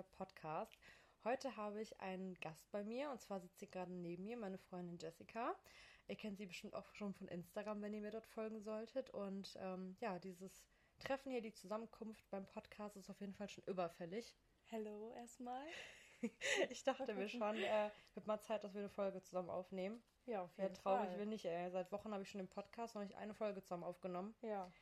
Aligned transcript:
der 0.00 0.16
Podcast. 0.16 0.78
Heute 1.24 1.58
habe 1.58 1.82
ich 1.82 2.00
einen 2.00 2.32
Gast 2.40 2.70
bei 2.70 2.82
mir 2.82 3.10
und 3.10 3.20
zwar 3.20 3.38
sitzt 3.38 3.60
sie 3.60 3.70
gerade 3.70 3.92
neben 3.92 4.24
mir, 4.24 4.38
meine 4.38 4.56
Freundin 4.56 4.96
Jessica. 4.98 5.54
Ihr 6.08 6.16
kennt 6.16 6.38
sie 6.38 6.46
bestimmt 6.46 6.72
auch 6.74 6.94
schon 6.94 7.12
von 7.12 7.28
Instagram, 7.28 7.82
wenn 7.82 7.92
ihr 7.92 8.00
mir 8.00 8.10
dort 8.10 8.24
folgen 8.24 8.62
solltet. 8.62 9.10
Und 9.10 9.58
ähm, 9.60 9.98
ja, 10.00 10.18
dieses 10.18 10.66
Treffen 11.00 11.32
hier, 11.32 11.42
die 11.42 11.52
Zusammenkunft 11.52 12.30
beim 12.30 12.46
Podcast 12.46 12.96
ist 12.96 13.10
auf 13.10 13.20
jeden 13.20 13.34
Fall 13.34 13.50
schon 13.50 13.62
überfällig. 13.64 14.34
Hallo 14.72 15.12
erstmal. 15.12 15.66
ich 16.70 16.82
dachte 16.82 17.12
mir 17.12 17.28
schon, 17.28 17.56
äh, 17.62 17.90
wird 18.14 18.26
mal 18.26 18.40
Zeit, 18.40 18.64
dass 18.64 18.72
wir 18.72 18.80
eine 18.80 18.88
Folge 18.88 19.20
zusammen 19.20 19.50
aufnehmen. 19.50 20.02
Ja, 20.24 20.44
auf 20.44 20.56
jeden 20.56 20.72
traurig 20.72 21.10
Fall. 21.10 21.18
will 21.18 21.26
nicht, 21.26 21.44
ey. 21.44 21.70
Seit 21.70 21.92
Wochen 21.92 22.10
habe 22.14 22.22
ich 22.22 22.30
schon 22.30 22.38
den 22.38 22.48
Podcast 22.48 22.94
noch 22.94 23.02
nicht 23.02 23.16
eine 23.16 23.34
Folge 23.34 23.62
zusammen 23.62 23.84
aufgenommen. 23.84 24.34
Ja, 24.40 24.72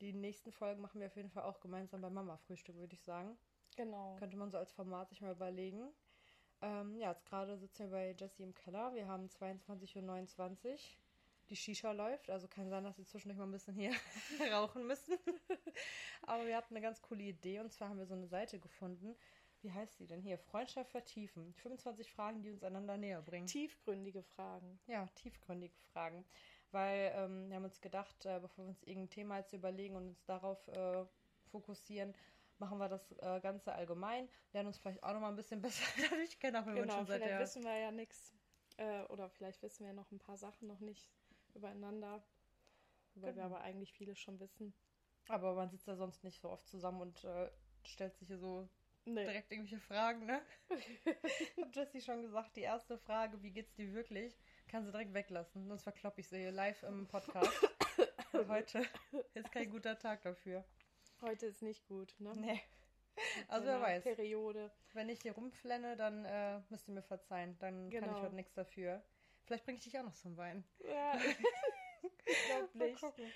Die 0.00 0.12
nächsten 0.12 0.52
Folgen 0.52 0.80
machen 0.80 1.00
wir 1.00 1.08
auf 1.08 1.16
jeden 1.16 1.30
Fall 1.30 1.42
auch 1.42 1.58
gemeinsam 1.58 2.00
beim 2.00 2.14
Mama-Frühstück, 2.14 2.76
würde 2.76 2.94
ich 2.94 3.02
sagen. 3.02 3.36
Genau. 3.78 4.16
Könnte 4.18 4.36
man 4.36 4.50
so 4.50 4.58
als 4.58 4.72
Format 4.72 5.08
sich 5.08 5.22
mal 5.22 5.32
überlegen. 5.32 5.88
Ähm, 6.60 6.98
ja, 6.98 7.12
jetzt 7.12 7.24
gerade 7.24 7.56
sitzen 7.56 7.84
wir 7.84 7.90
bei 7.90 8.16
Jessie 8.18 8.42
im 8.42 8.54
Keller. 8.54 8.92
Wir 8.92 9.06
haben 9.06 9.26
22.29 9.26 10.68
Uhr. 10.68 10.78
Die 11.48 11.56
Shisha 11.56 11.92
läuft, 11.92 12.28
also 12.28 12.46
kann 12.46 12.68
sein, 12.68 12.84
dass 12.84 12.98
wir 12.98 13.06
zwischendurch 13.06 13.38
mal 13.38 13.46
ein 13.46 13.52
bisschen 13.52 13.74
hier 13.74 13.92
rauchen 14.52 14.86
müssen. 14.86 15.16
Aber 16.22 16.44
wir 16.46 16.54
hatten 16.54 16.74
eine 16.74 16.82
ganz 16.82 17.00
coole 17.00 17.22
Idee 17.22 17.60
und 17.60 17.72
zwar 17.72 17.88
haben 17.88 17.98
wir 17.98 18.04
so 18.04 18.12
eine 18.12 18.26
Seite 18.26 18.58
gefunden. 18.58 19.16
Wie 19.62 19.72
heißt 19.72 19.96
sie 19.96 20.06
denn 20.06 20.20
hier? 20.20 20.36
Freundschaft 20.38 20.90
vertiefen. 20.90 21.54
25 21.54 22.12
Fragen, 22.12 22.42
die 22.42 22.50
uns 22.50 22.62
einander 22.62 22.98
näher 22.98 23.22
bringen. 23.22 23.46
Tiefgründige 23.46 24.22
Fragen. 24.22 24.78
Ja, 24.86 25.06
tiefgründige 25.14 25.74
Fragen. 25.92 26.24
Weil 26.70 27.12
ähm, 27.14 27.48
wir 27.48 27.56
haben 27.56 27.64
uns 27.64 27.80
gedacht, 27.80 28.26
äh, 28.26 28.38
bevor 28.40 28.64
wir 28.64 28.68
uns 28.68 28.82
irgendein 28.82 29.10
Thema 29.10 29.38
jetzt 29.38 29.54
überlegen 29.54 29.96
und 29.96 30.08
uns 30.08 30.24
darauf 30.26 30.68
äh, 30.68 31.06
fokussieren, 31.50 32.14
machen 32.60 32.78
wir 32.78 32.88
das 32.88 33.12
äh, 33.18 33.40
Ganze 33.40 33.72
allgemein, 33.72 34.28
lernen 34.52 34.68
uns 34.68 34.78
vielleicht 34.78 35.02
auch 35.02 35.12
noch 35.12 35.20
mal 35.20 35.28
ein 35.30 35.36
bisschen 35.36 35.60
besser 35.62 35.84
dadurch 36.10 36.38
kennen, 36.38 36.56
auch 36.56 36.66
wenn 36.66 36.74
wir 36.74 36.82
Genau, 36.82 36.94
schon 36.96 37.06
seit 37.06 37.22
vielleicht 37.22 37.40
wissen 37.40 37.64
wir 37.64 37.76
ja 37.76 37.90
nichts. 37.90 38.34
Äh, 38.76 39.02
oder 39.04 39.28
vielleicht 39.28 39.62
wissen 39.62 39.84
wir 39.86 39.92
noch 39.92 40.10
ein 40.12 40.18
paar 40.18 40.36
Sachen 40.36 40.68
noch 40.68 40.80
nicht 40.80 41.10
übereinander. 41.54 42.22
Weil 43.14 43.34
wir 43.34 43.42
Genau. 43.42 43.46
aber 43.56 43.60
eigentlich 43.62 43.92
vieles 43.92 44.18
schon 44.18 44.38
wissen. 44.38 44.72
Aber 45.28 45.54
man 45.54 45.68
sitzt 45.70 45.86
ja 45.88 45.96
sonst 45.96 46.22
nicht 46.24 46.40
so 46.40 46.48
oft 46.48 46.68
zusammen 46.68 47.00
und 47.00 47.24
äh, 47.24 47.50
stellt 47.84 48.16
sich 48.16 48.28
hier 48.28 48.38
so 48.38 48.68
Nee. 49.04 49.24
direkt 49.24 49.50
irgendwelche 49.50 49.80
Fragen, 49.80 50.26
ne? 50.26 50.42
Hat 51.60 51.74
Jessie 51.74 52.00
schon 52.02 52.22
gesagt, 52.22 52.56
die 52.56 52.60
erste 52.62 52.98
Frage, 52.98 53.42
wie 53.42 53.50
geht's 53.50 53.74
dir 53.74 53.92
wirklich, 53.94 54.38
kann 54.68 54.84
sie 54.84 54.90
direkt 54.92 55.14
weglassen. 55.14 55.66
Sonst 55.66 55.82
verklopp 55.82 56.18
ich 56.18 56.28
sie 56.28 56.38
hier 56.38 56.52
live 56.52 56.82
im 56.82 57.08
Podcast. 57.08 57.50
Heute 58.48 58.82
ist 59.34 59.50
kein 59.50 59.70
guter 59.70 59.98
Tag 59.98 60.22
dafür. 60.22 60.64
Heute 61.20 61.46
ist 61.46 61.62
nicht 61.62 61.86
gut, 61.88 62.14
ne? 62.18 62.32
Nee. 62.36 62.60
Also 63.48 63.66
wer 63.66 63.80
weiß. 63.80 64.04
Periode. 64.04 64.70
Wenn 64.92 65.08
ich 65.08 65.20
hier 65.22 65.32
rumflenne, 65.32 65.96
dann 65.96 66.24
äh, 66.24 66.60
müsst 66.70 66.88
ihr 66.88 66.94
mir 66.94 67.02
verzeihen. 67.02 67.58
Dann 67.58 67.90
kann 67.90 67.90
ich 67.90 68.00
Genau. 68.00 68.22
heute 68.22 68.34
nichts 68.34 68.54
dafür. 68.54 69.02
Vielleicht 69.44 69.64
bringe 69.64 69.78
ich 69.78 69.84
dich 69.84 69.98
auch 69.98 70.04
noch 70.04 70.14
zum 70.14 70.36
Wein. 70.36 70.64
Ja. 70.80 71.14
Mal 72.48 72.62
Unglaublich. 72.62 73.00
gucken. 73.00 73.32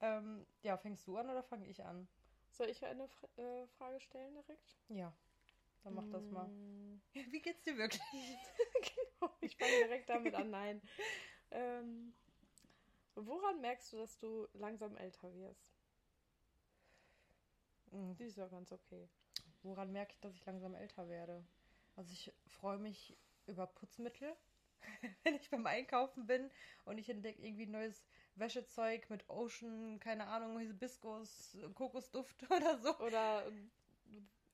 Ähm, 0.00 0.46
ja, 0.62 0.76
fängst 0.76 1.06
du 1.08 1.16
an 1.16 1.28
oder 1.28 1.42
fange 1.42 1.66
ich 1.66 1.84
an? 1.84 2.06
Soll 2.52 2.68
ich 2.68 2.84
eine 2.84 3.08
Fra 3.08 3.28
äh, 3.36 3.66
Frage 3.78 4.00
stellen 4.00 4.34
direkt? 4.34 4.76
Ja, 4.88 5.12
dann 5.82 5.94
mach 5.94 6.06
das 6.10 6.30
mal. 6.30 6.46
Mm, 6.48 7.00
Wie 7.12 7.40
geht's 7.40 7.62
dir 7.64 7.76
wirklich? 7.76 8.00
genau, 9.20 9.32
ich 9.40 9.56
fange 9.56 9.76
direkt 9.76 10.08
damit 10.08 10.34
an. 10.34 10.50
Nein. 10.50 10.80
Ähm, 11.50 12.14
woran 13.16 13.60
merkst 13.60 13.92
du, 13.92 13.96
dass 13.96 14.16
du 14.18 14.46
langsam 14.52 14.96
älter 14.96 15.34
wirst? 15.34 15.67
Mhm. 17.92 18.16
Die 18.16 18.24
ist 18.24 18.36
ja 18.36 18.46
ganz 18.48 18.72
okay. 18.72 19.08
Woran 19.62 19.92
merke 19.92 20.12
ich, 20.12 20.20
dass 20.20 20.34
ich 20.34 20.44
langsam 20.46 20.74
älter 20.74 21.08
werde? 21.08 21.44
Also 21.96 22.12
ich 22.12 22.32
freue 22.46 22.78
mich 22.78 23.16
über 23.46 23.66
Putzmittel, 23.66 24.32
wenn 25.24 25.34
ich 25.34 25.50
beim 25.50 25.66
Einkaufen 25.66 26.26
bin 26.26 26.50
und 26.84 26.98
ich 26.98 27.08
entdecke 27.08 27.42
irgendwie 27.42 27.66
neues 27.66 28.06
Wäschezeug 28.36 29.10
mit 29.10 29.28
Ocean, 29.28 29.98
keine 29.98 30.26
Ahnung, 30.28 30.58
Hibiskus, 30.60 31.56
Kokosduft 31.74 32.48
oder 32.50 32.78
so. 32.78 32.96
Oder 32.98 33.50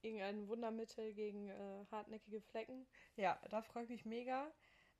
irgendein 0.01 0.49
Wundermittel 0.49 1.13
gegen 1.15 1.49
äh, 1.49 1.85
hartnäckige 1.91 2.41
Flecken. 2.41 2.87
Ja, 3.17 3.39
da 3.51 3.63
freue 3.63 3.85
ich 3.85 3.91
mich 3.91 4.05
mega. 4.05 4.51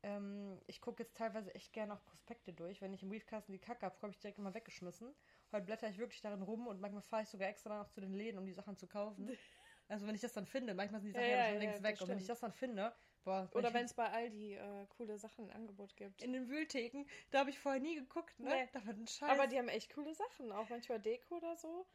Ähm, 0.03 0.61
ich 0.67 0.81
gucke 0.81 1.03
jetzt 1.03 1.17
teilweise 1.17 1.55
echt 1.55 1.73
gerne 1.73 1.95
auch 1.95 2.05
Prospekte 2.05 2.53
durch. 2.53 2.81
Wenn 2.81 2.93
ich 2.93 3.03
im 3.03 3.09
Briefkasten 3.09 3.53
die 3.53 3.59
Kacke 3.59 3.87
habe, 3.87 3.97
habe 4.03 4.13
ich 4.13 4.19
direkt 4.19 4.39
immer 4.39 4.55
weggeschmissen. 4.55 5.15
Heute 5.53 5.67
blätter 5.67 5.89
ich 5.89 5.99
wirklich 5.99 6.21
darin 6.21 6.43
rum 6.43 6.67
und 6.67 6.81
manchmal 6.81 7.03
fahre 7.03 7.23
ich 7.23 7.29
sogar 7.29 7.49
extra 7.49 7.79
noch 7.79 7.89
zu 7.91 8.01
den 8.01 8.13
Läden, 8.13 8.39
um 8.39 8.47
die 8.47 8.53
Sachen 8.53 8.77
zu 8.77 8.87
kaufen. 8.87 9.29
Also 9.87 10.07
wenn 10.07 10.15
ich 10.15 10.23
das 10.23 10.33
dann 10.33 10.47
finde, 10.47 10.73
manchmal 10.73 11.03
sind 11.03 11.09
die 11.09 11.13
Sachen 11.13 11.29
Ja, 11.29 11.37
ja, 11.37 11.37
ja, 11.37 11.45
schon 11.45 11.55
ja, 11.57 11.61
längst 11.61 11.77
das 11.77 11.83
weg. 11.85 12.01
Und 12.01 12.09
wenn 12.09 12.19
ich 12.19 12.27
das 12.27 12.41
dann 12.41 12.53
finde, 12.53 12.97
boah, 13.23 13.51
Oder 13.53 13.75
wenn 13.75 13.85
es 13.85 13.93
bei 13.93 14.11
Aldi 14.11 14.55
äh, 14.55 14.87
coole 14.97 15.19
Sachen 15.19 15.45
im 15.45 15.55
Angebot 15.55 15.95
gibt. 15.95 16.23
in 16.23 16.33
den 16.33 16.49
Wühltheken, 16.49 17.05
da 17.31 17.41
habe 17.41 17.51
ich 17.51 17.59
vorher 17.59 17.83
nie 17.83 17.95
geguckt, 17.97 18.39
ne? 18.41 18.49
Nee. 18.49 18.69
Da 18.73 18.87
wird 18.87 18.97
ein 18.97 19.07
Scheiß. 19.07 19.29
Aber 19.29 19.47
die 19.47 19.59
haben 19.59 19.69
echt 19.69 19.93
coole 19.95 20.15
Sachen, 20.15 20.53
auch 20.53 20.71
manchmal 20.71 21.01
Deko 21.01 21.37
oder 21.37 21.55
so, 21.59 21.87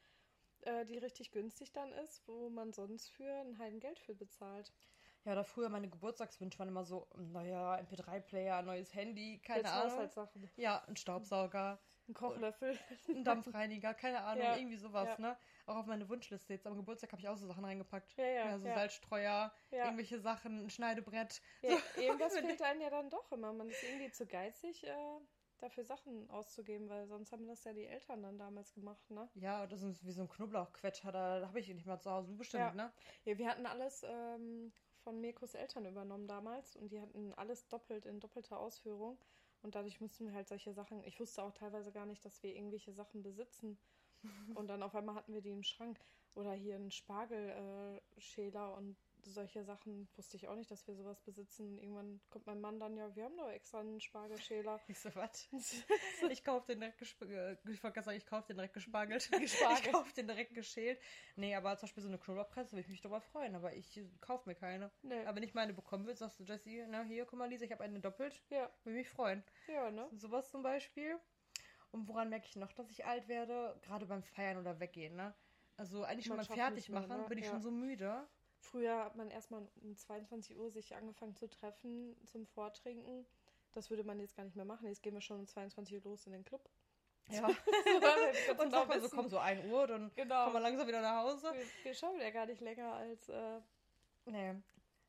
äh, 0.62 0.86
die 0.86 1.00
richtig 1.00 1.32
günstig 1.32 1.72
dann 1.72 1.92
ist, 1.94 2.22
wo 2.28 2.52
man 2.52 2.74
sonst 2.74 3.10
für 3.10 3.32
ein 3.42 3.58
Heiden 3.58 3.80
Geld 3.80 3.98
für 4.00 4.14
bezahlt. 4.14 4.72
ja, 5.26 5.32
oder 5.34 5.44
früher 5.44 5.70
meine 5.70 5.90
Geburtstagswünsche 5.90 6.60
waren 6.60 6.70
immer 6.70 6.86
so, 6.86 7.08
naja, 7.18 7.76
MP3-Player, 7.80 8.62
neues 8.62 8.94
Handy, 8.94 9.40
keine 9.40 9.62
Jetzt 9.62 9.72
Ahnung. 9.74 9.92
Haushaltssachen. 9.94 10.50
Ja, 10.58 10.84
ein 10.88 10.96
Staubsauger. 10.96 11.80
Ein 12.10 12.14
Kochlöffel. 12.16 12.78
Ein 13.08 13.24
Dampfreiniger, 13.24 13.94
keine 13.94 14.22
Ahnung, 14.24 14.44
Ja. 14.44 14.56
irgendwie 14.58 14.78
sowas, 14.78 15.08
Ja. 15.08 15.20
ne? 15.20 15.38
Auch 15.68 15.76
auf 15.76 15.86
meine 15.86 16.10
Wunschliste 16.10 16.54
jetzt 16.54 16.66
am 16.66 16.76
Geburtstag 16.76 17.12
habe 17.12 17.22
ich 17.22 17.30
auch 17.30 17.38
so 17.38 17.46
Sachen 17.46 17.64
reingepackt. 17.64 18.14
Ja, 18.18 18.26
ja, 18.26 18.58
so 18.58 18.68
ja. 18.68 18.74
Salzstreuer, 18.74 19.54
Ja. 19.72 19.86
irgendwelche 19.86 20.20
Sachen, 20.20 20.66
ein 20.66 20.70
Schneidebrett. 20.72 21.42
Ja, 21.62 21.78
so. 21.96 22.02
irgendwas 22.02 22.34
fehlt 22.58 22.62
einem 22.64 22.82
ja 22.82 22.90
dann 22.90 23.10
doch 23.12 23.32
immer. 23.32 23.54
Man 23.54 23.70
ist 23.70 23.84
irgendwie 23.84 24.10
zu 24.12 24.26
geizig, 24.26 24.84
äh, 24.88 24.96
dafür 25.60 25.84
Sachen 25.84 26.28
auszugeben, 26.32 26.90
weil 26.90 27.06
sonst 27.06 27.32
haben 27.32 27.46
das 27.48 27.64
ja 27.64 27.74
die 27.74 27.86
Eltern 27.86 28.24
dann 28.24 28.40
damals 28.40 28.74
gemacht, 28.74 29.08
ne? 29.12 29.30
Ja, 29.36 29.68
das 29.68 29.84
ist 29.84 30.04
wie 30.04 30.12
so 30.12 30.22
ein 30.24 30.30
Knoblauchquetscher, 30.30 31.12
da 31.12 31.42
habe 31.46 31.60
ich 31.60 31.68
nicht 31.68 31.86
mal 31.86 32.00
zu 32.00 32.10
Hause. 32.10 32.34
Bestimmt, 32.34 32.64
Ja. 32.64 32.74
ne? 32.74 32.92
Ja, 33.26 33.38
wir 33.38 33.48
hatten 33.48 33.68
alles 33.68 34.04
ähm, 34.08 34.72
von 35.04 35.22
Mirkos 35.22 35.54
Eltern 35.54 35.86
übernommen 35.86 36.28
damals 36.28 36.76
und 36.76 36.92
die 36.92 37.00
hatten 37.02 37.34
alles 37.36 37.68
doppelt 37.68 38.08
in 38.08 38.20
doppelter 38.20 38.60
Ausführung. 38.60 39.20
Und 39.62 39.76
dadurch 39.76 40.00
mussten 40.00 40.26
wir 40.26 40.34
halt 40.34 40.48
solche 40.48 40.74
Sachen, 40.74 41.04
ich 41.04 41.20
wusste 41.20 41.44
auch 41.44 41.54
teilweise 41.54 41.92
gar 41.92 42.06
nicht, 42.06 42.24
dass 42.24 42.42
wir 42.44 42.56
irgendwelche 42.56 42.94
Sachen 42.94 43.22
besitzen. 43.22 43.78
Und 44.56 44.68
dann 44.68 44.84
auf 44.84 44.96
einmal 44.96 45.16
hatten 45.16 45.34
wir 45.34 45.42
die 45.42 45.52
im 45.52 45.64
Schrank. 45.64 46.00
Oder 46.36 46.54
hier 46.54 46.76
einen 46.76 46.92
Spargelschäler 46.92 48.70
äh, 48.70 48.78
und 48.78 48.96
solche 49.24 49.64
Sachen 49.64 50.08
wusste 50.16 50.38
ich 50.38 50.48
auch 50.48 50.56
nicht, 50.56 50.70
dass 50.72 50.88
wir 50.88 50.96
sowas 50.96 51.20
besitzen. 51.22 51.78
Irgendwann 51.78 52.22
kommt 52.30 52.46
mein 52.48 52.60
Mann 52.62 52.80
dann, 52.80 52.98
ja, 52.98 53.16
wir 53.16 53.26
haben 53.26 53.38
doch 53.38 53.50
extra 53.50 53.80
einen 53.80 54.00
Spargelschäler. 54.00 54.80
Ich 54.88 55.00
so, 55.00 55.14
was? 55.16 55.50
ich 56.30 56.44
kaufe 56.44 56.68
den 56.68 56.80
direkt 56.80 56.98
gespargelt. 57.00 57.60
Ich 57.66 57.84
wollte 57.84 57.96
gerade 57.96 58.06
sagen, 58.06 58.18
ich 58.18 58.26
kaufe 58.26 58.48
den 58.48 58.58
direkt 58.58 58.74
gespargelt. 58.74 59.30
Gespargelt. 59.40 59.86
Ich 59.86 59.92
kaufe 59.92 60.14
den 60.14 60.28
direkt 60.28 60.54
geschält. 60.54 61.00
Nee, 61.36 61.56
aber 61.56 61.78
zum 61.78 61.88
Beispiel 61.88 62.04
so 62.04 62.10
eine 62.10 62.18
Knoblauchpresse 62.18 62.72
würde 62.74 62.82
ich 62.82 62.88
mich 62.90 63.02
darüber 63.02 63.22
freuen, 63.22 63.56
aber 63.56 63.74
ich 63.74 64.02
kaufe 64.22 64.48
mir 64.50 64.56
keine. 64.56 64.92
Nee. 65.02 65.26
Aber 65.26 65.36
wenn 65.36 65.44
ich 65.44 65.54
meine 65.54 65.74
bekommen 65.74 66.06
will, 66.08 66.16
sagst 66.16 66.40
du, 66.40 66.44
Jessie, 66.44 66.86
na 66.88 67.04
hier, 67.04 67.26
guck 67.26 67.38
mal, 67.40 67.50
Lisa, 67.50 67.66
ich 67.66 67.72
habe 67.72 67.84
eine 67.84 68.00
doppelt. 68.00 68.42
Ja, 68.50 68.70
Würde 68.84 68.98
mich 68.98 69.10
freuen. 69.10 69.44
ja, 69.68 69.92
ne? 69.92 70.08
Sowas 70.14 70.50
zum 70.50 70.64
Beispiel. 70.64 71.20
Und 71.92 72.08
woran 72.08 72.30
merke 72.30 72.46
ich 72.48 72.56
noch, 72.56 72.72
dass 72.74 72.90
ich 72.92 73.06
alt 73.06 73.28
werde? 73.28 73.76
Gerade 73.82 74.06
beim 74.06 74.22
Feiern 74.24 74.58
oder 74.58 74.80
Weggehen, 74.80 75.16
ne? 75.16 75.34
Also 75.78 76.04
eigentlich 76.04 76.26
schon 76.26 76.38
beim 76.38 76.46
schafft 76.46 76.74
nicht 76.76 76.90
mehr, 76.90 77.00
Fertigmachen 77.00 77.24
ne? 77.24 77.30
bin 77.30 77.38
ich 77.38 77.46
Ja. 77.46 77.52
schon 77.52 77.62
so 77.62 77.72
müde. 77.72 78.28
Früher 78.60 79.04
hat 79.06 79.16
man 79.16 79.30
erstmal 79.32 79.68
um 79.82 79.96
22 79.96 80.58
Uhr 80.58 80.70
sich 80.70 80.96
angefangen 80.96 81.36
zu 81.36 81.48
treffen 81.50 82.16
zum 82.26 82.46
Vortrinken. 82.46 83.26
Das 83.72 83.90
würde 83.90 84.04
man 84.04 84.20
jetzt 84.20 84.36
gar 84.36 84.44
nicht 84.44 84.56
mehr 84.56 84.66
machen. 84.66 84.88
Jetzt 84.88 85.02
gehen 85.02 85.14
wir 85.14 85.22
schon 85.22 85.40
um 85.40 85.48
22 85.48 85.96
Uhr 85.96 86.02
los 86.04 86.26
in 86.26 86.34
den 86.34 86.44
Club. 86.44 86.62
Ja. 87.30 87.42
Ganz 87.42 87.58
Und 88.60 88.72
sagt 88.72 88.90
man 88.90 89.02
so, 89.02 89.10
komm, 89.10 89.30
so 89.30 89.38
1 89.38 89.66
Uhr, 89.66 89.88
dann 89.88 90.12
Genau. 90.16 90.44
kommen 90.46 90.56
wir 90.56 90.60
langsam 90.62 90.88
wieder 90.88 91.02
nach 91.02 91.24
Hause. 91.24 91.54
wir, 91.54 91.66
wir 91.84 91.94
schauen 91.94 92.20
ja 92.20 92.32
gar 92.32 92.46
nicht 92.46 92.62
länger 92.62 92.94
als. 92.94 93.30
Äh, 93.30 93.62
Nee. 94.26 94.56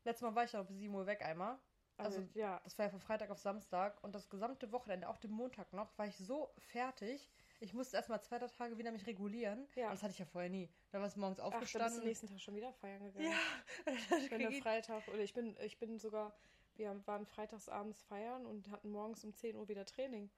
Letztes 0.03 0.21
Mal 0.23 0.33
war 0.33 0.45
ich 0.45 0.51
ja 0.53 0.63
bis 0.63 0.77
7 0.77 0.93
Uhr 0.95 1.05
weg 1.05 1.21
einmal. 1.23 1.59
also, 1.97 2.19
Also, 2.21 2.29
ja. 2.33 2.59
das 2.63 2.77
war 2.77 2.85
ja 2.85 2.89
von 2.89 2.99
Freitag 3.01 3.29
auf 3.29 3.37
Samstag. 3.39 4.03
Und 4.03 4.15
das 4.15 4.29
gesamte 4.29 4.71
Wochenende, 4.71 5.07
auch 5.09 5.17
den 5.17 5.31
Montag 5.31 5.73
noch, 5.73 5.95
war 5.97 6.07
ich 6.07 6.17
so 6.17 6.51
fertig. 6.57 7.29
Ich 7.63 7.73
musste 7.75 7.95
erst 7.95 8.09
mal 8.09 8.19
zwei 8.21 8.39
drei 8.39 8.47
Tage 8.47 8.77
wieder 8.79 8.91
mich 8.91 9.05
regulieren. 9.05 9.67
Ja. 9.75 9.85
Und 9.85 9.93
das 9.93 10.01
hatte 10.03 10.13
ich 10.13 10.19
ja 10.19 10.25
vorher 10.25 10.49
nie. 10.49 10.67
Da 10.89 10.99
war 10.99 11.05
es 11.05 11.15
morgens 11.15 11.39
Ach, 11.39 11.51
dann 11.51 11.59
bist 11.59 11.73
du 11.75 11.77
aufgestanden. 11.79 12.07
nächsten 12.07 12.27
Tag 12.27 12.39
schon 12.41 12.55
wieder 12.55 12.73
feiern 12.73 13.03
gegangen. 13.05 13.27
ja. 13.31 13.37
Wenn 14.29 14.39
der 14.39 14.47
Krieg 14.47 14.57
ich- 14.57 14.63
Freitag. 14.63 15.07
Oder 15.07 15.19
ich 15.19 15.33
bin, 15.33 15.55
ich 15.63 15.77
bin 15.77 15.97
sogar. 15.99 16.35
Wir 16.75 16.99
waren 17.05 17.25
freitagsabends 17.27 18.01
feiern 18.01 18.45
und 18.47 18.71
hatten 18.71 18.89
morgens 18.89 19.23
um 19.23 19.33
10 19.33 19.55
Uhr 19.57 19.67
wieder 19.67 19.85
Training. 19.85 20.31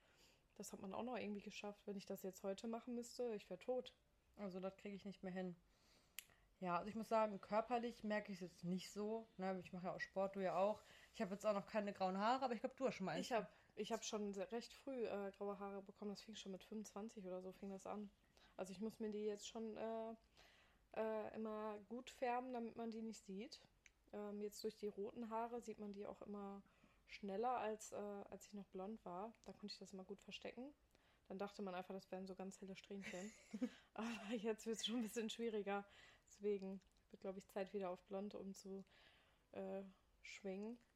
Das 0.55 0.73
hat 0.73 0.81
man 0.81 0.93
auch 0.93 1.03
noch 1.03 1.15
irgendwie 1.17 1.41
geschafft. 1.41 1.81
Wenn 1.87 1.95
ich 1.95 2.05
das 2.05 2.23
jetzt 2.23 2.43
heute 2.43 2.67
machen 2.67 2.93
müsste, 2.95 3.33
ich 3.35 3.49
wäre 3.49 3.59
tot. 3.59 3.93
Also 4.35 4.59
das 4.59 4.75
kriege 4.75 4.95
ich 4.95 5.05
nicht 5.05 5.23
mehr 5.23 5.31
hin. 5.31 5.55
Ja, 6.59 6.77
also 6.77 6.89
ich 6.89 6.95
muss 6.95 7.07
sagen, 7.07 7.39
körperlich 7.39 8.03
merke 8.03 8.31
ich 8.31 8.37
es 8.37 8.41
jetzt 8.41 8.63
nicht 8.63 8.91
so. 8.91 9.27
Ne? 9.37 9.59
Ich 9.63 9.71
mache 9.73 9.85
ja 9.87 9.93
auch 9.95 9.99
Sport, 9.99 10.35
du 10.35 10.41
ja 10.41 10.55
auch. 10.57 10.81
Ich 11.13 11.21
habe 11.21 11.31
jetzt 11.33 11.45
auch 11.45 11.53
noch 11.53 11.67
keine 11.67 11.93
grauen 11.93 12.17
Haare, 12.17 12.43
aber 12.45 12.53
ich 12.53 12.59
glaube, 12.59 12.75
du 12.77 12.87
hast 12.87 12.95
schon 12.95 13.05
mal 13.05 13.13
eins. 13.13 13.27
Ich 13.27 13.31
habe 13.31 13.47
ich 13.75 13.91
hab 13.91 14.03
schon 14.03 14.33
recht 14.33 14.73
früh 14.73 15.05
äh, 15.05 15.31
graue 15.31 15.59
Haare 15.59 15.81
bekommen. 15.81 16.11
Das 16.11 16.21
fing 16.21 16.35
schon 16.35 16.51
mit 16.51 16.63
25 16.63 17.25
oder 17.25 17.41
so, 17.41 17.51
fing 17.51 17.69
das 17.69 17.85
an. 17.85 18.09
Also 18.57 18.71
ich 18.71 18.79
muss 18.79 18.99
mir 18.99 19.09
die 19.09 19.25
jetzt 19.25 19.47
schon 19.47 19.77
äh, 19.77 20.15
äh, 20.95 21.35
immer 21.35 21.79
gut 21.89 22.09
färben, 22.09 22.53
damit 22.53 22.75
man 22.75 22.91
die 22.91 23.01
nicht 23.01 23.25
sieht. 23.25 23.59
Ähm, 24.13 24.41
jetzt 24.41 24.63
durch 24.63 24.75
die 24.77 24.87
roten 24.87 25.29
Haare 25.29 25.61
sieht 25.61 25.79
man 25.79 25.93
die 25.93 26.05
auch 26.05 26.21
immer 26.21 26.61
schneller, 27.07 27.57
als, 27.57 27.91
äh, 27.91 27.95
als 28.29 28.45
ich 28.45 28.53
noch 28.53 28.67
blond 28.67 29.03
war. 29.05 29.33
Da 29.45 29.53
konnte 29.53 29.73
ich 29.73 29.79
das 29.79 29.93
immer 29.93 30.03
gut 30.03 30.21
verstecken. 30.21 30.73
Dann 31.27 31.37
dachte 31.37 31.61
man 31.61 31.73
einfach, 31.73 31.93
das 31.93 32.11
wären 32.11 32.27
so 32.27 32.35
ganz 32.35 32.59
helle 32.61 32.75
Strähnchen. 32.75 33.31
Aber 33.93 34.35
jetzt 34.35 34.65
wird 34.65 34.77
es 34.77 34.85
schon 34.85 34.97
ein 34.97 35.03
bisschen 35.03 35.29
schwieriger. 35.29 35.85
Deswegen 36.27 36.81
wird, 37.11 37.21
glaube 37.21 37.39
ich, 37.39 37.47
Zeit 37.47 37.73
wieder 37.73 37.89
auf 37.89 38.03
blond 38.05 38.35
umzuschwingen. 38.35 38.85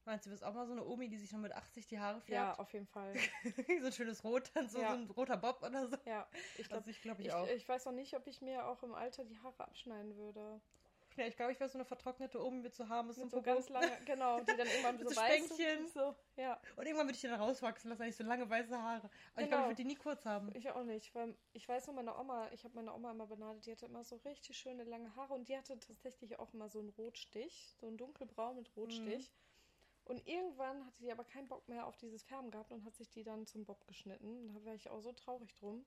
Meinst 0.08 0.26
du, 0.26 0.30
du 0.30 0.36
bist 0.36 0.44
auch 0.46 0.54
mal 0.54 0.66
so 0.66 0.72
eine 0.72 0.86
Omi, 0.86 1.10
die 1.10 1.18
sich 1.18 1.34
noch 1.34 1.40
mit 1.42 1.52
80 1.52 1.86
die 1.88 2.00
Haare 2.00 2.22
färbt? 2.22 2.30
Ja, 2.30 2.56
auf 2.60 2.72
jeden 2.72 2.88
Fall. 2.88 3.14
so 3.82 3.88
ein 3.88 3.92
schönes 3.92 4.24
Rot, 4.24 4.50
dann 4.54 4.70
so, 4.70 4.80
Ja. 4.80 4.92
so 4.92 4.96
ein 5.02 5.10
roter 5.12 5.36
Bob 5.36 5.62
oder 5.62 5.86
so. 5.86 5.98
Ja, 6.06 6.26
ich 6.58 6.66
glaube 6.70 6.76
Also 6.78 6.92
ich 6.92 7.02
glaube 7.02 7.22
ich, 7.22 7.28
ich, 7.28 7.34
auch. 7.34 7.46
ich 7.50 7.68
weiß 7.68 7.84
noch 7.88 7.92
nicht, 7.92 8.16
ob 8.16 8.26
ich 8.26 8.42
mir 8.42 8.66
auch 8.68 8.82
im 8.84 8.94
Alter 8.94 9.26
die 9.26 9.38
Haare 9.40 9.66
abschneiden 9.66 10.16
würde. 10.16 10.62
ja, 11.18 11.26
ich 11.28 11.36
glaube, 11.36 11.52
ich 11.52 11.60
wäre 11.60 11.70
so 11.70 11.78
eine 11.78 11.84
vertrocknete 11.84 12.42
Omi 12.42 12.62
mit 12.62 12.74
so 12.74 12.88
Haaren 12.88 13.12
zum 13.12 13.24
Mit 13.24 13.32
so 13.32 13.38
Popo. 13.42 13.52
ganz 13.52 13.68
lange, 13.68 13.92
genau, 14.06 14.40
die 14.40 14.56
dann 14.56 14.68
irgendwann 14.68 14.98
so 15.04 15.10
so 15.10 15.16
weiß 15.18 15.46
Spänkchen. 15.46 15.88
So, 15.90 16.16
ja, 16.38 16.58
Und 16.78 16.86
irgendwann 16.86 17.08
würde 17.08 17.16
ich 17.16 17.22
die 17.22 17.28
dann 17.28 17.42
rauswachsen 17.42 17.90
lassen, 17.90 18.04
eigentlich 18.04 18.16
so 18.16 18.24
lange 18.24 18.50
weiße 18.50 18.82
Haare. 18.82 19.10
Aber 19.34 19.42
ich 19.42 19.50
glaube, 19.50 19.50
Genau. 19.50 19.58
ich 19.64 19.68
würde 19.68 19.76
die 19.76 19.86
nie 19.90 19.96
kurz 19.96 20.26
haben. 20.26 20.56
ich 20.56 20.72
auch 20.72 20.84
nicht. 20.86 21.14
Weil 21.16 21.36
ich 21.52 21.68
weiß 21.68 21.88
nur, 21.88 21.98
meine 21.98 22.18
Oma, 22.18 22.50
ich 22.54 22.64
habe 22.64 22.76
meine 22.76 22.94
Oma 22.94 23.12
immer 23.12 23.28
beneidet, 23.28 23.66
die 23.66 23.74
hatte 23.74 23.88
immer 23.88 24.06
so 24.06 24.16
richtig 24.24 24.58
schöne 24.58 24.86
lange 24.86 25.14
Haare 25.18 25.34
und 25.34 25.50
die 25.50 25.58
hatte 25.58 25.78
tatsächlich 25.80 26.40
auch 26.40 26.54
immer 26.54 26.70
so 26.70 26.80
einen 26.80 26.90
Rotstich, 26.92 27.74
so 27.78 27.88
einen 27.88 27.98
dunkelbraun 27.98 28.56
mit 28.56 28.74
Rotstich. 28.78 29.30
Mhm. 29.32 29.47
Und 30.08 30.26
irgendwann 30.26 30.86
hatte 30.86 31.02
die 31.02 31.12
aber 31.12 31.26
keinen 31.26 31.50
Bock 31.50 31.68
mehr 31.68 31.86
auf 31.86 31.98
dieses 31.98 32.24
Färben 32.24 32.50
gehabt 32.50 32.72
und 32.72 32.86
hat 32.86 32.96
sich 32.96 33.10
die 33.10 33.24
dann 33.24 33.46
zum 33.46 33.66
Bob 33.66 33.86
geschnitten. 33.88 34.54
Da 34.54 34.66
war 34.66 34.74
ich 34.74 34.90
auch 34.90 35.02
so 35.02 35.12
traurig 35.12 35.54
drum. 35.56 35.86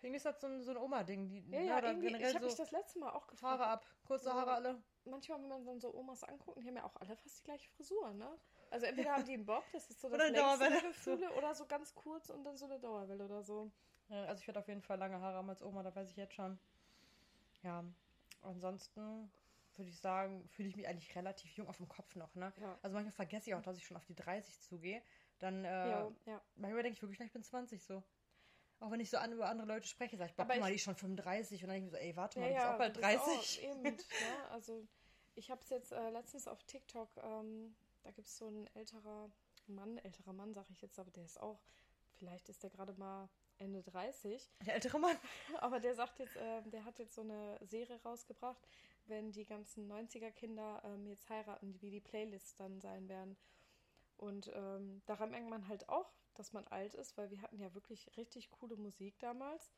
Irgendwie 0.00 0.16
ist 0.16 0.24
das 0.24 0.40
so 0.40 0.46
ein, 0.46 0.62
so 0.62 0.70
ein 0.70 0.78
Oma-Ding. 0.78 1.28
Die, 1.28 1.44
Ja, 1.50 1.60
ja, 1.60 1.82
irgendwie, 1.82 2.06
ich 2.06 2.34
habe 2.34 2.46
mich 2.46 2.54
so 2.54 2.62
das 2.62 2.70
letzte 2.70 2.98
Mal 2.98 3.10
auch 3.10 3.26
gefragt. 3.26 3.60
Haare 3.60 3.66
ab. 3.66 3.86
Kurze. 4.06 4.32
Haare 4.32 4.52
alle. 4.52 4.82
manchmal, 5.04 5.42
wenn 5.42 5.48
man 5.48 5.66
dann 5.66 5.80
so 5.80 5.92
Omas 5.92 6.24
anguckt, 6.24 6.62
die 6.62 6.66
haben 6.66 6.76
ja 6.76 6.84
auch 6.84 6.96
alle 6.96 7.14
fast 7.16 7.40
die 7.40 7.44
gleiche 7.44 7.68
Frisur, 7.70 8.12
ne? 8.14 8.38
Also 8.70 8.86
entweder 8.86 9.12
haben 9.12 9.24
die 9.24 9.34
einen 9.34 9.44
Bob, 9.44 9.64
das 9.72 9.90
ist 9.90 10.00
so 10.00 10.08
das 10.08 10.30
längste. 10.30 10.86
Gefühle, 10.86 11.30
oder 11.34 11.54
so 11.54 11.66
ganz 11.66 11.94
kurz 11.94 12.30
und 12.30 12.44
dann 12.44 12.56
so 12.56 12.66
eine 12.66 12.78
Dauerwelle 12.78 13.24
oder 13.24 13.42
so. 13.42 13.70
Ja, 14.08 14.24
also 14.24 14.40
ich 14.40 14.46
werde 14.46 14.60
auf 14.60 14.68
jeden 14.68 14.82
Fall 14.82 14.98
lange 14.98 15.20
Haare 15.20 15.36
haben 15.36 15.50
als 15.50 15.62
Oma, 15.62 15.82
da 15.82 15.94
weiß 15.94 16.10
ich 16.10 16.16
jetzt 16.16 16.34
schon. 16.34 16.58
Ja, 17.62 17.84
ansonsten 18.42 19.30
würde 19.78 19.90
ich 19.90 19.98
sagen, 20.00 20.46
fühle 20.48 20.68
ich 20.68 20.76
mich 20.76 20.86
eigentlich 20.88 21.14
relativ 21.14 21.50
jung 21.56 21.68
auf 21.68 21.76
dem 21.76 21.88
Kopf 21.88 22.14
noch, 22.16 22.34
ne? 22.34 22.52
Ja. 22.60 22.78
Also 22.82 22.94
manchmal 22.94 23.12
vergesse 23.12 23.50
ich 23.50 23.54
auch, 23.54 23.62
dass 23.62 23.76
ich 23.76 23.86
schon 23.86 23.96
auf 23.96 24.04
die 24.04 24.14
30 24.14 24.60
zugehe. 24.60 25.02
Dann, 25.38 25.64
äh, 25.64 25.68
ja, 25.68 26.10
ja. 26.26 26.42
manchmal 26.56 26.82
denke 26.82 26.96
ich 26.96 27.02
wirklich, 27.02 27.20
ich 27.20 27.32
bin 27.32 27.42
20 27.44 27.82
so. 27.82 28.02
Auch 28.80 28.90
wenn 28.92 29.00
ich 29.00 29.10
so 29.10 29.16
an, 29.18 29.32
über 29.32 29.48
andere 29.48 29.66
Leute 29.66 29.88
spreche, 29.88 30.16
sage 30.16 30.30
ich, 30.30 30.36
boah, 30.36 30.46
guck 30.46 30.58
mal, 30.58 30.66
ich- 30.66 30.70
die 30.70 30.74
ist 30.76 30.82
schon 30.82 30.94
35. 30.96 31.62
Und 31.62 31.68
dann 31.68 31.74
denke 31.74 31.86
ich 31.88 31.92
mir 31.92 31.98
so, 31.98 32.04
ey, 32.04 32.16
warte 32.16 32.38
Ja, 32.38 32.44
mal, 32.46 32.48
du 32.48 32.54
bist 32.54 32.64
ja, 32.64 32.74
auch 32.74 32.78
bald 32.78 32.96
du 32.96 33.00
bist 33.00 33.12
30. 33.12 33.58
Auch, 33.58 33.70
eben, 33.70 33.82
ne? 33.84 34.48
Also 34.50 34.86
ich 35.34 35.50
habe 35.50 35.60
es 35.62 35.68
jetzt 35.70 35.92
äh, 35.92 36.10
letztens 36.10 36.46
auf 36.48 36.62
TikTok, 36.64 37.08
ähm, 37.22 37.74
da 38.02 38.10
gibt 38.12 38.28
es 38.28 38.36
so 38.38 38.48
ein 38.48 38.68
älterer 38.74 39.30
Mann, 39.66 39.98
älterer 39.98 40.32
Mann 40.32 40.54
sage 40.54 40.68
ich 40.72 40.80
jetzt, 40.80 40.98
aber 40.98 41.10
der 41.10 41.24
ist 41.24 41.40
auch, 41.40 41.60
vielleicht 42.14 42.48
ist 42.48 42.62
der 42.62 42.70
gerade 42.70 42.94
mal 42.94 43.28
Ende 43.58 43.82
30, 43.82 44.48
Der 44.64 44.74
ältere 44.74 44.98
Mann. 45.00 45.16
aber 45.60 45.80
der 45.80 45.94
sagt 45.96 46.18
jetzt, 46.20 46.36
äh, 46.36 46.62
der 46.66 46.84
hat 46.84 46.98
jetzt 47.00 47.14
so 47.14 47.22
eine 47.22 47.58
Serie 47.66 48.00
rausgebracht, 48.02 48.68
wenn 49.08 49.32
die 49.32 49.44
ganzen 49.44 49.90
90er-Kinder 49.90 50.82
ähm, 50.84 51.06
jetzt 51.06 51.28
heiraten, 51.28 51.80
wie 51.80 51.90
die 51.90 52.00
Playlists 52.00 52.54
dann 52.56 52.80
sein 52.80 53.08
werden. 53.08 53.36
Und 54.16 54.50
ähm, 54.54 55.02
daran 55.06 55.30
merkt 55.30 55.48
man 55.48 55.68
halt 55.68 55.88
auch, 55.88 56.10
dass 56.34 56.52
man 56.52 56.66
alt 56.68 56.94
ist, 56.94 57.16
weil 57.16 57.30
wir 57.30 57.42
hatten 57.42 57.58
ja 57.58 57.72
wirklich 57.74 58.16
richtig 58.16 58.50
coole 58.50 58.76
Musik 58.76 59.18
damals. 59.18 59.70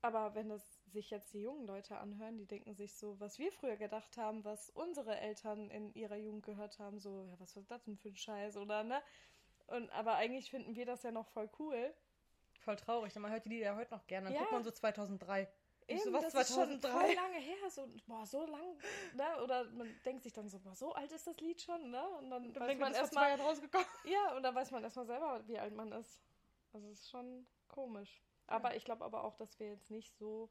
Aber 0.00 0.34
wenn 0.34 0.48
das 0.48 0.62
sich 0.86 1.10
jetzt 1.10 1.34
die 1.34 1.42
jungen 1.42 1.66
Leute 1.66 1.98
anhören, 1.98 2.38
die 2.38 2.46
denken 2.46 2.74
sich 2.74 2.94
so, 2.94 3.18
was 3.18 3.38
wir 3.38 3.50
früher 3.50 3.76
gedacht 3.76 4.16
haben, 4.16 4.44
was 4.44 4.70
unsere 4.70 5.18
Eltern 5.18 5.70
in 5.70 5.92
ihrer 5.94 6.16
Jugend 6.16 6.44
gehört 6.44 6.78
haben, 6.78 7.00
so, 7.00 7.24
ja, 7.24 7.34
was 7.40 7.56
war 7.56 7.64
das 7.68 7.84
denn 7.84 7.96
für 7.96 8.08
ein 8.08 8.16
Scheiß, 8.16 8.56
oder 8.56 8.84
ne? 8.84 9.02
Und 9.66 9.90
aber 9.90 10.14
eigentlich 10.14 10.50
finden 10.50 10.76
wir 10.76 10.86
das 10.86 11.02
ja 11.02 11.10
noch 11.10 11.28
voll 11.28 11.50
cool. 11.58 11.92
Voll 12.60 12.76
traurig, 12.76 13.12
denn 13.12 13.22
man 13.22 13.32
hört 13.32 13.44
die 13.44 13.50
Lieder 13.50 13.66
ja 13.66 13.76
heute 13.76 13.92
noch 13.92 14.06
gerne. 14.06 14.26
Dann 14.26 14.34
Ja. 14.34 14.40
guckt 14.40 14.52
man 14.52 14.64
so 14.64 14.70
2003. 14.70 15.48
Eben, 15.88 16.00
so, 16.00 16.12
was, 16.12 16.32
das 16.32 16.50
ist 16.50 16.54
schon 16.54 16.80
2003? 16.80 16.90
voll 16.90 17.14
lange 17.14 17.38
her, 17.38 17.70
so, 17.70 17.88
boah, 18.06 18.26
so 18.26 18.44
lang, 18.46 18.76
ne? 19.14 19.42
Oder 19.42 19.64
man 19.70 19.88
denkt 20.04 20.22
sich 20.22 20.32
dann 20.34 20.48
so, 20.48 20.58
boah, 20.58 20.74
so 20.74 20.92
alt 20.92 21.10
ist 21.12 21.26
das 21.26 21.40
Lied 21.40 21.62
schon, 21.62 21.90
ne? 21.90 22.06
Und 22.18 22.30
dann, 22.30 22.52
Dann 22.52 22.66
denkt 22.66 22.80
man 22.80 22.92
man, 22.92 23.00
erstmal, 23.00 23.34
rausgekommen. 23.34 23.86
ja, 24.04 24.36
und 24.36 24.42
dann 24.42 24.54
weiß 24.54 24.70
man 24.70 24.84
erstmal 24.84 25.06
selber, 25.06 25.42
wie 25.46 25.58
alt 25.58 25.74
man 25.74 25.90
ist. 25.92 26.20
Also 26.72 26.88
es 26.88 27.00
ist 27.00 27.10
schon 27.10 27.46
komisch. 27.68 28.22
Aber 28.46 28.76
ich 28.76 28.84
glaube 28.84 29.04
aber 29.04 29.24
auch, 29.24 29.34
dass 29.36 29.58
wir 29.58 29.68
jetzt 29.68 29.90
nicht 29.90 30.14
so 30.16 30.50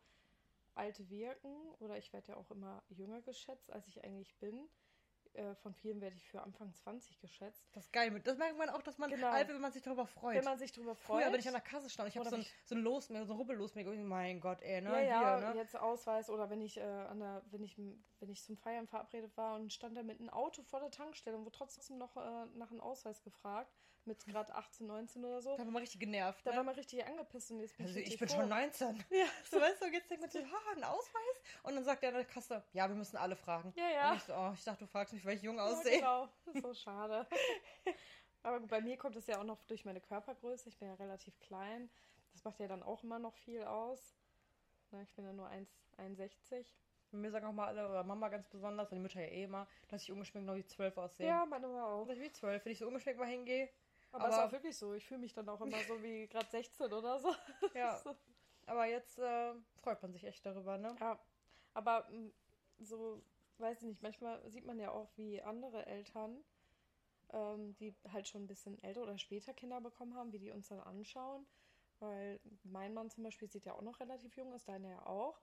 alt 0.74 1.10
wirken 1.10 1.72
oder 1.80 1.98
ich 1.98 2.13
werde 2.13 2.30
ja 2.30 2.38
auch 2.38 2.50
immer 2.51 2.84
jünger 2.89 3.22
geschätzt, 3.22 3.72
als 3.72 3.88
ich 3.88 4.04
eigentlich 4.04 4.36
bin. 4.38 4.68
Äh, 5.33 5.56
von 5.56 5.74
vielen 5.74 6.01
werde 6.01 6.15
ich 6.15 6.27
für 6.27 6.41
Anfang 6.41 6.74
20 6.74 7.19
geschätzt. 7.19 7.68
Das 7.74 7.85
ist 7.85 7.94
geil. 7.94 8.19
Das 8.24 8.38
merkt 8.38 8.57
man 8.57 8.69
auch, 8.69 8.81
dass 8.81 8.97
man 8.97 9.09
Genau. 9.09 9.27
alt 9.29 9.47
wird, 9.47 9.56
wenn 9.56 9.62
man 9.62 9.71
sich 9.71 9.81
darüber 9.81 10.06
freut. 10.06 10.38
Wenn 10.38 10.44
man 10.45 10.57
sich 10.57 10.71
drüber 10.71 10.95
freut. 10.95 11.21
Früher 11.21 11.31
bin 11.31 11.39
ich 11.39 11.47
an 11.47 11.53
der 11.53 11.62
Kasse 11.62 11.89
stand. 11.89 12.09
Ich 12.09 12.18
habe 12.18 12.29
so 12.29 12.35
ein, 12.35 12.45
so 12.65 12.75
ein 12.75 12.81
Los, 12.81 13.07
so 13.07 13.13
ein 13.13 13.29
Rubbellos 13.29 13.75
mir. 13.75 13.85
Mein 13.85 14.39
Gott, 14.39 14.62
ey, 14.62 14.81
ne? 14.81 14.89
ja, 14.89 15.00
ja, 15.01 15.38
Hier, 15.39 15.50
ne? 15.50 15.56
jetzt 15.56 15.75
Ausweis 15.75 16.29
oder 16.29 16.50
wenn 16.50 16.62
ich 16.62 16.77
äh, 16.77 16.81
an 16.81 17.19
der, 17.19 17.44
wenn 17.51 17.63
ich 17.63 17.77
wenn 17.77 18.29
ich 18.29 18.44
zum 18.44 18.57
Feiern 18.57 18.88
verabredet 18.88 19.35
war 19.38 19.56
und 19.56 19.71
stand 19.71 19.95
da 19.95 20.03
mit 20.03 20.19
einem 20.19 20.29
Auto 20.29 20.63
vor 20.63 20.79
der 20.79 20.91
Tankstelle 20.91 21.38
und 21.38 21.45
wurde 21.45 21.57
trotzdem 21.57 21.97
noch 21.97 22.18
äh, 22.18 22.45
nach 22.56 22.71
einem 22.71 22.81
Ausweis 22.81 23.21
gefragt 23.21 23.71
mit 24.07 24.25
gerade 24.25 24.54
18, 24.56 24.88
19 24.88 25.24
oder 25.25 25.42
so. 25.42 25.51
Da 25.56 25.59
war 25.59 25.71
man 25.71 25.81
richtig 25.81 26.00
genervt. 26.00 26.45
Da 26.45 26.51
ne? 26.51 26.57
war 26.57 26.63
man 26.63 26.75
richtig 26.75 27.06
angepisst 27.06 27.51
und 27.51 27.59
jetzt 27.59 27.77
bin 27.77 27.86
also 27.86 28.00
ich, 28.00 28.13
ich 28.13 28.19
bin 28.19 28.27
froh. 28.27 28.38
schon 28.38 28.50
19. 28.50 29.04
Ja, 29.12 29.25
So, 29.50 29.59
weißt 29.59 29.81
du, 29.81 29.86
jetzt 29.88 30.09
denkt 30.09 30.21
man 30.21 30.31
so, 30.31 30.39
ha, 30.39 30.71
ein 30.75 30.83
Ausweis? 30.83 31.42
Und 31.63 31.75
dann 31.75 31.83
sagt 31.83 32.01
der 32.04 32.09
an 32.09 32.15
der 32.15 32.25
Kasse, 32.25 32.63
ja, 32.74 32.88
wir 32.88 32.95
müssen 32.95 33.18
alle 33.18 33.36
fragen. 33.36 33.74
Ja, 33.75 33.89
ja. 33.89 34.12
Und 34.12 34.18
ich 34.18 34.24
so, 34.24 34.33
oh, 34.33 34.51
ich 34.54 34.63
dachte, 34.63 34.86
du 34.86 34.88
fragst 34.88 35.13
mich, 35.13 35.25
weil 35.25 35.36
ich 35.36 35.44
jung 35.44 35.57
Ja, 35.57 35.65
aussehe. 35.65 35.98
genau. 35.98 36.27
Das 36.45 36.56
ist 36.56 36.62
so 36.63 36.74
schade. 36.86 37.27
Aber 38.44 38.59
bei 38.62 38.81
mir 38.81 38.98
kommt 38.98 39.15
es 39.15 39.27
ja 39.27 39.39
auch 39.39 39.44
noch 39.44 39.62
durch 39.63 39.83
meine 39.83 40.00
Körpergröße. 40.00 40.69
Ich 40.69 40.77
bin 40.77 40.88
ja 40.88 40.94
relativ 40.95 41.38
klein. 41.39 41.89
Das 42.31 42.44
macht 42.44 42.60
ja 42.60 42.68
dann 42.68 42.83
auch 42.83 43.03
immer 43.03 43.19
noch 43.19 43.36
viel 43.36 43.63
aus. 43.63 44.15
Na, 44.92 45.01
ich 45.01 45.13
bin 45.15 45.25
ja 45.25 45.33
nur 45.33 45.50
1,61. 45.50 46.65
Und 47.12 47.21
mir 47.21 47.31
sagen 47.31 47.45
auch 47.45 47.53
mal 47.53 47.68
alle, 47.68 47.89
oder 47.89 48.03
Mama 48.03 48.30
ganz 48.30 48.48
besonders, 48.48 48.92
und 48.92 48.98
die 48.98 49.01
Mütter 49.01 49.21
ja 49.21 49.27
eh 49.27 49.44
immer, 49.44 49.68
dass 49.88 50.03
ich 50.03 50.12
ungeschminkt 50.12 50.45
noch 50.45 50.56
wie 50.56 50.65
12 50.65 50.98
aussehe. 50.98 51.27
Ja, 51.27 51.45
meine 51.45 51.68
war 51.74 51.88
auch. 51.88 52.06
Dass 52.06 52.18
ich 52.18 52.24
wie 52.24 52.31
12, 52.31 52.65
wenn 52.65 52.71
ich 52.71 52.79
so 52.79 52.88
ungeschminkt 52.88 53.20
mal 53.20 53.27
hingehe. 53.27 53.70
Aber, 54.11 54.25
es 54.25 54.29
ist 54.31 54.37
Aber- 54.39 54.47
auch 54.47 54.51
wirklich 54.51 54.77
so. 54.77 54.93
Ich 54.93 55.05
fühle 55.05 55.19
mich 55.21 55.33
dann 55.33 55.47
auch 55.49 55.61
immer 55.61 55.77
so 55.87 56.01
wie 56.01 56.27
gerade 56.29 56.49
16 56.49 56.91
oder 56.93 57.19
so. 57.19 57.33
Ja. 57.73 58.01
Aber 58.65 58.85
jetzt 58.85 59.17
äh, 59.19 59.53
freut 59.81 60.01
man 60.01 60.11
sich 60.11 60.25
echt 60.25 60.45
darüber, 60.45 60.77
ne? 60.77 60.93
Ja, 60.99 61.17
aber 61.73 62.05
m, 62.09 62.33
so, 62.79 63.23
weiß 63.59 63.77
ich 63.77 63.83
nicht, 63.87 64.01
manchmal 64.01 64.45
sieht 64.51 64.65
man 64.65 64.77
ja 64.77 64.91
auch, 64.91 65.09
wie 65.15 65.41
andere 65.41 65.85
Eltern, 65.85 66.43
ähm, 67.31 67.75
die 67.77 67.95
halt 68.11 68.27
schon 68.27 68.43
ein 68.43 68.47
bisschen 68.47 68.77
älter 68.83 69.03
oder 69.03 69.17
später 69.17 69.53
Kinder 69.53 69.79
bekommen 69.79 70.15
haben, 70.15 70.33
wie 70.33 70.39
die 70.39 70.51
uns 70.51 70.67
dann 70.67 70.81
anschauen. 70.81 71.47
Weil 71.99 72.41
mein 72.63 72.93
Mann 72.93 73.09
zum 73.09 73.23
Beispiel 73.23 73.49
sieht 73.49 73.63
ja 73.65 73.71
auch 73.73 73.81
noch 73.81 74.01
relativ 74.01 74.35
jung 74.35 74.51
aus, 74.53 74.65
deine 74.65 74.89
ja 74.91 75.05
auch. 75.05 75.39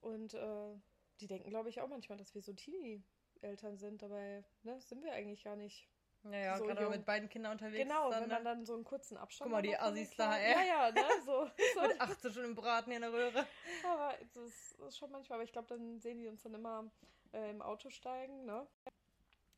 Und 0.00 0.34
äh, 0.34 0.74
die 1.20 1.28
denken, 1.28 1.50
glaube 1.50 1.68
ich, 1.68 1.80
auch 1.80 1.88
manchmal, 1.88 2.18
dass 2.18 2.34
wir 2.34 2.42
so 2.42 2.52
Teenie-Eltern 2.52 3.78
sind. 3.78 4.02
Dabei 4.02 4.44
ne, 4.64 4.80
sind 4.80 5.04
wir 5.04 5.12
eigentlich 5.12 5.44
gar 5.44 5.54
nicht. 5.54 5.88
Naja, 6.22 6.58
So 6.58 6.64
gerade 6.64 6.80
man 6.80 6.84
jung. 6.84 6.92
mit 6.92 7.06
beiden 7.06 7.28
Kindern 7.28 7.52
unterwegs 7.52 7.82
genau. 7.82 8.10
Dann, 8.10 8.22
wenn 8.22 8.28
man 8.28 8.42
ne? 8.42 8.44
dann 8.44 8.66
so 8.66 8.74
einen 8.74 8.84
kurzen 8.84 9.16
Abstand 9.16 9.46
Guck 9.48 9.52
mal, 9.52 9.62
die 9.62 9.76
Assis 9.76 10.14
da, 10.16 10.36
ey. 10.36 10.52
Ja, 10.52 10.62
ja, 10.62 10.92
ne, 10.92 11.02
so. 11.24 11.46
so. 11.74 11.80
Mit 11.80 12.00
18 12.00 12.32
schon 12.32 12.44
im 12.44 12.54
Braten 12.54 12.90
hier 12.90 12.96
in 12.96 13.02
der 13.02 13.12
Röhre. 13.12 13.46
Aber 13.84 14.14
das 14.34 14.44
ist, 14.44 14.78
das 14.78 14.88
ist 14.88 14.98
schon 14.98 15.10
manchmal, 15.10 15.36
aber 15.38 15.44
ich 15.44 15.52
glaube, 15.52 15.68
dann 15.68 15.98
sehen 15.98 16.18
die 16.18 16.28
uns 16.28 16.42
dann 16.42 16.54
immer 16.54 16.90
äh, 17.32 17.50
im 17.50 17.62
Auto 17.62 17.88
steigen, 17.88 18.44
ne? 18.44 18.66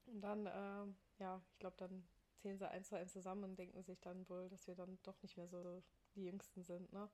Und 0.06 0.20
dann, 0.20 0.48
ähm, 0.52 0.96
ja, 1.18 1.40
ich 1.52 1.58
glaube, 1.58 1.76
dann 1.78 2.06
zählen 2.38 2.58
sie 2.58 2.68
eins 2.68 2.88
zu 2.88 2.96
eins 2.96 3.12
zusammen 3.12 3.44
und 3.44 3.58
denken 3.58 3.82
sich 3.82 4.00
dann 4.00 4.28
wohl, 4.28 4.48
dass 4.48 4.66
wir 4.66 4.74
dann 4.74 4.98
doch 5.02 5.20
nicht 5.22 5.36
mehr 5.36 5.48
so 5.48 5.82
die 6.14 6.24
Jüngsten 6.24 6.62
sind, 6.62 6.92
ne? 6.92 7.08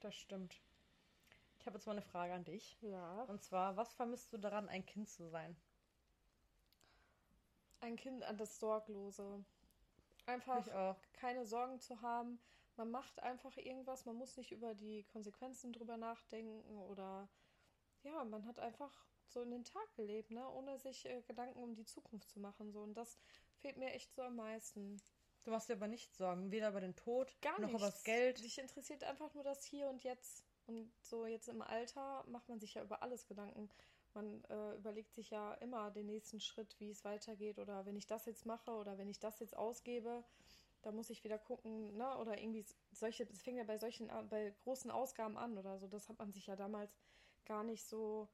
Das 0.00 0.16
stimmt. 0.16 0.60
Ich 1.60 1.66
habe 1.66 1.76
jetzt 1.76 1.86
mal 1.86 1.92
eine 1.92 2.02
Frage 2.02 2.32
an 2.32 2.44
dich. 2.44 2.76
Ja. 2.80 3.22
Und 3.24 3.40
zwar, 3.42 3.76
was 3.76 3.94
vermisst 3.94 4.32
du 4.32 4.38
daran, 4.38 4.68
ein 4.68 4.84
Kind 4.84 5.08
zu 5.08 5.28
sein? 5.28 5.56
Ein 7.82 7.96
Kind 7.96 8.22
an 8.22 8.36
das 8.36 8.60
Sorglose. 8.60 9.44
Einfach 10.26 10.96
keine 11.14 11.44
Sorgen 11.44 11.80
zu 11.80 12.00
haben. 12.00 12.38
Man 12.76 12.92
macht 12.92 13.20
einfach 13.20 13.56
irgendwas, 13.56 14.06
man 14.06 14.16
muss 14.16 14.36
nicht 14.36 14.52
über 14.52 14.74
die 14.74 15.02
Konsequenzen 15.12 15.72
drüber 15.72 15.96
nachdenken 15.96 16.78
oder 16.78 17.28
ja, 18.04 18.24
man 18.24 18.46
hat 18.46 18.60
einfach 18.60 19.04
so 19.26 19.42
in 19.42 19.50
den 19.50 19.64
Tag 19.64 19.94
gelebt, 19.96 20.30
ne, 20.30 20.48
ohne 20.50 20.78
sich 20.78 21.06
äh, 21.06 21.22
Gedanken 21.22 21.60
um 21.60 21.74
die 21.74 21.84
Zukunft 21.84 22.30
zu 22.30 22.38
machen. 22.38 22.70
So. 22.70 22.80
Und 22.80 22.94
das 22.94 23.18
fehlt 23.58 23.76
mir 23.76 23.92
echt 23.92 24.14
so 24.14 24.22
am 24.22 24.36
meisten. 24.36 25.02
Du 25.42 25.50
machst 25.50 25.68
dir 25.68 25.74
aber 25.74 25.88
nicht 25.88 26.14
Sorgen, 26.14 26.52
weder 26.52 26.68
über 26.68 26.80
den 26.80 26.94
Tod, 26.94 27.34
Gar 27.42 27.60
noch 27.60 27.70
über 27.70 27.78
das 27.80 28.04
Geld. 28.04 28.38
Dich 28.44 28.58
interessiert 28.58 29.02
einfach 29.02 29.34
nur 29.34 29.42
das 29.42 29.64
Hier 29.64 29.88
und 29.88 30.04
Jetzt. 30.04 30.44
Und 30.66 30.92
so 31.00 31.26
jetzt 31.26 31.48
im 31.48 31.62
Alter 31.62 32.24
macht 32.28 32.48
man 32.48 32.60
sich 32.60 32.74
ja 32.74 32.84
über 32.84 33.02
alles 33.02 33.26
Gedanken. 33.26 33.68
Man 34.14 34.44
äh, 34.44 34.74
überlegt 34.76 35.12
sich 35.14 35.30
ja 35.30 35.54
immer 35.54 35.90
den 35.90 36.06
nächsten 36.06 36.40
Schritt, 36.40 36.78
wie 36.78 36.90
es 36.90 37.04
weitergeht. 37.04 37.58
Oder 37.58 37.86
wenn 37.86 37.96
ich 37.96 38.06
das 38.06 38.26
jetzt 38.26 38.44
mache 38.46 38.70
oder 38.72 38.98
wenn 38.98 39.08
ich 39.08 39.18
das 39.18 39.40
jetzt 39.40 39.56
ausgebe, 39.56 40.24
da 40.82 40.92
muss 40.92 41.10
ich 41.10 41.24
wieder 41.24 41.38
gucken, 41.38 41.96
ne? 41.96 42.18
Oder 42.18 42.38
irgendwie 42.38 42.64
solche, 42.90 43.22
es 43.24 43.42
fängt 43.42 43.58
ja 43.58 43.64
bei 43.64 43.78
solchen, 43.78 44.10
an- 44.10 44.28
bei 44.28 44.52
großen 44.64 44.90
Ausgaben 44.90 45.36
an 45.38 45.56
oder 45.56 45.78
so. 45.78 45.86
Das 45.88 46.08
hat 46.08 46.18
man 46.18 46.32
sich 46.32 46.46
ja 46.46 46.56
damals 46.56 46.92
gar 47.46 47.64
nicht 47.64 47.84
so 47.86 48.28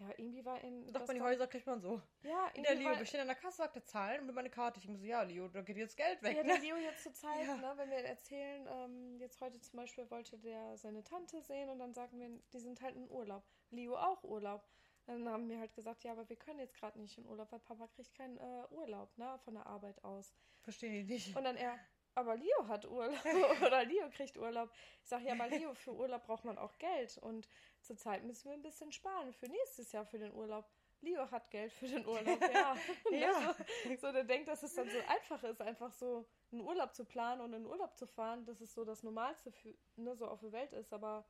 ja, 0.00 0.10
irgendwie 0.16 0.44
war 0.44 0.60
in. 0.62 0.86
Doch, 0.86 1.00
das 1.00 1.08
man 1.08 1.16
die 1.16 1.22
Häuser 1.22 1.48
kriegt 1.48 1.66
man 1.66 1.80
so. 1.80 2.00
Ja, 2.22 2.46
In 2.54 2.62
der 2.62 2.76
Leo, 2.76 2.96
wir 2.96 3.04
stehen 3.04 3.20
an 3.20 3.26
der 3.26 3.34
Kasse, 3.34 3.56
sagt 3.56 3.74
er 3.74 3.84
zahlen 3.84 4.20
und 4.20 4.26
mit 4.26 4.34
meine 4.36 4.48
Karte. 4.50 4.78
Ich 4.78 4.86
muss 4.86 5.00
so, 5.00 5.04
ja, 5.06 5.22
Leo, 5.22 5.48
da 5.48 5.60
geht 5.62 5.76
jetzt 5.76 5.96
Geld 5.96 6.22
weg, 6.22 6.36
Ja, 6.36 6.42
ne? 6.44 6.52
der 6.52 6.60
Leo 6.60 6.76
jetzt 6.76 7.02
zur 7.02 7.12
Zeit, 7.14 7.44
Ja. 7.44 7.56
ne, 7.56 7.72
wenn 7.76 7.90
wir 7.90 7.96
erzählen, 8.04 8.64
ähm, 8.70 9.16
jetzt 9.18 9.40
heute 9.40 9.60
zum 9.60 9.76
Beispiel 9.76 10.08
wollte 10.08 10.38
der 10.38 10.76
seine 10.76 11.02
Tante 11.02 11.42
sehen 11.42 11.68
und 11.68 11.80
dann 11.80 11.94
sagen 11.94 12.20
wir, 12.20 12.28
die 12.52 12.60
sind 12.60 12.80
halt 12.80 12.94
in 12.94 13.10
Urlaub. 13.10 13.42
Leo 13.70 13.96
auch 13.96 14.22
Urlaub. 14.22 14.64
Dann 15.08 15.26
haben 15.26 15.48
wir 15.48 15.58
halt 15.58 15.74
gesagt, 15.74 16.04
ja, 16.04 16.12
aber 16.12 16.28
wir 16.28 16.36
können 16.36 16.58
jetzt 16.58 16.74
gerade 16.74 17.00
nicht 17.00 17.16
in 17.16 17.24
Urlaub, 17.24 17.50
weil 17.50 17.60
Papa 17.60 17.86
kriegt 17.86 18.14
keinen 18.14 18.36
äh, 18.36 18.64
Urlaub, 18.70 19.16
ne, 19.16 19.38
von 19.42 19.54
der 19.54 19.66
Arbeit 19.66 20.04
aus. 20.04 20.34
Verstehe 20.60 21.00
ich 21.00 21.08
nicht. 21.08 21.34
Und 21.34 21.44
dann 21.44 21.56
er, 21.56 21.78
aber 22.14 22.36
Leo 22.36 22.68
hat 22.68 22.84
Urlaub 22.84 23.24
oder 23.66 23.86
Leo 23.86 24.10
kriegt 24.10 24.36
Urlaub. 24.36 24.70
Ich 25.02 25.08
sage, 25.08 25.24
ja, 25.24 25.32
aber 25.32 25.48
Leo, 25.48 25.72
für 25.72 25.94
Urlaub 25.94 26.26
braucht 26.26 26.44
man 26.44 26.58
auch 26.58 26.76
Geld 26.76 27.16
und 27.22 27.48
zurzeit 27.80 28.22
müssen 28.24 28.50
wir 28.50 28.52
ein 28.52 28.60
bisschen 28.60 28.92
sparen 28.92 29.32
für 29.32 29.48
nächstes 29.48 29.92
Jahr 29.92 30.04
für 30.04 30.18
den 30.18 30.34
Urlaub. 30.34 30.68
Leo 31.00 31.30
hat 31.30 31.50
Geld 31.50 31.72
für 31.72 31.86
den 31.86 32.04
Urlaub, 32.04 32.42
ja. 32.52 32.76
Ja. 33.10 33.54
So, 33.84 33.96
so 33.96 34.12
der 34.12 34.24
denkt, 34.24 34.48
dass 34.48 34.62
es 34.62 34.74
dann 34.74 34.90
so 34.90 34.98
einfach 35.08 35.42
ist, 35.42 35.62
einfach 35.62 35.92
so 35.92 36.28
einen 36.52 36.60
Urlaub 36.60 36.94
zu 36.94 37.06
planen 37.06 37.40
und 37.40 37.54
in 37.54 37.64
Urlaub 37.64 37.96
zu 37.96 38.06
fahren, 38.06 38.44
dass 38.44 38.60
es 38.60 38.74
so 38.74 38.84
das 38.84 39.02
Normalste 39.02 39.52
für, 39.52 39.74
ne, 39.96 40.14
so 40.16 40.26
auf 40.26 40.40
der 40.40 40.52
Welt 40.52 40.74
ist, 40.74 40.92
aber 40.92 41.24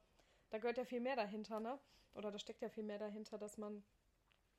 da 0.51 0.59
gehört 0.59 0.79
ja 0.79 0.85
viel 0.85 1.01
mehr 1.01 1.17
dahinter, 1.17 1.61
ne? 1.61 1.79
Oder 2.15 2.31
da 2.33 2.39
steckt 2.39 2.63
ja 2.63 2.69
viel 2.69 2.85
mehr 2.85 2.99
dahinter, 2.99 3.39
dass 3.39 3.59
man, 3.59 3.85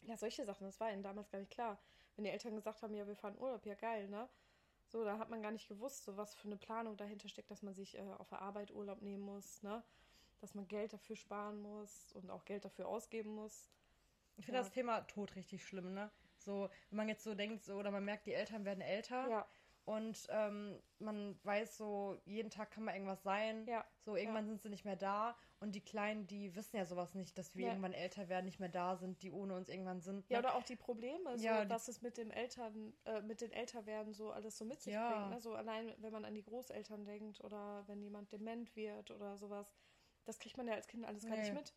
ja, 0.02 0.18
solche 0.18 0.46
Sachen, 0.46 0.66
das 0.66 0.80
war 0.80 0.92
ihnen 0.92 1.04
damals 1.04 1.30
gar 1.30 1.40
nicht 1.40 1.52
klar. 1.52 1.80
Wenn 2.16 2.26
die 2.26 2.32
Eltern 2.32 2.56
gesagt 2.56 2.82
haben, 2.84 2.94
ja, 2.96 3.08
wir 3.08 3.16
fahren 3.16 3.38
Urlaub, 3.38 3.66
ja 3.66 3.76
geil, 3.76 4.08
ne? 4.10 4.30
So, 4.88 5.04
da 5.04 5.20
hat 5.20 5.30
man 5.30 5.42
gar 5.42 5.52
nicht 5.52 5.68
gewusst, 5.68 6.04
so 6.04 6.18
was 6.18 6.34
für 6.36 6.48
eine 6.48 6.58
Planung 6.58 6.98
dahinter 6.98 7.30
steckt, 7.30 7.52
dass 7.52 7.62
man 7.62 7.74
sich 7.74 7.98
äh, 7.98 8.02
auf 8.18 8.30
der 8.30 8.42
Arbeit 8.42 8.72
Urlaub 8.72 9.02
nehmen 9.02 9.24
muss, 9.24 9.62
ne? 9.64 9.84
Dass 10.42 10.56
man 10.56 10.68
Geld 10.68 10.94
dafür 10.94 11.16
sparen 11.16 11.62
muss 11.62 12.12
und 12.14 12.30
auch 12.32 12.46
Geld 12.46 12.66
dafür 12.66 12.88
ausgeben 12.88 13.36
muss. 13.36 13.70
Ich 14.38 14.46
finde 14.46 14.60
Ja. 14.60 14.64
das 14.64 14.72
Thema 14.74 15.02
Tod 15.02 15.36
richtig 15.36 15.66
schlimm, 15.66 15.94
ne? 15.94 16.10
So, 16.38 16.70
wenn 16.90 16.98
man 16.98 17.10
jetzt 17.10 17.24
so 17.24 17.36
denkt, 17.36 17.64
so, 17.66 17.76
oder 17.76 17.92
man 17.92 18.06
merkt, 18.06 18.26
die 18.26 18.34
Eltern 18.34 18.64
werden 18.66 18.82
älter 18.82 19.30
Ja, 19.30 19.46
und 19.86 20.28
ähm, 20.30 20.82
man 21.00 21.38
weiß 21.44 21.78
so, 21.78 22.20
jeden 22.26 22.50
Tag 22.50 22.72
kann 22.72 22.84
mal 22.86 22.94
irgendwas 22.94 23.24
sein. 23.24 23.68
ja, 23.68 23.86
So, 24.00 24.16
irgendwann 24.16 24.48
sind 24.48 24.62
sie 24.62 24.70
nicht 24.70 24.86
mehr 24.86 24.96
da 24.96 25.36
und 25.60 25.74
die 25.76 25.82
Kleinen, 25.82 26.26
die 26.28 26.56
wissen 26.56 26.78
ja 26.78 26.86
sowas 26.86 27.16
nicht, 27.16 27.38
dass 27.38 27.56
wir 27.56 27.66
Ja. 27.66 27.72
irgendwann 27.72 27.94
älter 27.94 28.30
werden, 28.30 28.46
nicht 28.46 28.60
mehr 28.60 28.70
da 28.70 28.96
sind, 28.96 29.22
die 29.24 29.32
ohne 29.32 29.56
uns 29.56 29.70
irgendwann 29.70 30.02
sind. 30.02 30.30
Ja, 30.30 30.38
ne? 30.38 30.48
oder 30.48 30.56
auch 30.56 30.64
die 30.64 30.76
Probleme, 30.76 31.38
so, 31.38 31.44
Ja, 31.44 31.66
die- 31.66 31.70
was 31.70 31.88
es 31.88 32.02
mit 32.02 32.18
dem 32.18 32.32
Eltern, 32.32 32.94
äh, 33.06 33.22
mit 33.22 33.42
den 33.42 33.52
Älterwerden 33.52 34.14
so 34.14 34.32
alles 34.32 34.58
so 34.58 34.66
mit 34.66 34.82
sich 34.82 34.94
Ja. 34.94 35.10
bringt. 35.18 35.30
Ne? 35.32 35.42
So 35.42 35.54
allein, 35.54 35.94
wenn 35.98 36.14
man 36.14 36.26
an 36.26 36.34
die 36.34 36.44
Großeltern 36.44 37.06
denkt 37.06 37.42
oder 37.44 37.86
wenn 37.88 38.02
jemand 38.02 38.32
dement 38.32 38.76
wird 38.76 39.12
oder 39.12 39.38
sowas, 39.38 39.74
das 40.26 40.40
kriegt 40.40 40.58
man 40.58 40.68
ja 40.68 40.76
als 40.76 40.88
Kind 40.88 41.06
alles 41.06 41.24
gar 41.24 41.32
Nee. 41.36 41.42
nicht 41.42 41.54
mit. 41.54 41.74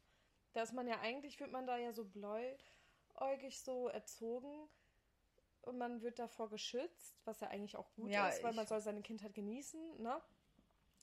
Da 0.53 0.63
ist 0.63 0.73
man 0.75 0.87
ja 0.87 1.01
eigentlich, 1.01 1.41
wird 1.41 1.51
man 1.51 1.67
da 1.67 1.77
ja 1.79 1.93
so 1.93 2.05
bläuäugig 2.05 3.63
so 3.63 3.89
erzogen 3.89 4.69
und 5.63 5.79
man 5.79 6.03
wird 6.03 6.19
davor 6.19 6.51
geschützt, 6.51 7.21
was 7.25 7.41
ja 7.41 7.49
eigentlich 7.49 7.77
auch 7.77 7.93
gut 7.95 8.11
Ja, 8.11 8.29
ist, 8.29 8.43
weil 8.45 8.53
man 8.53 8.67
soll 8.67 8.81
seine 8.81 9.03
Kindheit 9.03 9.35
genießen, 9.35 10.01
ne? 10.03 10.21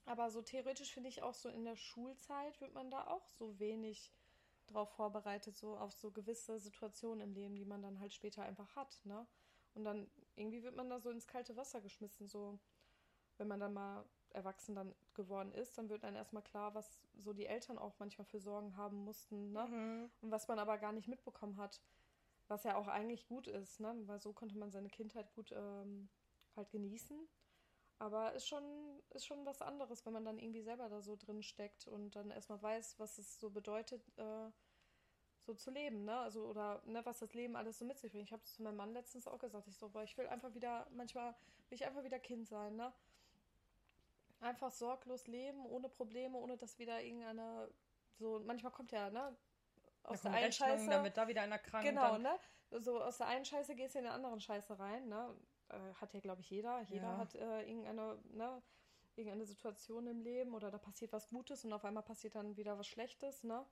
Aber 0.05 0.29
so 0.31 0.41
theoretisch 0.41 0.93
finde 0.93 1.09
ich 1.09 1.21
auch 1.21 1.33
so 1.33 1.49
in 1.49 1.65
der 1.65 1.75
Schulzeit 1.75 2.59
wird 2.61 2.73
man 2.73 2.89
da 2.89 3.07
auch 3.07 3.27
so 3.29 3.59
wenig 3.59 4.11
drauf 4.67 4.89
vorbereitet, 4.95 5.57
so 5.57 5.77
auf 5.77 5.93
so 5.93 6.11
gewisse 6.11 6.59
Situationen 6.59 7.21
im 7.21 7.33
Leben, 7.33 7.55
die 7.55 7.65
man 7.65 7.81
dann 7.81 7.99
halt 7.99 8.13
später 8.13 8.43
einfach 8.43 8.75
hat, 8.75 9.01
ne? 9.03 9.25
Und 9.75 9.83
dann 9.83 10.09
irgendwie 10.35 10.63
wird 10.63 10.75
man 10.75 10.89
da 10.89 10.99
so 10.99 11.09
ins 11.09 11.27
kalte 11.27 11.55
Wasser 11.55 11.81
geschmissen, 11.81 12.27
so 12.27 12.59
wenn 13.37 13.47
man 13.47 13.59
dann 13.59 13.73
mal 13.73 14.05
erwachsen 14.31 14.75
dann 14.75 14.93
geworden 15.13 15.51
ist, 15.53 15.77
dann 15.77 15.89
wird 15.89 16.03
dann 16.03 16.15
erstmal 16.15 16.43
klar, 16.43 16.75
was 16.75 16.99
so 17.17 17.33
die 17.33 17.47
Eltern 17.47 17.77
auch 17.77 17.95
manchmal 17.97 18.25
für 18.25 18.39
Sorgen 18.39 18.77
haben 18.77 18.97
mussten, 18.97 19.51
ne? 19.51 19.65
Mhm. 19.65 20.11
Und 20.21 20.31
was 20.31 20.47
man 20.47 20.59
aber 20.59 20.77
gar 20.77 20.91
nicht 20.91 21.07
mitbekommen 21.07 21.57
hat, 21.57 21.81
was 22.47 22.63
ja 22.63 22.75
auch 22.75 22.87
eigentlich 22.87 23.27
gut 23.27 23.47
ist, 23.47 23.79
ne? 23.79 23.95
Weil 24.05 24.19
so 24.19 24.33
konnte 24.33 24.57
man 24.57 24.71
seine 24.71 24.89
Kindheit 24.89 25.33
gut 25.33 25.51
ähm, 25.51 26.09
halt 26.55 26.69
genießen. 26.71 27.27
Aber 27.99 28.33
ist 28.33 28.47
schon, 28.47 28.63
ist 29.09 29.25
schon 29.25 29.45
was 29.45 29.61
anderes, 29.61 30.05
wenn 30.05 30.13
man 30.13 30.23
dann 30.23 30.39
irgendwie 30.39 30.61
selber 30.61 30.87
da 30.87 31.01
so 31.01 31.17
drin 31.17 31.43
steckt 31.43 31.87
und 31.87 32.15
dann 32.15 32.31
erstmal 32.31 32.61
weiß, 32.61 32.97
was 32.97 33.17
es 33.17 33.39
so 33.39 33.49
bedeutet, 33.49 34.01
äh, 34.17 34.49
so 35.41 35.53
zu 35.53 35.69
leben, 35.69 36.05
ne? 36.05 36.17
Also, 36.17 36.45
oder 36.45 36.81
ne, 36.85 37.05
was 37.05 37.19
das 37.19 37.33
Leben 37.33 37.57
alles 37.57 37.77
so 37.77 37.85
mit 37.85 37.99
sich 37.99 38.11
bringt. 38.11 38.25
Ich 38.25 38.31
habe 38.31 38.43
es 38.43 38.53
zu 38.53 38.63
meinem 38.63 38.77
Mann 38.77 38.93
letztens 38.93 39.27
auch 39.27 39.39
gesagt. 39.39 39.67
Ich 39.67 39.77
so, 39.77 39.89
boah, 39.89 40.03
ich 40.03 40.17
will 40.17 40.27
einfach 40.27 40.53
wieder, 40.53 40.87
manchmal 40.91 41.35
will 41.67 41.75
ich 41.75 41.85
einfach 41.85 42.03
wieder 42.03 42.19
Kind 42.19 42.47
sein, 42.47 42.77
ne? 42.77 42.93
Einfach 44.39 44.71
sorglos 44.71 45.27
leben, 45.27 45.65
ohne 45.65 45.89
Probleme, 45.89 46.37
ohne 46.37 46.55
dass 46.55 46.79
wieder 46.79 47.01
irgendeine, 47.01 47.69
so, 48.17 48.39
manchmal 48.39 48.71
kommt 48.71 48.93
ja, 48.93 49.09
ne? 49.09 49.35
Aus 50.03 50.21
der 50.21 50.31
einen 50.31 50.53
Scheiße. 50.53 51.03
wird 51.03 51.17
da 51.17 51.27
wieder 51.27 51.41
einer 51.41 51.59
krank. 51.59 51.83
Genau, 51.83 52.17
ne? 52.17 52.39
So 52.71 53.01
aus 53.01 53.17
der 53.17 53.27
einen 53.27 53.43
Scheiße 53.43 53.75
gehst 53.75 53.95
du 53.95 53.99
in 53.99 54.05
der 54.05 54.13
anderen 54.13 54.39
Scheiße 54.39 54.79
rein, 54.79 55.09
ne? 55.09 55.35
Äh, 55.69 55.93
hat 55.95 56.13
ja, 56.13 56.19
glaube 56.19 56.41
ich, 56.41 56.49
jeder. 56.49 56.81
Jeder 56.83 57.07
Ja. 57.09 57.17
hat 57.17 57.35
äh, 57.35 57.61
irgendeine, 57.63 58.19
ne? 58.31 58.61
Irgendeine 59.15 59.45
Situation 59.45 60.07
im 60.07 60.21
Leben 60.21 60.53
oder 60.55 60.71
da 60.71 60.77
passiert 60.77 61.11
was 61.11 61.27
Gutes 61.29 61.65
und 61.65 61.73
auf 61.73 61.83
einmal 61.83 62.03
passiert 62.03 62.35
dann 62.35 62.55
wieder 62.55 62.77
was 62.77 62.87
Schlechtes, 62.87 63.43
ne? 63.43 63.65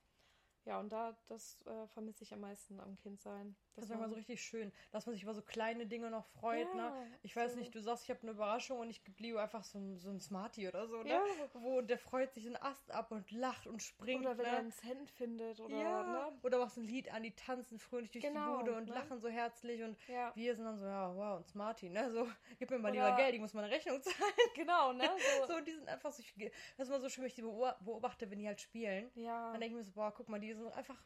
Ja, 0.66 0.80
und 0.80 0.92
da, 0.92 1.18
das 1.28 1.66
äh, 1.66 1.88
vermisse 1.88 2.24
ich 2.24 2.34
am 2.34 2.42
meisten 2.42 2.80
am 2.82 2.98
Kindsein. 2.98 3.56
Das 3.78 3.86
ist 3.86 3.90
man- 3.92 4.00
immer 4.00 4.10
so 4.10 4.16
richtig 4.16 4.42
schön, 4.42 4.72
dass 4.92 5.06
man 5.06 5.14
sich 5.14 5.24
über 5.24 5.34
so 5.34 5.42
kleine 5.42 5.86
Dinge 5.86 6.10
noch 6.10 6.26
freut, 6.26 6.68
Ja, 6.70 6.90
ne? 6.90 7.12
Ich 7.22 7.36
weiß 7.36 7.54
so. 7.54 7.60
nicht, 7.60 7.74
du 7.76 7.80
sagst, 7.82 8.04
ich 8.06 8.10
habe 8.10 8.22
eine 8.24 8.32
Überraschung 8.32 8.80
und 8.80 8.90
ich 8.90 9.04
gebe 9.04 9.22
Leo 9.22 9.38
einfach 9.38 9.64
so 9.64 9.78
ein, 9.78 9.98
so 10.00 10.10
ein 10.10 10.20
Smartie 10.20 10.68
oder 10.68 10.88
so, 10.88 11.04
ne? 11.04 11.10
Ja. 11.10 11.24
Wo 11.54 11.78
und 11.78 11.88
der 11.90 12.00
freut 12.00 12.34
sich 12.34 12.46
einen 12.48 12.56
Ast 12.58 12.90
ab 12.92 13.12
und 13.12 13.30
lacht 13.32 13.68
und 13.68 13.82
springt, 13.84 14.22
Oder 14.26 14.38
wenn 14.38 14.46
ne? 14.46 14.52
er 14.52 14.58
ein 14.58 14.72
Cent 14.72 15.10
findet 15.12 15.60
oder, 15.60 15.76
ja. 15.78 16.04
ne? 16.32 16.40
Oder 16.44 16.58
machst 16.60 16.78
ein 16.78 16.86
Lied 16.86 17.14
an, 17.14 17.22
die 17.24 17.36
tanzen 17.36 17.78
fröhlich 17.80 18.10
durch 18.12 18.24
Genau, 18.24 18.58
die 18.58 18.64
Bude 18.64 18.78
und 18.78 18.90
ne? 18.90 18.96
lachen 18.96 19.20
so 19.20 19.28
herzlich 19.30 19.84
und 19.84 19.96
Ja, 20.08 20.32
wir 20.36 20.56
sind 20.56 20.66
dann 20.66 20.80
so, 20.80 20.86
ja, 20.86 21.16
wow, 21.16 21.38
und 21.38 21.48
Smarty, 21.48 21.90
ne? 21.90 22.12
So, 22.12 22.28
gib 22.58 22.72
mir 22.72 22.80
mal 22.80 22.92
Oder- 22.92 23.06
lieber 23.06 23.16
Geld, 23.18 23.36
ich 23.36 23.40
muss 23.42 23.54
meine 23.54 23.70
Rechnung 23.70 24.02
zahlen. 24.02 24.34
genau, 24.56 24.92
ne? 24.94 25.04
So, 25.48 25.54
So, 25.54 25.62
die 25.62 25.72
sind 25.74 25.88
einfach 25.88 26.12
so, 26.12 26.24
das 26.24 26.52
ist 26.78 26.88
immer 26.90 27.00
so 27.00 27.10
schön, 27.10 27.22
wenn 27.24 27.28
ich 27.30 27.36
die 27.36 27.44
beob- 27.44 27.78
beobachte, 27.84 28.30
wenn 28.32 28.40
die 28.40 28.48
halt 28.48 28.60
spielen. 28.60 29.12
ja. 29.14 29.52
Dann 29.52 29.62
denke 29.62 29.68
ich 29.68 29.74
mir 29.78 29.84
so, 29.84 29.92
boah, 29.92 30.12
guck 30.12 30.28
mal, 30.30 30.40
die 30.40 30.54
sind 30.54 30.72
einfach 30.74 30.98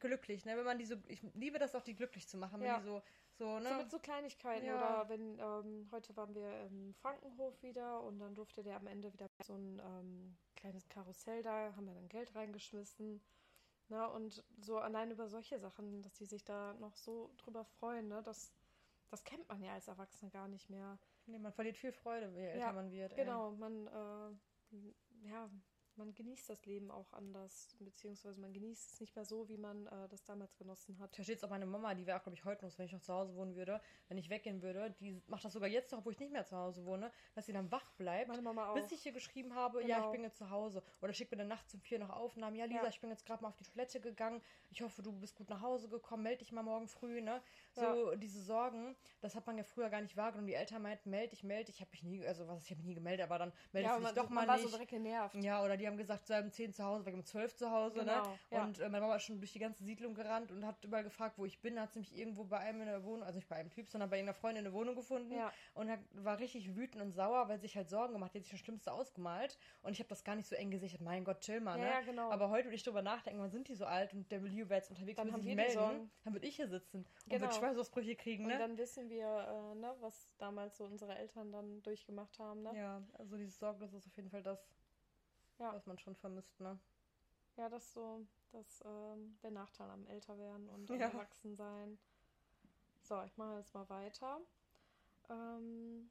glücklich, 0.00 0.44
ne? 0.44 0.56
Wenn 0.56 0.64
man 0.64 0.78
die 0.78 0.84
so, 0.86 0.96
ich 1.08 1.22
liebe 1.34 1.58
das 1.58 1.74
auch, 1.74 1.82
die 1.82 1.94
glücklich 1.94 2.28
zu 2.28 2.36
machen, 2.36 2.60
wenn 2.60 2.68
Ja. 2.68 2.78
die 2.78 2.84
so, 2.84 3.02
so, 3.38 3.58
ne? 3.58 3.68
So 3.70 3.74
mit 3.74 3.90
so 3.90 3.98
Kleinigkeiten 3.98 4.66
Ja. 4.66 5.02
oder 5.02 5.08
wenn 5.08 5.38
ähm, 5.38 5.88
heute 5.92 6.16
waren 6.16 6.34
wir 6.34 6.62
im 6.62 6.94
Frankenhof 6.94 7.62
wieder 7.62 8.02
und 8.02 8.18
dann 8.18 8.34
durfte 8.34 8.62
der 8.62 8.76
am 8.76 8.86
Ende 8.86 9.12
wieder 9.12 9.28
so 9.44 9.54
ein 9.54 9.80
ähm, 9.84 10.36
kleines 10.56 10.88
Karussell 10.88 11.42
da, 11.42 11.74
haben 11.76 11.86
wir 11.86 11.94
dann 11.94 12.08
Geld 12.08 12.34
reingeschmissen. 12.34 13.20
Ne, 13.88 14.10
und 14.10 14.42
so 14.58 14.78
allein 14.78 15.12
über 15.12 15.28
solche 15.28 15.60
Sachen, 15.60 16.02
dass 16.02 16.14
die 16.14 16.24
sich 16.24 16.42
da 16.44 16.74
noch 16.74 16.96
so 16.96 17.30
drüber 17.36 17.64
freuen, 17.64 18.08
ne, 18.08 18.20
das, 18.24 18.52
das 19.12 19.22
kennt 19.22 19.48
man 19.48 19.62
ja 19.62 19.74
als 19.74 19.86
Erwachsene 19.86 20.28
gar 20.32 20.48
nicht 20.48 20.68
mehr. 20.70 20.98
Nee, 21.26 21.38
man 21.38 21.52
verliert 21.52 21.76
viel 21.76 21.92
Freude, 21.92 22.32
je 22.34 22.46
älter 22.48 22.58
Ja, 22.58 22.72
man 22.72 22.90
wird. 22.90 23.12
ey. 23.12 23.18
Genau, 23.24 23.52
man, 23.52 23.86
äh, 23.86 25.28
ja, 25.28 25.48
man 25.96 26.14
genießt 26.14 26.48
das 26.50 26.64
Leben 26.66 26.90
auch 26.90 27.12
anders, 27.12 27.68
beziehungsweise 27.80 28.40
man 28.40 28.52
genießt 28.52 28.92
es 28.92 29.00
nicht 29.00 29.14
mehr 29.16 29.24
so, 29.24 29.48
wie 29.48 29.56
man 29.56 29.86
äh, 29.86 30.08
das 30.08 30.24
damals 30.24 30.56
genossen 30.56 30.98
hat. 30.98 31.14
Verstehe 31.14 31.34
jetzt 31.34 31.44
auch 31.44 31.50
meine 31.50 31.66
Mama, 31.66 31.94
die 31.94 32.06
wäre 32.06 32.18
auch, 32.18 32.22
glaube 32.22 32.36
ich, 32.36 32.44
heute 32.44 32.64
noch, 32.64 32.78
wenn 32.78 32.86
ich 32.86 32.92
noch 32.92 33.00
zu 33.00 33.12
Hause 33.12 33.34
wohnen 33.34 33.54
würde, 33.56 33.80
wenn 34.08 34.18
ich 34.18 34.28
weggehen 34.30 34.62
würde, 34.62 34.90
die 35.00 35.20
macht 35.26 35.44
das 35.44 35.52
sogar 35.52 35.68
jetzt 35.68 35.92
noch, 35.92 36.04
wo 36.04 36.10
ich 36.10 36.18
nicht 36.18 36.32
mehr 36.32 36.44
zu 36.44 36.56
Hause 36.56 36.84
wohne, 36.84 37.10
dass 37.34 37.46
sie 37.46 37.52
dann 37.52 37.70
wach 37.70 37.90
bleibt, 37.92 38.28
Meine 38.28 38.42
Mama 38.42 38.68
auch. 38.70 38.74
bis 38.74 38.92
ich 38.92 39.04
ihr 39.06 39.12
geschrieben 39.12 39.54
habe, 39.54 39.80
ja, 39.82 39.88
ich 39.88 39.94
Genau. 39.96 40.12
bin 40.12 40.22
jetzt 40.22 40.38
zu 40.38 40.50
Hause. 40.50 40.82
Oder 41.02 41.12
schickt 41.12 41.30
mir 41.30 41.38
dann 41.38 41.48
nachts 41.48 41.72
um 41.74 41.80
vier 41.80 41.98
noch 41.98 42.10
Aufnahmen, 42.10 42.56
ja, 42.56 42.64
Lisa, 42.64 42.82
Ja. 42.82 42.88
ich 42.88 43.00
bin 43.00 43.10
jetzt 43.10 43.24
gerade 43.26 43.42
mal 43.42 43.48
auf 43.48 43.56
die 43.56 43.64
Toilette 43.64 44.00
gegangen, 44.00 44.42
ich 44.70 44.82
hoffe, 44.82 45.02
du 45.02 45.12
bist 45.12 45.34
gut 45.36 45.48
nach 45.50 45.60
Hause 45.62 45.88
gekommen, 45.88 46.22
melde 46.22 46.38
dich 46.38 46.52
mal 46.52 46.62
morgen 46.62 46.88
früh, 46.88 47.20
ne? 47.20 47.42
So, 47.76 48.10
Ja. 48.12 48.16
diese 48.16 48.42
Sorgen, 48.42 48.96
das 49.20 49.34
hat 49.34 49.46
man 49.46 49.58
ja 49.58 49.64
früher 49.64 49.90
gar 49.90 50.00
nicht 50.00 50.16
wahrgenommen. 50.16 50.46
Die 50.48 50.54
Eltern 50.54 50.80
meinten, 50.82 51.10
melde 51.10 51.28
dich, 51.30 51.44
melde 51.44 51.66
dich, 51.66 51.76
ich 51.76 51.80
habe 51.82 51.90
mich 51.90 52.02
nie, 52.02 52.26
also 52.26 52.48
was, 52.48 52.64
ich 52.64 52.70
habe 52.70 52.78
mich 52.78 52.86
nie 52.86 52.94
gemeldet, 52.94 53.24
aber 53.26 53.38
dann 53.38 53.52
meldest 53.72 53.92
ja, 53.94 53.98
du 54.00 54.04
dich 54.06 54.14
doch 54.14 54.30
man 54.30 54.46
mal 54.46 54.48
war 54.48 54.56
nicht. 54.56 54.64
so 54.64 54.70
direkt 54.70 54.90
genervt. 54.90 55.34
Ja, 55.36 55.62
oder 55.62 55.76
die 55.76 55.86
haben 55.86 55.98
gesagt, 55.98 56.26
sei 56.26 56.40
um 56.40 56.50
10 56.50 56.72
zu 56.72 56.82
Hause, 56.84 57.04
ich 57.08 57.14
um 57.14 57.24
12 57.24 57.54
zu 57.54 57.70
Hause, 57.70 58.00
Genau, 58.00 58.22
ne? 58.22 58.38
ja. 58.50 58.64
Und 58.64 58.78
äh, 58.80 58.88
meine 58.88 59.02
Mama 59.02 59.16
ist 59.16 59.24
schon 59.24 59.38
durch 59.38 59.52
die 59.52 59.58
ganze 59.58 59.84
Siedlung 59.84 60.14
gerannt 60.14 60.50
und 60.52 60.64
hat 60.64 60.82
überall 60.84 61.04
gefragt, 61.04 61.36
wo 61.38 61.44
ich 61.44 61.60
bin. 61.60 61.78
Hat 61.78 61.92
sie 61.92 61.98
mich 61.98 62.16
irgendwo 62.16 62.44
bei 62.44 62.58
einem 62.58 62.80
in 62.80 62.86
der 62.86 63.04
Wohnung, 63.04 63.22
also 63.24 63.36
nicht 63.36 63.48
bei 63.48 63.56
einem 63.56 63.70
Typ, 63.70 63.88
sondern 63.88 64.08
bei 64.08 64.16
irgendeiner 64.16 64.34
Freundin 64.38 64.64
in 64.64 64.72
der 64.72 64.72
Wohnung 64.72 64.94
gefunden. 64.94 65.32
Ja. 65.34 65.52
Und 65.74 65.90
hat, 65.90 66.00
war 66.12 66.38
richtig 66.38 66.74
wütend 66.76 67.02
und 67.02 67.12
sauer, 67.12 67.48
weil 67.48 67.58
sie 67.58 67.66
sich 67.66 67.76
halt 67.76 67.90
Sorgen 67.90 68.14
gemacht 68.14 68.30
hat. 68.30 68.34
Die 68.36 68.38
hat 68.40 68.44
sich 68.44 68.52
das 68.52 68.60
Schlimmste 68.60 68.90
ausgemalt. 68.92 69.58
Und 69.82 69.92
ich 69.92 69.98
habe 69.98 70.08
das 70.08 70.24
gar 70.24 70.34
nicht 70.34 70.48
so 70.48 70.56
eng 70.56 70.70
gesichert. 70.70 71.00
Mein 71.02 71.24
Gott, 71.24 71.40
chill 71.40 71.60
mal, 71.60 71.78
ne? 71.78 71.86
ja, 71.86 72.00
genau. 72.00 72.30
Aber 72.30 72.48
heute, 72.48 72.68
wenn 72.68 72.74
ich 72.74 72.82
drüber 72.84 73.02
nachdenke, 73.02 73.40
wann 73.42 73.50
sind 73.50 73.68
die 73.68 73.74
so 73.74 73.84
alt 73.84 74.14
und 74.14 74.30
der 74.32 74.40
Leo 74.40 74.68
wäre 74.70 74.78
jetzt 74.80 74.90
unterwegs, 74.90 75.16
Dann 75.16 75.32
haben 75.32 75.42
die 75.42 75.54
melden, 75.54 75.72
Sorgen. 75.74 76.10
dann 76.24 76.32
würde 76.32 76.46
ich 76.46 76.56
hier 76.56 76.68
sitzen 76.68 76.98
und 76.98 77.30
Genau. 77.30 77.42
würde 77.42 77.54
Schweißausbrüche 77.66 78.16
kriegen, 78.16 78.44
Und 78.44 78.50
ne? 78.50 78.58
dann 78.58 78.78
wissen 78.78 79.08
wir, 79.10 79.26
äh, 79.26 79.74
ne, 79.74 79.94
was 80.00 80.28
damals 80.38 80.76
so 80.76 80.84
unsere 80.84 81.16
Eltern 81.16 81.50
dann 81.52 81.82
durchgemacht 81.82 82.38
haben, 82.38 82.62
ne? 82.62 82.74
Ja, 82.76 83.02
also 83.14 83.36
dieses 83.36 83.58
Sorglos 83.58 83.92
ist 83.92 84.06
auf 84.06 84.16
jeden 84.16 84.30
Fall 84.30 84.42
das, 84.42 84.58
Ja. 85.58 85.74
was 85.74 85.86
man 85.86 85.98
schon 85.98 86.14
vermisst, 86.14 86.60
ne? 86.60 86.78
Ja, 87.56 87.68
das 87.68 87.92
so 87.92 88.26
das, 88.52 88.82
ähm, 88.84 89.38
der 89.42 89.50
Nachteil 89.50 89.90
am 89.90 90.06
Älterwerden 90.06 90.68
und 90.68 90.90
am 90.90 90.96
Ja. 91.00 91.08
Erwachsensein. 91.08 91.98
So, 93.02 93.22
ich 93.22 93.36
mache 93.36 93.58
jetzt 93.58 93.74
mal 93.74 93.88
weiter. 93.88 94.40
Ähm, 95.30 96.10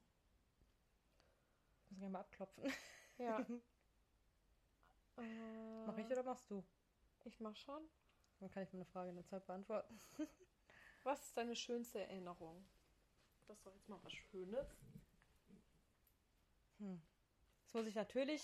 Ich 1.85 1.91
muss 1.91 1.99
gerne 1.99 2.11
mal 2.13 2.19
abklopfen. 2.19 2.73
ja. 3.17 3.39
äh, 5.17 5.85
Mach 5.85 5.97
ich 5.97 6.05
oder 6.07 6.23
machst 6.23 6.49
du? 6.49 6.63
Ich 7.25 7.39
mach 7.39 7.55
schon. 7.55 7.81
Dann 8.39 8.49
kann 8.51 8.63
ich 8.63 8.73
meine 8.73 8.85
Frage 8.85 9.09
in 9.09 9.15
der 9.15 9.25
Zeit 9.25 9.45
beantworten. 9.45 9.99
Was 11.05 11.23
ist 11.23 11.37
deine 11.37 11.55
schönste 11.55 11.99
Erinnerung? 11.99 12.65
Das 13.45 13.63
war 13.63 13.71
jetzt 13.73 13.87
mal 13.87 13.99
was 14.01 14.11
Schönes. 14.11 14.67
Hm. 16.79 16.99
Jetzt 17.61 17.75
muss 17.75 17.85
ich 17.85 17.93
natürlich 17.93 18.43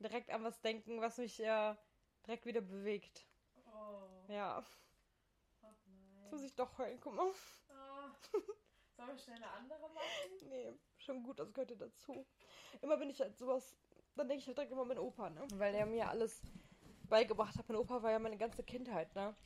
direkt 0.00 0.28
an 0.30 0.42
was 0.42 0.60
denken, 0.60 1.00
was 1.00 1.18
mich 1.18 1.38
äh, 1.38 1.76
direkt 2.26 2.46
wieder 2.46 2.62
bewegt. 2.62 3.28
Oh. 3.64 4.24
Ja. 4.26 4.66
Ach 5.62 5.76
nein. 5.86 6.22
Jetzt 6.22 6.32
muss 6.32 6.42
ich 6.42 6.54
doch 6.56 6.76
heulen, 6.78 6.98
guck 7.00 7.14
mal. 7.14 7.30
Ah. 7.68 8.12
Sollen 8.96 9.08
wir 9.10 9.18
schnell 9.18 9.36
eine 9.36 9.50
andere 9.52 9.88
machen? 9.90 10.04
Nee, 10.48 10.72
schon 10.98 11.22
gut, 11.22 11.38
das 11.38 11.52
gehört 11.52 11.70
ja 11.70 11.76
dazu. 11.76 12.26
Immer 12.82 12.98
wenn 12.98 13.10
ich 13.10 13.20
halt 13.20 13.38
sowas, 13.38 13.76
dann 14.16 14.26
denke 14.26 14.40
ich 14.40 14.48
halt 14.48 14.58
direkt 14.58 14.72
immer 14.72 14.82
an 14.82 14.88
meinen 14.88 14.98
Opa, 14.98 15.30
ne? 15.30 15.46
Weil 15.54 15.74
der 15.74 15.86
mir 15.86 16.08
alles 16.08 16.42
beigebracht 17.08 17.56
hat. 17.56 17.68
Mein 17.68 17.78
Opa 17.78 18.02
war 18.02 18.10
ja 18.10 18.18
meine 18.18 18.36
ganze 18.36 18.64
Kindheit, 18.64 19.14
ne? 19.14 19.36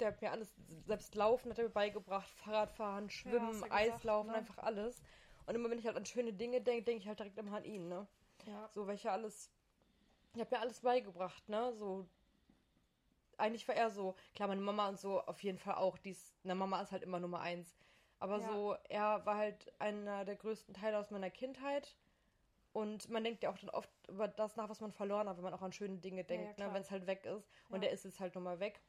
Der 0.00 0.08
hat 0.08 0.20
mir 0.20 0.32
alles, 0.32 0.52
selbst 0.86 1.14
Laufen 1.14 1.50
hat 1.50 1.58
er 1.58 1.64
mir 1.64 1.70
beigebracht, 1.70 2.28
Fahrradfahren, 2.28 3.10
Schwimmen, 3.10 3.52
gesagt, 3.52 3.72
Eislaufen, 3.72 4.30
ne? 4.30 4.38
einfach 4.38 4.58
alles. 4.58 5.02
Und 5.46 5.54
immer 5.54 5.70
wenn 5.70 5.78
ich 5.78 5.86
halt 5.86 5.96
an 5.96 6.06
schöne 6.06 6.32
Dinge 6.32 6.60
denke, 6.60 6.82
denke 6.82 7.02
ich 7.02 7.08
halt 7.08 7.18
direkt 7.18 7.38
immer 7.38 7.56
an 7.56 7.64
ihn, 7.64 7.88
ne? 7.88 8.06
Ja. 8.46 8.68
So, 8.72 8.86
welche 8.86 9.10
alles. 9.10 9.50
Ich 10.34 10.40
habe 10.40 10.54
mir 10.54 10.60
alles 10.60 10.80
beigebracht, 10.80 11.48
ne? 11.48 11.72
So. 11.74 12.06
Eigentlich 13.36 13.66
war 13.68 13.74
er 13.74 13.90
so, 13.90 14.14
klar, 14.34 14.48
meine 14.48 14.60
Mama 14.60 14.88
und 14.88 14.98
so 14.98 15.20
auf 15.20 15.42
jeden 15.42 15.58
Fall 15.58 15.74
auch. 15.74 15.98
Dies, 15.98 16.32
na, 16.42 16.54
Mama 16.54 16.80
ist 16.80 16.92
halt 16.92 17.02
immer 17.02 17.20
Nummer 17.20 17.40
eins. 17.40 17.76
Aber 18.18 18.38
Ja. 18.38 18.48
so, 18.48 18.76
er 18.88 19.26
war 19.26 19.36
halt 19.36 19.72
einer 19.78 20.24
der 20.24 20.36
größten 20.36 20.74
Teile 20.74 20.98
aus 20.98 21.10
meiner 21.10 21.30
Kindheit. 21.30 21.96
Und 22.72 23.08
man 23.08 23.22
denkt 23.22 23.42
ja 23.44 23.50
auch 23.50 23.58
dann 23.58 23.70
oft 23.70 23.90
über 24.08 24.26
das 24.26 24.56
nach, 24.56 24.68
was 24.68 24.80
man 24.80 24.90
verloren 24.92 25.28
hat, 25.28 25.36
wenn 25.36 25.44
man 25.44 25.54
auch 25.54 25.62
an 25.62 25.72
schöne 25.72 25.98
Dinge 25.98 26.22
ja, 26.22 26.26
denkt, 26.26 26.48
ne? 26.48 26.54
klar. 26.54 26.74
wenn 26.74 26.82
es 26.82 26.90
halt 26.90 27.06
weg 27.06 27.24
ist. 27.24 27.48
Und 27.68 27.76
Ja. 27.76 27.82
der 27.82 27.90
ist 27.92 28.04
jetzt 28.04 28.18
halt 28.18 28.34
nun 28.34 28.42
mal 28.42 28.58
weg. 28.58 28.80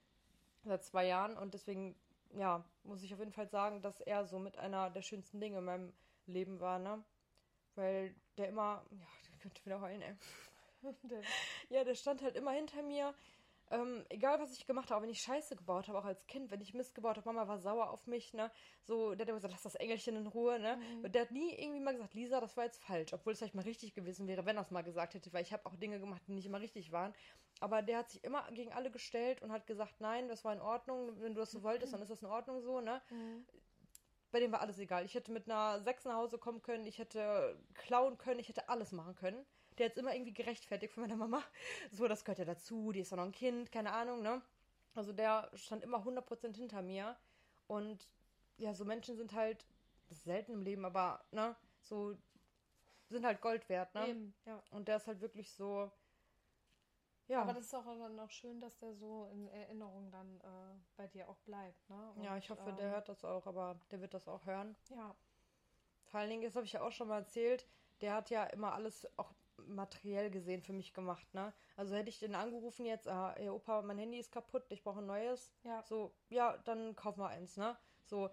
Seit 0.66 0.84
zwei 0.84 1.06
Jahren. 1.08 1.38
Und 1.38 1.54
deswegen, 1.54 1.96
ja, 2.34 2.64
muss 2.84 3.04
ich 3.04 3.14
auf 3.14 3.20
jeden 3.20 3.32
Fall 3.32 3.48
sagen, 3.48 3.82
dass 3.82 4.02
er 4.02 4.26
so 4.26 4.40
mit 4.40 4.58
einer 4.58 4.90
der 4.90 5.02
schönsten 5.02 5.40
Dinge 5.40 5.60
in 5.60 5.66
meinem 5.66 5.94
Leben 6.26 6.60
war, 6.60 6.80
ne? 6.80 7.04
Weil 7.76 8.16
der 8.38 8.50
immer, 8.50 8.84
ja, 8.92 9.08
der 9.34 9.40
könnte 9.40 9.66
wieder 9.66 9.82
heulen, 9.82 10.02
ey. 10.02 10.16
Der- 11.04 11.22
Ja, 11.70 11.84
der 11.84 11.96
stand 11.96 12.22
halt 12.22 12.36
immer 12.36 12.52
hinter 12.52 12.84
mir. 12.84 13.14
Ähm, 13.72 14.06
egal 14.10 14.40
was 14.40 14.54
ich 14.54 14.68
gemacht 14.68 14.92
habe, 14.92 15.02
wenn 15.04 15.10
ich 15.10 15.22
Scheiße 15.22 15.56
gebaut 15.56 15.88
habe, 15.88 15.98
auch 15.98 16.06
als 16.06 16.28
Kind, 16.28 16.52
wenn 16.52 16.62
ich 16.62 16.76
Mist 16.76 16.94
gebaut 16.94 17.18
habe, 17.18 17.28
Mama 17.28 17.48
war 17.48 17.58
sauer 17.58 17.90
auf 17.90 18.06
mich, 18.06 18.34
ne? 18.34 18.52
So, 18.84 19.16
der 19.16 19.24
hat 19.26 19.30
immer 19.30 19.38
gesagt, 19.40 19.54
lass 19.54 19.64
das 19.64 19.74
Engelchen 19.76 20.16
in 20.16 20.28
Ruhe, 20.28 20.60
ne? 20.60 20.78
Mhm. 20.78 21.06
Und 21.06 21.16
der 21.16 21.24
hat 21.24 21.32
nie 21.32 21.52
irgendwie 21.56 21.80
mal 21.80 21.94
gesagt, 21.94 22.14
Lisa, 22.14 22.40
das 22.40 22.56
war 22.58 22.66
jetzt 22.66 22.84
falsch, 22.84 23.14
obwohl 23.14 23.34
es 23.34 23.40
vielleicht 23.40 23.56
mal 23.56 23.64
richtig 23.64 23.96
gewesen 23.96 24.28
wäre, 24.28 24.46
wenn 24.46 24.58
er 24.58 24.62
es 24.62 24.70
mal 24.72 24.84
gesagt 24.84 25.16
hätte, 25.16 25.34
weil 25.34 25.42
ich 25.42 25.52
habe 25.52 25.66
auch 25.66 25.76
Dinge 25.78 26.00
gemacht, 26.00 26.22
die 26.28 26.34
nicht 26.34 26.46
immer 26.46 26.60
richtig 26.62 26.92
waren. 26.92 27.14
Aber 27.62 27.82
der 27.82 28.00
hat 28.00 28.10
sich 28.10 28.24
immer 28.24 28.50
gegen 28.52 28.74
alle 28.74 28.92
gestellt 28.92 29.42
und 29.42 29.52
hat 29.52 29.66
gesagt, 29.66 30.02
nein, 30.02 30.28
das 30.28 30.44
war 30.44 30.54
in 30.54 30.62
Ordnung, 30.62 31.20
wenn 31.22 31.34
du 31.34 31.40
das 31.40 31.52
so 31.52 31.64
wolltest, 31.64 31.94
dann 31.94 32.02
ist 32.02 32.12
das 32.12 32.22
in 32.22 32.28
Ordnung 32.28 32.62
so, 32.62 32.82
ne? 32.82 33.02
Mhm. 33.10 33.46
Bei 34.32 34.40
dem 34.42 34.52
war 34.52 34.60
alles 34.60 34.80
egal. 34.80 35.06
Ich 35.06 35.16
hätte 35.16 35.32
mit 35.32 35.50
einer 35.50 35.80
Sechs 35.80 36.04
nach 36.04 36.16
Hause 36.16 36.38
kommen 36.38 36.62
können, 36.62 36.86
ich 36.86 37.00
hätte 37.00 37.58
klauen 37.74 38.18
können, 38.18 38.40
ich 38.40 38.50
hätte 38.50 38.68
alles 38.68 38.92
machen 38.92 39.16
können. 39.16 39.46
Der 39.78 39.86
hat 39.86 39.94
es 39.94 39.98
immer 39.98 40.14
irgendwie 40.14 40.34
gerechtfertigt 40.34 40.94
von 40.94 41.02
meiner 41.02 41.16
Mama. 41.16 41.42
So, 41.92 42.08
das 42.08 42.26
gehört 42.26 42.40
ja 42.40 42.46
dazu, 42.46 42.92
die 42.92 43.00
ist 43.00 43.12
doch 43.12 43.18
noch 43.18 43.26
ein 43.26 43.32
Kind, 43.32 43.72
keine 43.72 43.92
Ahnung, 43.92 44.22
ne? 44.22 44.42
Also 44.94 45.14
der 45.14 45.50
stand 45.54 45.84
immer 45.84 46.00
100% 46.06 46.56
hinter 46.56 46.82
mir. 46.82 47.18
Und 47.68 48.10
ja, 48.58 48.74
so 48.74 48.86
Menschen 48.86 49.16
sind 49.16 49.34
halt, 49.34 49.66
das 50.08 50.18
ist 50.18 50.24
selten 50.26 50.54
im 50.54 50.62
Leben, 50.62 50.86
aber, 50.86 51.26
ne, 51.32 51.56
so 51.82 52.16
sind 53.10 53.26
halt 53.26 53.42
Gold 53.42 53.68
wert, 53.70 53.94
ne? 53.94 54.08
Eben, 54.08 54.34
ja. 54.46 54.62
Und 54.72 54.88
der 54.88 54.98
ist 54.98 55.08
halt 55.08 55.22
wirklich 55.22 55.52
so, 55.52 55.92
ja. 57.28 57.42
Aber 57.42 57.54
das 57.54 57.66
ist 57.66 57.74
auch 57.74 57.86
dann 57.86 58.20
auch 58.20 58.30
schön, 58.30 58.60
dass 58.62 58.78
der 58.78 58.94
so 58.94 59.26
in 59.32 59.48
Erinnerung 59.48 60.12
dann 60.12 60.40
äh, 60.42 60.80
bei 60.96 61.08
dir 61.08 61.28
auch 61.30 61.40
bleibt, 61.40 61.90
ne? 61.90 62.14
ja, 62.22 62.32
Und, 62.34 62.38
ich 62.38 62.50
hoffe, 62.50 62.70
ähm, 62.70 62.76
der 62.78 62.90
hört 62.92 63.10
das 63.10 63.24
auch, 63.26 63.46
aber 63.48 63.80
der 63.92 64.02
wird 64.02 64.14
das 64.14 64.28
auch 64.28 64.46
hören. 64.46 64.76
Ja, 64.90 65.16
Vor 66.06 66.20
allen 66.20 66.30
Dingen, 66.30 66.44
das 66.44 66.56
habe 66.56 66.66
ich 66.66 66.74
ja 66.74 66.82
auch 66.82 66.92
schon 66.92 67.08
mal 67.08 67.20
erzählt, 67.20 67.68
der 68.02 68.14
hat 68.14 68.30
ja 68.30 68.44
immer 68.46 68.74
alles 68.74 69.08
auch 69.18 69.34
materiell 69.58 70.30
gesehen 70.30 70.62
für 70.62 70.74
mich 70.74 70.94
gemacht, 70.94 71.34
ne? 71.34 71.54
Also 71.76 71.96
hätte 71.96 72.10
ich 72.10 72.20
den 72.20 72.36
angerufen 72.36 72.86
jetzt, 72.86 73.08
ah, 73.08 73.34
ey 73.34 73.50
Opa, 73.50 73.82
mein 73.82 73.98
Handy 73.98 74.20
ist 74.20 74.32
kaputt, 74.32 74.66
ich 74.70 74.84
brauche 74.84 75.00
ein 75.00 75.06
neues. 75.06 75.54
ja. 75.64 75.84
So, 75.84 76.16
ja, 76.30 76.58
dann 76.58 76.96
kauf 76.96 77.18
mal 77.18 77.28
eins, 77.30 77.58
ne? 77.58 77.78
So, 78.04 78.30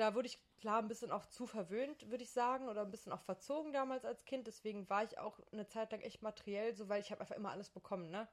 da 0.00 0.14
wurde 0.14 0.28
ich 0.28 0.38
klar 0.56 0.78
ein 0.78 0.88
bisschen 0.88 1.10
auch 1.10 1.26
zu 1.26 1.46
verwöhnt, 1.46 2.10
würde 2.10 2.24
ich 2.24 2.30
sagen, 2.30 2.68
oder 2.68 2.82
ein 2.82 2.90
bisschen 2.90 3.12
auch 3.12 3.20
verzogen 3.20 3.72
damals 3.72 4.04
als 4.04 4.24
Kind. 4.24 4.46
Deswegen 4.46 4.88
war 4.88 5.04
ich 5.04 5.18
auch 5.18 5.40
eine 5.52 5.66
Zeit 5.66 5.92
lang 5.92 6.00
echt 6.00 6.22
materiell, 6.22 6.74
so 6.74 6.88
weil 6.88 7.00
ich 7.00 7.10
habe 7.10 7.20
einfach 7.20 7.36
immer 7.36 7.50
alles 7.50 7.70
bekommen, 7.70 8.10
ne? 8.10 8.28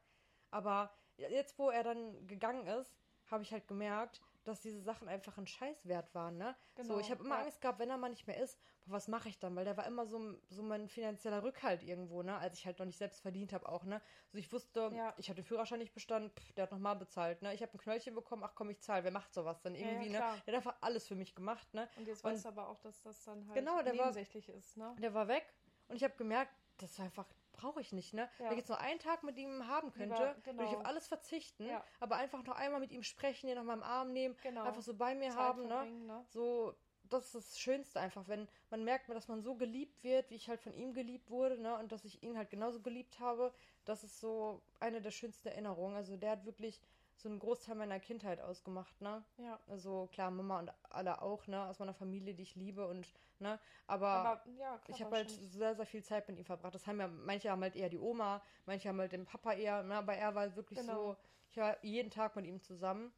Aber 0.50 0.94
jetzt, 1.18 1.60
wo 1.60 1.70
er 1.70 1.84
dann 1.84 2.26
gegangen 2.28 2.68
ist, 2.68 2.96
habe 3.26 3.44
ich 3.44 3.52
halt 3.52 3.68
gemerkt, 3.68 4.22
dass 4.48 4.62
diese 4.62 4.82
Sachen 4.82 5.08
einfach 5.08 5.38
ein 5.38 5.48
Scheiß 5.48 5.88
wert 5.88 6.14
waren, 6.16 6.38
ne? 6.38 6.56
so, 6.76 6.84
Genau, 6.84 7.00
ich 7.00 7.12
habe 7.12 7.24
immer 7.24 7.36
ja. 7.38 7.44
Angst 7.44 7.62
gehabt, 7.62 7.80
wenn 7.80 7.90
er 7.90 7.98
mal 7.98 8.10
nicht 8.10 8.28
mehr 8.28 8.38
ist, 8.42 8.58
boah, 8.86 8.94
was 8.94 9.08
mache 9.08 9.30
ich 9.30 9.40
dann? 9.40 9.56
Weil 9.56 9.66
der 9.66 9.76
war 9.78 9.86
immer 9.86 10.06
so, 10.06 10.38
so 10.50 10.64
mein 10.64 10.88
finanzieller 10.88 11.44
Rückhalt 11.44 11.84
irgendwo, 11.84 12.24
ne? 12.24 12.38
Als 12.38 12.58
ich 12.58 12.66
halt 12.66 12.80
noch 12.80 12.86
nicht 12.86 12.98
selbst 12.98 13.22
verdient 13.22 13.52
habe 13.54 13.68
auch, 13.68 13.84
ne? 13.84 13.96
Also 14.28 14.38
ich 14.38 14.52
wusste, 14.52 14.90
Ja. 14.94 15.14
ich 15.18 15.30
hatte 15.30 15.42
den 15.42 15.46
Führerschein 15.46 15.80
nicht 15.80 15.94
bestanden, 15.94 16.32
pff, 16.32 16.54
der 16.54 16.64
hat 16.64 16.72
nochmal 16.72 16.96
bezahlt, 16.96 17.42
ne? 17.42 17.54
Ich 17.54 17.62
habe 17.62 17.74
ein 17.74 17.78
Knöllchen 17.80 18.16
bekommen, 18.16 18.44
ach 18.44 18.56
komm, 18.56 18.70
ich 18.70 18.80
zahle, 18.82 19.04
wer 19.04 19.12
macht 19.12 19.34
sowas 19.34 19.62
dann 19.62 19.76
Ja, 19.76 19.82
ja, 19.82 19.88
irgendwie, 19.92 20.10
ne? 20.10 20.18
Der 20.20 20.54
hat 20.54 20.66
einfach 20.66 20.78
alles 20.82 21.08
für 21.08 21.16
mich 21.16 21.36
gemacht, 21.36 21.74
ne? 21.74 21.90
Und 21.98 22.08
jetzt 22.08 22.24
weißt 22.24 22.46
du 22.46 22.50
aber 22.50 22.70
auch, 22.70 22.80
dass 22.80 23.02
das 23.02 23.24
dann 23.26 23.46
halt 23.48 23.58
Genau, 23.58 23.82
der 23.82 23.98
war- 23.98 24.06
nebensächlich 24.06 24.50
ist, 24.50 24.78
ne? 24.78 24.96
Der 25.00 25.14
war 25.14 25.28
weg 25.28 25.46
und 25.90 25.96
ich 25.98 26.04
habe 26.04 26.16
gemerkt, 26.16 26.52
das 26.78 26.98
war 27.00 27.06
einfach 27.06 27.28
brauche 27.58 27.82
ich 27.82 27.92
nicht, 27.92 28.14
ne? 28.14 28.30
Ja. 28.40 28.46
Wenn 28.46 28.52
ich 28.54 28.60
jetzt 28.60 28.70
nur 28.70 28.80
einen 28.80 29.00
Tag 29.00 29.24
mit 29.24 29.38
ihm 29.38 29.68
haben 29.68 29.92
könnte, 29.92 30.16
Lieber- 30.16 30.46
würde 30.46 30.64
ich 30.64 30.70
genau. 30.70 30.80
auf 30.80 30.86
alles 30.86 31.08
verzichten, 31.08 31.68
Ja. 31.68 31.84
aber 32.00 32.16
einfach 32.16 32.44
noch 32.44 32.56
einmal 32.56 32.80
mit 32.80 32.92
ihm 32.92 33.04
sprechen, 33.04 33.50
ihn 33.50 33.56
noch 33.56 33.64
mal 33.64 33.74
im 33.74 33.84
Arm 33.84 34.14
nehmen, 34.14 34.38
Genau. 34.44 34.64
einfach 34.64 34.82
so 34.82 34.94
bei 34.94 35.14
mir 35.16 35.30
Zeit 35.30 35.38
haben, 35.40 35.68
ne? 35.68 35.86
ne? 35.86 36.26
So, 36.30 36.74
das 37.10 37.26
ist 37.26 37.36
das 37.36 37.60
Schönste 37.60 38.00
einfach, 38.00 38.28
wenn 38.28 38.48
man 38.70 38.84
merkt, 38.84 39.10
dass 39.10 39.28
man 39.28 39.42
so 39.42 39.56
geliebt 39.56 40.04
wird, 40.04 40.30
wie 40.30 40.36
ich 40.36 40.50
halt 40.50 40.60
von 40.62 40.74
ihm 40.74 40.94
geliebt 40.94 41.30
wurde, 41.30 41.58
ne? 41.58 41.78
Und 41.78 41.92
dass 41.92 42.04
ich 42.06 42.22
ihn 42.24 42.38
halt 42.38 42.50
genauso 42.50 42.82
geliebt 42.82 43.20
habe, 43.20 43.54
das 43.86 44.04
ist 44.04 44.20
so 44.20 44.62
eine 44.80 45.02
der 45.02 45.12
schönsten 45.12 45.48
Erinnerungen. 45.48 45.96
Also 45.96 46.18
der 46.18 46.32
hat 46.32 46.46
wirklich 46.46 46.82
so 47.18 47.30
einen 47.30 47.40
Großteil 47.40 47.76
meiner 47.76 48.00
Kindheit 48.00 48.40
ausgemacht, 48.40 49.02
ne? 49.02 49.24
Ja. 49.38 49.60
Also 49.68 50.08
klar, 50.12 50.30
Mama 50.32 50.60
und 50.60 50.72
alle 50.90 51.22
auch, 51.22 51.48
ne? 51.48 51.66
Aus 51.66 51.80
meiner 51.80 51.94
Familie, 51.94 52.34
die 52.36 52.44
ich 52.44 52.56
liebe 52.56 52.88
und, 52.88 53.08
ne? 53.40 53.60
Aber, 53.88 54.08
Aber 54.08 54.42
ja, 54.58 54.78
klar, 54.78 54.84
ich 54.88 55.02
habe 55.04 55.16
halt 55.16 55.30
sehr, 55.30 55.76
sehr 55.76 55.86
viel 55.86 56.04
Zeit 56.04 56.28
mit 56.30 56.38
ihm 56.38 56.46
verbracht. 56.46 56.76
Das 56.76 56.86
haben 56.86 57.00
ja, 57.00 57.08
manche 57.08 57.50
haben 57.50 57.62
halt 57.64 57.76
eher 57.76 57.90
die 57.90 58.00
Oma, 58.00 58.42
manche 58.66 58.90
haben 58.90 59.00
halt 59.00 59.12
den 59.12 59.26
Papa 59.26 59.54
eher, 59.54 59.84
ne? 59.84 59.96
Aber 59.96 60.14
er 60.14 60.36
war 60.36 60.56
wirklich 60.56 60.80
Genau. 60.80 60.94
so, 60.94 61.18
ich 61.50 61.58
war 61.58 61.84
jeden 61.84 62.12
Tag 62.12 62.36
mit 62.36 62.46
ihm 62.46 62.62
zusammen. 62.62 63.12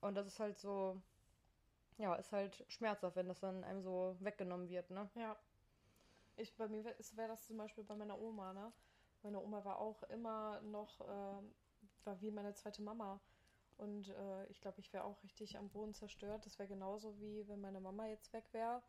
Und 0.00 0.14
das 0.14 0.26
ist 0.26 0.40
halt 0.40 0.58
so, 0.58 1.00
ja, 1.96 2.14
ist 2.16 2.32
halt 2.32 2.64
schmerzhaft, 2.68 3.16
wenn 3.16 3.28
das 3.28 3.40
dann 3.40 3.64
einem 3.64 3.82
so 3.82 4.16
weggenommen 4.20 4.68
wird, 4.68 4.90
ne? 4.90 5.08
Ja. 5.14 5.36
Ich, 6.36 6.54
bei 6.56 6.68
mir 6.68 6.84
wäre 6.84 6.96
wär 7.14 7.28
das 7.28 7.46
zum 7.46 7.56
Beispiel 7.56 7.84
bei 7.84 7.94
meiner 7.94 8.18
Oma, 8.20 8.52
ne? 8.52 8.72
Meine 9.22 9.40
Oma 9.40 9.64
war 9.64 9.78
auch 9.78 10.02
immer 10.04 10.60
noch, 10.62 11.00
ähm, 11.08 11.54
war 12.06 12.20
wie 12.20 12.30
meine 12.30 12.54
zweite 12.54 12.82
Mama. 12.82 13.20
Und 13.78 14.10
äh, 14.10 14.46
ich 14.46 14.60
glaube, 14.60 14.80
ich 14.80 14.92
wäre 14.92 15.04
auch 15.04 15.22
richtig 15.22 15.58
am 15.58 15.68
Boden 15.68 15.94
zerstört. 15.94 16.46
Das 16.46 16.58
wäre 16.58 16.68
genauso 16.68 17.18
wie 17.18 17.46
wenn 17.48 17.60
meine 17.60 17.80
Mama 17.80 18.06
jetzt 18.06 18.32
weg 18.32 18.44
wäre. 18.52 18.82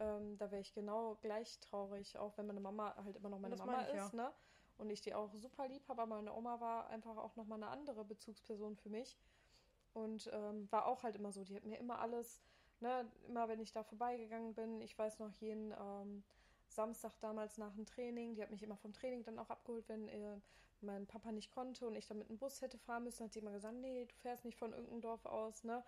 Ähm, 0.00 0.36
da 0.36 0.50
wäre 0.50 0.60
ich 0.60 0.72
genau 0.74 1.16
gleich 1.16 1.58
traurig, 1.60 2.18
auch 2.18 2.36
wenn 2.36 2.46
meine 2.46 2.60
Mama 2.60 2.94
halt 3.02 3.16
immer 3.16 3.28
noch 3.28 3.40
meine 3.40 3.56
Mama 3.56 3.82
ich, 3.88 3.94
ist, 3.94 4.14
ne? 4.14 4.32
Und 4.76 4.90
ich 4.90 5.00
die 5.00 5.14
auch 5.14 5.34
super 5.34 5.66
lieb 5.66 5.88
habe, 5.88 6.02
aber 6.02 6.16
meine 6.16 6.32
Oma 6.32 6.60
war 6.60 6.88
einfach 6.88 7.16
auch 7.16 7.34
nochmal 7.34 7.60
eine 7.60 7.68
andere 7.68 8.04
Bezugsperson 8.04 8.76
für 8.76 8.90
mich. 8.90 9.18
Und 9.92 10.30
ähm, 10.32 10.70
war 10.70 10.86
auch 10.86 11.02
halt 11.02 11.16
immer 11.16 11.32
so, 11.32 11.42
die 11.42 11.56
hat 11.56 11.64
mir 11.64 11.78
immer 11.78 11.98
alles, 11.98 12.40
ne, 12.78 13.10
immer 13.26 13.48
wenn 13.48 13.58
ich 13.58 13.72
da 13.72 13.82
vorbeigegangen 13.82 14.54
bin, 14.54 14.80
ich 14.80 14.96
weiß 14.96 15.18
noch 15.18 15.32
jeden 15.32 15.72
ähm, 15.72 16.22
Samstag 16.68 17.18
damals 17.20 17.58
nach 17.58 17.74
dem 17.74 17.86
Training, 17.86 18.34
die 18.34 18.42
hat 18.42 18.50
mich 18.50 18.62
immer 18.62 18.76
vom 18.76 18.92
Training 18.92 19.24
dann 19.24 19.38
auch 19.38 19.50
abgeholt, 19.50 19.88
wenn 19.88 20.06
äh, 20.08 20.40
mein 20.82 21.06
Papa 21.06 21.32
nicht 21.32 21.50
konnte 21.50 21.86
und 21.86 21.96
ich 21.96 22.06
dann 22.06 22.18
mit 22.18 22.28
dem 22.28 22.38
Bus 22.38 22.60
hätte 22.60 22.78
fahren 22.78 23.04
müssen, 23.04 23.24
hat 23.24 23.32
sie 23.32 23.40
immer 23.40 23.52
gesagt, 23.52 23.74
nee, 23.74 24.04
du 24.06 24.14
fährst 24.16 24.44
nicht 24.44 24.56
von 24.56 24.72
irgendeinem 24.72 25.00
Dorf 25.00 25.24
aus, 25.26 25.64
ne, 25.64 25.84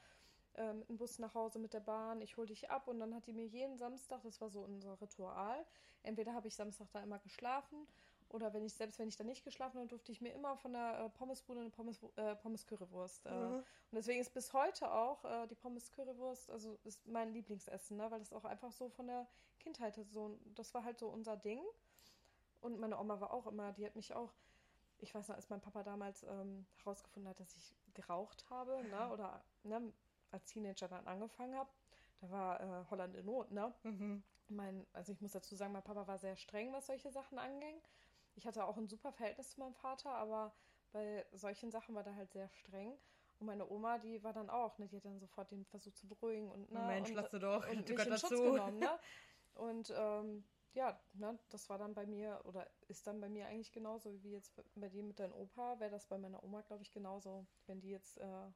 äh, 0.55 0.73
mit 0.73 0.89
dem 0.89 0.97
Bus 0.97 1.19
nach 1.19 1.35
Hause 1.35 1.59
mit 1.59 1.73
der 1.73 1.81
Bahn, 1.81 2.21
ich 2.21 2.37
hol 2.37 2.47
dich 2.47 2.71
ab 2.71 2.89
und 2.89 2.99
dann 3.01 3.15
hat 3.15 3.27
die 3.27 3.33
mir 3.33 3.47
jeden 3.47 3.77
Samstag, 3.79 4.23
das 4.23 4.41
war 4.41 4.51
so 4.51 4.61
unser 4.61 5.01
Ritual, 5.01 5.65
entweder 6.03 6.35
habe 6.35 6.49
ich 6.49 6.55
Samstag 6.55 6.89
da 6.93 7.01
immer 7.03 7.19
geschlafen 7.19 7.87
oder 8.29 8.53
wenn 8.53 8.65
ich, 8.65 8.75
selbst 8.75 8.99
wenn 8.99 9.09
ich 9.09 9.17
da 9.17 9.25
nicht 9.25 9.45
geschlafen 9.45 9.79
habe, 9.79 9.89
durfte 9.89 10.13
ich 10.13 10.21
mir 10.21 10.33
immer 10.33 10.57
von 10.57 10.73
der 10.73 11.01
äh, 11.07 11.09
Pommesbude 11.11 11.61
eine 11.61 11.71
Pommes, 11.71 12.01
äh, 12.17 12.37
Pommes 12.37 12.67
Currywurst 12.67 13.27
äh, 13.27 13.31
Mhm. 13.31 13.55
und 13.57 13.65
deswegen 13.93 14.21
ist 14.21 14.33
bis 14.33 14.53
heute 14.53 14.93
auch 14.93 15.25
äh, 15.25 15.47
die 15.49 15.57
Pommes 15.57 15.91
Currywurst, 15.93 16.51
also 16.51 16.79
ist 16.85 17.07
mein 17.07 17.33
Lieblingsessen, 17.33 17.97
ne? 17.97 18.11
weil 18.11 18.21
das 18.21 18.33
auch 18.33 18.45
einfach 18.45 18.73
so 18.73 18.89
von 18.89 19.07
der 19.09 19.27
Kindheit 19.59 19.95
so, 19.95 20.39
das 20.55 20.73
war 20.75 20.85
halt 20.85 20.99
so 20.99 21.09
unser 21.09 21.37
Ding. 21.37 21.61
Und 22.61 22.79
meine 22.79 22.99
Oma 22.99 23.21
war 23.21 23.33
auch 23.33 23.47
immer, 23.47 23.73
die 23.73 23.87
hat 23.87 23.97
mich 23.97 24.15
auch, 24.15 24.33
ich 25.01 25.15
weiß 25.15 25.29
noch, 25.29 25.37
als 25.37 25.51
mein 25.51 25.61
Papa 25.61 25.83
damals 25.83 26.23
ähm, 26.25 26.67
herausgefunden 26.79 27.29
hat, 27.29 27.41
dass 27.41 27.57
ich 27.57 27.75
geraucht 27.95 28.45
habe, 28.51 28.83
ne? 28.85 29.11
oder 29.11 29.45
ne, 29.63 29.93
als 30.31 30.47
Teenager 30.47 30.89
dann 30.89 31.07
angefangen 31.07 31.55
habe, 31.57 31.71
da 32.21 32.31
war 32.31 32.61
äh, 32.61 32.85
Holland 32.91 33.17
in 33.17 33.27
Not, 33.27 33.51
ne? 33.51 33.75
Mhm. 33.83 34.23
Mein, 34.49 34.87
also 34.93 35.13
ich 35.13 35.21
muss 35.21 35.33
dazu 35.33 35.55
sagen, 35.55 35.73
mein 35.73 35.83
Papa 35.83 36.07
war 36.07 36.19
sehr 36.19 36.37
streng, 36.37 36.73
was 36.73 36.87
solche 36.87 37.11
Sachen 37.11 37.39
anging. 37.39 37.81
Ich 38.35 38.47
hatte 38.47 38.65
auch 38.65 38.77
ein 38.77 38.89
super 38.89 39.13
Verhältnis 39.13 39.51
zu 39.51 39.61
meinem 39.61 39.75
Vater, 39.75 40.11
aber 40.11 40.53
bei 40.93 41.25
solchen 41.33 41.71
Sachen 41.71 41.95
war 41.95 42.03
der 42.03 42.17
halt 42.17 42.33
sehr 42.33 42.49
streng. 42.49 42.99
Und 43.39 43.47
meine 43.47 43.69
Oma, 43.71 43.99
die 43.99 44.23
war 44.23 44.33
dann 44.33 44.51
auch, 44.51 44.77
ne, 44.79 44.87
die 44.89 44.97
hat 44.97 45.05
dann 45.05 45.19
sofort 45.19 45.51
den 45.51 45.65
versucht 45.65 45.97
zu 45.97 46.07
beruhigen 46.07 46.51
und 46.51 46.71
ne, 46.71 46.81
Mensch, 46.81 47.11
und, 47.11 47.15
lass 47.15 47.31
du 47.31 47.39
doch, 47.39 47.67
und 47.69 47.77
du 47.77 47.77
mich 47.77 47.89
in 47.91 47.97
gehört 47.97 48.21
Schutz 48.21 48.31
dazu. 48.31 48.43
genommen, 48.53 48.79
ne? 48.79 48.99
Und 49.55 49.93
ähm, 49.97 50.45
ja, 50.75 51.01
ne, 51.15 51.39
das 51.51 51.69
war 51.69 51.79
dann 51.79 51.95
bei 51.95 52.07
mir 52.07 52.41
oder 52.45 52.71
ist 52.89 53.07
dann 53.07 53.21
bei 53.21 53.29
mir 53.29 53.47
eigentlich 53.47 53.73
genauso 53.73 54.23
wie 54.23 54.33
jetzt 54.33 54.53
bei 54.75 54.89
dir 54.89 55.03
mit 55.03 55.19
deinem 55.19 55.33
Opa, 55.35 55.79
wäre 55.81 55.91
das 55.91 56.07
bei 56.07 56.19
meiner 56.19 56.43
Oma, 56.43 56.63
glaube 56.63 56.83
ich, 56.83 56.93
genauso, 56.93 57.47
wenn 57.67 57.81
die 57.81 57.91
jetzt 57.91 58.19
äh, 58.19 58.47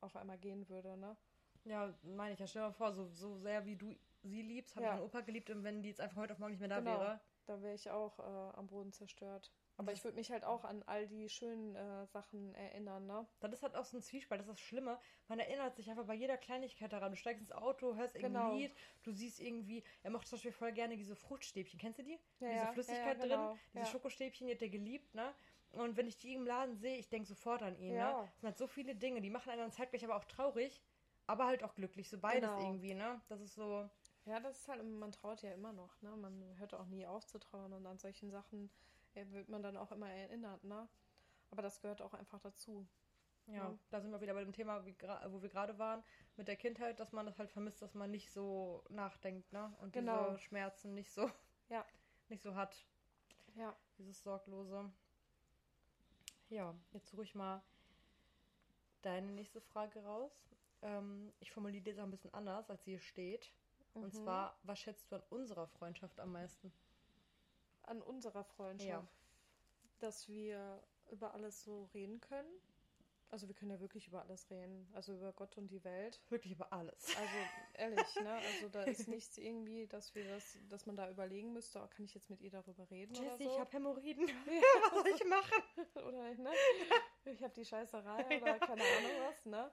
auf 0.00 0.16
einmal 0.16 0.38
gehen 0.38 0.68
würde, 0.68 0.96
ne? 0.96 1.16
Ja, 1.64 1.94
meine 2.02 2.34
ich 2.34 2.40
ja. 2.40 2.46
Stell 2.46 2.62
dir 2.62 2.68
mal 2.68 2.72
vor, 2.72 2.92
so, 2.92 3.04
so 3.06 3.36
sehr 3.36 3.64
wie 3.66 3.76
du 3.76 3.94
sie 4.22 4.42
liebst, 4.42 4.76
habe 4.76 4.84
Ja. 4.84 4.94
ich 4.94 4.98
meinen 5.00 5.06
Opa 5.06 5.20
geliebt 5.20 5.50
und 5.50 5.62
wenn 5.64 5.82
die 5.82 5.88
jetzt 5.90 6.00
einfach 6.00 6.16
heute 6.16 6.32
auf 6.32 6.38
morgen 6.38 6.52
nicht 6.52 6.60
mehr 6.60 6.68
da 6.68 6.76
Genau. 6.76 6.98
wäre. 6.98 7.20
Da 7.46 7.62
wäre 7.62 7.74
ich 7.74 7.90
auch 7.90 8.18
äh, 8.18 8.22
am 8.56 8.66
Boden 8.66 8.92
zerstört. 8.92 9.50
Aber 9.80 9.92
ich 9.94 10.04
würde 10.04 10.18
mich 10.18 10.30
halt 10.30 10.44
auch 10.44 10.64
an 10.64 10.82
all 10.82 11.06
die 11.06 11.30
schönen 11.30 11.74
äh, 11.74 12.06
Sachen 12.08 12.54
erinnern, 12.54 13.06
ne? 13.06 13.26
Das 13.40 13.50
ist 13.50 13.62
halt 13.62 13.74
auch 13.76 13.86
so 13.86 13.96
ein 13.96 14.02
Zwiespalt, 14.02 14.38
das 14.38 14.46
ist 14.46 14.52
das 14.52 14.60
Schlimme. 14.60 14.98
Man 15.26 15.38
erinnert 15.38 15.74
sich 15.74 15.88
einfach 15.88 16.04
bei 16.04 16.12
jeder 16.12 16.36
Kleinigkeit 16.36 16.92
daran. 16.92 17.12
Du 17.12 17.16
steigst 17.16 17.40
ins 17.40 17.50
Auto, 17.52 17.94
hörst 17.96 18.14
irgendein 18.14 18.42
Genau. 18.42 18.58
Lied, 18.58 18.74
du 19.04 19.10
siehst 19.10 19.40
irgendwie, 19.40 19.82
er 20.02 20.10
mochte 20.10 20.28
zum 20.28 20.36
Beispiel 20.36 20.52
voll 20.52 20.72
gerne 20.72 20.98
diese 20.98 21.16
Fruchtstäbchen. 21.16 21.80
Kennst 21.80 21.98
du 21.98 22.02
die? 22.02 22.18
Ja, 22.40 22.50
diese 22.52 22.66
Flüssigkeit 22.66 23.18
ja, 23.18 23.24
genau, 23.24 23.48
drin, 23.48 23.58
diese 23.72 23.84
ja. 23.84 23.86
Schokostäbchen, 23.86 24.48
die 24.48 24.52
hat 24.54 24.60
er 24.60 24.68
geliebt, 24.68 25.14
ne? 25.14 25.34
Und 25.72 25.96
wenn 25.96 26.06
ich 26.08 26.18
die 26.18 26.34
im 26.34 26.44
Laden 26.44 26.76
sehe, 26.76 26.98
ich 26.98 27.08
denke 27.08 27.26
sofort 27.26 27.62
an 27.62 27.74
ihn, 27.78 27.96
ne? 27.96 27.96
Ja. 27.96 28.24
Es 28.34 28.40
sind 28.40 28.48
halt 28.48 28.58
so 28.58 28.66
viele 28.66 28.94
Dinge, 28.94 29.22
die 29.22 29.30
machen 29.30 29.48
einen 29.48 29.62
dann 29.62 29.72
zeitgleich 29.72 30.04
aber 30.04 30.16
auch 30.16 30.26
traurig, 30.26 30.82
aber 31.26 31.46
halt 31.46 31.62
auch 31.64 31.74
glücklich, 31.74 32.10
so 32.10 32.18
beides 32.18 32.50
Genau. 32.50 32.58
irgendwie, 32.58 32.92
ne? 32.92 33.22
Das 33.28 33.40
ist 33.40 33.54
so, 33.54 33.88
Ja, 34.26 34.40
das 34.40 34.58
ist 34.60 34.68
halt, 34.68 34.82
man 34.84 35.12
traut 35.12 35.42
ja 35.42 35.52
immer 35.52 35.72
noch, 35.72 36.00
ne? 36.02 36.10
Man 36.16 36.58
hört 36.58 36.74
auch 36.74 36.86
nie 36.86 37.06
auf 37.06 37.26
zu 37.26 37.38
trauen 37.38 37.72
und 37.72 37.86
an 37.86 37.98
solchen 37.98 38.30
Sachen 38.30 38.70
wird 39.14 39.48
man 39.48 39.62
dann 39.62 39.76
auch 39.76 39.92
immer 39.92 40.10
erinnert, 40.10 40.64
ne? 40.64 40.88
Aber 41.50 41.62
das 41.62 41.80
gehört 41.80 42.00
auch 42.02 42.14
einfach 42.14 42.40
dazu. 42.40 42.86
ja, 43.46 43.54
Ja. 43.70 43.78
da 43.90 44.00
sind 44.00 44.12
wir 44.12 44.20
wieder 44.20 44.34
bei 44.34 44.44
dem 44.44 44.52
Thema, 44.52 44.84
wo 44.84 45.42
wir 45.42 45.48
gerade 45.48 45.78
waren, 45.78 46.04
mit 46.36 46.46
der 46.46 46.56
Kindheit, 46.56 47.00
dass 47.00 47.12
man 47.12 47.26
das 47.26 47.38
halt 47.38 47.50
vermisst, 47.50 47.82
dass 47.82 47.94
man 47.94 48.10
nicht 48.10 48.30
so 48.30 48.84
nachdenkt, 48.88 49.52
ne? 49.52 49.74
Und 49.80 49.92
Genau. 49.92 50.28
diese 50.30 50.38
Schmerzen 50.38 50.94
nicht 50.94 51.10
so, 51.12 51.28
Ja. 51.68 51.84
nicht 52.28 52.42
so 52.42 52.54
hat. 52.54 52.86
Ja. 53.56 53.74
Dieses 53.98 54.22
Sorglose. 54.22 54.90
Ja, 56.48 56.74
jetzt 56.92 57.08
suche 57.10 57.24
ich 57.24 57.34
mal 57.34 57.62
deine 59.02 59.32
nächste 59.32 59.60
Frage 59.60 60.02
raus. 60.04 60.32
Ähm, 60.82 61.32
ich 61.40 61.50
formuliere 61.52 61.82
die 61.82 61.90
jetzt 61.90 61.98
auch 61.98 62.04
ein 62.04 62.10
bisschen 62.10 62.32
anders, 62.34 62.70
als 62.70 62.84
sie 62.84 62.92
hier 62.92 63.00
steht. 63.00 63.52
Und 63.94 64.14
Mhm. 64.14 64.18
zwar, 64.18 64.56
was 64.62 64.78
schätzt 64.78 65.10
du 65.10 65.16
an 65.16 65.22
unserer 65.30 65.66
Freundschaft 65.66 66.18
am 66.20 66.32
meisten? 66.32 66.72
An 67.82 68.02
unserer 68.02 68.44
Freundschaft. 68.44 68.88
Ja. 68.88 69.06
Dass 69.98 70.28
wir 70.28 70.82
über 71.10 71.34
alles 71.34 71.62
so 71.62 71.84
reden 71.94 72.20
können. 72.20 72.48
Also 73.32 73.46
wir 73.46 73.54
können 73.54 73.70
ja 73.70 73.78
wirklich 73.78 74.08
über 74.08 74.22
alles 74.22 74.50
reden. 74.50 74.88
Also 74.92 75.14
über 75.14 75.32
Gott 75.32 75.56
und 75.56 75.68
die 75.68 75.84
Welt. 75.84 76.20
Wirklich 76.30 76.52
über 76.52 76.72
alles. 76.72 77.16
Also 77.16 77.34
ehrlich, 77.74 78.14
ne? 78.16 78.32
Also 78.32 78.68
da 78.68 78.82
ist 78.82 79.06
nichts 79.06 79.38
irgendwie, 79.38 79.86
dass 79.86 80.12
wir 80.16 80.24
das, 80.28 80.58
dass 80.68 80.84
man 80.86 80.96
da 80.96 81.08
überlegen 81.08 81.52
müsste, 81.52 81.78
oh, 81.80 81.86
kann 81.86 82.04
ich 82.04 82.14
jetzt 82.14 82.28
mit 82.28 82.40
ihr 82.40 82.50
darüber 82.50 82.90
reden 82.90 83.16
oder 83.16 83.26
Jessie, 83.26 83.44
so? 83.44 83.50
ich 83.52 83.60
habe 83.60 83.70
Hämorrhoiden. 83.70 84.26
Was 84.82 85.02
soll 85.02 85.06
ich 85.14 85.24
machen? 85.24 85.62
oder 85.94 86.34
ne? 86.34 86.50
Ich 87.24 87.40
habe 87.42 87.54
die 87.54 87.64
Scheißerei 87.64 88.24
oder 88.42 88.58
keine 88.58 88.82
Ahnung 88.82 89.12
was, 89.28 89.46
ne? 89.46 89.70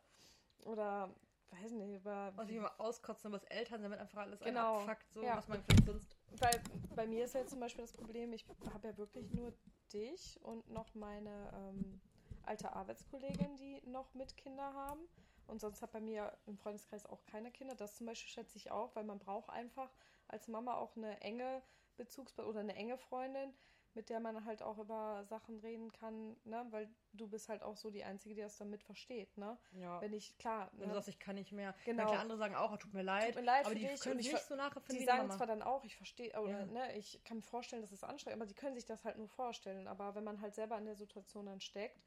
Oder 0.65 1.15
weiß 1.49 1.71
nicht, 1.71 1.95
über 1.95 2.33
Was 2.35 2.49
ich 2.49 2.57
immer 2.57 2.79
auskotzen, 2.79 3.31
was 3.31 3.43
Eltern 3.45 3.81
damit 3.81 3.99
einfach 3.99 4.19
alles 4.19 4.39
Genau, 4.41 4.81
abfuckt, 4.81 5.11
so, 5.13 5.23
ja. 5.23 5.37
was 5.37 5.47
man 5.47 5.63
vielleicht 5.63 5.85
sonst. 5.85 6.16
Weil 6.31 6.61
bei 6.95 7.07
mir 7.07 7.25
ist 7.25 7.35
ja 7.35 7.45
zum 7.45 7.59
Beispiel 7.59 7.83
das 7.83 7.93
Problem, 7.93 8.33
ich 8.33 8.45
habe 8.73 8.89
ja 8.89 8.97
wirklich 8.97 9.31
nur 9.31 9.53
dich 9.93 10.39
und 10.43 10.69
noch 10.69 10.93
meine 10.93 11.51
ähm, 11.53 12.01
alte 12.43 12.73
Arbeitskollegin, 12.73 13.57
die 13.57 13.81
noch 13.85 14.13
mit 14.13 14.35
Kinder 14.37 14.73
haben. 14.73 15.01
Und 15.47 15.61
sonst 15.61 15.81
hat 15.81 15.91
bei 15.91 16.01
mir 16.01 16.37
im 16.45 16.57
Freundeskreis 16.57 17.05
auch 17.05 17.23
keine 17.25 17.51
Kinder. 17.51 17.75
Das 17.75 17.95
zum 17.95 18.05
Beispiel 18.05 18.29
schätze 18.29 18.57
ich 18.57 18.69
auch, 18.69 18.95
weil 18.95 19.05
man 19.05 19.19
braucht 19.19 19.49
einfach 19.49 19.89
als 20.27 20.47
Mama 20.47 20.75
auch 20.75 20.97
eine 20.97 21.21
enge 21.21 21.63
Bezugs- 21.95 22.37
oder 22.37 22.59
eine 22.59 22.75
enge 22.75 22.97
Freundin, 22.97 23.53
mit 23.97 24.09
der 24.09 24.19
man 24.19 24.45
halt 24.45 24.61
auch 24.61 24.77
über 24.77 25.25
Sachen 25.25 25.57
reden 25.57 25.91
kann, 25.91 26.37
ne? 26.45 26.65
Weil 26.69 26.87
du 27.13 27.27
bist 27.27 27.49
halt 27.49 27.63
auch 27.63 27.75
so 27.75 27.89
die 27.89 28.03
Einzige, 28.03 28.35
die 28.35 28.41
das 28.41 28.55
damit 28.57 28.83
versteht, 28.83 29.35
ne? 29.37 29.57
Ja. 29.71 29.99
Wenn 30.01 30.13
ich, 30.13 30.37
klar, 30.37 30.69
Wenn 30.73 30.81
du 30.81 30.87
ne? 30.89 30.93
sagst, 30.93 31.09
ich 31.09 31.17
kann 31.19 31.33
nicht 31.35 31.51
mehr. 31.51 31.73
Genau. 31.83 32.03
Manche 32.03 32.19
andere 32.19 32.37
sagen 32.37 32.55
auch, 32.55 32.71
oh, 32.71 32.77
tut 32.77 32.93
mir 32.93 33.01
leid. 33.01 33.33
Tut 33.33 33.41
mir 33.41 33.41
leid 33.47 33.65
aber 33.65 33.73
die 33.73 33.87
dich 33.87 33.99
können 33.99 34.19
ich 34.19 34.31
nicht 34.31 34.45
so 34.45 34.55
nachempfinden 34.55 34.99
Die 34.99 35.05
sagen 35.05 35.31
zwar 35.31 35.47
dann 35.47 35.63
auch, 35.63 35.83
ich 35.83 35.95
verstehe, 35.95 36.31
oder 36.39 36.59
Ja. 36.59 36.65
ne, 36.67 36.95
ich 36.95 37.23
kann 37.23 37.37
mir 37.37 37.43
vorstellen, 37.43 37.81
dass 37.81 37.91
es 37.91 38.03
anstrengend, 38.03 38.39
aber 38.39 38.47
die 38.47 38.53
können 38.53 38.75
sich 38.75 38.85
das 38.85 39.03
halt 39.03 39.17
nur 39.17 39.27
vorstellen. 39.27 39.87
Aber 39.87 40.13
wenn 40.13 40.23
man 40.23 40.39
halt 40.41 40.53
selber 40.53 40.77
in 40.77 40.85
der 40.85 40.95
Situation 40.95 41.47
dann 41.47 41.59
steckt, 41.59 41.99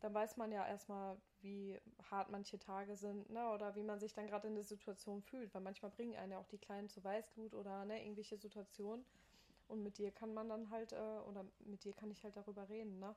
dann 0.00 0.14
weiß 0.14 0.38
man 0.38 0.50
ja 0.50 0.66
erstmal, 0.66 1.20
wie 1.40 1.78
hart 2.10 2.30
manche 2.30 2.58
Tage 2.58 2.96
sind, 2.96 3.28
ne, 3.28 3.50
oder 3.50 3.74
wie 3.76 3.82
man 3.82 4.00
sich 4.00 4.14
dann 4.14 4.26
gerade 4.26 4.48
in 4.48 4.54
der 4.54 4.64
Situation 4.64 5.20
fühlt. 5.20 5.52
Weil 5.54 5.60
manchmal 5.60 5.90
bringen 5.90 6.16
einen 6.16 6.32
ja 6.32 6.38
auch 6.38 6.48
die 6.48 6.58
Kleinen 6.58 6.88
zu 6.88 7.04
Weißglut 7.04 7.52
oder 7.52 7.84
ne, 7.84 8.02
irgendwelche 8.02 8.38
Situationen. 8.38 9.04
Und 9.66 9.82
mit 9.82 9.98
dir 9.98 10.10
kann 10.12 10.34
man 10.34 10.48
dann 10.48 10.70
halt, 10.70 10.92
äh, 10.92 10.96
oder 10.96 11.44
mit 11.60 11.84
dir 11.84 11.92
kann 11.94 12.10
ich 12.10 12.22
halt 12.22 12.36
darüber 12.36 12.68
reden, 12.68 12.98
ne? 12.98 13.14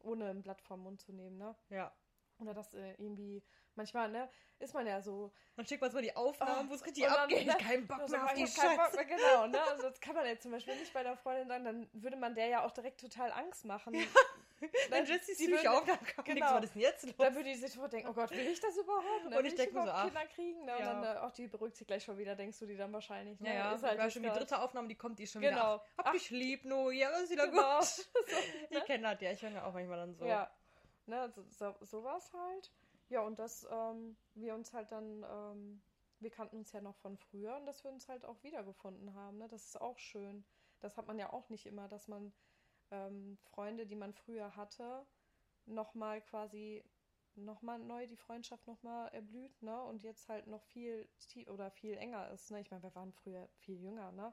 Ohne 0.00 0.28
ein 0.30 0.42
Blatt 0.42 0.60
vom 0.62 0.80
Mund 0.82 1.00
zu 1.00 1.12
nehmen, 1.12 1.38
ne? 1.38 1.54
Ja. 1.68 1.92
Oder 2.38 2.54
das 2.54 2.72
äh, 2.74 2.94
irgendwie, 2.98 3.42
manchmal, 3.74 4.10
ne, 4.10 4.28
ist 4.58 4.74
man 4.74 4.86
ja 4.86 5.00
so, 5.00 5.32
Dann 5.54 5.66
schickt 5.66 5.80
man 5.82 5.92
mal 5.92 6.02
die 6.02 6.16
Aufnahmen, 6.16 6.66
Oh, 6.66 6.70
wo 6.70 6.74
es 6.74 6.84
richtig 6.84 7.04
dann, 7.04 7.14
abgeht. 7.14 7.46
ne, 7.46 7.56
Kein 7.60 7.86
Bock 7.86 8.08
mehr 8.08 8.24
auf 8.24 8.32
die 8.32 8.44
hab 8.46 8.54
keinen 8.54 8.76
Bock 8.76 8.86
Scheiße. 8.86 8.96
mehr, 8.96 9.04
genau, 9.04 9.46
ne? 9.46 9.62
Also 9.62 9.82
das 9.88 10.00
kann 10.00 10.14
man 10.16 10.26
jetzt 10.26 10.42
zum 10.42 10.50
Beispiel 10.50 10.74
nicht 10.76 10.92
bei 10.92 11.02
der 11.02 11.16
Freundin 11.16 11.46
sagen, 11.48 11.64
dann 11.64 11.88
würde 11.92 12.16
man 12.16 12.34
der 12.34 12.46
ja 12.46 12.64
auch 12.64 12.72
direkt 12.72 13.00
total 13.00 13.30
Angst 13.32 13.64
machen. 13.64 13.94
Wenn 14.90 15.04
Jessie 15.04 15.32
die 15.36 15.44
Psyche 15.44 15.50
würde- 15.52 15.70
auf, 15.72 15.84
dann 15.84 15.98
kommt 15.98 16.24
genau. 16.26 16.34
nichts, 16.34 16.52
was 16.52 16.64
ist 16.64 16.74
denn 16.74 16.82
jetzt 16.82 17.06
los? 17.06 17.14
Dann 17.18 17.34
würde 17.34 17.48
die 17.50 17.56
sich 17.56 17.72
denken, 17.74 18.08
oh 18.08 18.12
Gott, 18.14 18.30
will 18.30 18.46
ich 18.46 18.60
das 18.60 18.76
überhaupt? 18.76 19.28
Ne? 19.28 19.38
Und 19.38 19.44
ich 19.44 19.54
denk 19.54 19.72
mir 19.72 19.82
so, 19.84 19.90
ach, 19.90 20.04
Kinder 20.04 20.26
kriegen? 20.26 20.64
Ne? 20.64 20.72
Und 20.74 20.80
ja. 20.80 20.92
dann, 20.92 21.04
äh, 21.04 21.18
ach, 21.20 21.32
die 21.32 21.46
beruhigt 21.48 21.76
sich 21.76 21.86
gleich 21.86 22.04
schon 22.04 22.18
wieder, 22.18 22.34
denkst 22.36 22.58
du 22.58 22.66
die 22.66 22.76
dann 22.76 22.92
wahrscheinlich. 22.92 23.40
Ne? 23.40 23.48
Ja, 23.48 23.54
ja, 23.54 23.72
ist 23.74 23.82
halt 23.82 23.98
war 23.98 24.10
schon 24.10 24.22
die 24.22 24.28
dritte 24.30 24.60
Aufnahme, 24.60 24.88
die 24.88 24.94
kommt, 24.96 25.18
die 25.18 25.26
schon 25.26 25.42
Genau. 25.42 25.56
wieder. 25.56 25.84
Ach, 25.96 26.04
hab 26.04 26.12
dich 26.12 26.30
lieb, 26.30 26.64
no, 26.64 26.90
ja, 26.90 27.10
ist 27.18 27.30
wieder 27.30 27.48
Genau. 27.48 27.78
gut. 27.78 27.86
So, 28.70 28.78
Ich 28.78 28.84
kenne 28.84 29.10
das, 29.12 29.20
ja, 29.20 29.32
ich 29.32 29.42
höre 29.42 29.50
mir 29.50 29.64
auch 29.64 29.72
manchmal 29.72 29.98
dann 29.98 30.14
so. 30.14 30.24
Ja, 30.24 30.50
ne, 31.06 31.30
so, 31.34 31.42
so, 31.48 31.74
sowas 31.84 32.32
halt. 32.32 32.72
Ja, 33.08 33.20
und 33.20 33.38
dass 33.38 33.66
ähm, 33.70 34.16
wir 34.34 34.54
uns 34.54 34.72
halt 34.72 34.90
dann, 34.90 35.24
ähm, 35.28 35.82
wir 36.20 36.30
kannten 36.30 36.56
uns 36.56 36.72
ja 36.72 36.80
noch 36.80 36.96
von 36.96 37.18
früher 37.18 37.56
und 37.56 37.66
dass 37.66 37.84
wir 37.84 37.90
uns 37.90 38.08
halt 38.08 38.24
auch 38.24 38.42
wiedergefunden 38.42 39.14
haben. 39.14 39.38
Ne? 39.38 39.48
Das 39.48 39.64
ist 39.66 39.80
auch 39.80 39.98
schön. 39.98 40.44
Das 40.80 40.96
hat 40.96 41.06
man 41.06 41.18
ja 41.18 41.32
auch 41.32 41.48
nicht 41.50 41.66
immer, 41.66 41.88
dass 41.88 42.08
man 42.08 42.32
ähm, 42.92 43.36
Freunde, 43.50 43.86
die 43.86 43.96
man 43.96 44.12
früher 44.12 44.54
hatte, 44.54 45.04
nochmal 45.66 46.20
quasi 46.22 46.84
nochmal 47.34 47.78
neu 47.78 48.06
die 48.06 48.16
Freundschaft 48.16 48.66
nochmal 48.66 49.08
erblüht, 49.14 49.62
ne? 49.62 49.82
Und 49.84 50.02
jetzt 50.02 50.28
halt 50.28 50.46
noch 50.46 50.62
viel 50.64 51.08
oder 51.48 51.70
viel 51.70 51.96
enger 51.96 52.30
ist, 52.30 52.50
ne? 52.50 52.60
Ich 52.60 52.70
meine, 52.70 52.82
wir 52.82 52.94
waren 52.94 53.12
früher 53.12 53.48
viel 53.56 53.80
jünger, 53.80 54.12
ne? 54.12 54.32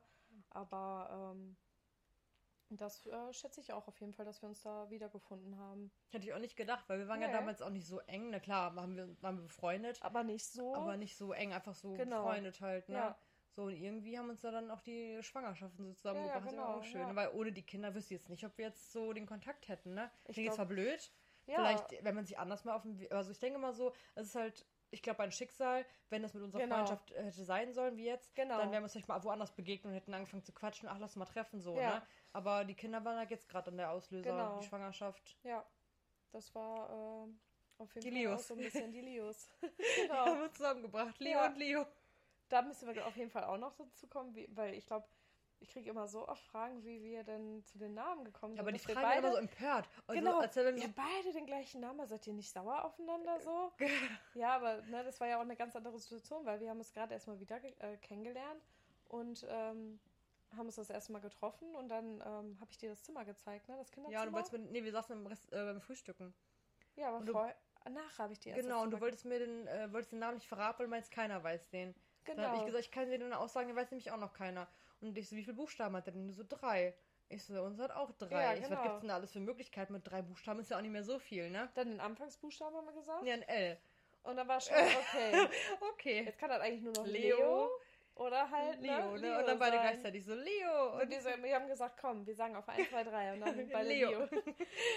Aber 0.49 1.33
ähm, 1.33 1.55
das 2.71 3.05
äh, 3.07 3.33
schätze 3.33 3.61
ich 3.61 3.73
auch 3.73 3.87
auf 3.87 3.99
jeden 3.99 4.13
Fall, 4.13 4.25
dass 4.25 4.41
wir 4.41 4.49
uns 4.49 4.61
da 4.61 4.89
wiedergefunden 4.89 5.57
haben. 5.57 5.91
Hätte 6.11 6.25
ich 6.25 6.33
auch 6.33 6.39
nicht 6.39 6.55
gedacht, 6.55 6.87
weil 6.89 6.99
wir 6.99 7.07
waren 7.07 7.21
ja 7.21 7.27
Nee. 7.27 7.33
damals 7.33 7.61
auch 7.61 7.69
nicht 7.69 7.87
so 7.87 7.99
eng. 8.01 8.29
Na 8.31 8.39
klar, 8.39 8.75
waren 8.75 8.95
wir, 8.95 9.21
waren 9.21 9.37
wir 9.37 9.43
befreundet, 9.43 9.97
Aber 10.01 10.23
nicht 10.23 10.45
so. 10.45 10.75
aber 10.75 10.97
nicht 10.97 11.17
so 11.17 11.31
eng, 11.33 11.53
einfach 11.53 11.75
so 11.75 11.93
Genau. 11.93 12.23
befreundet 12.23 12.61
halt, 12.61 12.89
ne? 12.89 12.95
Ja. 12.95 13.17
So, 13.59 13.65
und 13.65 13.75
irgendwie 13.75 14.17
haben 14.17 14.29
uns 14.29 14.39
da 14.39 14.51
dann 14.51 14.71
auch 14.71 14.79
die 14.79 15.21
Schwangerschaften 15.21 15.85
so 15.85 15.91
zusammengebracht. 15.93 16.45
ja, 16.45 16.57
ja 16.57 16.65
auch 16.65 16.75
genau, 16.75 16.83
schön, 16.83 17.01
ja. 17.09 17.13
weil 17.15 17.29
ohne 17.33 17.51
die 17.51 17.61
Kinder 17.61 17.93
wüsste 17.93 18.13
ich 18.13 18.21
jetzt 18.21 18.29
nicht, 18.29 18.45
ob 18.45 18.57
wir 18.57 18.67
jetzt 18.67 18.93
so 18.93 19.11
den 19.11 19.25
Kontakt 19.25 19.67
hätten, 19.67 19.95
ne? 19.95 20.09
Ich 20.29 20.35
denke, 20.35 20.51
es 20.51 20.57
war 20.57 20.65
blöd. 20.65 21.11
ja, 21.45 21.55
Vielleicht, 21.55 22.01
wenn 22.05 22.15
man 22.15 22.23
sich 22.25 22.37
anders 22.39 22.63
mal 22.63 22.73
auf 22.73 22.83
dem 22.83 22.97
Also 23.11 23.31
ich 23.31 23.39
denke 23.39 23.59
mal 23.59 23.73
so, 23.73 23.91
es 24.15 24.27
ist 24.27 24.35
halt, 24.35 24.65
ich 24.91 25.01
glaube, 25.01 25.23
ein 25.23 25.33
Schicksal, 25.33 25.85
wenn 26.09 26.21
das 26.21 26.33
mit 26.33 26.41
unserer 26.41 26.61
Genau. 26.61 26.75
Freundschaft 26.77 27.11
äh, 27.11 27.21
hätte 27.25 27.43
sein 27.43 27.73
sollen 27.73 27.97
wie 27.97 28.05
jetzt, 28.05 28.33
Genau. 28.33 28.59
dann 28.59 28.71
wären 28.71 28.81
wir 28.81 28.83
uns 28.83 28.93
vielleicht 28.93 29.09
mal 29.09 29.21
woanders 29.25 29.51
begegnet 29.51 29.91
und 29.91 29.93
hätten 29.93 30.13
angefangen 30.13 30.43
zu 30.45 30.53
quatschen, 30.53 30.87
ach, 30.87 30.97
lass 30.97 31.17
mal 31.17 31.25
treffen, 31.25 31.59
so, 31.59 31.75
Ja. 31.77 31.95
ne? 31.95 32.07
Aber 32.31 32.63
die 32.63 32.75
Kinder 32.75 33.03
waren 33.03 33.17
halt 33.17 33.29
jetzt 33.29 33.49
gerade 33.49 33.71
an 33.71 33.75
der 33.77 33.91
Auslöser, 33.91 34.29
Genau. 34.31 34.59
die 34.59 34.67
Schwangerschaft. 34.67 35.37
ja, 35.43 35.65
das 36.31 36.55
war 36.55 37.27
äh, 37.27 37.81
auf 37.81 37.93
jeden 37.93 38.05
Die 38.15 38.23
Fall 38.23 38.27
auch 38.33 38.37
Leos. 38.37 38.47
so 38.47 38.53
ein 38.53 38.59
bisschen 38.61 38.91
die 38.93 39.01
Leos. 39.01 39.49
Die 39.61 40.01
genau. 40.07 40.25
haben 40.27 40.39
wir 40.39 40.51
zusammengebracht, 40.53 41.19
Leo 41.19 41.31
Ja. 41.39 41.47
und 41.47 41.57
Leo. 41.57 41.85
Da 42.49 42.61
müssen 42.61 42.93
wir 42.93 43.05
auf 43.05 43.15
jeden 43.15 43.29
Fall 43.31 43.43
auch 43.43 43.57
noch 43.57 43.75
dazu 43.75 44.07
kommen, 44.07 44.35
wie, 44.35 44.47
weil 44.55 44.73
ich 44.73 44.85
glaube, 44.85 45.07
ich 45.61 45.69
kriege 45.69 45.89
immer 45.89 46.07
so 46.07 46.27
oft 46.27 46.41
Fragen, 46.43 46.83
wie 46.83 47.01
wir 47.01 47.23
denn 47.23 47.63
zu 47.65 47.77
den 47.77 47.93
Namen 47.93 48.23
gekommen 48.23 48.53
sind. 48.53 48.61
Aber 48.61 48.71
die 48.71 48.79
Fragen 48.79 49.01
beide, 49.01 49.19
immer 49.19 49.31
so 49.31 49.37
empört. 49.37 49.89
Also, 50.07 50.19
genau, 50.19 50.39
als 50.39 50.55
wenn 50.55 50.77
ihr 50.77 50.83
habt 50.83 50.95
beide 50.95 51.33
den 51.33 51.45
gleichen 51.45 51.81
Namen, 51.81 52.07
seid 52.07 52.25
ihr 52.27 52.33
nicht 52.33 52.51
sauer 52.51 52.83
aufeinander 52.85 53.39
so? 53.41 53.71
Ja, 54.35 54.55
aber 54.55 54.81
ne, 54.83 55.03
das 55.03 55.19
war 55.19 55.27
ja 55.27 55.37
auch 55.37 55.41
eine 55.41 55.55
ganz 55.55 55.75
andere 55.75 55.99
Situation, 55.99 56.45
weil 56.45 56.59
wir 56.59 56.69
haben 56.69 56.79
uns 56.79 56.93
gerade 56.93 57.13
erstmal 57.13 57.39
wieder 57.39 57.61
äh, 57.63 57.97
kennengelernt 57.97 58.63
und 59.09 59.45
ähm, 59.49 59.99
haben 60.55 60.65
uns 60.65 60.75
das 60.75 60.89
erste 60.89 61.11
Mal 61.11 61.19
getroffen 61.19 61.75
und 61.75 61.89
dann 61.89 62.21
ähm, 62.25 62.57
habe 62.59 62.71
ich 62.71 62.77
dir 62.77 62.89
das 62.89 63.03
Zimmer 63.03 63.25
gezeigt, 63.25 63.67
ne? 63.67 63.75
Das 63.77 63.91
Kinderzimmer. 63.91 64.13
ja, 64.13 64.21
und 64.21 64.27
du 64.29 64.33
wolltest 64.33 64.53
mir, 64.53 64.59
nee, 64.59 64.83
wir 64.83 64.91
saßen 64.91 65.15
im 65.15 65.27
Rest, 65.27 65.51
äh, 65.51 65.63
beim 65.63 65.81
Frühstücken. 65.81 66.33
ja, 66.95 67.09
aber 67.09 67.17
und 67.17 67.29
vorher, 67.29 67.55
nachher 67.89 68.23
habe 68.23 68.33
ich 68.33 68.39
dir 68.39 68.53
erst 68.53 68.61
Genau, 68.63 68.83
und 68.83 68.91
du 68.91 68.99
wolltest 69.01 69.25
mir 69.25 69.39
den, 69.39 69.67
äh, 69.67 69.91
wolltest 69.91 70.11
den 70.13 70.19
Namen 70.19 70.35
nicht 70.35 70.47
verraten, 70.47 70.79
weil 70.79 70.85
du 70.85 70.91
meinst, 70.91 71.11
keiner 71.11 71.43
weiß 71.43 71.69
den. 71.69 71.93
Genau. 72.25 72.41
Dann 72.41 72.51
habe 72.51 72.57
ich 72.59 72.65
gesagt, 72.65 72.85
ich 72.85 72.91
kann 72.91 73.09
dir 73.09 73.17
den 73.17 73.33
aussagen, 73.33 73.67
den 73.67 73.75
weiß 73.75 73.91
nämlich 73.91 74.11
auch 74.11 74.17
noch 74.17 74.33
keiner. 74.33 74.67
Und 75.01 75.17
ich 75.17 75.29
so, 75.29 75.35
wie 75.35 75.43
viele 75.43 75.55
Buchstaben 75.55 75.95
hat 75.95 76.05
der 76.05 76.13
denn? 76.13 76.31
So, 76.31 76.43
drei. 76.47 76.93
Ich 77.29 77.43
so, 77.43 77.61
uns 77.61 77.79
hat 77.79 77.91
auch 77.91 78.11
drei. 78.17 78.41
Ja, 78.41 78.53
ich 78.53 78.59
so, 78.59 78.63
was 78.63 78.69
genau. 78.69 78.83
gibt's 78.83 78.99
denn 79.01 79.09
da 79.09 79.15
alles 79.15 79.31
für 79.31 79.39
Möglichkeiten 79.39 79.93
mit 79.93 80.07
drei 80.07 80.21
Buchstaben? 80.21 80.59
Ist 80.59 80.71
ja 80.71 80.77
auch 80.77 80.81
nicht 80.81 80.91
mehr 80.91 81.03
so 81.03 81.19
viel, 81.19 81.49
ne? 81.49 81.69
Dann 81.75 81.89
den 81.89 81.99
Anfangsbuchstaben 81.99 82.75
haben 82.75 82.87
wir 82.87 82.93
gesagt. 82.93 83.23
Ja, 83.23 83.33
ein 83.35 83.43
L. 83.43 83.77
Und 84.23 84.35
dann 84.35 84.47
war 84.47 84.59
schon, 84.59 84.75
okay. 84.75 85.47
okay. 85.93 86.23
Jetzt 86.25 86.39
kann 86.39 86.49
das 86.49 86.61
eigentlich 86.61 86.81
nur 86.81 86.93
noch 86.93 87.05
Leo. 87.05 87.37
Leo, 87.37 87.69
oder 88.19 88.49
halt 88.51 88.81
Leo, 88.81 89.15
ne? 89.15 89.21
ne? 89.21 89.39
Und 89.39 89.47
dann 89.47 89.59
beide 89.59 89.77
sein. 89.77 89.87
gleichzeitig 89.87 90.25
so, 90.25 90.33
Leo. 90.35 91.01
Und 91.01 91.09
wir, 91.09 91.21
so, 91.21 91.29
wir 91.41 91.55
haben 91.55 91.67
gesagt, 91.67 91.97
komm, 91.99 92.25
wir 92.27 92.35
sagen 92.35 92.55
auf 92.55 92.67
1, 92.67 92.89
2, 92.89 93.03
3 93.03 93.33
und 93.33 93.39
dann 93.41 93.69
beide 93.71 93.87
Leo. 93.89 94.09
Leo. 94.11 94.29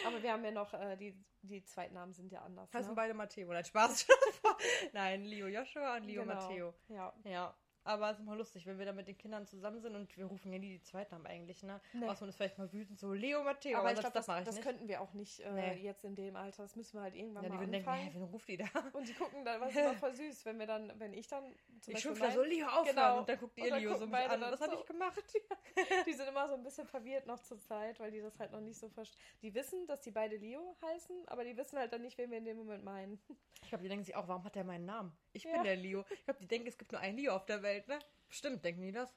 Aber 0.06 0.22
wir 0.22 0.32
haben 0.32 0.44
ja 0.44 0.50
noch, 0.50 0.74
äh, 0.74 0.96
die, 0.96 1.16
die 1.42 1.62
Zweitnamen 1.64 2.12
sind 2.12 2.32
ja 2.32 2.42
anders. 2.42 2.72
Heißen 2.74 2.90
Ne? 2.90 2.96
beide 2.96 3.14
Matteo. 3.14 3.52
Nein, 3.52 3.64
Spaß. 3.64 4.06
Nein, 4.92 5.24
Leo 5.24 5.46
Joshua 5.46 5.96
und 5.96 6.04
Leo 6.04 6.22
Genau. 6.22 6.34
Matteo. 6.34 6.74
Ja. 6.88 7.12
Ja. 7.24 7.54
Aber 7.84 8.10
es 8.10 8.18
ist 8.18 8.22
immer 8.22 8.36
lustig, 8.36 8.64
wenn 8.66 8.78
wir 8.78 8.86
dann 8.86 8.94
mit 8.96 9.08
den 9.08 9.18
Kindern 9.18 9.46
zusammen 9.46 9.80
sind 9.80 9.96
und 9.96 10.16
wir 10.16 10.26
rufen 10.26 10.52
ja 10.52 10.58
nie 10.58 10.78
die 10.78 10.82
Zweitnamen 10.82 11.26
eigentlich, 11.26 11.62
ne? 11.62 11.80
Nee. 11.92 12.06
Außer 12.08 12.20
man 12.22 12.28
ist 12.28 12.36
vielleicht 12.36 12.56
mal 12.58 12.72
wütend, 12.72 12.98
so 12.98 13.12
Leo 13.12 13.42
Matteo. 13.42 13.78
Aber 13.78 13.88
ich 13.90 13.94
das, 13.96 14.02
glaube, 14.02 14.14
das 14.14 14.26
das, 14.26 14.28
mache 14.28 14.40
ich 14.40 14.46
das 14.46 14.60
könnten 14.60 14.88
wir 14.88 15.00
auch 15.00 15.12
nicht 15.14 15.40
äh, 15.40 15.50
Nee. 15.52 15.74
jetzt 15.82 16.04
in 16.04 16.14
dem 16.14 16.36
Alter. 16.36 16.62
Das 16.62 16.76
müssen 16.76 16.96
wir 16.98 17.02
halt 17.02 17.14
irgendwann 17.16 17.42
ja, 17.44 17.48
die 17.50 17.54
mal 17.56 17.60
würden 17.62 17.72
denken, 17.72 17.88
anfangen. 17.88 18.08
hä, 18.10 18.14
wen 18.14 18.22
ruft 18.22 18.48
die 18.48 18.56
da? 18.56 18.64
Und 18.92 19.08
die 19.08 19.14
gucken 19.14 19.44
dann, 19.44 19.60
was 19.60 19.70
ist 19.74 19.76
immer 19.78 19.94
voll 19.94 20.14
süß, 20.14 20.44
wenn 20.44 20.58
wir 20.58 20.66
dann, 20.66 20.92
wenn 20.98 21.12
ich 21.12 21.26
dann 21.26 21.42
zum 21.44 21.52
Ich 21.52 21.86
Beispiel 21.94 22.00
schimpfe 22.00 22.22
da 22.22 22.30
so, 22.30 22.40
mein- 22.40 22.48
Leo, 22.50 22.66
aufhören. 22.66 22.86
Genau. 22.86 23.18
Und 23.18 23.28
dann 23.28 23.38
guckt 23.38 23.58
ihr 23.58 23.76
Leo 23.76 23.94
so 23.96 24.04
mich 24.06 24.12
beide 24.12 24.30
an. 24.30 24.40
dann 24.40 24.52
Was 24.52 24.60
habe 24.60 24.72
so. 24.74 24.80
ich 24.80 24.86
gemacht? 24.86 25.22
Die 26.06 26.12
sind 26.12 26.28
immer 26.28 26.48
so 26.48 26.54
ein 26.54 26.62
bisschen 26.62 26.86
verwirrt 26.86 27.26
noch 27.26 27.40
zur 27.40 27.58
Zeit, 27.60 27.98
weil 27.98 28.10
die 28.10 28.20
das 28.20 28.38
halt 28.38 28.52
noch 28.52 28.60
nicht 28.60 28.78
so 28.78 28.88
verstehen. 28.88 29.20
Die 29.42 29.52
wissen, 29.54 29.86
dass 29.86 30.00
die 30.02 30.10
beide 30.10 30.36
Leo 30.36 30.76
heißen, 30.82 31.26
aber 31.28 31.44
die 31.44 31.56
wissen 31.56 31.78
halt 31.78 31.92
dann 31.92 32.02
nicht, 32.02 32.16
wen 32.18 32.30
wir 32.30 32.38
in 32.38 32.44
dem 32.44 32.58
Moment 32.58 32.84
meinen. 32.84 33.20
Ich 33.62 33.68
glaube, 33.68 33.82
die 33.82 33.88
denken 33.88 34.04
sich 34.04 34.14
auch, 34.14 34.28
warum 34.28 34.44
hat 34.44 34.54
der 34.54 34.64
meinen 34.64 34.84
Namen? 34.84 35.12
Ich 35.32 35.44
Ja. 35.44 35.52
bin 35.54 35.62
der 35.64 35.76
Leo. 35.76 36.04
Ich 36.10 36.24
glaube, 36.24 36.40
die 36.40 36.46
denken, 36.46 36.68
es 36.68 36.76
gibt 36.76 36.92
nur 36.92 37.00
einen 37.00 37.16
Leo 37.16 37.34
auf 37.34 37.46
der 37.46 37.62
Welt, 37.62 37.71
ne? 37.88 37.98
Stimmt, 38.28 38.64
denken 38.64 38.82
die 38.82 38.92
das? 38.92 39.14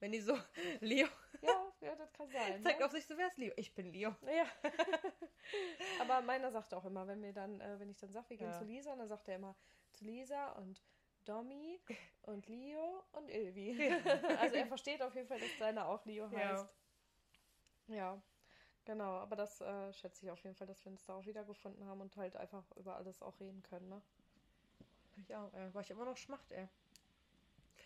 Wenn 0.00 0.12
die 0.12 0.20
so, 0.20 0.38
Leo 0.80 1.06
Ja, 1.42 1.72
ja, 1.80 1.94
das 1.96 2.12
kann 2.12 2.30
sein. 2.30 2.62
zeigt 2.62 2.80
ne? 2.80 2.86
auf 2.86 2.92
sich 2.92 3.06
so, 3.06 3.16
wer 3.16 3.26
ist 3.28 3.38
Leo? 3.38 3.52
Ich 3.56 3.74
bin 3.74 3.92
Leo. 3.92 4.14
Ja. 4.22 4.46
Aber 6.00 6.20
meiner 6.22 6.50
sagt 6.50 6.72
auch 6.74 6.84
immer, 6.84 7.06
wenn 7.06 7.22
wir 7.22 7.32
dann, 7.32 7.60
äh, 7.60 7.78
wenn 7.78 7.88
ich 7.90 7.98
dann 7.98 8.10
sage, 8.12 8.30
wir 8.30 8.36
gehen 8.36 8.50
Ja. 8.50 8.58
zu 8.58 8.64
Lisa, 8.64 8.94
dann 8.96 9.08
sagt 9.08 9.28
er 9.28 9.36
immer 9.36 9.54
zu 9.92 10.04
Lisa 10.04 10.52
und 10.52 10.82
Domi 11.24 11.80
und 12.22 12.46
Leo 12.48 13.02
und 13.12 13.30
Ilvi. 13.30 13.90
also 14.38 14.56
er 14.56 14.66
versteht 14.66 15.00
auf 15.02 15.14
jeden 15.14 15.28
Fall, 15.28 15.40
dass 15.40 15.56
deiner 15.58 15.86
auch 15.88 16.04
Leo 16.04 16.26
Ja. 16.28 16.38
heißt. 16.38 16.68
Ja. 17.88 18.22
Genau, 18.84 19.12
aber 19.16 19.36
das 19.36 19.60
äh, 19.62 19.92
schätze 19.94 20.26
ich 20.26 20.30
auf 20.30 20.42
jeden 20.44 20.54
Fall, 20.56 20.66
dass 20.66 20.84
wir 20.84 20.92
uns 20.92 21.04
da 21.06 21.14
auch 21.14 21.24
wiedergefunden 21.24 21.86
haben 21.86 22.02
und 22.02 22.14
halt 22.16 22.36
einfach 22.36 22.64
über 22.76 22.96
alles 22.96 23.22
auch 23.22 23.38
reden 23.40 23.62
können, 23.62 23.88
ne? 23.88 24.02
Ich 25.16 25.34
auch, 25.34 25.52
ey. 25.54 25.72
War 25.72 25.80
ich 25.80 25.90
immer 25.90 26.04
noch 26.04 26.16
Schmacht, 26.18 26.50
ey. 26.52 26.68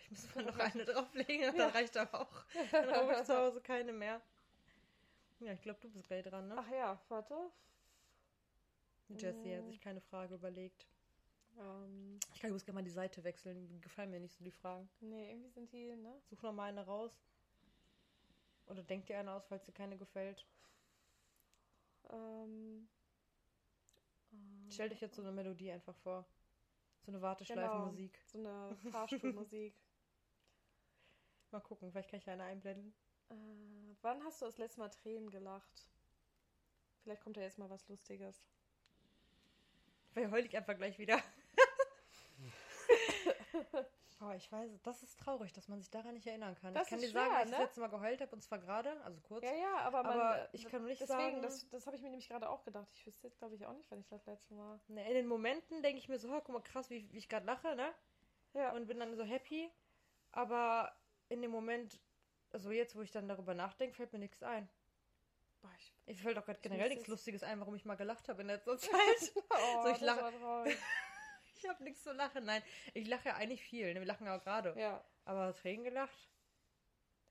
Muss 0.09 0.35
mal 0.35 0.43
noch 0.45 0.57
eine 0.59 0.85
drauflegen, 0.85 1.55
dann 1.55 1.69
reicht 1.71 1.95
aber 1.97 2.21
auch. 2.21 2.43
Dann 2.71 2.87
brauche 2.87 3.11
ich 3.13 3.23
zu 3.23 3.37
Hause 3.37 3.61
keine 3.61 3.93
mehr. 3.93 4.21
Ja, 5.39 5.53
ich 5.53 5.61
glaube, 5.61 5.79
du 5.81 5.89
bist 5.89 6.07
gleich 6.07 6.23
dran, 6.25 6.47
ne? 6.47 6.55
Ach 6.57 6.69
ja, 6.71 6.99
warte. 7.09 7.35
Jessie 9.09 9.55
hat 9.55 9.63
äh. 9.63 9.67
sich 9.67 9.79
keine 9.79 10.01
Frage 10.01 10.35
überlegt. 10.35 10.85
Ähm, 11.57 12.19
Ich 12.33 12.39
kann 12.41 12.49
übrigens 12.49 12.65
gerne 12.65 12.75
mal 12.79 12.83
die 12.83 12.89
Seite 12.91 13.23
wechseln. 13.23 13.67
Die 13.67 13.79
gefallen 13.81 14.11
mir 14.11 14.19
nicht 14.19 14.35
so, 14.35 14.43
die 14.43 14.51
Fragen. 14.51 14.89
nee, 14.99 15.29
irgendwie 15.31 15.49
sind 15.49 15.71
die, 15.71 15.95
ne? 15.95 16.21
Such 16.29 16.41
noch 16.41 16.53
mal 16.53 16.69
eine 16.69 16.85
raus. 16.85 17.19
Oder 18.67 18.83
denk 18.83 19.07
dir 19.07 19.17
eine 19.19 19.31
aus, 19.31 19.45
falls 19.47 19.63
dir 19.63 19.71
keine 19.71 19.97
gefällt. 19.97 20.45
Ähm, 22.11 22.87
ähm, 24.31 24.69
Stell 24.71 24.89
dich 24.89 25.01
jetzt 25.01 25.15
so 25.15 25.21
eine 25.23 25.31
Melodie 25.31 25.71
einfach 25.71 25.95
vor. 25.97 26.25
So 27.01 27.11
eine 27.11 27.17
Genau. 27.17 27.27
Warteschleifenmusik. 27.27 28.19
so 28.27 28.37
eine 28.37 28.77
Fahrstuhlmusik. 28.91 29.73
Mal 31.51 31.61
gucken, 31.61 31.91
vielleicht 31.91 32.09
kann 32.09 32.19
ich 32.19 32.29
eine 32.29 32.43
einblenden. 32.43 32.93
Äh, 33.29 33.33
wann 34.01 34.23
hast 34.23 34.41
du 34.41 34.45
das 34.45 34.57
letzte 34.57 34.79
Mal 34.79 34.89
Tränen 34.89 35.29
gelacht? 35.29 35.87
Vielleicht 37.03 37.21
kommt 37.23 37.37
ja 37.37 37.43
jetzt 37.43 37.57
mal 37.57 37.69
was 37.69 37.87
Lustiges. 37.87 38.43
Vielleicht 40.11 40.31
heul 40.31 40.45
ich 40.45 40.55
einfach 40.55 40.75
gleich 40.75 40.97
wieder. 40.99 41.21
oh, 44.21 44.31
ich 44.35 44.51
weiß, 44.51 44.71
das 44.83 45.03
ist 45.03 45.19
traurig, 45.19 45.53
dass 45.53 45.67
man 45.67 45.79
sich 45.79 45.89
daran 45.89 46.13
nicht 46.15 46.27
erinnern 46.27 46.55
kann. 46.55 46.73
Das 46.73 46.83
ich 46.83 46.89
kann 46.89 46.99
dir 46.99 47.09
sagen, 47.09 47.27
schwer, 47.27 47.37
als 47.37 47.45
ich 47.45 47.51
das 47.51 47.59
ne? 47.59 47.65
letzte 47.65 47.81
Mal 47.81 47.87
geheult 47.87 48.21
habe, 48.21 48.35
und 48.35 48.41
zwar 48.41 48.59
gerade, 48.59 49.01
also 49.03 49.19
kurz. 49.21 49.43
Ja, 49.43 49.53
ja, 49.53 49.77
aber, 49.77 50.03
man, 50.03 50.19
Aber 50.19 50.49
ich 50.53 50.67
kann 50.67 50.83
nicht 50.85 51.01
deswegen, 51.01 51.19
sagen- 51.19 51.41
das, 51.41 51.69
das 51.69 51.85
habe 51.85 51.95
ich 51.95 52.01
mir 52.01 52.09
nämlich 52.09 52.27
gerade 52.27 52.49
auch 52.49 52.63
gedacht. 52.63 52.89
Ich 52.93 53.05
wüsste 53.05 53.27
jetzt, 53.27 53.39
glaube 53.39 53.55
ich, 53.55 53.65
auch 53.65 53.73
nicht, 53.73 53.89
wann 53.89 53.99
ich 53.99 54.07
das 54.07 54.25
letzte 54.25 54.53
Mal. 54.53 54.79
Ne, 54.87 55.07
in 55.07 55.13
den 55.13 55.27
Momenten 55.27 55.81
denke 55.81 55.99
ich 55.99 56.09
mir 56.09 56.19
so, 56.19 56.29
oh, 56.29 56.41
guck 56.41 56.49
mal, 56.49 56.61
krass, 56.61 56.89
wie, 56.89 57.11
wie 57.11 57.17
ich 57.17 57.29
gerade 57.29 57.45
lache, 57.45 57.75
ne? 57.75 57.93
Ja, 58.53 58.73
Und 58.73 58.87
bin 58.87 58.99
dann 58.99 59.15
so 59.15 59.23
happy. 59.23 59.71
Aber 60.31 60.91
in 61.29 61.41
dem 61.41 61.51
Moment, 61.51 61.99
also 62.51 62.71
jetzt, 62.71 62.95
wo 62.95 63.01
ich 63.01 63.11
dann 63.11 63.27
darüber 63.27 63.53
nachdenke, 63.53 63.95
fällt 63.95 64.11
mir 64.13 64.19
nichts 64.19 64.43
ein. 64.43 64.67
boah, 65.61 65.71
ich, 65.77 65.93
Ich 66.07 66.21
fällt 66.21 66.37
auch 66.37 66.45
gerade 66.45 66.59
generell 66.61 66.89
nichts 66.89 67.07
Lustiges 67.07 67.43
ein, 67.43 67.59
warum 67.59 67.75
ich 67.75 67.85
mal 67.85 67.95
gelacht 67.95 68.27
habe 68.29 68.41
in 68.41 68.47
letzter 68.47 68.77
Zeit. 68.77 68.91
oh, 69.49 69.83
So, 69.83 69.89
ich 69.89 70.01
lache- 70.01 70.33
ich 71.55 71.67
habe 71.67 71.83
nichts 71.83 72.03
zu 72.03 72.11
lachen. 72.13 72.45
Nein, 72.45 72.63
ich 72.93 73.07
lache 73.07 73.29
ja 73.29 73.35
eigentlich 73.35 73.61
viel. 73.61 73.93
Ne? 73.93 73.99
Wir 73.99 74.07
lachen 74.07 74.25
ja 74.25 74.37
auch 74.37 74.43
gerade. 74.43 74.73
Ja. 74.79 75.03
Aber 75.25 75.53
Tränen 75.55 75.83
gelacht? 75.83 76.29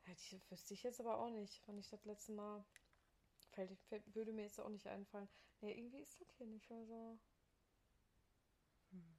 Hätte 0.05 0.21
ich, 0.37 0.51
wüsste 0.51 0.75
ich 0.75 0.83
jetzt 0.85 1.01
aber 1.01 1.19
auch 1.19 1.31
nicht, 1.31 1.61
wann 1.67 1.79
ich 1.79 1.89
das 1.89 2.05
letzte 2.05 2.33
Mal. 2.33 2.65
Fällt, 3.53 3.77
fällt, 3.89 4.15
würde 4.15 4.33
mir 4.33 4.43
jetzt 4.43 4.61
auch 4.61 4.69
nicht 4.69 4.87
einfallen. 4.87 5.29
Nee, 5.61 5.73
irgendwie 5.73 6.01
ist 6.01 6.21
das 6.21 6.31
hier 6.37 6.47
nicht 6.47 6.71
mehr 6.71 6.85
so. 6.87 7.19
Hm. 8.91 9.19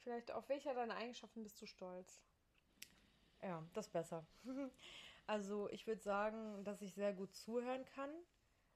Vielleicht, 0.00 0.32
auf 0.32 0.48
welcher 0.48 0.74
deiner 0.74 0.96
Eigenschaften 0.96 1.42
bist 1.42 1.60
du 1.62 1.66
stolz? 1.66 2.20
Ja, 3.42 3.64
das 3.72 3.86
ist 3.86 3.92
besser. 3.92 4.26
Also 5.26 5.70
ich 5.70 5.86
würde 5.86 6.00
sagen, 6.02 6.64
dass 6.64 6.82
ich 6.82 6.92
sehr 6.92 7.12
gut 7.12 7.32
zuhören 7.36 7.84
kann. 7.84 8.10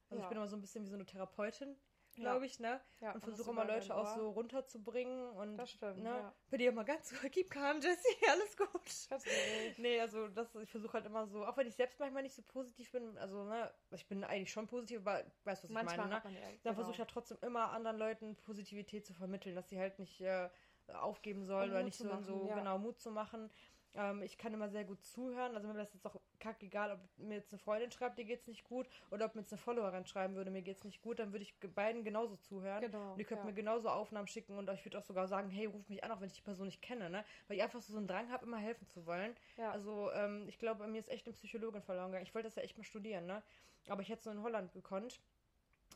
Also 0.09 0.20
Ja. 0.20 0.22
ich 0.22 0.29
bin 0.29 0.37
immer 0.37 0.46
so 0.46 0.55
ein 0.55 0.61
bisschen 0.61 0.85
wie 0.85 0.88
so 0.88 0.94
eine 0.94 1.05
Therapeutin, 1.05 1.77
glaube 2.14 2.46
ich, 2.46 2.61
ne? 2.61 2.81
Ja, 3.00 3.12
und 3.12 3.24
versuche 3.24 3.50
immer 3.50 3.64
Leute 3.64 3.92
auch 3.92 4.07
so 4.14 4.31
runterzubringen 4.31 5.31
und 5.31 5.57
Das 5.57 5.70
stimmt, 5.72 6.03
ne? 6.03 6.11
ja. 6.11 6.35
Bei 6.50 6.57
dir 6.57 6.68
immer 6.68 6.85
ganz 6.85 7.09
so, 7.09 7.16
keep 7.31 7.50
calm, 7.50 7.81
Jessie, 7.81 8.16
alles 8.31 8.57
gut. 8.57 9.27
Ehrlich. 9.27 9.79
Nee, 9.79 10.00
also 10.00 10.29
das, 10.29 10.55
ich 10.55 10.70
versuche 10.70 10.92
halt 10.92 11.07
immer 11.07 11.27
so, 11.27 11.44
auch 11.44 11.57
wenn 11.57 11.66
ich 11.66 11.74
selbst 11.74 11.98
manchmal 11.98 12.22
nicht 12.22 12.37
so 12.37 12.42
positiv 12.42 12.92
bin, 12.92 13.18
also 13.18 13.42
ne, 13.44 13.72
ich 13.90 14.07
bin 14.07 14.22
eigentlich 14.22 14.53
schon 14.53 14.68
positiv, 14.68 15.00
aber 15.00 15.24
weißt 15.44 15.64
du, 15.64 15.68
was 15.68 15.70
ich 15.70 15.70
Manchmal 15.70 15.96
meine, 16.09 16.11
ne? 16.11 16.20
man 16.22 16.35
ja. 16.35 16.40
Dann 16.40 16.59
genau. 16.62 16.74
versuche 16.74 16.92
ich 16.92 16.98
ja 16.98 17.05
trotzdem 17.07 17.38
immer 17.42 17.72
anderen 17.72 17.98
Leuten 17.98 18.37
Positivität 18.37 19.07
zu 19.07 19.14
vermitteln, 19.14 19.57
dass 19.57 19.68
sie 19.68 19.79
halt 19.81 19.98
nicht 19.98 20.20
äh, 20.20 20.50
aufgeben 20.92 21.44
sollen 21.44 21.70
oder 21.70 21.83
nicht 21.83 21.96
so, 21.96 22.05
machen, 22.05 22.24
so 22.24 22.46
ja. 22.48 22.55
genau 22.55 22.79
Mut 22.79 23.00
zu 23.00 23.11
machen. 23.11 23.50
Ähm, 23.96 24.22
ich 24.22 24.37
kann 24.38 24.52
immer 24.52 24.68
sehr 24.68 24.85
gut 24.85 25.02
zuhören. 25.04 25.54
Also 25.54 25.68
mir 25.68 25.74
wäre 25.74 25.85
das 25.85 25.94
jetzt 25.94 26.07
auch 26.07 26.16
kackegal, 26.40 26.92
ob 26.92 27.00
mir 27.18 27.37
jetzt 27.37 27.52
eine 27.52 27.59
Freundin 27.59 27.90
schreibt, 27.90 28.18
dir 28.18 28.24
geht's 28.24 28.46
nicht 28.46 28.64
gut, 28.64 28.87
oder 29.11 29.26
ob 29.26 29.35
mir 29.35 29.42
jetzt 29.42 29.52
eine 29.52 29.61
Followerin 29.61 30.04
schreiben 30.07 30.35
würde, 30.35 30.50
mir 30.50 30.62
geht's 30.62 30.85
nicht 30.85 31.00
gut, 31.00 31.18
dann 31.18 31.33
würde 31.33 31.44
ich 31.44 31.54
beiden 31.74 32.04
genauso 32.04 32.37
zuhören. 32.37 32.83
Genau, 32.83 33.12
Und 33.12 33.18
ihr 33.18 33.24
könnt 33.24 33.40
ja. 33.40 33.46
mir 33.46 33.52
genauso 33.54 33.88
Aufnahmen 33.88 34.26
schicken 34.26 34.59
und 34.59 34.68
ich 34.70 34.85
würde 34.85 34.98
auch 34.98 35.02
sogar 35.04 35.28
sagen, 35.28 35.48
hey, 35.50 35.66
ruf 35.66 35.88
mich 35.88 36.02
an, 36.04 36.11
auch 36.11 36.20
wenn 36.20 36.26
ich 36.26 36.35
die 36.35 36.42
Person 36.42 36.66
nicht 36.66 36.83
kenne, 36.83 37.09
ne? 37.09 37.24
Weil 37.48 37.57
ich 37.57 37.62
einfach 37.62 37.80
so 37.80 37.96
einen 37.96 38.07
Drang 38.07 38.30
habe, 38.30 38.44
immer 38.44 38.59
helfen 38.59 38.87
zu 38.87 39.07
wollen. 39.07 39.35
Ja. 39.57 39.70
Also 39.70 40.11
ähm, 40.12 40.48
ich 40.48 40.59
glaube, 40.59 40.87
mir 40.87 40.98
ist 40.98 41.09
echt 41.09 41.26
eine 41.26 41.35
Psychologin 41.35 41.83
verloren 41.83 42.09
gegangen. 42.09 42.26
Ich 42.26 42.35
wollte 42.35 42.48
das 42.48 42.57
ja 42.57 42.62
echt 42.62 42.76
mal 42.76 42.85
studieren, 42.85 43.26
ne? 43.26 43.42
Aber 43.88 44.02
ich 44.02 44.09
hätte 44.09 44.20
es 44.20 44.24
nur 44.26 44.35
in 44.35 44.42
Holland 44.42 44.72
gekonnt. 44.72 45.20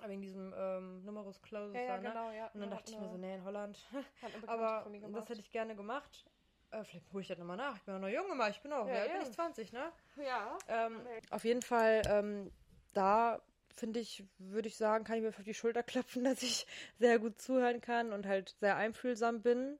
Wegen 0.06 0.22
diesem 0.22 0.54
ähm, 0.56 1.04
Numerus 1.04 1.42
Clausus 1.42 1.74
ja, 1.74 1.80
ja, 1.82 1.96
da, 1.96 2.02
ne? 2.02 2.08
genau, 2.10 2.30
ja. 2.30 2.46
Und 2.54 2.60
dann 2.60 2.70
Da 2.70 2.76
dachte 2.76 2.92
ich 2.92 2.98
mir 2.98 3.08
so, 3.08 3.14
eine- 3.14 3.26
nee, 3.26 3.34
in 3.34 3.44
Holland. 3.44 3.78
Aber 4.46 4.86
das 5.12 5.28
hätte 5.28 5.40
ich 5.40 5.50
gerne 5.50 5.74
gemacht. 5.74 6.24
Äh, 6.70 6.84
vielleicht 6.84 7.12
hole 7.12 7.22
ich 7.22 7.28
das 7.28 7.38
nochmal 7.38 7.56
nach. 7.56 7.76
Ich 7.76 7.82
bin 7.82 7.94
auch 7.94 7.98
noch 8.00 8.08
jung 8.08 8.30
immer. 8.30 8.48
Ich 8.50 8.60
bin 8.60 8.72
auch, 8.72 8.86
Ja, 8.86 8.94
alt 8.94 9.12
bin 9.12 9.20
ja. 9.22 9.26
ich? 9.26 9.32
20, 9.34 9.72
ne? 9.72 9.92
Ja. 10.16 10.58
Ähm, 10.68 11.02
Nee. 11.04 11.20
Auf 11.30 11.44
jeden 11.44 11.62
Fall, 11.62 12.02
ähm, 12.06 12.52
da 12.94 13.40
finde 13.74 14.00
ich, 14.00 14.24
würde 14.38 14.68
ich 14.68 14.76
sagen, 14.76 15.04
kann 15.04 15.16
ich 15.16 15.22
mir 15.22 15.28
auf 15.28 15.36
die 15.44 15.54
Schulter 15.54 15.82
klopfen, 15.82 16.24
dass 16.24 16.42
ich 16.42 16.66
sehr 16.98 17.18
gut 17.18 17.40
zuhören 17.40 17.80
kann 17.80 18.12
und 18.12 18.26
halt 18.26 18.56
sehr 18.60 18.76
einfühlsam 18.76 19.40
bin. 19.42 19.78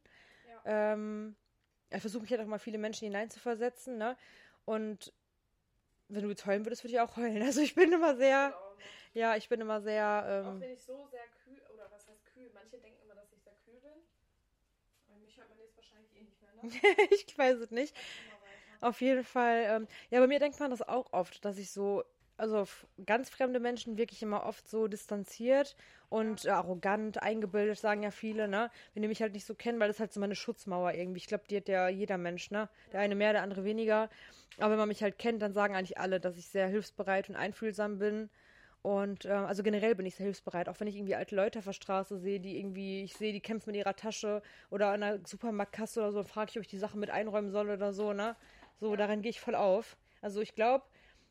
Ja. 0.64 0.92
Ähm, 0.92 1.36
ich 1.90 2.00
versuche 2.00 2.22
mich 2.22 2.30
halt 2.30 2.40
auch 2.40 2.46
mal 2.46 2.58
viele 2.58 2.78
Menschen 2.78 3.04
hineinzuversetzen, 3.06 3.96
ne? 3.98 4.16
Und 4.64 5.12
wenn 6.08 6.22
du 6.22 6.28
jetzt 6.30 6.44
heulen 6.46 6.64
würdest, 6.64 6.84
würde 6.84 6.94
ich 6.94 7.00
auch 7.00 7.16
heulen. 7.16 7.42
Also 7.42 7.60
ich 7.60 7.74
bin 7.74 7.92
immer 7.92 8.16
sehr, 8.16 8.54
ja, 9.14 9.36
ich 9.36 9.48
bin 9.48 9.60
immer 9.60 9.80
sehr, 9.80 10.44
Auch 10.46 10.52
ähm, 10.52 10.60
wenn 10.60 10.72
ich 10.72 10.82
so 10.82 11.06
sehr 11.10 11.24
kühl, 11.44 11.60
oder 11.74 11.90
was 11.90 12.06
heißt 12.06 12.24
kühl? 12.32 12.50
Manche 12.54 12.78
denken 12.78 13.00
immer, 13.02 13.14
dass 13.14 13.32
ich 13.32 13.42
sehr 13.42 13.54
kühl 13.64 13.80
bin. 13.80 13.92
Aber 15.08 15.16
mich 15.18 15.36
hört 15.36 15.48
man 15.48 15.58
jetzt 15.58 15.76
wahrscheinlich 15.76 16.14
eh 16.14 16.22
nicht 16.22 16.40
mehr, 16.42 16.47
ne? 16.47 16.47
ich 17.10 17.36
weiß 17.36 17.58
es 17.58 17.70
nicht. 17.70 17.94
Auf 18.80 19.00
jeden 19.00 19.24
Fall, 19.24 19.64
ähm, 19.66 19.88
ja, 20.10 20.20
bei 20.20 20.26
mir 20.26 20.38
denkt 20.38 20.60
man 20.60 20.70
das 20.70 20.82
auch 20.82 21.12
oft, 21.12 21.44
dass 21.44 21.58
ich 21.58 21.70
so, 21.70 22.04
also 22.36 22.58
auf 22.58 22.86
ganz 23.04 23.28
fremde 23.28 23.58
Menschen 23.58 23.98
wirklich 23.98 24.22
immer 24.22 24.44
oft 24.46 24.68
so 24.68 24.86
distanziert 24.86 25.74
und 26.08 26.44
äh, 26.44 26.50
arrogant, 26.50 27.20
eingebildet, 27.20 27.78
sagen 27.78 28.04
ja 28.04 28.12
viele, 28.12 28.46
ne? 28.46 28.70
Wenn 28.94 29.02
die 29.02 29.08
mich 29.08 29.20
halt 29.20 29.32
nicht 29.32 29.46
so 29.46 29.54
kennen, 29.54 29.80
weil 29.80 29.88
das 29.88 29.98
halt 29.98 30.12
so 30.12 30.20
meine 30.20 30.36
Schutzmauer 30.36 30.94
irgendwie. 30.94 31.18
Ich 31.18 31.26
glaube, 31.26 31.44
die 31.50 31.56
hat 31.56 31.68
ja 31.68 31.88
jeder 31.88 32.18
Mensch, 32.18 32.52
ne? 32.52 32.68
Der 32.92 33.00
eine 33.00 33.16
mehr, 33.16 33.32
der 33.32 33.42
andere 33.42 33.64
weniger. 33.64 34.08
Aber 34.58 34.70
wenn 34.72 34.78
man 34.78 34.88
mich 34.88 35.02
halt 35.02 35.18
kennt, 35.18 35.42
dann 35.42 35.52
sagen 35.52 35.74
eigentlich 35.74 35.98
alle, 35.98 36.20
dass 36.20 36.36
ich 36.36 36.46
sehr 36.46 36.68
hilfsbereit 36.68 37.28
und 37.28 37.36
einfühlsam 37.36 37.98
bin. 37.98 38.30
Und 38.82 39.24
ähm, 39.24 39.44
also 39.44 39.62
generell 39.62 39.94
bin 39.94 40.06
ich 40.06 40.14
sehr 40.14 40.24
hilfsbereit, 40.24 40.68
auch 40.68 40.78
wenn 40.78 40.86
ich 40.86 40.96
irgendwie 40.96 41.16
alte 41.16 41.34
Leute 41.34 41.58
auf 41.58 41.64
der 41.64 41.72
Straße 41.72 42.18
sehe, 42.18 42.40
die 42.40 42.58
irgendwie, 42.58 43.02
ich 43.02 43.14
sehe, 43.14 43.32
die 43.32 43.40
kämpfen 43.40 43.70
mit 43.70 43.76
ihrer 43.76 43.96
Tasche 43.96 44.40
oder 44.70 44.88
an 44.88 45.02
einer 45.02 45.18
Supermarktkasse 45.26 46.00
oder 46.00 46.12
so, 46.12 46.22
frage 46.22 46.50
ich, 46.50 46.56
ob 46.58 46.62
ich 46.62 46.68
die 46.68 46.78
Sachen 46.78 47.00
mit 47.00 47.10
einräumen 47.10 47.50
soll 47.50 47.70
oder 47.70 47.92
so, 47.92 48.12
ne? 48.12 48.36
So, 48.80 48.94
daran 48.94 49.22
gehe 49.22 49.30
ich 49.30 49.40
voll 49.40 49.56
auf. 49.56 49.96
Also 50.22 50.40
ich 50.40 50.54
glaube, 50.54 50.84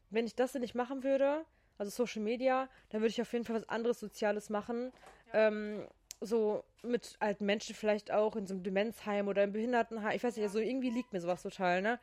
wenn 0.10 0.26
ich 0.26 0.36
das 0.36 0.54
nicht 0.56 0.76
machen 0.76 1.04
würde, 1.04 1.46
also 1.78 1.90
Social 1.92 2.22
Media, 2.22 2.68
dann 2.90 3.02
würde 3.02 3.10
ich 3.10 3.22
auf 3.22 3.32
jeden 3.32 3.46
Fall 3.46 3.56
was 3.56 3.70
anderes 3.70 4.00
Soziales 4.00 4.50
machen. 4.50 4.92
Ähm, 5.34 5.88
so 6.20 6.64
mit 6.82 7.16
alten 7.20 7.46
Menschen 7.46 7.76
vielleicht 7.76 8.12
auch 8.12 8.36
in 8.36 8.48
so 8.48 8.54
einem 8.54 8.64
Demenzheim 8.64 9.28
oder 9.28 9.44
im 9.44 9.54
Behindertenheim. 9.54 10.16
Ich 10.16 10.24
weiß 10.24 10.36
nicht, 10.36 10.46
also 10.46 10.60
irgendwie 10.60 10.90
liegt 10.90 11.14
mir 11.14 11.22
sowas 11.22 11.44
total, 11.44 11.82
ne? 11.82 12.00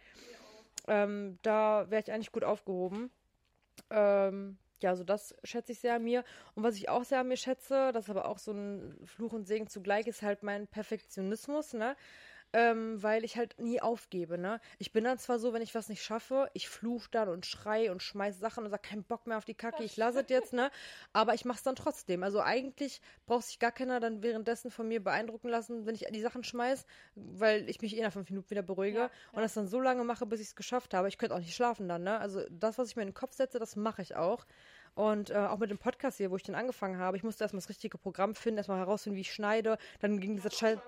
Ähm, 0.86 1.38
da 1.42 1.90
wäre 1.90 2.02
ich 2.02 2.12
eigentlich 2.12 2.32
gut 2.32 2.44
aufgehoben. 2.44 3.10
Ähm, 3.90 4.58
ja, 4.84 4.90
also 4.90 5.02
das 5.02 5.34
schätze 5.44 5.72
ich 5.72 5.80
sehr 5.80 5.94
an 5.94 6.04
mir. 6.04 6.24
Und 6.54 6.62
was 6.62 6.76
ich 6.76 6.88
auch 6.88 7.04
sehr 7.04 7.20
an 7.20 7.28
mir 7.28 7.36
schätze, 7.36 7.90
das 7.92 8.04
ist 8.04 8.10
aber 8.10 8.28
auch 8.28 8.38
so 8.38 8.52
ein 8.52 8.94
Fluch 9.06 9.32
und 9.32 9.46
Segen 9.46 9.66
zugleich, 9.66 10.06
ist 10.06 10.22
halt 10.22 10.42
mein 10.42 10.66
Perfektionismus, 10.68 11.72
ne? 11.72 11.96
ähm, 12.54 13.02
weil 13.02 13.24
ich 13.24 13.36
halt 13.36 13.58
nie 13.58 13.82
aufgebe, 13.82 14.38
ne? 14.38 14.60
Ich 14.78 14.92
bin 14.92 15.02
dann 15.02 15.18
zwar 15.18 15.40
so, 15.40 15.52
wenn 15.52 15.60
ich 15.60 15.74
was 15.74 15.88
nicht 15.88 16.04
schaffe, 16.04 16.48
ich 16.54 16.68
fluch 16.68 17.08
dann 17.08 17.28
und 17.28 17.46
schrei 17.46 17.90
und 17.90 18.00
schmeiß 18.00 18.38
Sachen 18.38 18.62
und 18.62 18.70
sag 18.70 18.84
keinen 18.84 19.02
Bock 19.02 19.26
mehr 19.26 19.38
auf 19.38 19.44
die 19.44 19.54
Kacke, 19.54 19.82
ich 19.82 19.96
lasse 19.96 20.20
es 20.20 20.28
jetzt, 20.28 20.52
ne? 20.52 20.70
Aber 21.12 21.34
ich 21.34 21.44
mach's 21.44 21.64
dann 21.64 21.74
trotzdem. 21.74 22.22
Also 22.22 22.40
eigentlich 22.40 23.00
braucht 23.26 23.46
sich 23.46 23.58
gar 23.58 23.72
keiner 23.72 23.98
dann 23.98 24.22
währenddessen 24.22 24.70
von 24.70 24.86
mir 24.86 25.02
beeindrucken 25.02 25.48
lassen, 25.48 25.84
wenn 25.84 25.96
ich 25.96 26.06
die 26.08 26.20
Sachen 26.20 26.44
schmeiß, 26.44 26.86
weil 27.16 27.68
ich 27.68 27.82
mich 27.82 27.96
eh 27.96 28.02
nach 28.02 28.12
fünf 28.12 28.30
Minuten 28.30 28.50
wieder 28.50 28.62
beruhige 28.62 28.98
ja, 28.98 29.04
ja. 29.06 29.10
und 29.32 29.42
das 29.42 29.54
dann 29.54 29.66
so 29.66 29.80
lange 29.80 30.04
mache, 30.04 30.24
bis 30.24 30.40
ich 30.40 30.46
es 30.46 30.54
geschafft 30.54 30.94
habe. 30.94 31.08
Ich 31.08 31.18
könnte 31.18 31.34
auch 31.34 31.40
nicht 31.40 31.56
schlafen 31.56 31.88
dann, 31.88 32.04
ne? 32.04 32.20
Also 32.20 32.42
das, 32.50 32.78
was 32.78 32.88
ich 32.88 32.94
mir 32.94 33.02
in 33.02 33.08
den 33.08 33.14
Kopf 33.14 33.34
setze, 33.34 33.58
das 33.58 33.74
mache 33.74 34.02
ich 34.02 34.14
auch. 34.14 34.46
Und 34.94 35.30
äh, 35.30 35.34
auch 35.34 35.58
mit 35.58 35.70
dem 35.70 35.78
Podcast 35.78 36.18
hier, 36.18 36.30
wo 36.30 36.36
ich 36.36 36.42
den 36.42 36.54
angefangen 36.54 36.98
habe, 36.98 37.16
ich 37.16 37.24
musste 37.24 37.44
erstmal 37.44 37.60
das 37.60 37.68
richtige 37.68 37.98
Programm 37.98 38.34
finden, 38.34 38.58
erstmal 38.58 38.78
herausfinden, 38.78 39.16
wie 39.16 39.22
ich 39.22 39.32
schneide. 39.32 39.78
Dann 40.00 40.20
ging 40.20 40.36
dieser 40.36 40.50
Scheiß. 40.50 40.78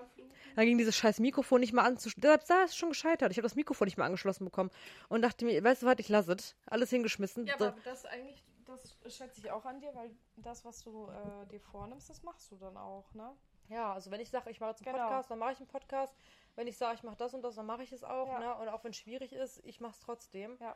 Dann 0.55 0.65
ging 0.65 0.79
dieses 0.79 0.95
scheiß 0.95 1.19
Mikrofon 1.19 1.59
nicht 1.59 1.71
mal 1.71 1.83
anzuschließen. 1.83 2.39
Da 2.47 2.63
ist 2.63 2.75
schon 2.75 2.89
gescheitert. 2.89 3.31
Ich 3.31 3.37
habe 3.37 3.43
das 3.43 3.55
Mikrofon 3.55 3.85
nicht 3.85 3.97
mehr 3.97 4.07
angeschlossen 4.07 4.43
bekommen. 4.43 4.71
Und 5.07 5.21
dachte 5.21 5.45
mir, 5.45 5.63
weißt 5.63 5.83
du 5.83 5.85
was, 5.85 5.97
ich 5.99 6.09
lasse 6.09 6.33
es. 6.33 6.55
Alles 6.65 6.89
hingeschmissen. 6.89 7.45
Ja, 7.45 7.53
aber 7.55 7.75
das 7.83 8.05
eigentlich, 8.05 8.43
das 8.65 9.15
schätze 9.15 9.39
ich 9.39 9.51
auch 9.51 9.65
an 9.65 9.79
dir, 9.79 9.93
weil 9.93 10.09
das, 10.37 10.65
was 10.65 10.83
du 10.83 11.09
äh, 11.09 11.45
dir 11.47 11.59
vornimmst, 11.59 12.09
das 12.09 12.23
machst 12.23 12.51
du 12.51 12.55
dann 12.55 12.75
auch, 12.75 13.13
ne? 13.13 13.35
Ja, 13.69 13.93
also 13.93 14.09
wenn 14.09 14.19
ich 14.19 14.29
sage, 14.29 14.49
ich 14.49 14.59
mache 14.59 14.71
jetzt 14.71 14.85
einen 14.85 14.95
genau. 14.95 15.07
Podcast, 15.07 15.29
dann 15.29 15.39
mache 15.39 15.51
ich 15.53 15.59
einen 15.59 15.67
Podcast. 15.67 16.15
Wenn 16.55 16.67
ich 16.67 16.77
sage, 16.77 16.95
ich 16.95 17.03
mache 17.03 17.17
das 17.17 17.33
und 17.33 17.43
das, 17.43 17.55
dann 17.55 17.65
mache 17.65 17.83
ich 17.83 17.91
es 17.91 18.03
auch. 18.03 18.27
Ja. 18.27 18.39
Ne? 18.39 18.55
Und 18.55 18.69
auch 18.69 18.83
wenn 18.83 18.91
es 18.91 18.97
schwierig 18.97 19.33
ist, 19.33 19.63
ich 19.63 19.79
mache 19.79 19.93
es 19.93 19.99
trotzdem. 19.99 20.57
Ja. 20.59 20.75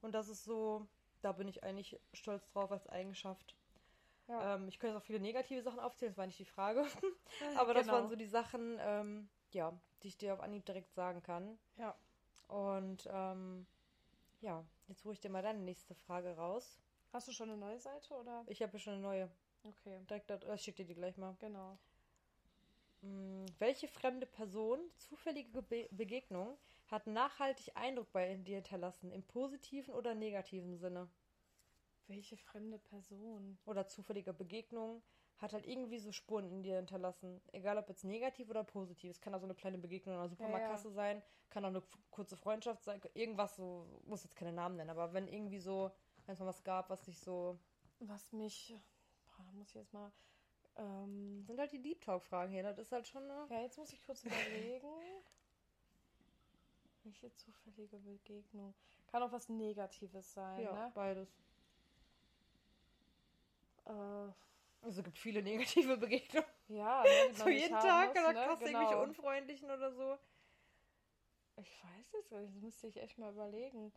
Und 0.00 0.14
das 0.14 0.28
ist 0.28 0.44
so, 0.44 0.86
da 1.20 1.32
bin 1.32 1.48
ich 1.48 1.64
eigentlich 1.64 1.98
stolz 2.12 2.48
drauf 2.50 2.70
als 2.72 2.86
Eigenschaft. 2.86 3.56
Ja. 4.28 4.56
Ähm, 4.56 4.68
ich 4.68 4.78
könnte 4.78 4.94
jetzt 4.94 5.02
auch 5.02 5.06
viele 5.06 5.20
negative 5.20 5.62
Sachen 5.62 5.80
aufzählen, 5.80 6.12
das 6.12 6.18
war 6.18 6.26
nicht 6.26 6.38
die 6.38 6.44
Frage. 6.44 6.84
Aber 7.56 7.74
das 7.74 7.86
genau. 7.86 7.98
waren 7.98 8.08
so 8.08 8.16
die 8.16 8.26
Sachen, 8.26 8.78
ähm, 8.80 9.28
ja, 9.52 9.78
die 10.02 10.08
ich 10.08 10.18
dir 10.18 10.34
auf 10.34 10.40
Anhieb 10.40 10.66
direkt 10.66 10.92
sagen 10.94 11.22
kann. 11.22 11.58
Ja. 11.76 11.96
Und 12.48 13.08
ähm, 13.10 13.66
ja, 14.40 14.64
jetzt 14.86 15.04
hole 15.04 15.14
ich 15.14 15.20
dir 15.20 15.30
mal 15.30 15.42
deine 15.42 15.60
nächste 15.60 15.94
Frage 15.94 16.36
raus. 16.36 16.78
Hast 17.12 17.28
du 17.28 17.32
schon 17.32 17.50
eine 17.50 17.58
neue 17.58 17.78
Seite 17.78 18.14
oder? 18.14 18.44
Ich 18.46 18.62
habe 18.62 18.72
ja 18.74 18.78
schon 18.78 18.94
eine 18.94 19.02
neue. 19.02 19.30
Okay. 19.64 20.00
Direkt, 20.08 20.30
das 20.30 20.44
äh, 20.44 20.58
schickt 20.58 20.78
dir 20.78 20.84
die 20.84 20.94
gleich 20.94 21.16
mal. 21.16 21.36
Genau. 21.40 21.78
Hm, 23.02 23.46
welche 23.58 23.88
fremde 23.88 24.26
Person, 24.26 24.80
zufällige 24.96 25.62
Be 25.62 25.88
Begegnung, 25.90 26.58
hat 26.88 27.06
nachhaltig 27.06 27.76
Eindruck 27.76 28.12
bei 28.12 28.34
dir 28.36 28.56
hinterlassen, 28.56 29.12
im 29.12 29.22
positiven 29.22 29.94
oder 29.94 30.14
negativen 30.14 30.76
Sinne? 30.76 31.08
Welche 32.06 32.36
fremde 32.36 32.78
Person? 32.78 33.58
Oder 33.66 33.86
zufällige 33.86 34.32
Begegnung 34.32 35.02
hat 35.38 35.52
halt 35.52 35.66
irgendwie 35.66 35.98
so 35.98 36.10
Spuren 36.10 36.50
in 36.50 36.62
dir 36.62 36.76
hinterlassen. 36.76 37.40
Egal 37.52 37.78
ob 37.78 37.88
jetzt 37.88 38.04
negativ 38.04 38.50
oder 38.50 38.64
positiv. 38.64 39.10
Es 39.10 39.20
kann 39.20 39.34
auch 39.34 39.38
so 39.38 39.46
eine 39.46 39.54
kleine 39.54 39.78
Begegnung 39.78 40.14
in 40.14 40.20
einer 40.20 40.28
Supermarktkasse 40.28 40.88
ja, 40.88 40.90
ja. 40.90 40.94
sein, 40.94 41.22
kann 41.50 41.64
auch 41.64 41.68
eine 41.68 41.82
kurze 42.10 42.36
Freundschaft 42.36 42.82
sein, 42.84 43.00
irgendwas 43.14 43.56
so, 43.56 43.86
muss 44.04 44.24
jetzt 44.24 44.36
keine 44.36 44.52
Namen 44.52 44.76
nennen, 44.76 44.90
aber 44.90 45.12
wenn 45.12 45.28
irgendwie 45.28 45.60
so, 45.60 45.90
wenn 46.26 46.34
es 46.34 46.40
mal 46.40 46.46
was 46.46 46.64
gab, 46.64 46.90
was 46.90 47.04
sich 47.04 47.18
so. 47.20 47.58
Was 48.00 48.32
mich, 48.32 48.76
boah, 49.26 49.52
muss 49.52 49.68
ich 49.68 49.74
jetzt 49.74 49.92
mal. 49.92 50.12
Ähm, 50.76 51.42
sind 51.44 51.58
halt 51.58 51.72
die 51.72 51.82
Deep 51.82 52.00
Talk-Fragen 52.00 52.52
hier, 52.52 52.62
das 52.62 52.78
ist 52.78 52.92
halt 52.92 53.06
schon 53.06 53.24
eine. 53.24 53.46
Ja, 53.50 53.62
jetzt 53.62 53.78
muss 53.78 53.92
ich 53.92 54.02
kurz 54.04 54.24
überlegen. 54.24 54.88
Welche 57.08 57.34
zufällige 57.36 57.98
Begegnung? 58.00 58.74
Kann 59.06 59.22
auch 59.22 59.32
was 59.32 59.48
Negatives 59.48 60.34
sein, 60.34 60.60
ja, 60.60 60.72
ne? 60.74 60.92
beides. 60.94 61.30
Äh, 63.86 63.90
also 63.90 64.98
es 64.98 65.02
gibt 65.02 65.16
viele 65.16 65.42
negative 65.42 65.96
Begegnungen. 65.96 66.46
Ja, 66.68 67.02
ne, 67.02 67.08
so 67.34 67.48
jeden 67.48 67.78
Tag 67.78 68.14
muss, 68.14 68.22
oder 68.22 68.32
ne? 68.34 68.44
krass 68.44 68.58
genau. 68.58 68.78
irgendwelche 68.78 69.02
Unfreundlichen 69.02 69.70
oder 69.70 69.90
so. 69.90 70.18
Ich 71.56 71.82
weiß 71.82 72.14
es 72.20 72.30
nicht, 72.30 72.52
das 72.52 72.62
müsste 72.62 72.86
ich 72.88 72.98
echt 72.98 73.16
mal 73.16 73.32
überlegen. 73.32 73.90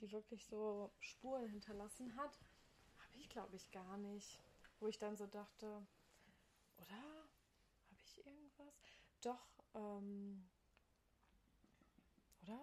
Die 0.00 0.12
wirklich 0.12 0.46
so 0.46 0.92
Spuren 1.00 1.48
hinterlassen 1.48 2.14
hat. 2.16 2.38
Habe 2.98 3.16
ich, 3.16 3.28
glaube 3.28 3.56
ich, 3.56 3.72
gar 3.72 3.96
nicht. 3.98 4.40
Wo 4.78 4.86
ich 4.86 4.98
dann 4.98 5.16
so 5.16 5.26
dachte, 5.26 5.66
oder? 6.76 6.94
Habe 6.94 8.00
ich 8.04 8.24
irgendwas? 8.24 8.72
Doch, 9.20 9.64
ähm. 9.74 10.48
Oder? 12.42 12.58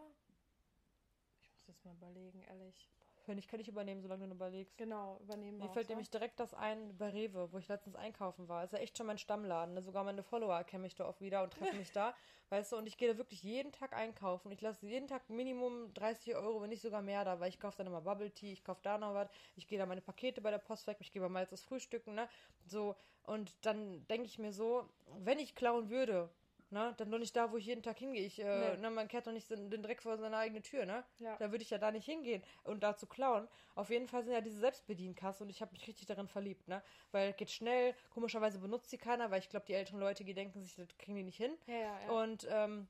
Ich 1.42 1.52
muss 1.52 1.68
jetzt 1.68 1.86
mal 1.86 1.94
überlegen, 1.94 2.42
ehrlich. 2.44 2.90
Wenn 3.26 3.38
ich 3.38 3.48
kann 3.48 3.60
ich 3.60 3.68
übernehmen, 3.68 4.02
solange 4.02 4.26
du 4.28 4.34
überlegst. 4.34 4.76
Genau, 4.76 5.20
übernehmen 5.22 5.60
Mir 5.60 5.70
fällt 5.70 5.86
so. 5.86 5.92
nämlich 5.92 6.10
direkt 6.10 6.40
das 6.40 6.56
ein 6.56 6.98
bei 6.98 7.10
Rewe, 7.10 7.52
wo 7.52 7.60
ich 7.60 7.68
letztens 7.68 7.96
einkaufen 7.96 8.48
war. 8.48 8.64
ist 8.64 8.74
ja 8.74 8.80
echt 8.80 8.98
schon 8.98 9.06
mein 9.06 9.20
Stammladen. 9.20 9.76
Ne? 9.76 9.84
Sogar 9.84 10.04
meine 10.04 10.24
Follower 10.24 10.56
erkennen 10.56 10.82
mich 10.82 10.96
da 10.96 11.08
oft 11.08 11.22
wieder 11.22 11.44
und 11.44 11.54
treffen 11.54 11.78
mich 11.78 11.92
da. 11.92 12.16
Weißt 12.50 12.72
du, 12.72 12.78
und 12.78 12.88
ich 12.88 12.98
gehe 12.98 13.12
da 13.12 13.18
wirklich 13.20 13.44
jeden 13.44 13.72
Tag 13.72 13.94
einkaufen. 13.94 14.52
Ich 14.52 14.62
lasse 14.62 14.84
jeden 14.88 15.08
Tag 15.08 15.30
Minimum 15.30 15.94
30 15.94 16.36
Euro, 16.36 16.60
wenn 16.62 16.70
nicht 16.70 16.82
sogar 16.82 17.04
mehr 17.04 17.24
da, 17.24 17.40
weil 17.40 17.50
ich 17.50 17.60
kaufe 17.60 17.78
dann 17.78 17.86
immer 17.86 18.02
Bubble 18.02 18.32
Tea, 18.32 18.52
ich 18.52 18.64
kaufe 18.64 18.82
da 18.82 18.98
noch 18.98 19.14
was, 19.14 19.30
ich 19.56 19.68
gehe 19.68 19.78
da 19.78 19.86
meine 19.86 20.02
Pakete 20.02 20.42
bei 20.42 20.50
der 20.50 20.58
Post 20.58 20.88
weg, 20.88 20.98
ich 21.00 21.12
gehe 21.12 21.22
mal 21.30 21.42
jetzt 21.42 21.52
das 21.52 21.62
Frühstücken, 21.62 22.16
ne? 22.16 22.28
So, 22.66 22.96
und 23.24 23.54
dann 23.64 24.08
denke 24.08 24.26
ich 24.26 24.40
mir 24.40 24.52
so, 24.52 24.90
wenn 25.20 25.38
ich 25.38 25.54
klauen 25.54 25.92
würde, 25.92 26.32
Ne? 26.72 26.94
Dann 26.98 27.10
nur 27.10 27.18
nicht 27.18 27.36
da, 27.36 27.52
wo 27.52 27.58
ich 27.58 27.66
jeden 27.66 27.82
Tag 27.82 27.98
hingehe. 27.98 28.24
Ich, 28.24 28.40
äh, 28.40 28.76
nee. 28.76 28.78
ne, 28.78 28.92
man 28.92 29.08
kehrt 29.08 29.26
doch 29.26 29.32
nicht 29.32 29.50
den, 29.50 29.72
den 29.72 29.82
Dreck 29.82 30.04
vor 30.04 30.18
seine 30.18 30.38
eigene 30.38 30.62
Tür, 30.62 30.86
ne? 30.86 31.04
Ja. 31.18 31.36
Da 31.38 31.50
würde 31.50 31.64
ich 31.64 31.72
ja 31.72 31.80
da 31.80 31.92
nicht 31.92 32.06
hingehen 32.06 32.44
und 32.64 32.84
da 32.84 32.96
zu 32.96 33.08
klauen. 33.08 33.48
Auf 33.74 33.90
jeden 33.90 34.08
Fall 34.08 34.24
sind 34.24 34.34
ja 34.34 34.42
diese 34.42 34.60
Selbstbedienkasse 34.60 35.44
und 35.44 35.50
ich 35.50 35.62
habe 35.62 35.72
mich 35.72 35.88
richtig 35.88 36.06
darin 36.06 36.28
verliebt, 36.28 36.68
ne? 36.68 36.84
Weil 37.12 37.34
geht 37.34 37.50
schnell, 37.50 37.96
komischerweise 38.12 38.60
benutzt 38.60 38.92
sie 38.92 39.00
keiner, 39.00 39.32
weil 39.32 39.40
ich 39.40 39.50
glaube, 39.50 39.66
die 39.66 39.74
älteren 39.74 40.00
Leute, 40.00 40.24
die 40.24 40.36
denken 40.36 40.62
sich, 40.62 40.76
das 40.76 40.88
kriegen 41.00 41.16
die 41.16 41.24
nicht 41.24 41.38
hin. 41.38 41.58
Ja, 41.66 41.74
ja, 41.74 42.00
ja. 42.02 42.12
Und, 42.12 42.48
ähm, 42.52 42.88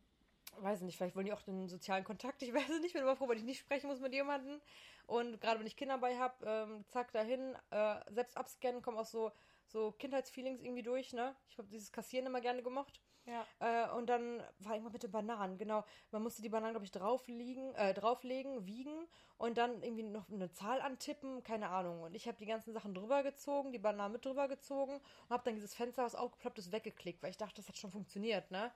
weiß 0.57 0.81
nicht, 0.81 0.97
vielleicht 0.97 1.15
wollen 1.15 1.27
die 1.27 1.33
auch 1.33 1.41
den 1.41 1.69
sozialen 1.69 2.03
Kontakt, 2.03 2.41
ich 2.41 2.53
weiß 2.53 2.69
es 2.69 2.81
nicht, 2.81 2.93
bin 2.93 3.01
immer 3.03 3.15
froh, 3.15 3.29
wenn 3.29 3.37
ich 3.37 3.43
nicht 3.43 3.59
sprechen 3.59 3.87
muss 3.87 4.01
mit 4.01 4.13
jemandem. 4.13 4.59
Und 5.07 5.39
gerade 5.39 5.59
wenn 5.59 5.67
ich 5.67 5.77
Kinder 5.77 5.97
bei 5.97 6.17
habe, 6.17 6.45
ähm, 6.45 6.85
zack, 6.89 7.11
dahin, 7.13 7.55
äh, 7.71 7.95
selbst 8.11 8.35
abscannen, 8.35 8.81
kommen 8.81 8.97
auch 8.97 9.05
so, 9.05 9.31
so 9.67 9.91
Kindheitsfeelings 9.93 10.61
irgendwie 10.61 10.83
durch, 10.83 11.13
ne? 11.13 11.35
Ich 11.49 11.57
habe 11.57 11.67
dieses 11.69 11.91
Kassieren 11.91 12.25
immer 12.25 12.41
gerne 12.41 12.61
gemocht. 12.61 13.01
Ja. 13.29 13.45
Äh, 13.59 13.89
und 13.95 14.07
dann 14.07 14.41
war 14.59 14.73
irgendwann 14.73 14.93
mit 14.93 15.03
den 15.03 15.11
Bananen, 15.11 15.57
genau. 15.57 15.83
Man 16.11 16.23
musste 16.23 16.41
die 16.41 16.49
Bananen, 16.49 16.73
glaube 16.73 16.85
ich, 16.85 16.91
drauflegen, 16.91 17.75
äh, 17.75 17.93
drauflegen, 17.93 18.65
wiegen 18.65 19.07
und 19.37 19.57
dann 19.57 19.83
irgendwie 19.83 20.03
noch 20.03 20.29
eine 20.29 20.51
Zahl 20.51 20.81
antippen, 20.81 21.43
keine 21.43 21.69
Ahnung. 21.69 22.01
Und 22.01 22.15
ich 22.15 22.27
habe 22.27 22.37
die 22.37 22.47
ganzen 22.47 22.73
Sachen 22.73 22.93
drüber 22.95 23.21
gezogen, 23.21 23.71
die 23.71 23.77
Bananen 23.77 24.13
mit 24.13 24.25
drüber 24.25 24.47
gezogen 24.47 24.95
und 24.95 25.29
habe 25.29 25.43
dann 25.43 25.53
dieses 25.55 25.75
Fenster, 25.75 26.03
was 26.03 26.15
aufgeploppt 26.15 26.57
ist, 26.57 26.71
weggeklickt, 26.71 27.21
weil 27.21 27.29
ich 27.29 27.37
dachte, 27.37 27.57
das 27.57 27.67
hat 27.69 27.77
schon 27.77 27.91
funktioniert, 27.91 28.49
ne? 28.49 28.71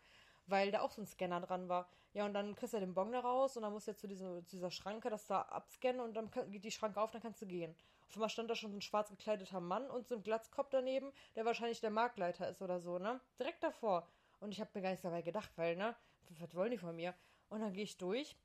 Weil 0.46 0.72
da 0.72 0.82
auch 0.82 0.92
so 0.92 1.02
ein 1.02 1.08
Scanner 1.08 1.42
dran 1.42 1.68
war. 1.70 1.90
Ja, 2.14 2.26
und 2.26 2.34
dann 2.34 2.56
kriegst 2.56 2.74
du 2.76 2.80
den 2.80 2.94
Bon 2.94 3.12
da 3.12 3.22
raus 3.22 3.58
und 3.58 3.64
dann 3.64 3.74
musst 3.74 3.88
du 3.88 3.92
jetzt 3.92 4.02
zu, 4.02 4.08
diesem, 4.08 4.46
zu 4.46 4.58
dieser 4.58 4.70
Schranke 4.72 5.10
das 5.10 5.26
da 5.26 5.42
abscannen 5.42 6.02
und 6.02 6.14
dann 6.14 6.30
geht 6.52 6.64
die 6.64 6.72
Schranke 6.72 7.02
auf, 7.02 7.10
dann 7.12 7.22
kannst 7.22 7.42
du 7.42 7.48
gehen. 7.48 7.76
Auf 8.10 8.16
einmal 8.18 8.30
stand 8.30 8.52
da 8.52 8.56
schon 8.56 8.70
so 8.72 8.78
ein 8.78 8.82
schwarz 8.82 9.10
gekleideter 9.10 9.60
Mann 9.62 9.90
und 9.90 10.08
so 10.08 10.16
ein 10.16 10.22
Glatzkopf 10.22 10.70
daneben, 10.70 11.12
der 11.36 11.46
wahrscheinlich 11.46 11.82
der 11.82 11.90
Marktleiter 11.90 12.48
ist 12.48 12.62
oder 12.62 12.80
so, 12.80 13.00
ne? 13.00 13.20
Direkt 13.40 13.64
davor. 13.64 14.08
Und 14.44 14.52
ich 14.52 14.60
habe 14.60 14.70
mir 14.74 14.82
gar 14.82 14.90
nichts 14.90 15.04
dabei 15.04 15.22
gedacht, 15.22 15.52
weil, 15.56 15.78
ne, 15.78 15.96
was 16.40 16.54
wollen 16.54 16.72
die 16.72 16.78
von 16.78 16.96
mir? 16.96 17.14
Und 17.50 17.62
dann 17.62 17.72
gehe 17.72 17.84
ich 17.84 17.98
durch. 17.98 18.36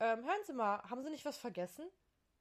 Ähm, 0.00 0.24
hören 0.24 0.44
Sie 0.44 0.52
mal, 0.52 0.82
haben 0.90 1.02
Sie 1.02 1.10
nicht 1.10 1.24
was 1.24 1.36
vergessen? 1.36 1.86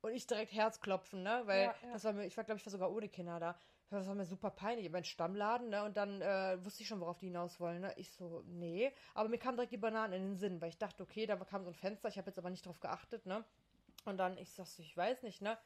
Und 0.01 0.13
ich 0.13 0.27
direkt 0.27 0.53
Herzklopfen, 0.53 1.23
ne? 1.23 1.41
Weil 1.45 1.63
ja, 1.63 1.75
ja. 1.83 1.93
das 1.93 2.03
war 2.03 2.13
mir, 2.13 2.25
ich 2.25 2.37
war, 2.37 2.43
glaube 2.43 2.59
ich, 2.59 2.65
war 2.65 2.71
sogar 2.71 2.91
ohne 2.91 3.09
Kinder 3.09 3.39
da. 3.39 3.59
Das 3.89 4.07
war 4.07 4.15
mir 4.15 4.25
super 4.25 4.49
peinlich. 4.49 4.89
Mein 4.89 5.03
Stammladen, 5.03 5.69
ne? 5.69 5.83
Und 5.83 5.97
dann 5.97 6.21
äh, 6.21 6.63
wusste 6.63 6.83
ich 6.83 6.87
schon, 6.87 7.01
worauf 7.01 7.17
die 7.17 7.27
hinaus 7.27 7.59
wollen, 7.59 7.81
ne? 7.81 7.93
Ich 7.97 8.11
so, 8.11 8.43
nee. 8.45 8.91
Aber 9.13 9.29
mir 9.29 9.39
kam 9.39 9.55
direkt 9.55 9.73
die 9.73 9.77
Bananen 9.77 10.13
in 10.13 10.23
den 10.29 10.37
Sinn, 10.37 10.61
weil 10.61 10.69
ich 10.69 10.77
dachte, 10.77 11.03
okay, 11.03 11.25
da 11.25 11.35
kam 11.37 11.63
so 11.63 11.71
ein 11.71 11.75
Fenster, 11.75 12.07
ich 12.09 12.17
habe 12.17 12.29
jetzt 12.29 12.37
aber 12.37 12.49
nicht 12.49 12.65
drauf 12.65 12.79
geachtet, 12.79 13.25
ne? 13.25 13.43
Und 14.05 14.17
dann, 14.17 14.37
ich 14.37 14.51
sag 14.51 14.67
so, 14.67 14.81
ich 14.81 14.95
weiß 14.95 15.23
nicht, 15.23 15.41
ne? 15.41 15.57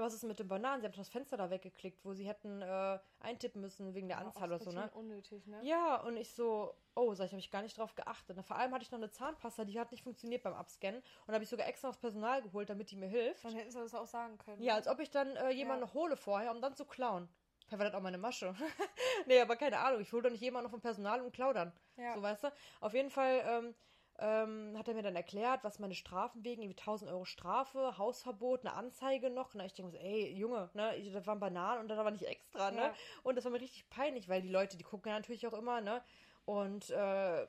Ja, 0.00 0.06
was 0.06 0.14
ist 0.14 0.24
mit 0.24 0.38
den 0.38 0.48
Bananen? 0.48 0.80
Sie 0.80 0.86
haben 0.86 0.94
das 0.96 1.10
Fenster 1.10 1.36
da 1.36 1.50
weggeklickt, 1.50 2.02
wo 2.06 2.14
sie 2.14 2.26
hätten 2.26 2.62
äh, 2.62 2.98
eintippen 3.18 3.60
müssen 3.60 3.92
wegen 3.92 4.08
der 4.08 4.16
ja, 4.16 4.24
Anzahl 4.24 4.48
oder 4.48 4.58
so, 4.58 4.72
ne? 4.72 4.90
unnötig, 4.94 5.46
ne? 5.46 5.60
Ja, 5.62 5.96
und 5.96 6.16
ich 6.16 6.32
so, 6.32 6.74
oh, 6.94 7.12
sag 7.12 7.26
ich, 7.26 7.32
habe 7.32 7.40
ich 7.40 7.50
gar 7.50 7.60
nicht 7.60 7.76
drauf 7.76 7.94
geachtet. 7.94 8.38
Und 8.38 8.44
vor 8.44 8.56
allem 8.56 8.72
hatte 8.72 8.82
ich 8.82 8.90
noch 8.90 8.98
eine 8.98 9.10
Zahnpasta, 9.10 9.66
die 9.66 9.78
hat 9.78 9.90
nicht 9.90 10.02
funktioniert 10.02 10.42
beim 10.42 10.54
Abscannen. 10.54 11.02
Und 11.26 11.34
habe 11.34 11.44
ich 11.44 11.50
sogar 11.50 11.68
extra 11.68 11.88
das 11.88 11.98
Personal 11.98 12.40
geholt, 12.40 12.70
damit 12.70 12.90
die 12.90 12.96
mir 12.96 13.08
hilft. 13.08 13.44
Dann 13.44 13.54
hätten 13.54 13.70
sie 13.70 13.78
das 13.78 13.94
auch 13.94 14.06
sagen 14.06 14.38
können. 14.38 14.62
Ja, 14.62 14.74
als 14.74 14.88
ob 14.88 15.00
ich 15.00 15.10
dann 15.10 15.36
äh, 15.36 15.50
jemanden 15.50 15.84
ja. 15.84 15.92
hole 15.92 16.16
vorher, 16.16 16.50
um 16.50 16.62
dann 16.62 16.74
zu 16.74 16.86
klauen. 16.86 17.28
Vielleicht 17.66 17.78
war 17.78 17.86
das 17.90 17.94
auch 17.94 18.02
meine 18.02 18.18
Masche. 18.18 18.54
nee, 19.26 19.38
aber 19.38 19.56
keine 19.56 19.80
Ahnung. 19.80 20.00
Ich 20.00 20.14
hole 20.14 20.22
doch 20.22 20.30
nicht 20.30 20.40
jemanden 20.40 20.64
noch 20.64 20.70
vom 20.70 20.80
Personal 20.80 21.20
und 21.20 21.32
klaudern. 21.32 21.74
Ja. 21.98 22.14
So, 22.14 22.22
weißt 22.22 22.44
du? 22.44 22.52
Auf 22.80 22.94
jeden 22.94 23.10
Fall, 23.10 23.42
ähm, 23.46 23.74
ähm, 24.20 24.76
hat 24.76 24.86
er 24.86 24.94
mir 24.94 25.02
dann 25.02 25.16
erklärt, 25.16 25.64
was 25.64 25.78
meine 25.78 25.94
Strafen 25.94 26.44
wegen, 26.44 26.62
irgendwie 26.62 26.78
1000 26.78 27.10
Euro 27.10 27.24
Strafe, 27.24 27.96
Hausverbot, 27.96 28.60
eine 28.60 28.74
Anzeige 28.74 29.30
noch. 29.30 29.54
Und 29.54 29.60
ich 29.60 29.72
denke 29.72 29.92
so, 29.92 29.98
ey, 29.98 30.32
Junge, 30.32 30.68
ne, 30.74 30.94
ich, 30.96 31.10
das 31.10 31.26
waren 31.26 31.40
Bananen 31.40 31.80
und 31.80 31.88
da 31.88 31.96
war 31.96 32.10
nicht 32.10 32.26
extra, 32.26 32.70
ne? 32.70 32.80
Ja. 32.80 32.94
Und 33.22 33.36
das 33.36 33.44
war 33.44 33.52
mir 33.52 33.60
richtig 33.60 33.88
peinlich, 33.88 34.28
weil 34.28 34.42
die 34.42 34.50
Leute, 34.50 34.76
die 34.76 34.84
gucken 34.84 35.10
ja 35.10 35.18
natürlich 35.18 35.46
auch 35.46 35.54
immer, 35.54 35.80
ne? 35.80 36.02
Und 36.44 36.90
äh, 36.90 37.46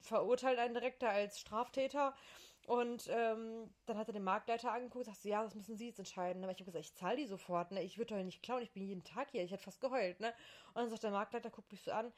verurteilt 0.00 0.58
einen 0.58 0.74
direkt 0.74 1.02
da 1.02 1.08
als 1.08 1.38
Straftäter. 1.38 2.14
Und 2.66 3.08
ähm, 3.10 3.70
dann 3.86 3.96
hat 3.96 4.08
er 4.08 4.12
den 4.12 4.24
Marktleiter 4.24 4.72
angeguckt 4.72 5.06
und 5.06 5.12
sagt 5.12 5.22
so, 5.22 5.28
ja, 5.28 5.42
das 5.42 5.54
müssen 5.54 5.76
Sie 5.76 5.86
jetzt 5.86 6.00
entscheiden. 6.00 6.42
Aber 6.42 6.52
ich 6.52 6.58
habe 6.58 6.66
gesagt, 6.66 6.84
ich 6.84 6.94
zahle 6.94 7.16
die 7.16 7.26
sofort, 7.26 7.70
ne? 7.70 7.82
Ich 7.82 7.96
würde 7.96 8.14
doch 8.14 8.22
nicht 8.22 8.42
klauen, 8.42 8.62
ich 8.62 8.72
bin 8.72 8.82
jeden 8.82 9.04
Tag 9.04 9.30
hier. 9.30 9.42
Ich 9.42 9.52
hätte 9.52 9.62
fast 9.62 9.80
geheult, 9.80 10.20
ne? 10.20 10.34
Und 10.74 10.82
dann 10.82 10.90
sagt 10.90 11.04
der 11.04 11.10
Marktleiter, 11.10 11.48
guckt 11.48 11.70
mich 11.72 11.82
so 11.82 11.92
an, 11.92 12.12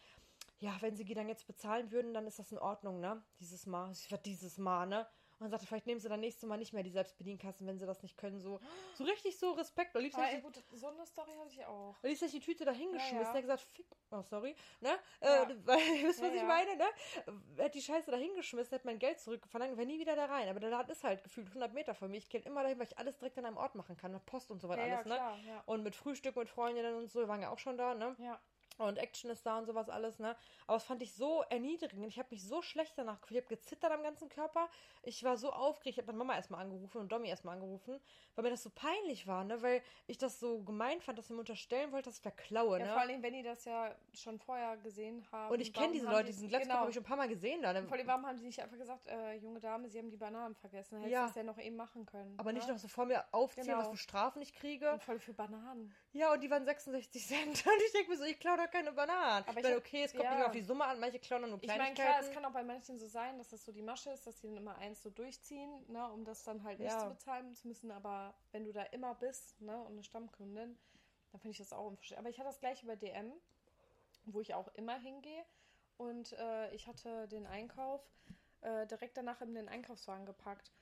ja, 0.60 0.76
wenn 0.80 0.96
Sie 0.96 1.04
die 1.04 1.14
dann 1.14 1.28
jetzt 1.28 1.46
bezahlen 1.46 1.90
würden, 1.90 2.14
dann 2.14 2.26
ist 2.26 2.38
das 2.38 2.52
in 2.52 2.58
Ordnung, 2.58 3.00
ne? 3.00 3.22
Dieses 3.40 3.66
Mal. 3.66 3.90
Ich 3.92 4.08
dieses 4.22 4.58
Mal, 4.58 4.86
ne? 4.86 5.06
Und 5.40 5.44
dann 5.44 5.52
sagte, 5.52 5.66
vielleicht 5.66 5.86
nehmen 5.86 6.00
Sie 6.00 6.08
dann 6.10 6.20
nächstes 6.20 6.46
Mal 6.46 6.58
nicht 6.58 6.74
mehr 6.74 6.82
die 6.82 6.90
Selbstbedienkassen, 6.90 7.66
wenn 7.66 7.78
Sie 7.78 7.86
das 7.86 8.02
nicht 8.02 8.18
können. 8.18 8.40
So, 8.40 8.60
so 8.94 9.04
richtig 9.04 9.38
so 9.38 9.52
Respekt. 9.52 9.96
Und 9.96 10.02
liebst 10.02 10.18
du 10.18 10.22
ey, 10.22 10.38
gut, 10.42 10.62
so 10.74 10.88
eine 10.88 11.06
Story 11.06 11.32
hatte 11.40 11.50
ich 11.50 11.64
auch. 11.64 11.96
und 12.02 12.10
ist 12.10 12.34
die 12.34 12.40
Tüte 12.40 12.66
da 12.66 12.72
hingeschmissen. 12.72 13.16
Ja, 13.16 13.22
ja. 13.22 13.28
Er 13.28 13.34
hat 13.34 13.40
gesagt, 13.40 13.60
fick. 13.72 13.86
Oh, 14.10 14.20
sorry. 14.20 14.54
Ne? 14.80 14.90
Ja. 15.22 15.44
Äh, 15.44 15.56
weil, 15.64 15.78
wisst 15.78 16.20
ihr, 16.20 16.26
was 16.26 16.34
Ja, 16.34 16.34
ich 16.34 16.34
ja. 16.42 16.44
meine, 16.44 16.76
ne? 16.76 16.84
Er 17.56 17.64
hat 17.64 17.74
die 17.74 17.80
Scheiße 17.80 18.10
da 18.10 18.18
hingeschmissen, 18.18 18.74
hat 18.74 18.84
mein 18.84 18.98
Geld 18.98 19.18
zurückverlangt, 19.18 19.78
war 19.78 19.84
nie 19.86 19.98
wieder 19.98 20.14
da 20.14 20.26
rein. 20.26 20.46
Aber 20.50 20.60
der 20.60 20.68
Laden 20.68 20.90
ist 20.90 21.04
halt 21.04 21.24
gefühlt 21.24 21.48
100 21.48 21.72
Meter 21.72 21.94
von 21.94 22.10
mir. 22.10 22.18
Ich 22.18 22.28
gehe 22.28 22.42
immer 22.42 22.62
dahin, 22.62 22.78
weil 22.78 22.88
ich 22.88 22.98
alles 22.98 23.16
direkt 23.16 23.38
an 23.38 23.46
einem 23.46 23.56
Ort 23.56 23.74
machen 23.76 23.96
kann. 23.96 24.12
Mit 24.12 24.26
Post 24.26 24.50
und 24.50 24.60
so 24.60 24.68
weiter 24.68 24.82
alles, 24.82 25.06
ne? 25.06 25.62
Und 25.64 25.82
mit 25.82 25.96
Frühstück 25.96 26.36
mit 26.36 26.50
Freundinnen 26.50 26.96
und 26.96 27.10
so, 27.10 27.20
wir 27.20 27.28
waren 27.28 27.40
ja 27.40 27.48
auch 27.48 27.58
schon 27.58 27.78
da, 27.78 27.94
ne? 27.94 28.14
Ja. 28.18 28.38
Und 28.80 28.96
Action 28.96 29.30
ist 29.30 29.44
da 29.44 29.58
und 29.58 29.66
sowas 29.66 29.90
alles, 29.90 30.18
ne? 30.18 30.34
Aber 30.66 30.76
das 30.76 30.84
fand 30.84 31.02
ich 31.02 31.12
so 31.12 31.42
erniedrigend. 31.50 32.06
Ich 32.08 32.18
habe 32.18 32.28
mich 32.30 32.42
so 32.42 32.62
schlecht 32.62 32.94
danach 32.96 33.20
gefühlt. 33.20 33.40
Ich 33.40 33.44
habe 33.44 33.56
gezittert 33.56 33.92
am 33.92 34.02
ganzen 34.02 34.30
Körper. 34.30 34.70
Ich 35.02 35.22
war 35.22 35.36
so 35.36 35.52
aufgeregt. 35.52 35.98
Ich 35.98 36.02
habe 36.02 36.06
meine 36.06 36.18
Mama 36.18 36.34
erstmal 36.34 36.62
angerufen 36.62 36.96
und 36.98 37.12
Domi 37.12 37.28
erstmal 37.28 37.56
angerufen, 37.56 38.00
weil 38.34 38.44
mir 38.44 38.50
das 38.50 38.62
so 38.62 38.70
peinlich 38.70 39.26
war, 39.26 39.44
ne? 39.44 39.60
Weil 39.60 39.82
ich 40.06 40.16
das 40.16 40.40
so 40.40 40.62
gemein 40.62 41.02
fand, 41.02 41.18
dass 41.18 41.28
sie 41.28 41.34
mir 41.34 41.40
unterstellen 41.40 41.92
wollte, 41.92 42.08
dass 42.08 42.16
ich 42.16 42.22
verklaue, 42.22 42.78
Ja, 42.78 42.86
ne? 42.86 42.92
vor 42.92 43.02
allem, 43.02 43.22
wenn 43.22 43.34
die 43.34 43.42
das 43.42 43.66
ja 43.66 43.94
schon 44.14 44.38
vorher 44.38 44.78
gesehen 44.78 45.26
haben. 45.30 45.52
Und 45.52 45.60
ich 45.60 45.74
kenne 45.74 45.92
diese 45.92 46.06
Leute, 46.06 46.24
die- 46.28 46.32
diesen 46.32 46.48
Glatzkopf 46.48 46.68
genau. 46.70 46.80
habe 46.80 46.90
ich 46.90 46.94
schon 46.94 47.02
ein 47.04 47.06
paar 47.06 47.16
Mal 47.18 47.28
gesehen 47.28 47.60
da. 47.60 47.74
Ne? 47.74 47.82
Vor 47.86 47.98
allem, 47.98 48.06
warum 48.06 48.24
haben 48.26 48.38
sie 48.38 48.46
nicht 48.46 48.62
einfach 48.62 48.78
gesagt, 48.78 49.06
äh, 49.08 49.34
junge 49.34 49.60
Dame, 49.60 49.90
sie 49.90 49.98
haben 49.98 50.08
die 50.08 50.16
Bananen 50.16 50.54
vergessen? 50.54 50.96
Hättest 50.96 51.12
Ja. 51.12 51.20
du 51.22 51.26
das 51.28 51.36
ja 51.36 51.42
noch 51.42 51.58
eben 51.58 51.76
machen 51.76 52.06
können. 52.06 52.34
Aber 52.38 52.52
nicht 52.54 52.66
ne? 52.66 52.72
noch 52.72 52.78
so 52.80 52.88
vor 52.88 53.04
mir 53.04 53.24
aufzählen, 53.32 53.66
Genau. 53.66 53.80
was 53.80 53.88
für 53.90 53.96
Strafen 53.98 54.40
ich 54.40 54.54
kriege. 54.54 54.90
Und 54.92 55.02
voll 55.02 55.18
für 55.18 55.34
Bananen. 55.34 55.94
Ja, 56.12 56.32
und 56.32 56.40
die 56.40 56.50
waren 56.50 56.64
66 56.64 57.24
Cent. 57.24 57.46
Und 57.66 57.82
ich 57.86 57.92
denke 57.92 58.10
mir 58.10 58.16
so, 58.16 58.24
ich 58.24 58.40
klaue 58.40 58.56
doch 58.56 58.70
keine 58.70 58.90
Bananen. 58.92 59.44
Aber 59.46 59.58
ich 59.58 59.62
meine, 59.62 59.76
okay, 59.76 60.02
es 60.04 60.10
kommt 60.12 60.24
ja. 60.24 60.34
nicht 60.34 60.44
auf 60.46 60.52
die 60.52 60.62
Summe 60.62 60.84
an. 60.84 60.98
Manche 60.98 61.20
klauen 61.20 61.42
dann 61.42 61.50
nur 61.50 61.60
Ich 61.62 61.68
meine, 61.68 61.78
Kleinigkeiten. 61.84 62.10
klar, 62.10 62.28
es 62.28 62.34
kann 62.34 62.44
auch 62.44 62.52
bei 62.52 62.64
manchen 62.64 62.98
so 62.98 63.06
sein, 63.06 63.38
dass 63.38 63.50
das 63.50 63.64
so 63.64 63.70
die 63.70 63.82
Masche 63.82 64.10
ist, 64.10 64.26
dass 64.26 64.40
die 64.40 64.48
dann 64.48 64.56
immer 64.56 64.76
eins 64.78 65.02
so 65.02 65.10
durchziehen, 65.10 65.70
ne, 65.88 66.10
um 66.10 66.24
das 66.24 66.42
dann 66.42 66.64
halt 66.64 66.80
nicht 66.80 66.90
Ja. 66.90 66.98
zu 66.98 67.10
bezahlen 67.10 67.54
zu 67.54 67.68
müssen. 67.68 67.92
Aber 67.92 68.34
wenn 68.50 68.64
du 68.64 68.72
da 68.72 68.82
immer 68.84 69.14
bist, 69.14 69.60
ne, 69.60 69.78
und 69.82 69.92
eine 69.92 70.02
Stammkundin, 70.02 70.76
dann 71.30 71.40
finde 71.40 71.52
ich 71.52 71.58
das 71.58 71.72
auch 71.72 71.86
unverständlich. 71.86 72.18
Aber 72.18 72.30
ich 72.30 72.38
hatte 72.38 72.48
das 72.48 72.58
gleiche 72.58 72.86
bei 72.86 72.96
DM, 72.96 73.32
wo 74.24 74.40
ich 74.40 74.54
auch 74.54 74.66
immer 74.74 74.98
hingehe. 74.98 75.44
Und 75.96 76.32
äh, 76.32 76.74
ich 76.74 76.88
hatte 76.88 77.28
den 77.28 77.46
Einkauf 77.46 78.02
äh, 78.62 78.86
direkt 78.86 79.16
danach 79.16 79.40
in 79.42 79.54
den 79.54 79.68
Einkaufswagen 79.68 80.26
gepackt. 80.26 80.72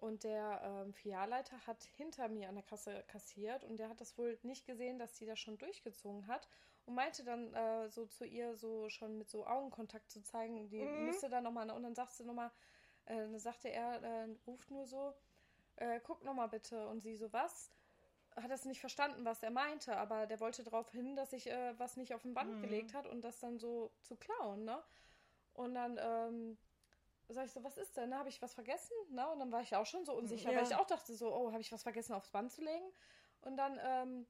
Und 0.00 0.24
der 0.24 0.62
ähm, 0.64 0.94
Filialleiter 0.94 1.66
hat 1.66 1.84
hinter 1.96 2.28
mir 2.28 2.48
an 2.48 2.54
der 2.54 2.64
Kasse 2.64 3.04
kassiert 3.08 3.64
und 3.64 3.76
der 3.78 3.90
hat 3.90 4.00
das 4.00 4.16
wohl 4.16 4.38
nicht 4.42 4.64
gesehen, 4.66 4.98
dass 4.98 5.18
sie 5.18 5.26
das 5.26 5.38
schon 5.38 5.58
durchgezogen 5.58 6.26
hat 6.26 6.48
und 6.86 6.94
meinte 6.94 7.22
dann 7.22 7.52
äh, 7.52 7.90
so 7.90 8.06
zu 8.06 8.24
ihr 8.24 8.56
so 8.56 8.88
schon 8.88 9.18
mit 9.18 9.28
so 9.28 9.46
Augenkontakt 9.46 10.10
zu 10.10 10.22
zeigen, 10.22 10.70
die 10.70 10.86
Mhm. 10.86 11.04
müsste 11.04 11.28
dann 11.28 11.44
nochmal, 11.44 11.70
und 11.70 11.82
dann 11.82 11.94
sagt 11.94 12.14
sie 12.14 12.24
nochmal, 12.24 12.50
äh, 13.04 13.16
dann 13.16 13.38
sagte 13.38 13.68
er, 13.68 14.02
äh, 14.02 14.28
ruft 14.46 14.70
nur 14.70 14.86
so, 14.86 15.12
äh, 15.76 16.00
guck 16.00 16.24
nochmal 16.24 16.48
bitte. 16.48 16.88
Und 16.88 17.00
sie 17.00 17.16
so, 17.16 17.32
was? 17.32 17.70
Hat 18.36 18.50
das 18.50 18.64
nicht 18.64 18.80
verstanden, 18.80 19.24
was 19.24 19.42
er 19.42 19.50
meinte, 19.50 19.96
aber 19.96 20.26
der 20.26 20.40
wollte 20.40 20.62
darauf 20.64 20.90
hin, 20.92 21.16
dass 21.16 21.32
ich 21.34 21.48
äh, 21.50 21.78
was 21.78 21.96
nicht 21.96 22.14
auf 22.14 22.22
den 22.22 22.34
Band 22.34 22.48
Mhm. 22.48 22.60
gelegt 22.60 22.94
hat 22.94 23.06
und 23.06 23.22
das 23.22 23.38
dann 23.40 23.58
so 23.58 23.92
zu 24.02 24.16
klauen, 24.16 24.64
ne? 24.64 24.82
Und 25.54 25.74
dann 25.74 25.98
ähm, 26.00 26.58
sag 27.32 27.46
ich 27.46 27.52
so, 27.52 27.62
was 27.64 27.76
ist 27.78 27.96
denn? 27.96 28.14
Habe 28.14 28.28
ich 28.28 28.40
was 28.42 28.54
vergessen? 28.54 28.94
Ne? 29.10 29.28
Und 29.30 29.38
dann 29.38 29.52
war 29.52 29.62
ich 29.62 29.74
auch 29.76 29.86
schon 29.86 30.04
so 30.04 30.14
unsicher, 30.14 30.50
Ja. 30.50 30.56
weil 30.58 30.64
ich 30.64 30.74
auch 30.74 30.86
dachte 30.86 31.14
so, 31.14 31.32
oh, 31.34 31.50
habe 31.52 31.60
ich 31.60 31.72
was 31.72 31.82
vergessen 31.82 32.14
aufs 32.14 32.30
Band 32.30 32.52
zu 32.52 32.62
legen? 32.62 32.86
Und 33.42 33.56
dann 33.56 33.78
ähm, 33.82 34.26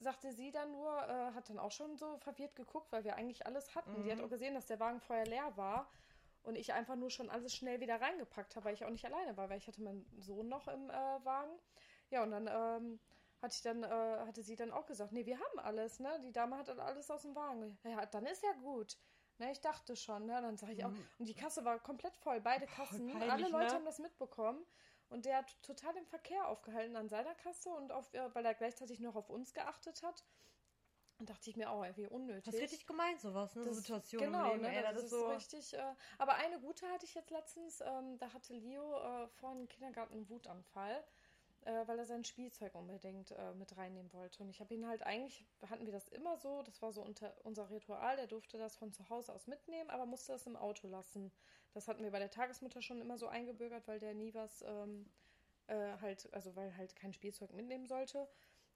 sagte 0.00 0.32
sie 0.32 0.50
dann 0.50 0.72
nur, 0.72 0.90
äh, 0.96 1.32
hat 1.34 1.48
dann 1.50 1.58
auch 1.58 1.72
schon 1.72 1.96
so 1.96 2.16
verwirrt 2.18 2.54
geguckt, 2.56 2.92
weil 2.92 3.04
wir 3.04 3.16
eigentlich 3.16 3.46
alles 3.46 3.74
hatten. 3.74 4.02
Die 4.04 4.10
hat 4.12 4.18
Mhm. 4.18 4.24
auch 4.24 4.30
gesehen, 4.30 4.54
dass 4.54 4.66
der 4.66 4.80
Wagen 4.80 5.00
vorher 5.00 5.26
leer 5.26 5.56
war 5.56 5.90
und 6.44 6.56
ich 6.56 6.72
einfach 6.72 6.96
nur 6.96 7.10
schon 7.10 7.30
alles 7.30 7.54
schnell 7.54 7.80
wieder 7.80 8.00
reingepackt 8.00 8.56
habe, 8.56 8.66
weil 8.66 8.74
ich 8.74 8.84
auch 8.84 8.90
nicht 8.90 9.04
alleine 9.04 9.36
war, 9.36 9.50
weil 9.50 9.58
ich 9.58 9.66
hatte 9.66 9.82
meinen 9.82 10.06
Sohn 10.18 10.48
noch 10.48 10.68
im 10.68 10.88
äh, 10.90 10.94
Wagen. 11.24 11.58
Ja, 12.10 12.22
und 12.22 12.30
dann 12.30 12.46
ähm, 12.48 13.00
hatte 13.42 13.54
ich 13.54 13.62
dann, 13.62 13.82
äh, 13.82 13.88
hatte 14.26 14.42
sie 14.42 14.56
dann 14.56 14.70
auch 14.72 14.86
gesagt, 14.86 15.12
nee, 15.12 15.26
wir 15.26 15.38
haben 15.38 15.58
alles, 15.58 16.00
ne? 16.00 16.18
Die 16.22 16.32
Dame 16.32 16.56
hat 16.56 16.68
dann 16.68 16.80
alles 16.80 17.10
aus 17.10 17.22
dem 17.22 17.34
Wagen. 17.34 17.78
Ja, 17.84 18.06
dann 18.06 18.24
ist 18.26 18.42
ja 18.42 18.52
gut. 18.62 18.96
Ne, 19.38 19.52
ich 19.52 19.60
dachte 19.60 19.94
schon, 19.96 20.26
ne? 20.26 20.40
Dann 20.40 20.56
sage 20.56 20.72
ich 20.72 20.84
auch. 20.84 20.92
Und 21.18 21.28
die 21.28 21.34
Kasse 21.34 21.64
war 21.64 21.78
komplett 21.78 22.16
voll, 22.16 22.40
beide 22.40 22.66
Kassen. 22.66 23.06
peinlich, 23.08 23.30
Alle 23.30 23.48
Leute 23.48 23.66
ne? 23.66 23.72
haben 23.72 23.84
das 23.84 23.98
mitbekommen. 23.98 24.64
Und 25.10 25.24
der 25.24 25.38
hat 25.38 25.62
total 25.62 25.96
im 25.96 26.06
Verkehr 26.06 26.48
aufgehalten 26.48 26.96
an 26.96 27.08
seiner 27.08 27.34
Kasse 27.34 27.70
und 27.70 27.92
auf, 27.92 28.12
äh, 28.12 28.34
weil 28.34 28.44
er 28.44 28.54
gleichzeitig 28.54 29.00
noch 29.00 29.14
auf 29.16 29.30
uns 29.30 29.54
geachtet 29.54 30.02
hat. 30.02 30.24
Und 31.18 31.30
dachte 31.30 31.50
ich 31.50 31.56
mir 31.56 31.70
auch, 31.70 31.84
ey, 31.84 31.96
wie 31.96 32.06
unnötig. 32.06 32.44
Das 32.44 32.54
ist 32.54 32.60
richtig 32.62 32.86
gemeint, 32.86 33.20
sowas, 33.20 33.54
ne? 33.56 33.62
Das- 33.64 33.74
so 33.74 33.80
Situationen 33.80 34.32
Genau, 34.32 34.50
Leben, 34.50 34.62
ne, 34.62 34.76
ey, 34.76 34.82
das, 34.82 34.94
das, 34.94 35.04
ist 35.04 35.10
so. 35.10 35.26
richtig. 35.28 35.74
Äh, 35.74 35.94
aber 36.18 36.34
eine 36.34 36.60
gute 36.60 36.86
hatte 36.90 37.06
ich 37.06 37.14
jetzt 37.14 37.30
letztens. 37.30 37.80
Ähm, 37.80 38.18
da 38.18 38.32
hatte 38.32 38.54
Leo 38.54 38.96
äh, 38.98 39.28
vor 39.28 39.52
dem 39.54 39.66
Kindergarten 39.68 40.14
einen 40.14 40.28
Wutanfall, 40.28 41.02
äh, 41.64 41.86
weil 41.86 41.98
er 41.98 42.06
sein 42.06 42.24
Spielzeug 42.24 42.74
unbedingt 42.74 43.30
äh, 43.32 43.54
mit 43.54 43.76
reinnehmen 43.76 44.12
wollte. 44.12 44.42
Und 44.42 44.50
ich 44.50 44.60
habe 44.60 44.74
ihn 44.74 44.86
halt 44.86 45.02
eigentlich, 45.02 45.46
hatten 45.68 45.86
wir 45.86 45.92
das 45.92 46.08
immer 46.08 46.36
so, 46.36 46.62
das 46.62 46.80
war 46.82 46.92
so 46.92 47.02
unter, 47.02 47.34
unser 47.44 47.70
Ritual, 47.70 48.16
der 48.16 48.26
durfte 48.26 48.58
das 48.58 48.76
von 48.76 48.92
zu 48.92 49.08
Hause 49.08 49.32
aus 49.32 49.46
mitnehmen, 49.46 49.90
aber 49.90 50.06
musste 50.06 50.32
das 50.32 50.46
im 50.46 50.56
Auto 50.56 50.88
lassen. 50.88 51.32
Das 51.74 51.88
hatten 51.88 52.02
wir 52.02 52.10
bei 52.10 52.18
der 52.18 52.30
Tagesmutter 52.30 52.82
schon 52.82 53.00
immer 53.00 53.18
so 53.18 53.28
eingebürgert, 53.28 53.86
weil 53.86 53.98
der 53.98 54.14
nie 54.14 54.34
was 54.34 54.62
ähm, 54.62 55.10
äh, 55.66 55.96
halt, 56.00 56.32
also 56.32 56.56
weil 56.56 56.76
halt 56.76 56.96
kein 56.96 57.12
Spielzeug 57.12 57.52
mitnehmen 57.52 57.86
sollte. 57.86 58.28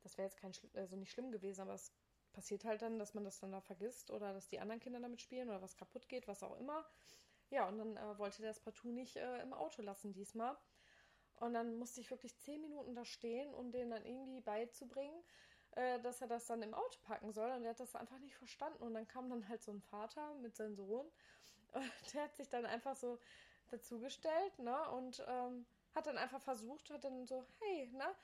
Das 0.02 0.18
wäre 0.18 0.26
jetzt 0.26 0.38
kein, 0.38 0.52
also 0.74 0.96
nicht 0.96 1.12
schlimm 1.12 1.30
gewesen, 1.30 1.62
aber 1.62 1.74
es 1.74 1.92
passiert 2.32 2.64
halt 2.64 2.82
dann, 2.82 2.98
dass 2.98 3.14
man 3.14 3.24
das 3.24 3.38
dann 3.38 3.52
da 3.52 3.60
vergisst 3.60 4.10
oder 4.10 4.32
dass 4.32 4.48
die 4.48 4.60
anderen 4.60 4.80
Kinder 4.80 5.00
damit 5.00 5.20
spielen 5.20 5.48
oder 5.48 5.62
was 5.62 5.76
kaputt 5.76 6.08
geht, 6.08 6.28
was 6.28 6.42
auch 6.42 6.58
immer. 6.58 6.84
Ja, 7.50 7.68
und 7.68 7.78
dann 7.78 7.96
äh, 7.96 8.18
wollte 8.18 8.40
der 8.40 8.50
das 8.50 8.60
partout 8.60 8.92
nicht 8.92 9.16
äh, 9.16 9.42
im 9.42 9.52
Auto 9.52 9.82
lassen 9.82 10.12
diesmal. 10.12 10.56
Und 11.42 11.54
dann 11.54 11.74
musste 11.76 12.00
ich 12.00 12.08
wirklich 12.08 12.38
zehn 12.38 12.60
Minuten 12.60 12.94
da 12.94 13.04
stehen 13.04 13.52
und 13.52 13.72
den 13.72 13.90
dann 13.90 14.04
irgendwie 14.06 14.40
beizubringen, 14.40 15.24
äh, 15.72 15.98
dass 15.98 16.20
er 16.20 16.28
das 16.28 16.46
dann 16.46 16.62
im 16.62 16.72
Auto 16.72 17.00
packen 17.02 17.32
soll. 17.32 17.50
Und 17.50 17.62
der 17.62 17.70
hat 17.70 17.80
das 17.80 17.96
einfach 17.96 18.20
nicht 18.20 18.36
verstanden. 18.36 18.80
Und 18.80 18.94
dann 18.94 19.08
kam 19.08 19.28
dann 19.28 19.48
halt 19.48 19.60
so 19.60 19.72
ein 19.72 19.80
Vater 19.80 20.34
mit 20.34 20.54
seinem 20.54 20.76
Sohn. 20.76 21.10
Und 21.74 22.14
der 22.14 22.22
hat 22.22 22.36
sich 22.36 22.48
dann 22.48 22.64
einfach 22.64 22.94
so 22.94 23.18
dazugestellt, 23.72 24.56
ne? 24.60 24.88
Und 24.90 25.24
ähm, 25.26 25.66
hat 25.96 26.06
dann 26.06 26.16
einfach 26.16 26.40
versucht, 26.40 26.88
hat 26.90 27.02
dann 27.02 27.26
so, 27.26 27.44
hey, 27.58 27.88
ne? 27.92 28.14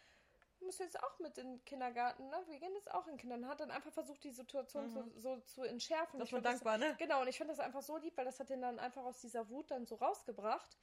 Du 0.61 0.67
musst 0.67 0.79
jetzt 0.79 1.03
auch 1.03 1.19
mit 1.19 1.39
in 1.39 1.55
den 1.57 1.65
Kindergarten, 1.65 2.29
ne? 2.29 2.37
Wir 2.47 2.61
gehen 2.61 2.75
jetzt 2.75 2.93
auch 2.93 3.07
in 3.09 3.15
den 3.15 3.19
Kindergarten. 3.19 3.51
Hat 3.51 3.61
dann 3.61 3.73
einfach 3.73 3.93
versucht, 3.93 4.23
die 4.23 4.31
Situation 4.31 4.91
so, 4.91 5.11
so 5.17 5.41
zu 5.41 5.65
entschärfen. 5.65 6.21
Das 6.21 6.33
war 6.33 6.41
dankbar, 6.41 6.79
ne? 6.79 6.95
Genau, 6.99 7.23
und 7.23 7.27
ich 7.27 7.39
fand 7.39 7.51
das 7.51 7.59
einfach 7.59 7.83
so 7.83 7.97
lieb, 7.97 8.17
weil 8.17 8.27
das 8.27 8.39
hat 8.39 8.51
den 8.51 8.61
dann 8.61 8.79
einfach 8.79 9.03
aus 9.03 9.21
dieser 9.21 9.49
Wut 9.49 9.73
dann 9.73 9.87
so 9.87 9.97
rausgebracht. 9.97 10.79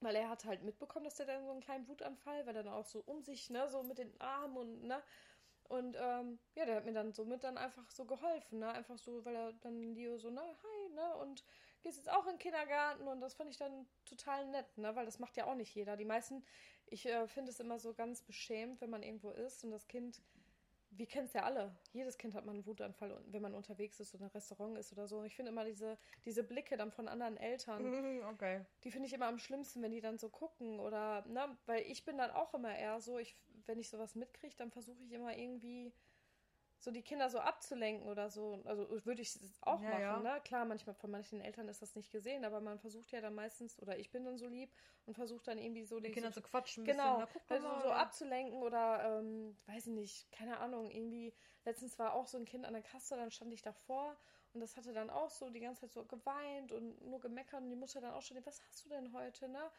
Weil 0.00 0.16
er 0.16 0.28
hat 0.28 0.44
halt 0.44 0.62
mitbekommen, 0.62 1.04
dass 1.04 1.16
der 1.16 1.26
dann 1.26 1.44
so 1.44 1.50
einen 1.50 1.60
kleinen 1.60 1.88
Wutanfall, 1.88 2.46
weil 2.46 2.54
dann 2.54 2.68
auch 2.68 2.84
so 2.86 3.02
um 3.06 3.22
sich, 3.22 3.50
ne, 3.50 3.68
so 3.68 3.82
mit 3.82 3.98
den 3.98 4.20
Armen 4.20 4.56
und, 4.56 4.84
ne. 4.84 5.02
Und 5.64 5.96
ähm, 6.00 6.38
ja, 6.54 6.64
der 6.64 6.76
hat 6.76 6.86
mir 6.86 6.94
dann 6.94 7.12
somit 7.12 7.44
dann 7.44 7.58
einfach 7.58 7.90
so 7.90 8.06
geholfen, 8.06 8.60
ne? 8.60 8.70
Einfach 8.70 8.96
so, 8.96 9.24
weil 9.24 9.36
er 9.36 9.52
dann 9.54 9.94
Leo 9.94 10.16
so, 10.16 10.30
ne, 10.30 10.40
hi, 10.40 10.94
ne? 10.94 11.16
Und 11.16 11.44
gehst 11.82 11.98
jetzt 11.98 12.10
auch 12.10 12.24
in 12.24 12.32
den 12.34 12.38
Kindergarten 12.38 13.06
und 13.06 13.20
das 13.20 13.34
fand 13.34 13.50
ich 13.50 13.58
dann 13.58 13.86
total 14.06 14.46
nett, 14.46 14.78
ne? 14.78 14.96
Weil 14.96 15.04
das 15.04 15.18
macht 15.18 15.36
ja 15.36 15.46
auch 15.46 15.54
nicht 15.54 15.74
jeder. 15.74 15.96
Die 15.96 16.06
meisten, 16.06 16.42
ich 16.86 17.04
äh, 17.06 17.26
finde 17.28 17.50
es 17.50 17.60
immer 17.60 17.78
so 17.78 17.92
ganz 17.92 18.22
beschämt, 18.22 18.80
wenn 18.80 18.90
man 18.90 19.02
irgendwo 19.02 19.30
ist 19.30 19.62
und 19.64 19.70
das 19.70 19.88
Kind, 19.88 20.22
wir 20.90 21.06
kennen 21.06 21.26
es 21.26 21.32
ja 21.32 21.42
alle. 21.42 21.76
Jedes 21.92 22.18
Kind 22.18 22.34
hat 22.34 22.44
mal 22.44 22.52
einen 22.52 22.66
Wutanfall, 22.66 23.22
wenn 23.26 23.42
man 23.42 23.54
unterwegs 23.54 24.00
ist 24.00 24.14
oder 24.14 24.22
in 24.22 24.24
einem 24.26 24.32
Restaurant 24.32 24.78
ist 24.78 24.92
oder 24.92 25.06
so. 25.06 25.22
Ich 25.24 25.36
finde 25.36 25.52
immer 25.52 25.64
diese, 25.64 25.98
diese 26.24 26.42
Blicke 26.42 26.76
dann 26.76 26.90
von 26.90 27.08
anderen 27.08 27.36
Eltern, 27.36 27.84
Mhm, 27.84 28.24
Okay. 28.32 28.64
die 28.84 28.90
finde 28.90 29.06
ich 29.06 29.12
immer 29.12 29.26
am 29.26 29.38
schlimmsten, 29.38 29.82
wenn 29.82 29.92
die 29.92 30.00
dann 30.00 30.18
so 30.18 30.28
gucken 30.28 30.80
oder, 30.80 31.24
ne, 31.26 31.56
weil 31.66 31.82
ich 31.82 32.04
bin 32.04 32.18
dann 32.18 32.30
auch 32.30 32.54
immer 32.54 32.76
eher 32.76 33.00
so, 33.00 33.18
ich, 33.18 33.34
wenn 33.66 33.78
ich 33.78 33.88
sowas 33.90 34.14
mitkriege, 34.14 34.56
dann 34.56 34.70
versuche 34.70 35.02
ich 35.04 35.12
immer 35.12 35.36
irgendwie 35.36 35.92
so 36.80 36.90
die 36.90 37.02
Kinder 37.02 37.28
so 37.30 37.38
abzulenken 37.40 38.08
oder 38.08 38.30
so. 38.30 38.60
Also 38.64 38.88
würde 39.04 39.22
ich 39.22 39.28
es 39.36 39.58
auch 39.62 39.80
Ja, 39.80 39.90
machen, 39.90 40.22
ja. 40.22 40.22
ne? 40.22 40.40
Klar, 40.44 40.64
manchmal 40.64 40.94
von 40.94 41.10
manchen 41.10 41.40
Eltern 41.40 41.68
ist 41.68 41.82
das 41.82 41.94
nicht 41.96 42.10
gesehen, 42.12 42.44
aber 42.44 42.60
man 42.60 42.78
versucht 42.78 43.10
ja 43.10 43.20
dann 43.20 43.34
meistens, 43.34 43.78
oder 43.80 43.98
ich 43.98 44.10
bin 44.10 44.24
dann 44.24 44.38
so 44.38 44.46
lieb 44.46 44.70
und 45.06 45.14
versucht 45.14 45.48
dann 45.48 45.58
irgendwie 45.58 45.84
so 45.84 45.98
Die 46.00 46.10
Kinder 46.10 46.30
so, 46.30 46.40
zu 46.40 46.42
quatschen. 46.42 46.84
Genau, 46.84 47.18
bisschen, 47.18 47.28
na, 47.48 47.54
also 47.54 47.80
so 47.80 47.90
abzulenken 47.92 48.62
oder, 48.62 49.18
ähm, 49.20 49.56
weiß 49.66 49.86
ich 49.88 49.92
nicht, 49.92 50.32
keine 50.32 50.58
Ahnung, 50.58 50.90
irgendwie, 50.90 51.34
letztens 51.64 51.98
war 51.98 52.14
auch 52.14 52.26
so 52.26 52.38
ein 52.38 52.44
Kind 52.44 52.64
an 52.64 52.72
der 52.74 52.82
Kasse, 52.82 53.16
dann 53.16 53.30
stand 53.30 53.52
ich 53.52 53.62
davor 53.62 54.16
Und 54.54 54.60
das 54.60 54.76
hatte 54.76 54.92
dann 54.92 55.10
auch 55.10 55.30
so 55.30 55.50
die 55.50 55.60
ganze 55.60 55.82
Zeit 55.82 55.92
so 55.92 56.04
geweint 56.06 56.72
und 56.72 57.02
nur 57.04 57.20
gemeckert 57.20 57.60
und 57.62 57.70
die 57.70 57.76
Mutter 57.76 58.00
dann 58.00 58.14
auch 58.14 58.22
schon, 58.22 58.44
was 58.46 58.62
hast 58.62 58.84
du 58.84 58.88
denn 58.88 59.12
heute, 59.12 59.48
ne? 59.48 59.70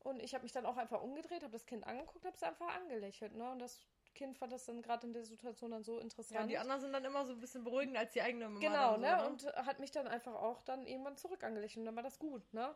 Und 0.00 0.22
ich 0.22 0.34
habe 0.34 0.42
mich 0.44 0.52
dann 0.52 0.66
auch 0.66 0.76
einfach 0.76 1.02
umgedreht, 1.02 1.42
habe 1.42 1.52
das 1.52 1.66
Kind 1.66 1.84
angeguckt, 1.86 2.24
habe 2.24 2.36
es 2.36 2.42
einfach 2.42 2.74
angelächelt, 2.76 3.34
ne? 3.34 3.50
Und 3.50 3.58
das 3.58 3.80
Kind 4.16 4.36
fand 4.36 4.50
das 4.52 4.64
dann 4.64 4.82
gerade 4.82 5.06
in 5.06 5.12
der 5.12 5.24
Situation 5.24 5.70
dann 5.70 5.84
so 5.84 5.98
interessant. 5.98 6.40
Ja, 6.40 6.46
die 6.46 6.58
anderen 6.58 6.80
sind 6.80 6.92
dann 6.92 7.04
immer 7.04 7.24
so 7.24 7.32
ein 7.32 7.40
bisschen 7.40 7.62
beruhigend 7.62 7.96
als 7.96 8.12
die 8.12 8.22
eigene 8.22 8.48
Mama. 8.48 8.60
Genau, 8.60 8.94
so, 8.94 9.00
ne? 9.00 9.16
ne? 9.16 9.26
Und 9.26 9.46
hat 9.54 9.78
mich 9.78 9.92
dann 9.92 10.08
einfach 10.08 10.34
auch 10.34 10.62
dann 10.62 10.86
irgendwann 10.86 11.16
zurück 11.16 11.44
angelächelt 11.44 11.82
und 11.82 11.86
dann 11.86 11.96
war 11.96 12.02
das 12.02 12.18
gut, 12.18 12.42
ne? 12.52 12.74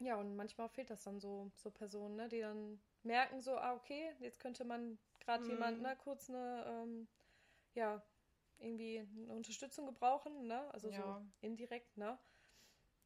Ja, 0.00 0.16
und 0.16 0.34
manchmal 0.34 0.68
fehlt 0.68 0.90
das 0.90 1.02
dann 1.04 1.20
so, 1.20 1.50
so 1.54 1.70
Personen, 1.70 2.16
ne? 2.16 2.28
Die 2.28 2.40
dann 2.40 2.80
merken 3.02 3.40
so, 3.40 3.56
ah, 3.56 3.74
okay, 3.74 4.12
jetzt 4.18 4.40
könnte 4.40 4.64
man 4.64 4.98
gerade 5.20 5.44
mhm. 5.44 5.50
jemand, 5.50 5.82
ne, 5.82 5.96
kurz 6.02 6.28
eine, 6.28 6.64
ähm, 6.66 7.08
ja, 7.74 8.02
irgendwie 8.58 8.98
eine 8.98 9.32
Unterstützung 9.32 9.86
gebrauchen, 9.86 10.46
ne? 10.46 10.68
Also 10.72 10.90
ja. 10.90 11.00
so 11.00 11.26
indirekt, 11.40 11.96
ne? 11.96 12.18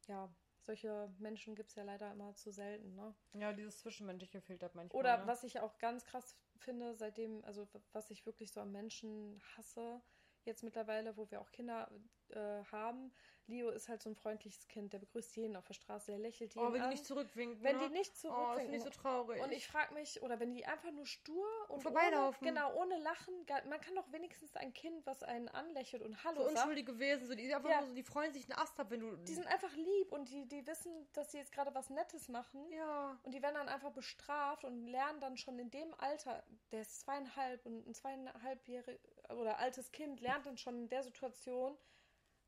Ja, 0.07 0.29
solche 0.61 1.13
Menschen 1.19 1.55
gibt 1.55 1.69
es 1.69 1.75
ja 1.75 1.83
leider 1.83 2.11
immer 2.11 2.33
zu 2.35 2.51
selten, 2.51 2.95
ne? 2.95 3.13
Ja, 3.33 3.53
dieses 3.53 3.79
Zwischenmenschliche 3.79 4.41
fehlt 4.41 4.63
halt 4.63 4.75
manchmal. 4.75 4.99
Oder 4.99 5.17
ne? 5.17 5.27
was 5.27 5.43
ich 5.43 5.59
auch 5.59 5.77
ganz 5.77 6.05
krass 6.05 6.35
finde, 6.57 6.95
seitdem, 6.95 7.43
also 7.45 7.67
was 7.91 8.09
ich 8.09 8.25
wirklich 8.25 8.51
so 8.51 8.61
am 8.61 8.71
Menschen 8.71 9.41
hasse, 9.55 10.01
jetzt 10.43 10.63
mittlerweile, 10.63 11.17
wo 11.17 11.29
wir 11.31 11.41
auch 11.41 11.51
Kinder 11.51 11.89
äh, 12.29 12.63
haben, 12.71 13.11
Leo 13.47 13.69
ist 13.69 13.89
halt 13.89 14.01
so 14.01 14.09
ein 14.09 14.15
freundliches 14.15 14.67
Kind, 14.67 14.93
der 14.93 14.99
begrüßt 14.99 15.35
jeden 15.35 15.55
auf 15.55 15.65
der 15.65 15.73
Straße, 15.73 16.11
der 16.11 16.19
lächelt 16.19 16.55
jeden 16.55 16.67
Oh, 16.67 16.73
wenn 16.73 16.81
an. 16.81 16.89
die 16.89 16.95
nicht 16.95 17.05
zurückwinken. 17.05 17.63
Wenn 17.63 17.77
ne? 17.77 17.87
die 17.87 17.93
nicht 17.93 18.17
zurückwinken. 18.17 18.53
Oh, 18.53 18.59
finde 18.59 18.77
ich 18.77 18.83
so 18.83 18.89
traurig. 18.89 19.43
Und 19.43 19.51
ich 19.51 19.67
frage 19.67 19.93
mich, 19.93 20.21
oder 20.21 20.39
wenn 20.39 20.53
die 20.53 20.65
einfach 20.65 20.91
nur 20.91 21.05
stur 21.05 21.47
und 21.69 21.81
vorbeilaufen. 21.81 22.47
Ohne, 22.47 22.53
genau, 22.53 22.75
ohne 22.75 22.97
Lachen. 22.99 23.33
Man 23.69 23.81
kann 23.81 23.95
doch 23.95 24.11
wenigstens 24.11 24.55
ein 24.55 24.73
Kind, 24.73 25.05
was 25.05 25.23
einen 25.23 25.47
anlächelt 25.49 26.01
und 26.03 26.23
Hallo 26.23 26.37
so 26.37 26.43
sagt. 26.43 26.57
unschuldige 26.57 26.99
Wesen, 26.99 27.27
so, 27.27 27.35
die, 27.35 27.53
einfach 27.53 27.69
ja. 27.69 27.85
so, 27.85 27.93
die 27.93 28.03
freuen 28.03 28.33
sich 28.33 28.49
einen 28.49 28.59
Ast 28.59 28.79
ab, 28.79 28.89
wenn 28.89 29.01
du... 29.01 29.15
Die 29.17 29.33
sind 29.33 29.47
einfach 29.47 29.73
lieb 29.75 30.11
und 30.11 30.29
die, 30.29 30.47
die 30.47 30.65
wissen, 30.65 31.07
dass 31.13 31.31
sie 31.31 31.37
jetzt 31.37 31.51
gerade 31.51 31.73
was 31.73 31.89
Nettes 31.89 32.29
machen. 32.29 32.69
Ja. 32.71 33.19
Und 33.23 33.33
die 33.33 33.41
werden 33.41 33.55
dann 33.55 33.69
einfach 33.69 33.91
bestraft 33.91 34.63
und 34.63 34.87
lernen 34.87 35.19
dann 35.19 35.37
schon 35.37 35.59
in 35.59 35.69
dem 35.71 35.93
Alter, 35.95 36.43
der 36.71 36.81
ist 36.81 37.01
zweieinhalb 37.01 37.65
und 37.65 37.87
ein 37.87 37.93
zweieinhalbjähriges 37.93 38.99
oder 39.29 39.59
altes 39.59 39.91
Kind 39.91 40.21
lernt 40.21 40.45
dann 40.45 40.57
schon 40.57 40.75
in 40.83 40.89
der 40.89 41.03
Situation, 41.03 41.77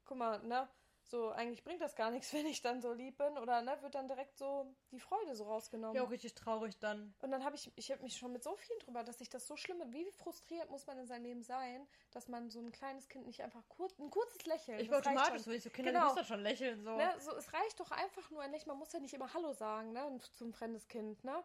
guck 0.05 0.17
mal, 0.17 0.43
ne, 0.43 0.67
so, 1.09 1.29
eigentlich 1.29 1.63
bringt 1.63 1.81
das 1.81 1.95
gar 1.95 2.11
nichts, 2.11 2.33
wenn 2.33 2.45
ich 2.45 2.61
dann 2.61 2.81
so 2.81 2.93
lieb 2.93 3.17
bin 3.17 3.37
oder 3.37 3.61
ne, 3.61 3.77
wird 3.81 3.95
dann 3.95 4.07
direkt 4.07 4.37
so 4.37 4.75
die 4.91 4.99
Freude 4.99 5.35
so 5.35 5.45
rausgenommen. 5.45 5.95
Ja, 5.95 6.03
auch 6.03 6.11
richtig 6.11 6.35
traurig 6.35 6.77
dann. 6.79 7.13
Und 7.21 7.31
dann 7.31 7.43
habe 7.43 7.55
ich, 7.55 7.71
ich 7.75 7.91
habe 7.91 8.03
mich 8.03 8.17
schon 8.17 8.33
mit 8.33 8.43
so 8.43 8.55
vielen 8.55 8.79
drüber, 8.79 9.03
dass 9.03 9.21
ich 9.21 9.29
das 9.29 9.47
so 9.47 9.55
schlimm, 9.55 9.81
wie 9.87 10.09
frustriert 10.11 10.69
muss 10.69 10.85
man 10.87 10.97
in 10.99 11.07
seinem 11.07 11.23
Leben 11.23 11.43
sein, 11.43 11.87
dass 12.11 12.27
man 12.27 12.49
so 12.49 12.59
ein 12.59 12.71
kleines 12.71 13.07
Kind 13.07 13.25
nicht 13.25 13.41
einfach 13.41 13.67
kurz, 13.69 13.97
ein 13.99 14.09
kurzes 14.09 14.45
Lächeln. 14.45 14.79
Ich 14.79 14.89
war 14.89 14.99
automatisch, 14.99 15.47
wenn 15.47 15.53
ich 15.53 15.63
so 15.63 15.69
Kinder, 15.69 15.91
genau. 15.91 16.15
die 16.15 16.25
schon 16.25 16.41
lächeln 16.41 16.83
so. 16.83 16.95
Ne, 16.95 17.15
so. 17.19 17.35
Es 17.35 17.53
reicht 17.53 17.79
doch 17.79 17.91
einfach 17.91 18.29
nur 18.31 18.41
ein 18.41 18.51
Lächeln, 18.51 18.69
man 18.69 18.79
muss 18.79 18.91
ja 18.91 18.99
nicht 18.99 19.13
immer 19.13 19.33
Hallo 19.33 19.53
sagen, 19.53 19.93
ne, 19.93 20.19
zum 20.33 20.53
fremdes 20.53 20.87
Kind, 20.87 21.23
ne. 21.23 21.43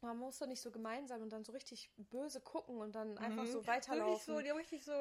Man 0.00 0.16
muss 0.16 0.38
doch 0.38 0.46
nicht 0.46 0.60
so 0.60 0.70
gemein 0.70 1.08
sein 1.08 1.22
und 1.22 1.30
dann 1.30 1.44
so 1.44 1.50
richtig 1.52 1.90
böse 1.96 2.40
gucken 2.40 2.78
und 2.78 2.94
dann 2.94 3.18
einfach 3.18 3.42
mhm. 3.42 3.50
so 3.50 3.66
weiterlaufen. 3.66 4.12
Richtig 4.12 4.26
so, 4.26 4.40
die 4.40 4.50
haben 4.50 4.56
richtig 4.56 4.84
so 4.84 4.92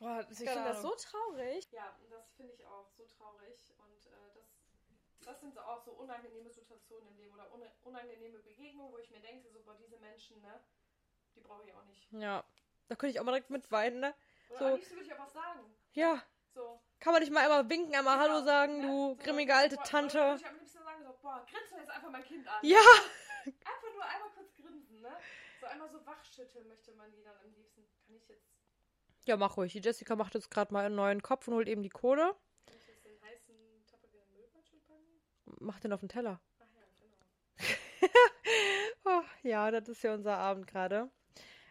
Boah, 0.00 0.26
ich 0.30 0.38
finde 0.38 0.64
das 0.64 0.80
so 0.80 0.94
traurig. 0.94 1.70
Ja, 1.72 1.94
das 2.08 2.32
finde 2.32 2.54
ich 2.54 2.64
auch 2.64 2.88
so 2.88 3.04
traurig. 3.04 3.74
Und 3.76 4.06
äh, 4.06 4.34
das, 4.34 4.46
das 5.26 5.40
sind 5.40 5.52
so 5.52 5.60
auch 5.60 5.82
so 5.82 5.92
unangenehme 5.92 6.48
Situationen 6.48 7.06
im 7.08 7.16
Leben 7.18 7.34
oder 7.34 7.52
unangenehme 7.84 8.38
Begegnungen, 8.38 8.92
wo 8.92 8.98
ich 8.98 9.10
mir 9.10 9.20
denke, 9.20 9.50
so, 9.50 9.60
boah, 9.60 9.76
diese 9.76 9.98
Menschen, 9.98 10.40
ne, 10.40 10.58
die 11.36 11.40
brauche 11.40 11.64
ich 11.64 11.74
auch 11.74 11.84
nicht. 11.84 12.10
Ja, 12.12 12.42
da 12.88 12.96
könnte 12.96 13.12
ich 13.12 13.20
auch 13.20 13.24
mal 13.24 13.32
direkt 13.32 13.50
mit 13.50 13.70
weinen, 13.70 14.00
ne? 14.00 14.14
Oder 14.48 14.58
so. 14.58 14.64
am 14.64 14.74
liebsten 14.76 14.94
würde 14.94 15.06
ich 15.06 15.14
auch 15.14 15.18
was 15.18 15.32
sagen. 15.34 15.76
Ja. 15.92 16.22
So. 16.54 16.80
Kann 16.98 17.12
man 17.12 17.20
nicht 17.20 17.32
mal 17.32 17.44
einmal 17.44 17.68
winken, 17.68 17.94
einmal 17.94 18.18
genau. 18.18 18.34
Hallo 18.34 18.44
sagen, 18.44 18.80
ne? 18.80 18.86
du 18.86 19.08
so, 19.10 19.16
grimmige 19.22 19.54
alte 19.54 19.76
boah, 19.76 19.84
Tante. 19.84 20.16
Oder 20.18 20.28
würde 20.30 20.40
ich 20.40 20.48
am 20.48 20.58
liebsten 20.58 20.82
sagen, 20.82 21.04
so, 21.04 21.18
boah, 21.20 21.46
grinst 21.48 21.72
du 21.72 21.76
jetzt 21.76 21.90
einfach 21.90 22.10
mein 22.10 22.24
Kind 22.24 22.48
an. 22.48 22.58
Ja. 22.62 22.80
Einfach 23.44 23.92
nur 23.94 24.04
einmal 24.04 24.30
kurz 24.30 24.56
grinsen, 24.56 25.00
ne? 25.02 25.14
So 25.60 25.66
einmal 25.66 25.90
so 25.90 26.04
wachschütteln 26.06 26.66
möchte 26.68 26.94
man 26.94 27.12
die 27.12 27.22
dann 27.22 27.36
am 27.36 27.52
liebsten. 27.52 27.86
Kann 28.06 28.16
ich 28.16 28.26
jetzt 28.28 28.59
ja, 29.30 29.36
mach 29.36 29.56
ruhig. 29.56 29.72
Die 29.72 29.80
Jessica 29.80 30.16
macht 30.16 30.34
jetzt 30.34 30.50
gerade 30.50 30.72
mal 30.74 30.84
einen 30.84 30.96
neuen 30.96 31.22
Kopf 31.22 31.46
und 31.46 31.54
holt 31.54 31.68
eben 31.68 31.84
die 31.84 31.88
Kohle. 31.88 32.34
Mach 35.60 35.78
den 35.78 35.92
auf 35.92 36.00
den 36.00 36.08
Teller. 36.08 36.40
Ach 36.58 36.66
ja, 36.74 38.08
genau. 39.04 39.20
oh, 39.20 39.22
ja, 39.42 39.70
das 39.70 39.88
ist 39.88 40.02
ja 40.02 40.14
unser 40.14 40.36
Abend 40.36 40.66
gerade. 40.66 41.10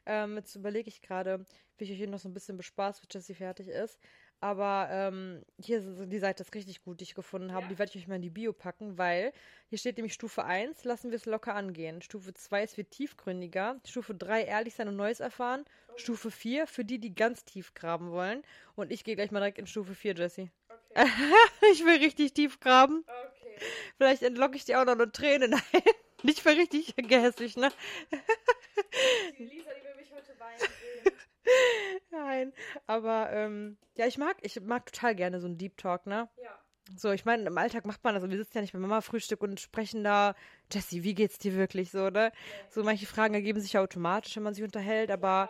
Ähm, 0.05 0.37
jetzt 0.37 0.55
überlege 0.55 0.87
ich 0.87 1.01
gerade, 1.01 1.45
wie 1.77 1.83
ich 1.83 1.91
euch 1.91 1.97
hier 1.97 2.07
noch 2.07 2.19
so 2.19 2.29
ein 2.29 2.33
bisschen 2.33 2.55
bespaßt, 2.55 3.01
bis 3.01 3.09
Jessie 3.13 3.35
fertig 3.35 3.67
ist. 3.67 3.99
Aber 4.41 4.87
ähm, 4.89 5.43
hier 5.61 5.79
ist 5.79 5.87
die 6.11 6.19
Seite 6.19 6.43
ist 6.43 6.55
richtig 6.55 6.81
gut, 6.81 7.01
die 7.01 7.03
ich 7.03 7.13
gefunden 7.13 7.51
habe. 7.51 7.63
Ja. 7.63 7.69
Die 7.69 7.77
werde 7.77 7.91
ich 7.93 8.01
euch 8.01 8.07
mal 8.07 8.15
in 8.15 8.21
die 8.21 8.29
Bio 8.29 8.53
packen, 8.53 8.97
weil 8.97 9.33
hier 9.67 9.77
steht 9.77 9.97
nämlich 9.97 10.13
Stufe 10.13 10.45
1, 10.45 10.85
lassen 10.85 11.11
wir 11.11 11.17
es 11.17 11.25
locker 11.25 11.55
angehen. 11.55 12.01
Stufe 12.01 12.33
2, 12.33 12.63
es 12.63 12.77
wird 12.77 12.91
tiefgründiger. 12.91 13.79
Stufe 13.85 14.15
3, 14.15 14.43
ehrlich 14.43 14.75
sein 14.75 14.87
und 14.87 14.95
Neues 14.95 15.19
erfahren. 15.19 15.65
Oh. 15.89 15.97
Stufe 15.97 16.31
4, 16.31 16.67
für 16.67 16.85
die, 16.85 16.99
die 16.99 17.13
ganz 17.13 17.43
tief 17.43 17.73
graben 17.73 18.11
wollen. 18.11 18.43
Und 18.75 18.91
ich 18.91 19.03
gehe 19.03 19.15
gleich 19.15 19.31
mal 19.31 19.39
direkt 19.39 19.57
in 19.57 19.67
Stufe 19.67 19.93
4, 19.93 20.15
Jessie. 20.15 20.51
Okay. 20.69 21.05
ich 21.73 21.83
will 21.83 21.97
richtig 21.97 22.33
tief 22.33 22.61
graben. 22.61 23.03
Okay. 23.05 23.65
Vielleicht 23.97 24.23
entlocke 24.23 24.55
ich 24.55 24.63
dir 24.63 24.79
auch 24.79 24.85
noch 24.85 24.93
eine 24.93 25.11
Träne. 25.11 25.47
Nein, 25.49 25.61
nicht 26.23 26.39
für 26.39 26.55
richtig 26.55 26.95
gehässig, 26.95 27.57
ne? 27.57 27.71
Die 29.37 29.43
Lisa, 29.43 29.69
die 29.71 29.83
will 29.83 29.95
mich 29.97 30.11
heute 30.13 30.39
weinen 30.39 31.18
Nein, 32.11 32.53
aber 32.87 33.29
ähm, 33.31 33.77
ja, 33.95 34.05
ich 34.07 34.17
mag, 34.17 34.37
ich 34.41 34.59
mag 34.61 34.85
total 34.85 35.15
gerne 35.15 35.39
so 35.39 35.47
einen 35.47 35.57
Deep 35.57 35.77
Talk, 35.77 36.05
ne? 36.05 36.29
Ja. 36.41 36.59
So, 36.97 37.11
ich 37.11 37.23
meine, 37.23 37.43
im 37.45 37.57
Alltag 37.57 37.85
macht 37.85 38.03
man 38.03 38.15
das. 38.15 38.23
Also 38.23 38.31
wir 38.31 38.37
sitzen 38.39 38.57
ja 38.57 38.61
nicht 38.61 38.73
bei 38.73 38.79
Mama 38.79 39.01
Frühstück 39.01 39.41
und 39.41 39.59
sprechen 39.59 40.03
da, 40.03 40.35
Jessie, 40.71 41.03
wie 41.03 41.13
geht's 41.13 41.37
dir 41.37 41.55
wirklich 41.55 41.91
so, 41.91 42.09
ne? 42.09 42.31
So 42.69 42.83
manche 42.83 43.05
Fragen 43.05 43.33
ergeben 43.35 43.59
sich 43.59 43.73
ja 43.73 43.81
automatisch, 43.81 44.35
wenn 44.35 44.43
man 44.43 44.53
sich 44.53 44.63
unterhält, 44.63 45.11
aber. 45.11 45.49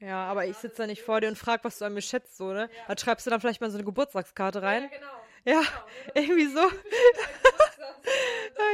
Ja, 0.00 0.26
aber 0.26 0.44
ich 0.46 0.56
sitze 0.58 0.82
da 0.82 0.86
nicht 0.86 1.02
vor 1.02 1.20
dir 1.20 1.28
und 1.28 1.38
frage, 1.38 1.64
was 1.64 1.78
du 1.78 1.86
an 1.86 1.94
mir 1.94 2.02
schätzt, 2.02 2.36
so, 2.36 2.52
ne? 2.52 2.68
Ja. 2.76 2.84
Dann 2.88 2.98
schreibst 2.98 3.26
du 3.26 3.30
dann 3.30 3.40
vielleicht 3.40 3.60
mal 3.60 3.70
so 3.70 3.78
eine 3.78 3.84
Geburtstagskarte 3.84 4.60
rein. 4.60 4.82
Ja, 4.84 4.88
genau. 4.88 5.06
Ja, 5.46 5.60
genau, 5.60 5.70
irgendwie 6.14 6.46
so. 6.46 6.60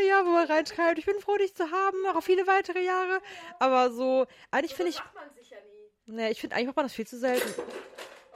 Ja, 0.08 0.24
wo 0.24 0.30
man 0.30 0.46
reinschreibt, 0.46 0.98
ich 0.98 1.06
bin 1.06 1.20
froh, 1.20 1.36
dich 1.36 1.54
zu 1.54 1.70
haben, 1.70 2.02
noch 2.02 2.16
auf 2.16 2.24
viele 2.24 2.46
weitere 2.46 2.84
Jahre. 2.84 3.20
Aber 3.58 3.90
so, 3.90 4.26
eigentlich 4.50 4.74
finde 4.74 4.90
ich. 4.90 4.96
Das 4.96 5.04
macht 5.04 5.14
man 5.14 5.34
sich 5.34 5.50
ja 5.50 5.58
nie. 5.58 6.12
Nee, 6.12 6.30
ich 6.30 6.40
finde, 6.40 6.56
eigentlich 6.56 6.66
macht 6.66 6.76
man 6.76 6.86
das 6.86 6.94
viel 6.94 7.06
zu 7.06 7.18
selten. 7.18 7.48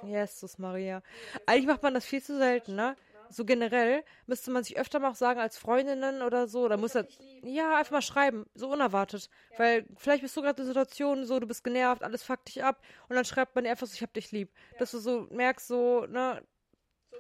Jesus 0.03 0.59
Maria. 0.59 1.03
Eigentlich 1.47 1.67
macht 1.67 1.83
man 1.83 1.95
das 1.95 2.05
viel 2.05 2.23
zu 2.23 2.37
selten, 2.37 2.75
ne? 2.75 2.97
So 3.31 3.45
generell 3.45 4.05
müsste 4.27 4.51
man 4.51 4.63
sich 4.63 4.77
öfter 4.79 5.01
mal 5.01 5.11
auch 5.11 5.17
sagen 5.17 5.41
als 5.41 5.59
Freundinnen 5.59 6.23
oder 6.23 6.47
so. 6.47 6.65
Oder 6.65 6.77
muss 6.77 6.95
er. 6.95 7.07
Ja, 7.43 7.77
einfach 7.77 7.93
mal 7.93 8.03
schreiben. 8.03 8.47
So 8.55 8.69
unerwartet. 8.69 9.29
Ja. 9.53 9.59
Weil 9.59 9.87
vielleicht 9.97 10.23
bist 10.23 10.37
du 10.37 10.43
gerade 10.43 10.63
in 10.63 10.67
der 10.69 10.75
Situation 10.75 11.25
so, 11.27 11.41
du 11.41 11.47
bist 11.47 11.65
genervt, 11.65 12.03
alles 12.03 12.23
fuckt 12.23 12.49
dich 12.49 12.63
ab. 12.63 12.81
Und 13.09 13.17
dann 13.17 13.25
schreibt 13.25 13.55
man 13.55 13.65
dir 13.65 13.71
einfach 13.71 13.87
so, 13.87 13.95
ich 13.95 14.03
hab 14.03 14.13
dich 14.13 14.31
lieb. 14.31 14.51
Ja. 14.73 14.79
Dass 14.79 14.93
du 14.93 14.99
so 14.99 15.27
merkst, 15.31 15.67
so, 15.67 16.07
ne? 16.07 16.43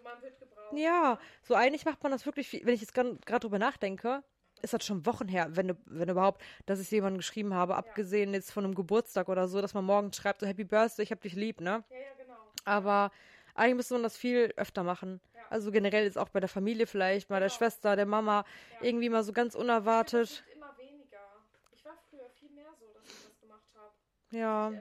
Man 0.05 0.23
wird 0.23 0.35
ja, 0.73 1.19
so 1.43 1.55
eigentlich 1.55 1.85
macht 1.85 2.03
man 2.03 2.13
das 2.13 2.27
wirklich, 2.27 2.53
wenn 2.65 2.75
ich 2.75 2.81
jetzt 2.81 2.95
gerade 2.95 3.19
drüber 3.41 3.59
nachdenke, 3.59 4.23
ist 4.63 4.73
das 4.73 4.85
schon 4.85 5.05
Wochen 5.07 5.29
her, 5.29 5.49
wenn, 5.51 5.77
wenn 5.87 6.09
überhaupt, 6.09 6.43
dass 6.67 6.81
ich 6.81 6.91
jemandem 6.91 7.19
geschrieben 7.19 7.55
habe, 7.55 7.77
abgesehen 7.77 8.33
jetzt 8.33 8.51
von 8.51 8.65
einem 8.65 8.75
Geburtstag 8.75 9.29
oder 9.29 9.47
so, 9.47 9.61
dass 9.61 9.75
man 9.75 9.85
morgen 9.85 10.13
schreibt, 10.13 10.41
so 10.41 10.47
Happy 10.47 10.65
Birthday, 10.65 11.03
ich 11.03 11.13
hab 11.13 11.21
dich 11.21 11.35
lieb, 11.35 11.61
ne? 11.61 11.85
Ja, 11.91 11.97
ja, 11.97 12.03
genau. 12.17 12.39
Aber 12.65 13.11
eigentlich 13.55 13.77
müsste 13.77 13.95
man 13.95 14.03
das 14.03 14.17
viel 14.17 14.53
öfter 14.57 14.83
machen. 14.83 15.21
Ja. 15.35 15.43
Also 15.51 15.71
generell 15.71 16.07
ist 16.07 16.17
auch 16.17 16.31
bei 16.31 16.41
der 16.41 16.49
Familie 16.49 16.87
vielleicht, 16.87 17.29
bei 17.29 17.37
genau. 17.37 17.45
der 17.45 17.51
Schwester, 17.51 17.95
der 17.95 18.07
Mama, 18.07 18.45
ja. 18.81 18.87
irgendwie 18.87 19.11
mal 19.11 19.23
so 19.23 19.33
ganz 19.33 19.55
unerwartet. 19.55 20.45
Ich 20.49 20.57
immer 20.57 20.75
weniger. 20.79 21.19
Ich 21.73 21.85
war 21.85 21.99
früher 22.11 22.31
viel 22.31 22.51
mehr 22.51 22.73
so, 22.79 22.87
dass 22.95 23.05
ich 23.05 23.23
das 23.23 23.39
gemacht 23.41 23.69
habe. 23.75 23.93
Ja. 24.31 24.73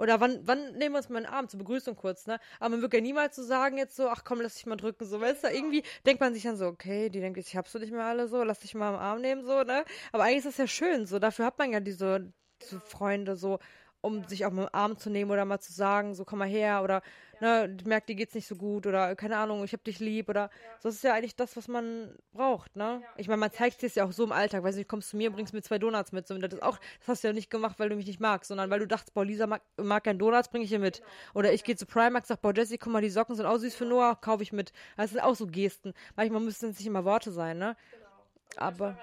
Oder 0.00 0.18
wann, 0.18 0.40
wann 0.44 0.72
nehmen 0.78 0.94
wir 0.94 0.98
uns 0.98 1.10
mal 1.10 1.18
einen 1.18 1.26
Arm 1.26 1.48
zur 1.48 1.58
Begrüßung 1.58 1.94
kurz, 1.94 2.26
ne? 2.26 2.40
Aber 2.58 2.70
man 2.70 2.80
wird 2.80 2.94
ja 2.94 3.02
niemals 3.02 3.36
so 3.36 3.42
sagen 3.42 3.76
jetzt 3.76 3.96
so, 3.96 4.08
ach 4.08 4.24
komm, 4.24 4.40
lass 4.40 4.54
dich 4.54 4.64
mal 4.64 4.76
drücken, 4.76 5.04
so, 5.04 5.20
weißt 5.20 5.44
du, 5.44 5.48
irgendwie 5.48 5.82
denkt 6.06 6.22
man 6.22 6.32
sich 6.32 6.42
dann 6.42 6.56
so, 6.56 6.66
okay, 6.68 7.10
die 7.10 7.20
denkt, 7.20 7.38
ich 7.38 7.54
hab's 7.54 7.72
du 7.72 7.78
nicht 7.78 7.92
mehr 7.92 8.04
alle 8.04 8.26
so, 8.26 8.42
lass 8.42 8.60
dich 8.60 8.74
mal 8.74 8.88
am 8.94 8.98
Arm 8.98 9.20
nehmen, 9.20 9.44
so, 9.44 9.62
ne? 9.62 9.84
Aber 10.12 10.24
eigentlich 10.24 10.38
ist 10.38 10.46
das 10.46 10.56
ja 10.56 10.66
schön, 10.66 11.04
so, 11.04 11.18
dafür 11.18 11.44
hat 11.44 11.58
man 11.58 11.70
ja 11.72 11.80
diese, 11.80 12.32
diese 12.62 12.80
Freunde, 12.80 13.36
so, 13.36 13.58
um 14.00 14.26
sich 14.26 14.46
auch 14.46 14.50
mal 14.50 14.64
im 14.64 14.68
Arm 14.72 14.98
zu 14.98 15.10
nehmen 15.10 15.30
oder 15.30 15.44
mal 15.44 15.60
zu 15.60 15.72
sagen, 15.72 16.14
so 16.14 16.24
komm 16.24 16.38
mal 16.38 16.48
her 16.48 16.82
oder 16.82 17.02
ja. 17.40 17.66
ne, 17.66 17.76
merkt, 17.84 18.08
dir 18.08 18.14
geht's 18.14 18.34
nicht 18.34 18.46
so 18.46 18.56
gut 18.56 18.86
oder 18.86 19.14
keine 19.16 19.36
Ahnung, 19.36 19.62
ich 19.64 19.72
hab 19.72 19.84
dich 19.84 20.00
lieb 20.00 20.28
oder 20.28 20.42
ja. 20.42 20.48
so 20.78 20.88
das 20.88 20.96
ist 20.96 21.04
ja 21.04 21.14
eigentlich 21.14 21.36
das, 21.36 21.56
was 21.56 21.68
man 21.68 22.14
braucht, 22.32 22.76
ne? 22.76 23.00
Ja. 23.02 23.08
Ich 23.16 23.28
meine, 23.28 23.40
man 23.40 23.52
zeigt 23.52 23.82
es 23.82 23.94
ja 23.94 24.04
auch 24.04 24.12
so 24.12 24.24
im 24.24 24.32
Alltag, 24.32 24.62
weißt 24.62 24.78
du, 24.78 24.84
kommst 24.84 25.10
zu 25.10 25.16
mir, 25.16 25.30
bringst 25.30 25.52
mir 25.52 25.62
zwei 25.62 25.78
Donuts 25.78 26.12
mit, 26.12 26.26
so 26.26 26.36
das 26.38 26.54
ist 26.54 26.62
auch, 26.62 26.78
das 27.00 27.08
hast 27.08 27.24
du 27.24 27.28
ja 27.28 27.34
nicht 27.34 27.50
gemacht, 27.50 27.78
weil 27.78 27.88
du 27.88 27.96
mich 27.96 28.06
nicht 28.06 28.20
magst, 28.20 28.48
sondern 28.48 28.70
weil 28.70 28.80
du 28.80 28.86
dachtest, 28.86 29.14
boah, 29.14 29.24
Lisa 29.24 29.46
mag, 29.46 29.62
mag 29.76 30.04
keinen 30.04 30.18
Donuts, 30.18 30.48
bring 30.48 30.62
ich 30.62 30.70
hier 30.70 30.78
mit. 30.78 30.98
Genau. 30.98 31.10
Oder 31.34 31.52
ich 31.52 31.64
gehe 31.64 31.76
zu 31.76 31.86
Primark, 31.86 32.26
sag, 32.26 32.40
boah, 32.40 32.54
Jessie, 32.54 32.78
guck 32.78 32.92
mal, 32.92 33.02
die 33.02 33.10
Socken 33.10 33.36
sind 33.36 33.46
auch 33.46 33.58
süß 33.58 33.74
für 33.74 33.84
Noah, 33.84 34.16
kaufe 34.20 34.42
ich 34.42 34.52
mit. 34.52 34.72
Das 34.96 35.10
sind 35.10 35.20
auch 35.20 35.34
so 35.34 35.46
Gesten. 35.46 35.92
Manchmal 36.16 36.40
müssen 36.40 36.70
es 36.70 36.78
nicht 36.78 36.86
immer 36.86 37.04
Worte 37.04 37.30
sein, 37.32 37.58
ne? 37.58 37.76
Genau. 37.90 38.06
Aber 38.56 38.98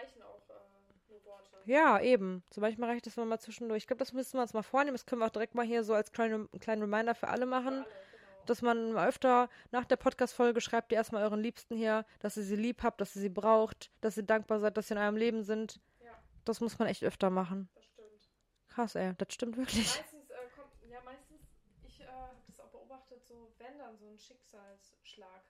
Ja, 1.67 1.99
eben. 1.99 2.43
Zum 2.49 2.61
Beispiel 2.61 2.85
mache 2.85 2.95
ich 2.95 3.01
das 3.01 3.17
mal 3.17 3.39
zwischendurch. 3.39 3.83
Ich 3.83 3.87
glaube, 3.87 3.99
das 3.99 4.13
müssen 4.13 4.37
wir 4.37 4.41
uns 4.41 4.53
mal 4.53 4.63
vornehmen. 4.63 4.95
Das 4.95 5.05
können 5.05 5.19
wir 5.19 5.25
auch 5.25 5.31
direkt 5.31 5.53
mal 5.53 5.65
hier 5.65 5.83
so 5.83 5.93
als 5.93 6.13
kleine, 6.13 6.47
kleinen 6.61 6.81
Reminder 6.81 7.13
für 7.13 7.27
alle 7.27 7.45
machen. 7.45 7.83
Genau. 7.83 8.45
Dass 8.45 8.61
man 8.61 8.93
mal 8.93 9.09
öfter 9.09 9.49
nach 9.71 9.83
der 9.83 9.97
Podcast-Folge 9.97 10.61
schreibt 10.61 10.93
ihr 10.93 10.97
erstmal 10.97 11.23
euren 11.23 11.41
Liebsten 11.41 11.75
hier, 11.75 12.05
dass 12.19 12.37
ihr 12.37 12.43
sie 12.43 12.55
lieb 12.55 12.83
habt, 12.83 13.01
dass 13.01 13.13
ihr 13.17 13.21
sie 13.21 13.29
braucht, 13.29 13.91
dass 13.99 14.15
ihr 14.15 14.23
dankbar 14.23 14.61
seid, 14.61 14.77
dass 14.77 14.87
sie 14.87 14.93
in 14.93 14.99
eurem 15.01 15.17
Leben 15.17 15.43
sind. 15.43 15.81
Ja, 15.99 16.13
Das 16.45 16.61
muss 16.61 16.79
man 16.79 16.87
echt 16.87 17.03
öfter 17.03 17.29
machen. 17.29 17.67
das 17.75 17.83
stimmt. 17.83 18.29
Krass, 18.69 18.95
ey. 18.95 19.13
Das 19.17 19.33
stimmt 19.33 19.57
wirklich. 19.57 19.87
Meistens 19.87 20.29
äh, 20.29 20.35
kommt, 20.55 20.71
ja, 20.89 21.01
meistens, 21.01 21.41
ich 21.83 21.99
äh, 21.99 22.05
habe 22.07 22.37
das 22.47 22.61
auch 22.61 22.69
beobachtet, 22.69 23.25
so 23.27 23.51
wenn 23.57 23.77
dann 23.77 23.97
so 23.97 24.07
ein 24.07 24.17
Schicksalsschlag 24.17 25.43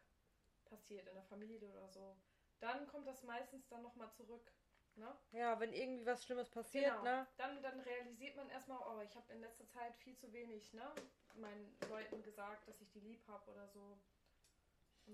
passiert 0.65 1.07
in 1.07 1.13
der 1.13 1.25
Familie 1.25 1.69
oder 1.69 1.87
so, 1.89 2.15
dann 2.59 2.87
kommt 2.87 3.07
das 3.07 3.21
meistens 3.21 3.67
dann 3.67 3.83
nochmal 3.83 4.09
zurück. 4.13 4.51
Ne? 4.97 5.15
Ja, 5.31 5.59
wenn 5.59 5.73
irgendwie 5.73 6.05
was 6.07 6.23
Schlimmes 6.25 6.49
passiert, 6.49 6.85
Genau. 6.91 7.03
ne? 7.03 7.27
Dann, 7.37 7.61
dann 7.61 7.79
realisiert 7.81 8.35
man 8.35 8.49
erstmal, 8.49 8.79
oh, 8.79 8.99
ich 9.05 9.15
habe 9.15 9.31
in 9.31 9.41
letzter 9.41 9.67
Zeit 9.69 9.95
viel 9.97 10.17
zu 10.17 10.31
wenig, 10.33 10.73
ne? 10.73 10.91
Meinen 11.35 11.77
Leuten 11.89 12.23
gesagt, 12.23 12.67
dass 12.67 12.81
ich 12.81 12.89
die 12.91 12.99
lieb 13.01 13.21
habe 13.27 13.51
oder 13.51 13.67
so. 13.67 13.97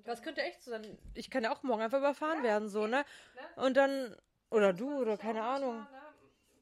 Das 0.06 0.22
könnte 0.24 0.42
echt 0.42 0.62
so 0.64 0.72
sein. 0.72 0.98
Ich 1.14 1.30
kann 1.30 1.44
ja 1.44 1.52
auch 1.52 1.64
morgen 1.64 1.82
einfach 1.82 2.00
überfahren 2.00 2.38
Ja, 2.40 2.44
werden, 2.44 2.70
so, 2.70 2.88
ne? 2.88 3.06
ne? 3.36 3.64
Und 3.64 3.76
dann, 3.78 4.16
oder 4.50 4.72
Das 4.72 4.80
du, 4.80 4.98
oder 5.02 5.18
keine 5.18 5.44
Ahnung. 5.44 5.76
ne? 5.80 5.88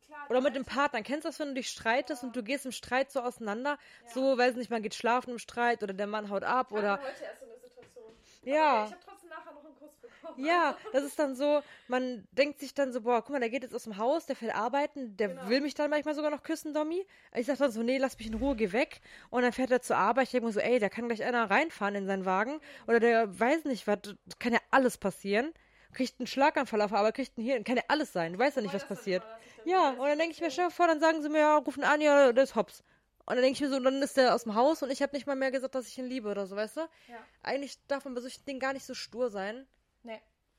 Klar, 0.05 0.29
Oder 0.29 0.41
mit 0.41 0.55
dem 0.55 0.65
Partner. 0.65 1.01
Kennst 1.03 1.23
du 1.25 1.29
das, 1.29 1.39
wenn 1.39 1.49
du 1.49 1.53
dich 1.53 1.69
streitest 1.69 2.23
Ja. 2.23 2.27
und 2.27 2.35
du 2.35 2.43
gehst 2.43 2.65
im 2.65 2.71
Streit 2.73 3.11
so 3.11 3.21
auseinander? 3.21 3.77
Ja. 4.05 4.09
So, 4.13 4.37
weiß 4.37 4.55
nicht, 4.55 4.69
man 4.71 4.81
geht 4.81 4.95
schlafen 4.95 5.29
im 5.31 5.39
Streit 5.39 5.83
oder 5.83 5.93
der 5.93 6.07
Mann 6.07 6.29
haut 6.29 6.43
ab 6.43 6.71
hatte 6.71 6.75
oder. 6.79 6.99
heute 7.01 7.23
erst 7.23 7.39
so 7.39 7.45
eine 7.45 7.57
Situation. 7.59 8.17
Ja. 8.43 8.73
Aber 8.73 8.85
ich 8.87 8.91
habe 8.93 9.05
bekommen. 10.21 10.45
Ja, 10.45 10.77
das 10.93 11.03
ist 11.03 11.17
dann 11.19 11.35
so, 11.35 11.61
man 11.87 12.27
denkt 12.31 12.59
sich 12.59 12.73
dann 12.73 12.93
so, 12.93 13.01
boah, 13.01 13.21
guck 13.21 13.31
mal, 13.31 13.39
der 13.39 13.49
geht 13.49 13.63
jetzt 13.63 13.75
aus 13.75 13.83
dem 13.83 13.97
Haus, 13.97 14.25
der 14.25 14.35
fährt 14.35 14.55
arbeiten, 14.55 15.17
der 15.17 15.29
Genau. 15.29 15.49
will 15.49 15.61
mich 15.61 15.73
dann 15.73 15.89
manchmal 15.89 16.15
sogar 16.15 16.31
noch 16.31 16.43
küssen, 16.43 16.73
Domi. 16.73 17.05
Ich 17.35 17.47
sag 17.47 17.57
dann 17.57 17.71
so, 17.71 17.83
nee, 17.83 17.97
lass 17.97 18.17
mich 18.17 18.27
in 18.27 18.35
Ruhe, 18.35 18.55
geh 18.55 18.71
weg. 18.71 19.01
Und 19.29 19.43
dann 19.43 19.51
fährt 19.53 19.71
er 19.71 19.81
zur 19.81 19.97
Arbeit. 19.97 20.25
Ich 20.25 20.31
denke 20.31 20.47
mir 20.47 20.53
so, 20.53 20.59
ey, 20.59 20.79
da 20.79 20.89
kann 20.89 21.07
gleich 21.07 21.23
einer 21.23 21.49
reinfahren 21.49 21.95
in 21.95 22.05
seinen 22.05 22.25
Wagen. 22.25 22.59
Oder 22.87 22.99
der 22.99 23.39
weiß 23.39 23.65
nicht 23.65 23.87
was, 23.87 23.99
kann 24.39 24.53
ja 24.53 24.59
alles 24.71 24.97
passieren. 24.97 25.53
Kriegt 25.93 26.19
einen 26.19 26.27
Schlaganfall 26.27 26.81
auf 26.81 26.91
der 26.91 26.99
Arbeit, 26.99 27.15
kriegt 27.15 27.37
einen 27.37 27.45
Hirn, 27.45 27.63
kann 27.65 27.75
ja 27.75 27.83
alles 27.89 28.13
sein. 28.13 28.33
Du 28.33 28.39
weißt 28.39 28.55
ja 28.55 28.61
nicht, 28.61 28.71
voll 28.71 28.79
was 28.81 28.87
das 28.87 28.97
passiert. 28.97 29.23
Ja, 29.65 29.89
und 29.89 29.99
dann 30.07 30.17
denke 30.17 30.33
ich 30.33 30.41
mir, 30.41 30.47
dir 30.49 30.71
vor, 30.71 30.87
dann 30.87 30.99
sagen 31.01 31.21
sie 31.21 31.29
mir, 31.29 31.39
ja, 31.39 31.57
rufen 31.57 31.83
an, 31.83 31.99
ja, 31.99 32.31
der 32.31 32.43
ist 32.43 32.55
hops. 32.55 32.83
Und 33.25 33.35
dann 33.35 33.43
denke 33.43 33.53
ich 33.53 33.61
mir 33.61 33.69
so, 33.69 33.79
dann 33.79 34.01
ist 34.01 34.17
der 34.17 34.33
aus 34.33 34.43
dem 34.43 34.55
Haus 34.55 34.81
und 34.81 34.89
ich 34.91 35.01
habe 35.01 35.15
nicht 35.15 35.27
mal 35.27 35.35
mehr 35.35 35.51
gesagt, 35.51 35.75
dass 35.75 35.87
ich 35.87 35.97
ihn 35.97 36.05
liebe 36.05 36.29
oder 36.29 36.47
so, 36.47 36.55
weißt 36.55 36.77
du? 36.77 36.81
Ja. 36.81 37.17
Eigentlich 37.43 37.77
darf 37.87 38.05
man 38.05 38.13
bei 38.15 38.21
solchen 38.21 38.43
Dingen 38.45 38.59
gar 38.59 38.73
nicht 38.73 38.85
so 38.85 38.93
stur 38.93 39.29
sein. 39.29 39.67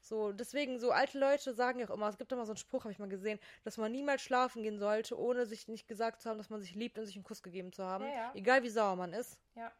So, 0.04 0.32
deswegen, 0.32 0.80
so 0.80 0.90
alte 0.90 1.16
Leute 1.18 1.54
sagen 1.54 1.78
ja 1.78 1.88
auch 1.88 1.94
immer, 1.94 2.08
es 2.08 2.18
gibt 2.18 2.32
immer 2.32 2.44
so 2.44 2.50
einen 2.52 2.56
Spruch, 2.56 2.82
habe 2.82 2.92
ich 2.92 2.98
mal 2.98 3.08
gesehen, 3.08 3.38
dass 3.62 3.76
man 3.78 3.92
niemals 3.92 4.20
schlafen 4.20 4.64
gehen 4.64 4.78
sollte, 4.78 5.16
ohne 5.18 5.46
sich 5.46 5.68
nicht 5.68 5.86
gesagt 5.86 6.20
zu 6.20 6.28
haben, 6.28 6.38
dass 6.38 6.50
man 6.50 6.60
sich 6.60 6.74
liebt 6.74 6.98
und 6.98 7.06
sich 7.06 7.14
einen 7.14 7.24
Kuss 7.24 7.42
gegeben 7.42 7.72
zu 7.72 7.84
haben. 7.84 8.04
Ja, 8.04 8.10
ja. 8.10 8.32
Egal 8.34 8.64
wie 8.64 8.68
sauer 8.68 8.96
man 8.96 9.12
ist. 9.12 9.38
Ja. 9.54 9.72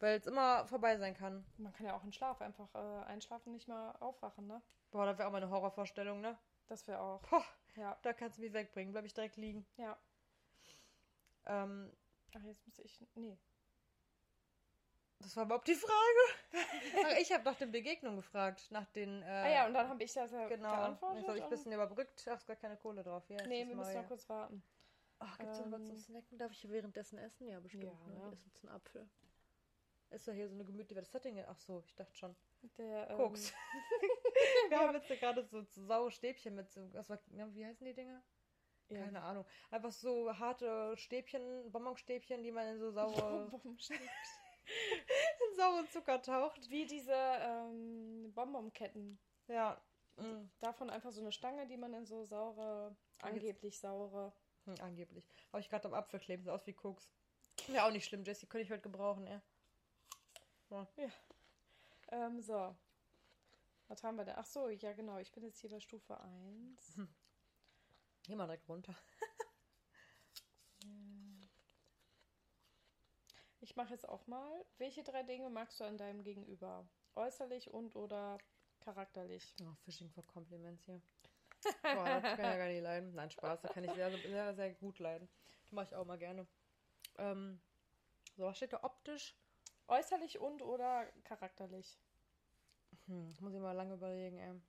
Weil 0.00 0.16
es 0.18 0.26
immer 0.26 0.66
vorbei 0.66 0.96
sein 0.96 1.14
kann. 1.14 1.44
Man 1.58 1.72
kann 1.74 1.84
ja 1.84 1.94
auch 1.94 2.02
im 2.02 2.12
Schlaf 2.12 2.40
einfach 2.40 2.74
äh, 2.74 3.04
einschlafen, 3.06 3.52
nicht 3.52 3.68
mal 3.68 3.92
aufwachen, 4.00 4.46
ne? 4.46 4.62
Boah, 4.90 5.04
das 5.04 5.18
wäre 5.18 5.28
auch 5.28 5.32
mal 5.32 5.42
eine 5.42 5.50
Horrorvorstellung, 5.50 6.20
ne? 6.22 6.38
Das 6.66 6.86
wäre 6.86 7.00
auch. 7.00 7.20
Poh, 7.22 7.42
Ja, 7.76 7.98
da 8.02 8.12
kannst 8.14 8.38
du 8.38 8.42
mich 8.42 8.52
wegbringen, 8.54 8.92
bleib 8.92 9.04
ich 9.04 9.12
direkt 9.14 9.36
liegen. 9.36 9.66
ja. 9.76 9.98
Ähm, 11.46 11.92
Ach, 12.36 12.42
jetzt 12.42 12.66
muss 12.66 12.78
ich. 12.78 13.06
Nee. 13.14 13.38
Das 15.20 15.36
war 15.36 15.44
überhaupt 15.44 15.68
die 15.68 15.74
Frage. 15.74 15.92
Ach, 17.04 17.16
ich 17.20 17.32
habe 17.32 17.44
nach 17.44 17.56
den 17.56 17.72
Begegnungen 17.72 18.16
gefragt, 18.18 18.70
nach 18.70 18.86
den. 18.90 19.22
Äh, 19.22 19.26
ah 19.26 19.50
ja, 19.50 19.66
und 19.66 19.74
dann 19.74 19.88
habe 19.88 20.02
ich 20.02 20.12
das 20.12 20.30
ja 20.32 20.48
Genau. 20.48 20.70
geantwortet. 20.70 21.22
Ich 21.22 21.28
habe 21.28 21.38
ich 21.38 21.44
ein 21.44 21.50
bisschen 21.50 21.72
überbrückt. 21.72 22.26
Ach, 22.30 22.36
ist 22.36 22.46
gar 22.46 22.56
keine 22.56 22.76
Kohle 22.76 23.02
drauf. 23.02 23.24
Ja, 23.28 23.46
nee, 23.46 23.62
ist 23.62 23.68
wir 23.68 23.76
müssen 23.76 23.94
noch 23.94 24.08
kurz 24.08 24.28
warten. 24.28 24.62
Ach, 25.18 25.38
gibt's 25.38 25.58
noch 25.58 25.72
was 25.72 25.80
Ähm, 25.80 25.86
zum 25.86 25.98
Snacken? 25.98 26.38
Darf 26.38 26.52
ich 26.52 26.60
hier 26.60 26.70
währenddessen 26.70 27.18
essen? 27.18 27.48
Ja, 27.48 27.58
bestimmt. 27.60 27.84
Ja, 27.84 27.92
ne? 27.92 28.20
Wir 28.22 28.32
essen 28.32 28.46
jetzt 28.46 28.64
einen 28.64 28.74
Apfel. 28.74 29.08
Ist 30.10 30.26
ja 30.26 30.32
hier 30.32 30.48
so 30.48 30.54
eine 30.54 30.64
gemütliche. 30.64 31.00
Ist 31.00 31.12
denn? 31.24 31.44
Ach 31.46 31.58
so, 31.58 31.82
ich 31.86 31.94
dachte 31.94 32.16
schon. 32.16 32.36
Der, 32.78 33.10
ähm, 33.10 33.16
Koks. 33.16 33.52
Wir 34.68 34.78
haben 34.78 34.94
jetzt 34.94 35.08
gerade 35.08 35.44
so, 35.44 35.62
so 35.62 35.84
saure 35.84 36.10
Stäbchen 36.10 36.54
mit 36.54 36.70
so. 36.70 36.80
Was 36.94 37.08
war, 37.10 37.18
wie 37.26 37.66
heißen 37.66 37.84
die 37.84 37.94
Dinger? 37.94 38.22
ja. 38.88 39.04
Keine 39.04 39.22
Ahnung. 39.22 39.44
Einfach 39.70 39.92
so 39.92 40.36
harte 40.38 40.96
Stäbchen, 40.96 41.70
Bonbonstäbchen, 41.70 42.42
die 42.42 42.52
man 42.52 42.68
in 42.68 42.78
so 42.78 42.90
saure, 42.90 43.48
Bonbonstäbchen. 43.50 44.08
in 45.50 45.56
sauren 45.56 45.88
Zucker 45.88 46.22
taucht. 46.22 46.70
Wie 46.70 46.86
diese 46.86 47.14
ähm, 47.14 48.32
Bonbonketten. 48.34 49.18
Ja. 49.46 49.80
Mm. 50.16 50.50
Davon 50.60 50.90
einfach 50.90 51.12
so 51.12 51.20
eine 51.20 51.32
Stange, 51.32 51.66
die 51.66 51.76
man 51.76 51.94
in 51.94 52.04
so 52.04 52.24
saure, 52.24 52.96
angeblich 53.22 53.78
saure. 53.78 54.32
Hm, 54.64 54.74
angeblich. 54.80 55.26
Habe 55.52 55.60
ich 55.60 55.68
gerade 55.68 55.86
am 55.86 55.94
Apfel 55.94 56.20
kleben, 56.20 56.42
sieht 56.42 56.52
aus 56.52 56.66
wie 56.66 56.74
Koks. 56.74 57.08
Wäre 57.68 57.84
auch 57.84 57.92
nicht 57.92 58.06
schlimm, 58.06 58.24
Jessie. 58.24 58.46
Könnte 58.46 58.64
ich 58.64 58.70
heute 58.70 58.82
gebrauchen, 58.82 59.26
ja. 59.26 59.42
Ähm, 62.10 62.40
so. 62.40 62.74
Was 63.88 64.02
haben 64.02 64.16
wir 64.16 64.24
da? 64.24 64.34
Ach 64.36 64.46
so, 64.46 64.68
ja 64.68 64.92
genau. 64.92 65.18
Ich 65.18 65.32
bin 65.32 65.44
jetzt 65.44 65.60
hier 65.60 65.70
bei 65.70 65.80
Stufe 65.80 66.18
1. 66.20 67.00
Geh 68.24 68.34
mal 68.34 68.46
direkt 68.46 68.68
runter. 68.68 68.94
Ich 73.60 73.76
mache 73.76 73.92
jetzt 73.92 74.08
auch 74.08 74.26
mal. 74.26 74.64
Welche 74.78 75.02
drei 75.02 75.22
Dinge 75.22 75.50
magst 75.50 75.80
du 75.80 75.84
an 75.84 75.98
deinem 75.98 76.22
Gegenüber? 76.22 76.86
Äußerlich 77.16 77.72
und 77.72 77.96
oder 77.96 78.38
charakterlich? 78.80 79.54
Oh, 79.62 79.74
Fishing 79.84 80.10
for 80.10 80.24
Compliments 80.26 80.84
hier. 80.84 81.00
Boah, 81.82 82.20
das 82.20 82.22
kann 82.22 82.38
ich 82.38 82.44
ja 82.44 82.56
gar 82.56 82.68
nicht 82.68 82.82
leiden. 82.82 83.14
Nein, 83.14 83.30
Spaß, 83.30 83.62
da 83.62 83.68
kann 83.68 83.84
ich 83.84 83.92
sehr, 83.92 84.10
sehr, 84.18 84.54
sehr 84.54 84.70
gut 84.74 84.98
leiden. 84.98 85.28
Das 85.62 85.72
mache 85.72 85.86
ich 85.86 85.94
auch 85.94 86.04
mal 86.04 86.18
gerne. 86.18 86.46
Ähm, 87.18 87.60
so, 88.36 88.44
was 88.44 88.56
steht 88.56 88.72
da 88.72 88.84
optisch? 88.84 89.34
Äußerlich 89.88 90.38
und 90.38 90.62
oder 90.62 91.06
charakterlich? 91.24 91.98
Hm, 93.06 93.34
muss 93.40 93.54
ich 93.54 93.60
mal 93.60 93.72
lange 93.72 93.94
überlegen, 93.94 94.38
ey. 94.38 94.60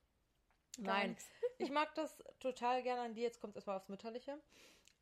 Nein, 0.78 1.16
ich 1.58 1.70
mag 1.72 1.94
das 1.96 2.24
total 2.40 2.82
gerne 2.84 3.02
an 3.02 3.14
dir. 3.14 3.24
Jetzt 3.24 3.42
kommt 3.42 3.52
es 3.54 3.58
erstmal 3.58 3.78
aufs 3.78 3.90
Mütterliche. 3.90 4.40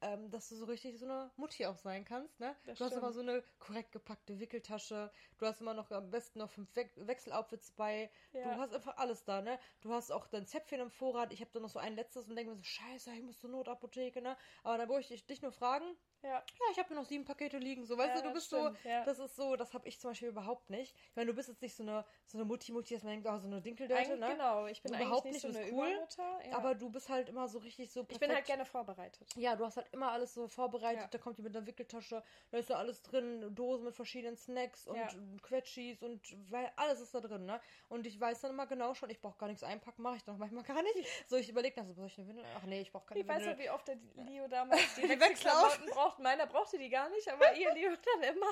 Ähm, 0.01 0.29
dass 0.29 0.49
du 0.49 0.55
so 0.55 0.65
richtig 0.65 0.99
so 0.99 1.05
eine 1.05 1.31
Mutti 1.37 1.65
auch 1.65 1.77
sein 1.77 2.05
kannst, 2.05 2.39
ne? 2.39 2.55
Das 2.65 2.77
du 2.77 2.83
hast 2.85 2.95
immer 2.97 3.11
so 3.13 3.21
eine 3.21 3.43
korrekt 3.57 3.91
gepackte 3.91 4.39
Wickeltasche. 4.39 5.11
Du 5.39 5.45
hast 5.47 5.59
immer 5.61 5.73
noch 5.73 5.89
am 5.89 6.11
besten 6.11 6.37
noch 6.39 6.51
fünf 6.51 6.75
We 6.75 6.89
Wechseloutfits 6.95 7.71
bei. 7.71 8.11
Du 8.41 8.49
Ja. 8.49 8.57
hast 8.57 8.73
einfach 8.75 8.97
alles 8.97 9.23
da, 9.25 9.41
ne? 9.41 9.59
Du 9.81 9.91
hast 9.93 10.11
auch 10.11 10.27
dein 10.27 10.45
Zäpfchen 10.45 10.79
im 10.81 10.91
Vorrat. 10.91 11.33
Ich 11.33 11.41
habe 11.41 11.49
da 11.51 11.59
noch 11.59 11.69
so 11.69 11.79
ein 11.79 11.95
letztes 11.95 12.27
und 12.29 12.35
denke 12.35 12.51
mir 12.51 12.57
so, 12.57 12.63
scheiße, 12.63 13.11
ich 13.13 13.23
muss 13.23 13.39
zur 13.39 13.49
Notapotheke, 13.49 14.21
ne? 14.21 14.37
Aber 14.63 14.77
dann 14.77 14.87
wollte 14.89 15.13
ich 15.13 15.25
dich 15.25 15.41
nur 15.41 15.51
fragen. 15.51 15.97
Ja. 16.23 16.29
Ja, 16.29 16.43
ich 16.71 16.79
habe 16.79 16.89
mir 16.93 16.99
noch 16.99 17.05
sieben 17.07 17.25
Pakete 17.25 17.57
liegen. 17.57 17.85
So, 17.85 17.97
weißt 17.97 18.09
Ja, 18.09 18.15
du, 18.15 18.21
du 18.21 18.27
das 18.27 18.33
bist 18.33 18.47
stimmt, 18.47 18.77
so, 18.83 18.89
ja. 18.89 19.03
das 19.05 19.19
ist 19.19 19.35
so, 19.35 19.55
das 19.55 19.73
habe 19.73 19.87
ich 19.87 19.99
zum 19.99 20.11
Beispiel 20.11 20.29
überhaupt 20.29 20.69
nicht. 20.69 20.95
Ich 21.09 21.15
meine, 21.15 21.27
du 21.27 21.35
bist 21.35 21.49
jetzt 21.49 21.61
nicht 21.61 21.75
so 21.75 21.83
eine, 21.83 22.03
so 22.25 22.37
eine 22.37 22.45
Mutti-Mutti, 22.45 22.95
dass 22.95 23.03
man 23.03 23.13
denkt, 23.13 23.27
oh, 23.29 23.37
so 23.39 23.47
eine 23.47 23.57
Eigentlich, 23.57 24.19
ne? 24.19 24.27
Genau, 24.31 24.65
ich 24.65 24.81
bin 24.81 24.93
Überhaupt 24.93 25.25
nicht 25.25 25.39
so 25.41 25.47
eine 25.47 25.59
cool, 25.71 25.87
Übermutter. 25.89 26.39
Ja. 26.49 26.57
Aber 26.57 26.75
du 26.75 26.89
bist 26.89 27.09
halt 27.09 27.29
immer 27.29 27.47
so 27.47 27.59
richtig 27.59 27.91
so 27.91 28.01
ich 28.01 28.07
perfekt. 28.07 28.27
bin 28.27 28.35
halt 28.35 28.45
gerne 28.45 28.65
vorbereitet. 28.65 29.27
Ja, 29.35 29.55
du 29.55 29.65
hast 29.65 29.77
halt 29.77 29.87
immer 29.93 30.11
alles 30.11 30.33
so 30.33 30.47
vorbereitet. 30.47 31.07
Da 31.11 31.17
kommt 31.17 31.37
die 31.37 31.41
mit 31.43 31.55
einer 31.55 31.65
Wickeltasche, 31.65 32.23
da 32.51 32.57
ist 32.57 32.69
da 32.69 32.75
alles 32.77 33.01
drin, 33.03 33.53
Dosen 33.55 33.85
mit 33.85 33.95
verschiedenen 33.95 34.37
Snacks 34.37 34.87
und. 34.87 34.97
Quetschis 35.41 36.01
und 36.03 36.21
weil 36.51 36.71
alles 36.75 36.99
ist 36.99 37.13
da 37.13 37.19
drin, 37.21 37.45
ne? 37.45 37.59
Und 37.89 38.05
ich 38.05 38.19
weiß 38.19 38.41
dann 38.41 38.51
immer 38.51 38.65
genau 38.67 38.93
schon, 38.93 39.09
ich 39.09 39.21
brauche 39.21 39.37
gar 39.37 39.47
nichts 39.47 39.63
einpacken, 39.63 40.01
mache 40.01 40.17
ich 40.17 40.23
dann 40.23 40.37
manchmal 40.37 40.63
gar 40.63 40.81
nicht. 40.81 41.07
So, 41.27 41.35
ich 41.37 41.49
überlege 41.49 41.75
dann 41.75 41.87
so, 41.87 41.93
soll 41.93 42.07
ich 42.07 42.17
eine 42.17 42.27
Windel? 42.27 42.45
Ach 42.57 42.63
nee, 42.63 42.81
ich 42.81 42.91
brauche 42.91 43.05
keine 43.05 43.21
Ich 43.21 43.27
weiß 43.27 43.39
Windel. 43.39 43.53
noch, 43.53 43.59
wie 43.59 43.69
oft 43.69 43.87
der 43.87 43.97
Leo 44.25 44.47
damals 44.47 44.95
die 44.95 45.01
Die 45.07 45.09
Wechselklamotten 45.09 45.85
braucht. 45.87 46.06
Meiner 46.19 46.45
brauchte 46.47 46.77
die 46.77 46.89
gar 46.89 47.09
nicht, 47.09 47.27
aber 47.31 47.53
ihr 47.55 47.73
Leo 47.73 47.91
dann 48.21 48.23
immer. 48.35 48.51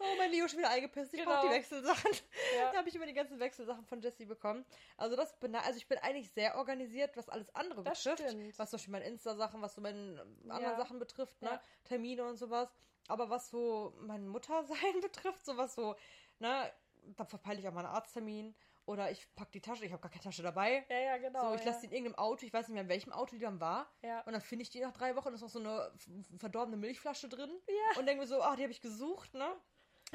Oh, 0.00 0.14
mein 0.18 0.30
Leo 0.30 0.44
ist 0.44 0.50
schon 0.52 0.58
wieder 0.60 0.70
eingepisst. 0.70 1.14
Ich 1.14 1.20
Genau. 1.20 1.32
brauche 1.36 1.46
die 1.48 1.52
Wechselsachen. 1.54 2.10
Ja. 2.56 2.70
Da 2.72 2.78
habe 2.78 2.88
ich 2.88 2.94
immer 2.94 3.06
die 3.06 3.12
ganzen 3.14 3.38
Wechselsachen 3.40 3.84
von 3.86 4.00
Jessie 4.00 4.24
bekommen. 4.26 4.64
Also 4.96 5.16
das 5.16 5.38
bin, 5.38 5.54
also 5.54 5.76
ich 5.76 5.86
bin 5.88 5.98
eigentlich 5.98 6.30
sehr 6.32 6.56
organisiert, 6.56 7.16
was 7.16 7.28
alles 7.28 7.54
andere 7.54 7.82
Das 7.84 8.02
betrifft. 8.04 8.28
stimmt. 8.30 8.58
Was 8.58 8.70
zum 8.70 8.76
Beispiel 8.78 8.92
meine 8.92 9.04
Insta-Sachen, 9.06 9.62
was 9.62 9.74
so 9.74 9.80
meine 9.80 9.98
ähm, 10.20 10.50
anderen 10.50 10.62
Ja. 10.72 10.76
Sachen 10.76 10.98
betrifft, 10.98 11.40
ne? 11.42 11.50
Ja. 11.50 11.62
Termine 11.84 12.24
und 12.24 12.36
sowas. 12.36 12.68
Aber 13.08 13.28
was 13.30 13.48
so 13.50 13.94
mein 14.00 14.26
Muttersein 14.28 15.00
betrifft, 15.02 15.44
sowas 15.44 15.74
so, 15.74 15.94
ne, 16.38 16.72
da 17.16 17.24
verpeile 17.24 17.60
ich 17.60 17.68
auch 17.68 17.72
mal 17.72 17.84
einen 17.84 17.94
Arzttermin. 17.94 18.54
Oder 18.86 19.10
ich 19.10 19.26
pack 19.34 19.50
die 19.52 19.60
Tasche, 19.60 19.84
ich 19.84 19.92
habe 19.92 20.02
gar 20.02 20.10
keine 20.10 20.22
Tasche 20.22 20.42
dabei. 20.42 20.84
Ja, 20.90 20.98
ja, 20.98 21.16
genau. 21.18 21.48
so, 21.48 21.54
ich 21.54 21.64
ja. 21.64 21.70
lasse 21.70 21.80
die 21.80 21.86
in 21.86 21.92
irgendeinem 21.92 22.18
Auto, 22.18 22.44
ich 22.44 22.52
weiß 22.52 22.68
nicht 22.68 22.74
mehr, 22.74 22.82
in 22.82 22.88
welchem 22.88 23.12
Auto 23.12 23.34
die 23.34 23.42
dann 23.42 23.60
war. 23.60 23.90
Ja. 24.02 24.20
Und 24.22 24.32
dann 24.32 24.42
finde 24.42 24.62
ich 24.62 24.70
die 24.70 24.80
nach 24.80 24.92
drei 24.92 25.16
Wochen, 25.16 25.32
ist 25.32 25.40
noch 25.40 25.48
so 25.48 25.58
eine 25.58 25.92
verdorbene 26.38 26.76
Milchflasche 26.76 27.28
drin. 27.28 27.50
Ja. 27.66 27.98
Und 27.98 28.06
denke 28.06 28.22
mir 28.22 28.26
so, 28.26 28.42
ach, 28.42 28.56
die 28.56 28.62
habe 28.62 28.72
ich 28.72 28.80
gesucht, 28.80 29.32
ne? 29.34 29.46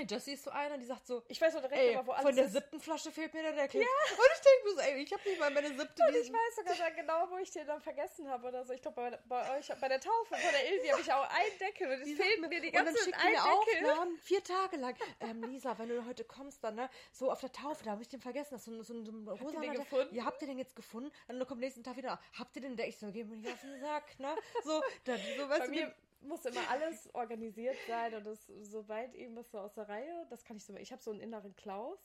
Jessie 0.07 0.33
ist 0.33 0.43
so 0.43 0.51
einer, 0.51 0.77
die 0.77 0.85
sagt 0.85 1.07
so, 1.07 1.23
Ich 1.27 1.39
weiß 1.41 1.53
noch 1.53 1.61
direkt 1.61 1.77
ey, 1.79 1.93
immer, 1.93 2.05
wo 2.07 2.11
alles 2.11 2.23
von 2.25 2.35
der 2.35 2.45
ist. 2.45 2.53
siebten 2.53 2.79
Flasche 2.79 3.11
fehlt 3.11 3.33
mir 3.33 3.41
der 3.43 3.53
Deckel. 3.53 3.81
Und 3.81 3.87
ich 3.87 4.41
denke 4.41 4.63
mir 4.65 4.71
so, 4.75 4.79
ey, 4.81 5.03
ich 5.03 5.13
habe 5.13 5.29
nicht 5.29 5.39
mal 5.39 5.49
meine 5.51 5.67
siebte. 5.69 6.03
Und 6.07 6.15
ich 6.15 6.31
weiß 6.31 6.55
sogar 6.55 6.75
dann 6.75 6.95
genau, 6.95 7.27
wo 7.29 7.37
ich 7.37 7.51
den 7.51 7.65
dann 7.67 7.81
vergessen 7.81 8.29
habe 8.29 8.47
oder 8.47 8.63
so. 8.65 8.73
Ich 8.73 8.81
glaube, 8.81 8.95
bei, 8.95 9.17
bei 9.27 9.57
euch, 9.57 9.67
bei 9.79 9.87
der 9.87 9.99
Taufe 9.99 10.25
von 10.29 10.39
der 10.39 10.71
Ilvi 10.73 10.87
habe 10.89 11.01
ich 11.01 11.11
auch 11.13 11.29
einen 11.29 11.57
Deckel 11.59 11.87
und 11.87 12.01
es 12.01 12.17
fehlt 12.17 12.39
mir 12.41 12.49
die 12.49 12.67
und 12.67 12.75
dann 12.75 12.85
ganze 12.85 13.03
schickt 13.03 13.15
Zeit 13.15 13.23
die 13.23 13.27
ein 13.27 13.33
mir 13.33 13.43
auch 13.53 13.65
Deckel. 13.65 13.81
Namen, 13.83 14.17
vier 14.19 14.43
Tage 14.43 14.77
lang. 14.77 14.95
Ähm, 15.21 15.43
Lisa, 15.43 15.77
wenn 15.79 15.89
du 15.89 16.05
heute 16.05 16.23
kommst, 16.23 16.63
dann, 16.63 16.75
ne, 16.75 16.89
so 17.11 17.31
auf 17.31 17.39
der 17.41 17.51
Taufe, 17.51 17.83
da 17.83 17.91
habe 17.91 18.01
ich 18.01 18.07
den 18.09 18.21
vergessen, 18.21 18.55
dass 18.55 18.65
so, 18.65 18.71
ein- 18.71 18.83
so 18.83 18.93
ein 18.93 19.05
so 19.05 19.11
ein 19.11 19.27
rosa 19.27 19.59
den 19.59 19.71
Deckel- 19.71 19.79
gefunden? 19.83 20.15
Ja, 20.15 20.25
habt 20.25 20.41
ihr 20.41 20.47
den 20.47 20.57
jetzt 20.57 20.75
gefunden? 20.75 21.11
Dann 21.27 21.45
kommt 21.47 21.61
nächsten 21.61 21.83
Tag 21.83 21.97
wieder, 21.97 22.19
habt 22.37 22.55
ihr 22.55 22.61
den 22.61 22.75
Deckel? 22.75 22.89
Ich 22.89 22.97
so, 22.99 23.11
geh 23.11 23.23
mir 23.23 23.35
nicht 23.37 23.51
auf 23.51 23.61
den 23.61 23.79
Sack, 23.81 24.19
ne? 24.19 24.35
So, 24.63 24.81
dann, 25.05 25.19
so 25.37 25.49
weißt 25.49 25.59
Bei 25.59 25.65
du, 25.67 25.71
mir 25.71 25.93
muss 26.21 26.45
immer 26.45 26.67
alles 26.69 27.13
organisiert 27.13 27.77
sein 27.87 28.13
und 28.13 28.25
das, 28.25 28.47
sobald 28.61 29.15
irgendwas 29.15 29.51
so 29.51 29.59
aus 29.59 29.73
der 29.73 29.87
Reihe, 29.87 30.25
das 30.29 30.43
kann 30.43 30.57
ich 30.57 30.65
so. 30.65 30.75
Ich 30.75 30.91
habe 30.91 31.01
so 31.01 31.11
einen 31.11 31.21
inneren 31.21 31.55
Klaus. 31.55 31.99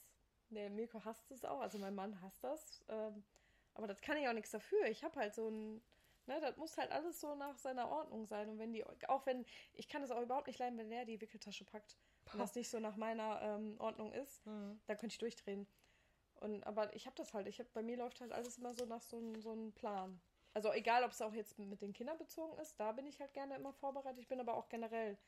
Der 0.50 0.70
Mirko 0.70 1.04
hasst 1.04 1.30
es 1.30 1.44
auch, 1.44 1.60
also 1.60 1.78
mein 1.78 1.94
Mann 1.94 2.20
hasst 2.20 2.44
das. 2.44 2.84
Ähm, 2.88 3.24
aber 3.74 3.86
das 3.86 4.00
kann 4.00 4.16
ich 4.16 4.28
auch 4.28 4.32
nichts 4.32 4.50
dafür. 4.50 4.86
Ich 4.86 5.02
habe 5.02 5.18
halt 5.18 5.34
so 5.34 5.48
ein. 5.48 5.82
Ne, 6.26 6.40
das 6.40 6.56
muss 6.56 6.78
halt 6.78 6.90
alles 6.90 7.20
so 7.20 7.34
nach 7.34 7.58
seiner 7.58 7.90
Ordnung 7.90 8.24
sein. 8.24 8.48
Und 8.48 8.58
wenn 8.58 8.72
die, 8.72 8.82
auch 9.08 9.26
wenn, 9.26 9.44
ich 9.74 9.88
kann 9.88 10.02
es 10.02 10.10
auch 10.10 10.22
überhaupt 10.22 10.46
nicht 10.46 10.58
leiden, 10.58 10.78
wenn 10.78 10.88
der 10.88 11.04
die 11.04 11.20
Wickeltasche 11.20 11.66
packt. 11.66 11.98
Wenn 12.30 12.38
das 12.38 12.54
nicht 12.54 12.70
so 12.70 12.80
nach 12.80 12.96
meiner 12.96 13.42
ähm, 13.42 13.76
Ordnung 13.78 14.10
ist, 14.12 14.46
Mhm. 14.46 14.80
dann 14.86 14.96
könnte 14.96 15.12
ich 15.12 15.18
durchdrehen. 15.18 15.66
Und, 16.40 16.64
aber 16.64 16.94
ich 16.94 17.04
habe 17.06 17.16
das 17.16 17.34
halt. 17.34 17.46
Ich 17.46 17.60
hab, 17.60 17.70
bei 17.74 17.82
mir 17.82 17.98
läuft 17.98 18.20
halt 18.22 18.32
alles 18.32 18.56
immer 18.56 18.72
so 18.72 18.86
nach 18.86 19.02
so 19.02 19.18
einem 19.18 19.40
so 19.42 19.52
einem 19.52 19.72
Plan. 19.72 20.18
Also 20.54 20.72
egal, 20.72 21.02
ob 21.04 21.10
es 21.10 21.20
auch 21.20 21.34
jetzt 21.34 21.58
mit 21.58 21.82
den 21.82 21.92
Kindern 21.92 22.16
bezogen 22.16 22.56
ist, 22.58 22.78
da 22.78 22.92
bin 22.92 23.06
ich 23.06 23.20
halt 23.20 23.32
gerne 23.34 23.56
immer 23.56 23.72
vorbereitet. 23.72 24.20
Ich 24.20 24.28
bin 24.28 24.40
aber 24.40 24.54
auch 24.54 24.68
generell 24.68 25.18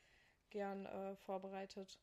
gern 0.49 0.85
äh, 0.85 1.15
vorbereitet. 1.17 1.99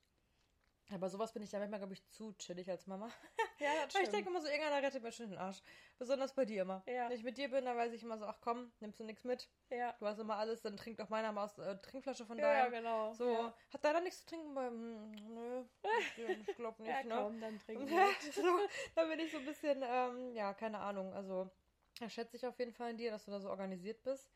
Aber 0.92 1.08
sowas 1.08 1.32
bin 1.32 1.42
ich 1.42 1.48
da 1.48 1.58
manchmal, 1.58 1.80
glaube 1.80 1.94
ich, 1.94 2.06
zu 2.10 2.34
chillig 2.34 2.70
als 2.70 2.86
Mama. 2.86 3.08
Ja, 3.60 3.70
das 3.84 3.94
Weil 3.94 4.02
ich 4.02 4.08
denke 4.10 4.28
immer 4.30 4.40
so, 4.40 4.48
irgendeiner 4.48 4.82
rettet 4.84 5.02
mir 5.02 5.12
schon 5.12 5.30
den 5.30 5.38
Arsch. 5.38 5.62
Besonders 5.96 6.34
bei 6.34 6.44
dir 6.44 6.62
immer. 6.62 6.82
Ja. 6.86 7.08
Wenn 7.08 7.16
ich 7.16 7.22
mit 7.22 7.38
dir 7.38 7.48
bin, 7.48 7.64
dann 7.64 7.76
weiß 7.76 7.92
ich 7.92 8.02
immer 8.02 8.18
so, 8.18 8.26
ach 8.26 8.40
komm, 8.40 8.72
nimmst 8.80 8.98
du 8.98 9.04
nichts 9.04 9.22
mit. 9.22 9.48
ja. 9.70 9.92
Du 10.00 10.06
hast 10.06 10.18
immer 10.18 10.36
alles, 10.36 10.60
dann 10.60 10.76
trinkt 10.76 10.98
doch 10.98 11.08
meiner 11.08 11.30
mal 11.30 11.44
aus 11.44 11.56
äh, 11.58 11.76
Trinkflasche 11.78 12.26
von 12.26 12.36
Ja, 12.36 12.52
ja, 12.52 12.68
deinem. 12.68 12.72
genau. 12.72 13.12
So, 13.12 13.30
Ja, 13.30 13.54
hat 13.72 13.84
deiner 13.84 14.00
nichts 14.00 14.20
zu 14.20 14.26
trinken? 14.26 14.54
Bei, 14.54 14.66
hm, 14.66 15.12
nö, 15.12 15.64
ich 16.40 16.56
glaube 16.56 16.82
nicht, 16.82 16.90
ja 17.04 17.04
ne? 17.04 17.14
komm, 17.14 17.40
dann 17.40 17.58
trinken 17.60 17.86
wir. 17.88 18.32
so, 18.32 18.42
da 18.96 19.04
bin 19.04 19.20
ich 19.20 19.30
so 19.30 19.38
ein 19.38 19.44
bisschen, 19.46 19.82
ähm, 19.86 20.34
ja, 20.34 20.52
keine 20.52 20.80
Ahnung. 20.80 21.14
Also, 21.14 21.48
da 21.98 22.08
schätze 22.08 22.36
ich 22.36 22.46
auf 22.46 22.58
jeden 22.58 22.72
Fall 22.72 22.90
in 22.90 22.96
dir, 22.96 23.10
dass 23.10 23.24
du 23.24 23.30
da 23.30 23.40
so 23.40 23.50
organisiert 23.50 24.02
bist. 24.02 24.30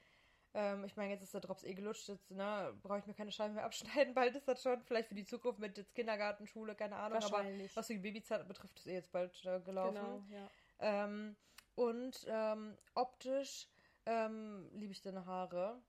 Ähm, 0.55 0.85
ich 0.85 0.97
meine, 0.97 1.13
jetzt 1.13 1.23
ist 1.23 1.35
der 1.35 1.41
Drops 1.41 1.63
eh 1.63 1.75
gelutscht, 1.75 2.09
jetzt 2.09 2.31
ne, 2.31 2.75
brauche 2.83 2.99
ich 2.99 3.07
mir 3.07 3.15
keine 3.15 3.31
Scheiben 3.31 3.55
mehr 3.55 3.65
abschneiden, 3.67 4.15
bald 4.15 4.35
ist 4.35 4.49
das 4.49 4.63
schon. 4.63 4.83
Vielleicht 4.83 5.09
für 5.09 5.15
die 5.15 5.25
Zukunft 5.25 5.59
mit 5.61 5.77
jetzt 5.77 5.95
Kindergarten, 5.95 6.47
Schule, 6.47 6.75
keine 6.75 6.97
Ahnung. 6.97 7.23
Aber 7.23 7.45
was 7.75 7.87
die 7.87 7.99
Babyzeit 7.99 8.47
betrifft, 8.49 8.79
ist 8.79 8.87
eh 8.87 8.95
jetzt 8.95 9.13
bald 9.13 9.33
äh, 9.45 9.61
gelaufen. 9.61 9.95
Genau, 9.95 10.25
ja. 10.31 10.51
Ähm, 10.81 11.37
und 11.75 12.25
ähm, 12.29 12.77
optisch 12.95 13.69
ähm, 14.07 14.69
liebe 14.73 14.93
ich 14.93 15.03
deine 15.03 15.27
Haare, 15.27 15.81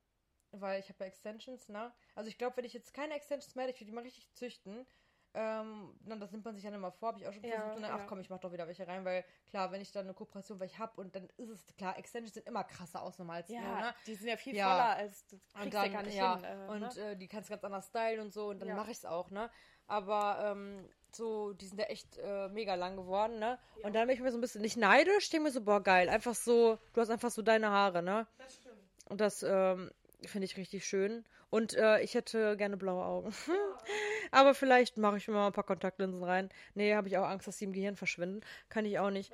weil 0.52 0.80
ich 0.80 0.90
habe 0.90 1.04
ja 1.04 1.08
Extensions, 1.08 1.70
ne? 1.70 1.94
Also 2.16 2.30
ich 2.30 2.38
glaube, 2.38 2.58
wenn 2.58 2.66
ich 2.66 2.74
jetzt 2.74 2.94
keine 2.94 3.14
Extensions 3.16 3.56
mehr 3.56 3.66
hätte, 3.66 3.76
ich 3.76 3.82
würde 3.82 3.92
die 3.92 3.96
mal 3.96 4.04
richtig 4.04 4.32
züchten. 4.34 4.86
Ähm, 5.34 5.96
dann, 6.06 6.20
das 6.20 6.32
nimmt 6.32 6.44
man 6.44 6.56
sich 6.56 6.64
dann 6.64 6.74
immer 6.74 6.92
vor, 6.92 7.10
habe 7.10 7.20
ich 7.20 7.28
auch 7.28 7.34
schon 7.34 7.44
Ja, 7.44 7.58
versucht. 7.58 7.76
Und 7.78 7.82
dann, 7.84 7.92
ja. 7.92 8.04
ach 8.04 8.08
komm, 8.08 8.20
ich 8.20 8.30
mach 8.30 8.40
doch 8.40 8.52
wieder 8.52 8.68
welche 8.68 8.88
rein, 8.88 9.06
weil 9.06 9.24
klar, 9.48 9.72
wenn 9.72 9.82
ich 9.82 9.92
dann 9.92 10.06
eine 10.06 10.14
Kooperation, 10.14 10.60
weil 10.60 10.68
ich 10.68 10.80
habe 10.80 11.00
und 11.00 11.16
dann 11.16 11.28
ist 11.38 11.50
es 11.50 11.76
klar, 11.76 11.98
Extensions 11.98 12.34
sind 12.34 12.48
immer 12.48 12.64
krasser 12.64 13.02
Ausnahme 13.04 13.34
als 13.34 13.50
Ja, 13.50 13.62
nur, 13.62 13.76
ne? 13.78 13.94
die 14.08 14.16
sind 14.16 14.28
ja 14.28 14.38
viel 14.38 14.56
Ja. 14.56 14.66
voller 14.72 14.96
als 14.96 15.28
das 15.28 15.40
kriegst 15.54 15.66
Und 15.66 15.74
dann, 15.74 15.92
gar 15.94 16.04
nicht 16.04 16.16
ja, 16.16 16.36
hin. 16.36 16.44
Äh, 16.44 16.72
und 16.72 16.96
ne? 16.96 17.12
äh, 17.12 17.16
die 17.16 17.28
kannst 17.28 17.50
du 17.50 17.52
ganz 17.52 17.64
anders 17.64 17.88
stylen 17.88 18.20
und 18.22 18.34
so 18.34 18.50
und 18.50 18.60
dann 18.60 18.70
Ja. 18.70 18.76
mache 18.76 18.92
ich 18.92 18.98
es 18.98 19.06
auch, 19.06 19.30
ne? 19.30 19.50
Aber 19.88 20.40
ähm, 20.44 20.88
so, 21.12 21.54
die 21.54 21.66
sind 21.66 21.80
ja 21.80 21.86
echt 21.86 22.18
äh, 22.18 22.48
mega 22.50 22.76
lang 22.76 22.96
geworden, 22.96 23.40
ne? 23.40 23.60
Und 23.84 23.94
dann 23.96 24.08
bin 24.08 24.16
ich 24.16 24.22
mir 24.22 24.32
so 24.32 24.38
ein 24.38 24.42
bisschen 24.42 24.62
nicht 24.62 24.78
neidisch, 24.78 25.26
ich 25.26 25.30
denke 25.30 25.46
mir 25.46 25.52
so, 25.52 25.62
boah, 25.62 25.82
geil, 25.82 26.10
einfach 26.10 26.36
so, 26.36 26.78
du 26.94 27.02
hast 27.02 27.10
einfach 27.10 27.32
so 27.32 27.42
deine 27.42 27.70
Haare, 27.70 28.02
ne? 28.04 28.28
das 28.38 28.56
stimmt. 28.56 28.78
Und 29.10 29.22
das 29.22 29.44
ähm, 29.44 29.92
finde 30.26 30.46
ich 30.46 30.58
richtig 30.58 30.86
schön. 30.86 31.26
Und 31.50 31.74
äh, 31.74 32.02
ich 32.02 32.14
hätte 32.14 32.56
gerne 32.58 32.78
blaue 32.78 33.04
Augen. 33.04 33.34
Aber 34.32 34.54
vielleicht 34.54 34.98
mache 34.98 35.18
ich 35.18 35.28
mir 35.28 35.34
mal 35.34 35.48
ein 35.48 35.54
paar 35.54 35.64
Kontaktlinsen 35.64 36.24
rein. 36.24 36.50
Nee, 36.76 36.94
habe 36.96 37.08
ich 37.08 37.18
auch 37.18 37.28
Angst, 37.28 37.48
dass 37.48 37.58
die 37.58 37.66
im 37.66 37.74
Gehirn 37.74 37.96
verschwinden. 37.96 38.42
Kann 38.70 38.86
ich 38.86 39.00
auch 39.00 39.10
nicht. 39.10 39.32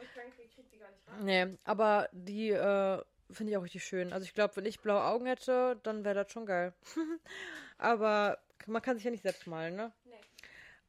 Nee, 1.21 1.57
aber 1.63 2.09
die 2.11 2.51
äh, 2.51 3.01
finde 3.31 3.51
ich 3.51 3.57
auch 3.57 3.63
richtig 3.63 3.83
schön. 3.83 4.11
Also 4.11 4.25
ich 4.25 4.33
glaube, 4.33 4.55
wenn 4.55 4.65
ich 4.65 4.79
blaue 4.79 5.03
Augen 5.03 5.25
hätte, 5.25 5.79
dann 5.83 6.03
wäre 6.03 6.15
das 6.15 6.31
schon 6.31 6.45
geil. 6.45 6.73
aber 7.77 8.37
man 8.65 8.81
kann 8.81 8.97
sich 8.97 9.05
ja 9.05 9.11
nicht 9.11 9.23
selbst 9.23 9.47
malen, 9.47 9.75
ne? 9.75 9.91
Nee. 10.05 10.19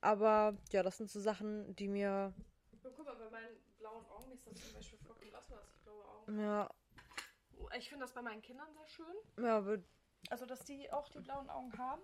Aber 0.00 0.56
ja, 0.72 0.82
das 0.82 0.96
sind 0.96 1.10
so 1.10 1.20
Sachen, 1.20 1.74
die 1.76 1.88
mir. 1.88 2.32
Guck 2.82 3.04
mal, 3.04 3.14
bei 3.14 3.30
meinen 3.30 3.56
blauen 3.78 4.04
Augen 4.06 4.32
ist 4.32 4.46
das 4.46 4.54
zum 4.54 4.74
Beispiel 4.74 4.98
vollkommen 4.98 5.32
lassen, 5.32 5.52
dass 5.52 5.68
ich 5.68 5.80
blaue 5.82 6.04
Augen 6.04 6.40
Ja, 6.40 6.70
Ich 7.76 7.88
finde 7.88 8.04
das 8.04 8.12
bei 8.12 8.22
meinen 8.22 8.42
Kindern 8.42 8.68
sehr 8.72 8.88
schön. 8.88 9.44
ja, 9.44 9.58
aber 9.58 9.78
Also, 10.30 10.46
dass 10.46 10.64
die 10.64 10.92
auch 10.92 11.08
die 11.08 11.20
blauen 11.20 11.48
Augen 11.50 11.76
haben. 11.78 12.02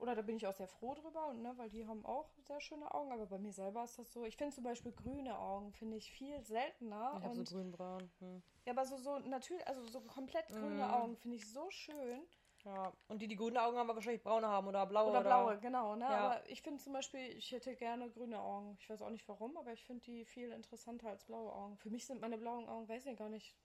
Oder 0.00 0.14
da 0.14 0.22
bin 0.22 0.36
ich 0.36 0.46
auch 0.46 0.54
sehr 0.54 0.66
froh 0.66 0.94
drüber, 0.94 1.34
ne, 1.34 1.52
weil 1.58 1.68
die 1.68 1.86
haben 1.86 2.06
auch 2.06 2.30
sehr 2.46 2.60
schöne 2.60 2.92
Augen. 2.94 3.12
Aber 3.12 3.26
bei 3.26 3.38
mir 3.38 3.52
selber 3.52 3.84
ist 3.84 3.98
das 3.98 4.10
so. 4.10 4.24
Ich 4.24 4.36
finde 4.36 4.54
zum 4.54 4.64
Beispiel 4.64 4.92
grüne 4.92 5.38
Augen, 5.38 5.72
finde 5.72 5.98
ich 5.98 6.10
viel 6.10 6.42
seltener. 6.42 7.16
ich 7.18 7.24
habe 7.24 7.34
so 7.34 7.40
und, 7.40 7.48
grün-braun. 7.50 8.10
Hm. 8.20 8.42
ja, 8.64 8.72
aber 8.72 8.86
so, 8.86 8.96
so 8.96 9.18
natürlich, 9.18 9.66
also 9.68 9.84
so 9.84 10.00
komplett 10.00 10.48
grüne 10.48 10.86
Mhm. 10.86 10.94
Augen 10.94 11.16
finde 11.18 11.36
ich 11.36 11.52
so 11.52 11.70
schön. 11.70 12.26
Ja, 12.64 12.92
und 13.08 13.20
die, 13.22 13.28
die 13.28 13.36
grüne 13.36 13.62
Augen 13.62 13.76
haben, 13.78 13.88
aber 13.88 13.96
wahrscheinlich 13.96 14.22
braune 14.22 14.46
haben 14.46 14.68
oder 14.68 14.84
blaue. 14.86 15.10
Oder 15.10 15.22
blaue, 15.22 15.58
genau, 15.60 15.96
ne? 15.96 16.04
Ja. 16.04 16.18
Aber 16.18 16.50
ich 16.50 16.62
finde 16.62 16.82
zum 16.82 16.92
Beispiel, 16.92 17.20
ich 17.36 17.50
hätte 17.52 17.74
gerne 17.74 18.10
grüne 18.10 18.38
Augen. 18.38 18.76
Ich 18.80 18.88
weiß 18.88 19.00
auch 19.02 19.10
nicht 19.10 19.26
warum, 19.28 19.56
aber 19.56 19.72
ich 19.72 19.84
finde 19.84 20.02
die 20.02 20.24
viel 20.24 20.52
interessanter 20.52 21.08
als 21.08 21.24
blaue 21.24 21.52
Augen. 21.52 21.78
Für 21.78 21.90
mich 21.90 22.06
sind 22.06 22.20
meine 22.20 22.36
blauen 22.38 22.68
Augen, 22.68 22.88
weiß 22.88 23.06
ich 23.06 23.16
gar 23.16 23.30
nicht, 23.30 23.56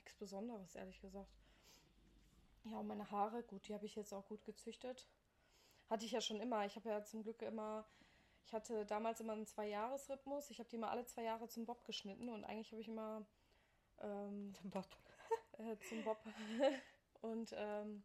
nichts 0.00 0.14
Besonderes, 0.16 0.74
ehrlich 0.74 1.00
gesagt. 1.00 1.30
Ja, 2.70 2.78
und 2.78 2.86
meine 2.86 3.10
Haare, 3.10 3.42
gut, 3.42 3.66
die 3.68 3.74
habe 3.74 3.86
ich 3.86 3.94
jetzt 3.94 4.12
auch 4.12 4.26
gut 4.26 4.44
gezüchtet. 4.44 5.08
Hatte 5.88 6.04
ich 6.04 6.12
ja 6.12 6.20
schon 6.20 6.40
immer. 6.40 6.66
Ich 6.66 6.76
habe 6.76 6.88
ja 6.88 7.02
zum 7.02 7.22
Glück 7.22 7.40
immer, 7.42 7.86
ich 8.44 8.52
hatte 8.52 8.84
damals 8.84 9.20
immer 9.20 9.32
einen 9.32 9.46
Zwei-Jahres-Rhythmus. 9.46 10.50
Ich 10.50 10.58
habe 10.58 10.68
die 10.68 10.78
mal 10.78 10.90
alle 10.90 11.06
zwei 11.06 11.22
Jahre 11.22 11.48
zum 11.48 11.64
Bob 11.64 11.84
geschnitten 11.84 12.28
und 12.28 12.44
eigentlich 12.44 12.70
habe 12.72 12.82
ich 12.82 12.88
immer 12.88 13.26
ähm, 14.00 14.54
äh, 15.58 15.78
zum 15.88 16.04
Bob. 16.04 16.18
und 17.22 17.54
ähm, 17.56 18.04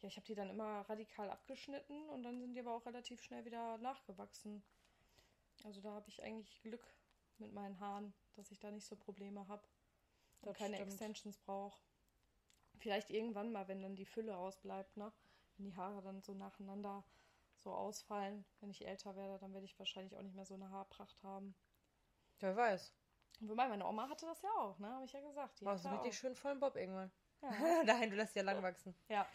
ja, 0.00 0.08
ich 0.08 0.16
habe 0.16 0.26
die 0.26 0.34
dann 0.34 0.50
immer 0.50 0.82
radikal 0.82 1.30
abgeschnitten 1.30 2.08
und 2.10 2.22
dann 2.22 2.38
sind 2.38 2.54
die 2.54 2.60
aber 2.60 2.74
auch 2.74 2.86
relativ 2.86 3.22
schnell 3.22 3.44
wieder 3.44 3.78
nachgewachsen. 3.78 4.62
Also 5.64 5.80
da 5.80 5.92
habe 5.92 6.08
ich 6.08 6.22
eigentlich 6.22 6.60
Glück 6.60 6.86
mit 7.38 7.52
meinen 7.52 7.80
Haaren, 7.80 8.14
dass 8.34 8.50
ich 8.50 8.58
da 8.60 8.70
nicht 8.70 8.86
so 8.86 8.94
Probleme 8.94 9.48
habe 9.48 9.66
und 10.42 10.56
keine 10.56 10.76
stimmt. 10.76 10.92
Extensions 10.92 11.38
brauche. 11.38 11.80
Vielleicht 12.78 13.10
irgendwann 13.10 13.52
mal, 13.52 13.68
wenn 13.68 13.82
dann 13.82 13.96
die 13.96 14.04
Fülle 14.06 14.36
ausbleibt, 14.36 14.96
ne? 14.96 15.12
Wenn 15.56 15.66
die 15.66 15.76
Haare 15.76 16.02
dann 16.02 16.20
so 16.22 16.34
nacheinander 16.34 17.04
so 17.58 17.72
ausfallen. 17.72 18.44
Wenn 18.60 18.70
ich 18.70 18.86
älter 18.86 19.16
werde, 19.16 19.38
dann 19.38 19.52
werde 19.54 19.64
ich 19.64 19.78
wahrscheinlich 19.78 20.16
auch 20.16 20.22
nicht 20.22 20.34
mehr 20.36 20.44
so 20.44 20.54
eine 20.54 20.70
Haarpracht 20.70 21.22
haben. 21.22 21.54
Wer 22.40 22.54
weiß. 22.54 22.92
Und 23.40 23.48
wobei, 23.48 23.68
meine 23.68 23.86
Oma 23.86 24.08
hatte 24.08 24.26
das 24.26 24.42
ja 24.42 24.50
auch, 24.58 24.78
ne? 24.78 24.88
Habe 24.88 25.04
ich 25.04 25.12
ja 25.12 25.20
gesagt. 25.20 25.60
Die 25.60 25.64
Machst 25.64 25.84
du 25.84 25.88
richtig 25.88 26.10
auch. 26.12 26.14
schön 26.14 26.34
vollen 26.34 26.60
Bob 26.60 26.76
irgendwann. 26.76 27.10
Ja. 27.42 27.50
Nein, 27.84 28.10
du 28.10 28.16
lässt 28.16 28.34
ja 28.36 28.42
lang 28.42 28.62
wachsen. 28.62 28.94
ja. 29.08 29.26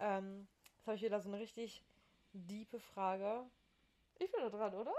Ähm, 0.00 0.48
jetzt 0.76 0.86
habe 0.86 0.96
ich 0.96 1.02
wieder 1.02 1.20
so 1.20 1.28
eine 1.28 1.38
richtig 1.38 1.84
diepe 2.32 2.80
Frage. 2.80 3.48
Ich 4.18 4.30
bin 4.30 4.40
da 4.40 4.50
dran, 4.50 4.74
oder? 4.74 4.94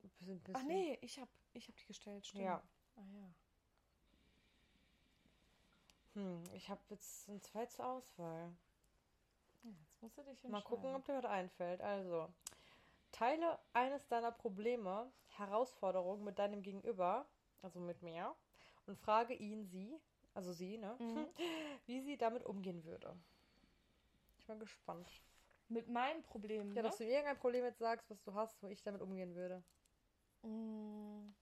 Bisschen, 0.00 0.40
Ach 0.42 0.46
bisschen- 0.52 0.68
nee, 0.68 0.98
ich 1.00 1.18
habe 1.18 1.30
ich 1.54 1.68
hab 1.68 1.76
die 1.76 1.86
gestellt, 1.86 2.26
stimmt. 2.26 2.44
Ja. 2.44 2.62
Ah 2.96 3.04
ja. 3.12 3.34
Hm, 6.14 6.42
ich 6.54 6.68
habe 6.68 6.80
jetzt 6.90 7.28
ein 7.28 7.40
zwei 7.42 7.66
zur 7.66 7.86
Auswahl. 7.86 8.52
Ja, 9.64 9.70
Jetzt 9.80 10.02
musst 10.02 10.18
du 10.18 10.22
dich. 10.22 10.42
Mal 10.44 10.62
gucken, 10.62 10.94
ob 10.94 11.04
dir 11.04 11.14
was 11.16 11.24
einfällt. 11.24 11.80
Also, 11.80 12.28
teile 13.12 13.58
eines 13.72 14.06
deiner 14.08 14.30
Probleme, 14.32 15.10
Herausforderungen 15.36 16.24
mit 16.24 16.38
deinem 16.38 16.62
Gegenüber, 16.62 17.26
also 17.62 17.80
mit 17.80 18.02
mir, 18.02 18.34
und 18.86 18.98
frage 18.98 19.34
ihn, 19.34 19.64
sie, 19.66 19.98
also 20.34 20.52
sie, 20.52 20.78
ne, 20.78 20.96
Mhm. 20.98 21.26
wie 21.86 22.00
sie 22.02 22.16
damit 22.16 22.44
umgehen 22.44 22.84
würde. 22.84 23.16
Ich 24.38 24.44
bin 24.46 24.60
gespannt. 24.60 25.08
Mit 25.70 25.88
meinem 25.88 26.22
Problem, 26.22 26.68
Ja, 26.74 26.82
ne? 26.82 26.88
dass 26.88 26.98
du 26.98 27.04
irgendein 27.04 27.38
Problem 27.38 27.64
jetzt 27.64 27.78
sagst, 27.78 28.08
was 28.10 28.22
du 28.22 28.34
hast, 28.34 28.62
wo 28.62 28.66
ich 28.68 28.82
damit 28.82 29.00
umgehen 29.00 29.34
würde. 29.34 29.62
Mm, 30.42 31.32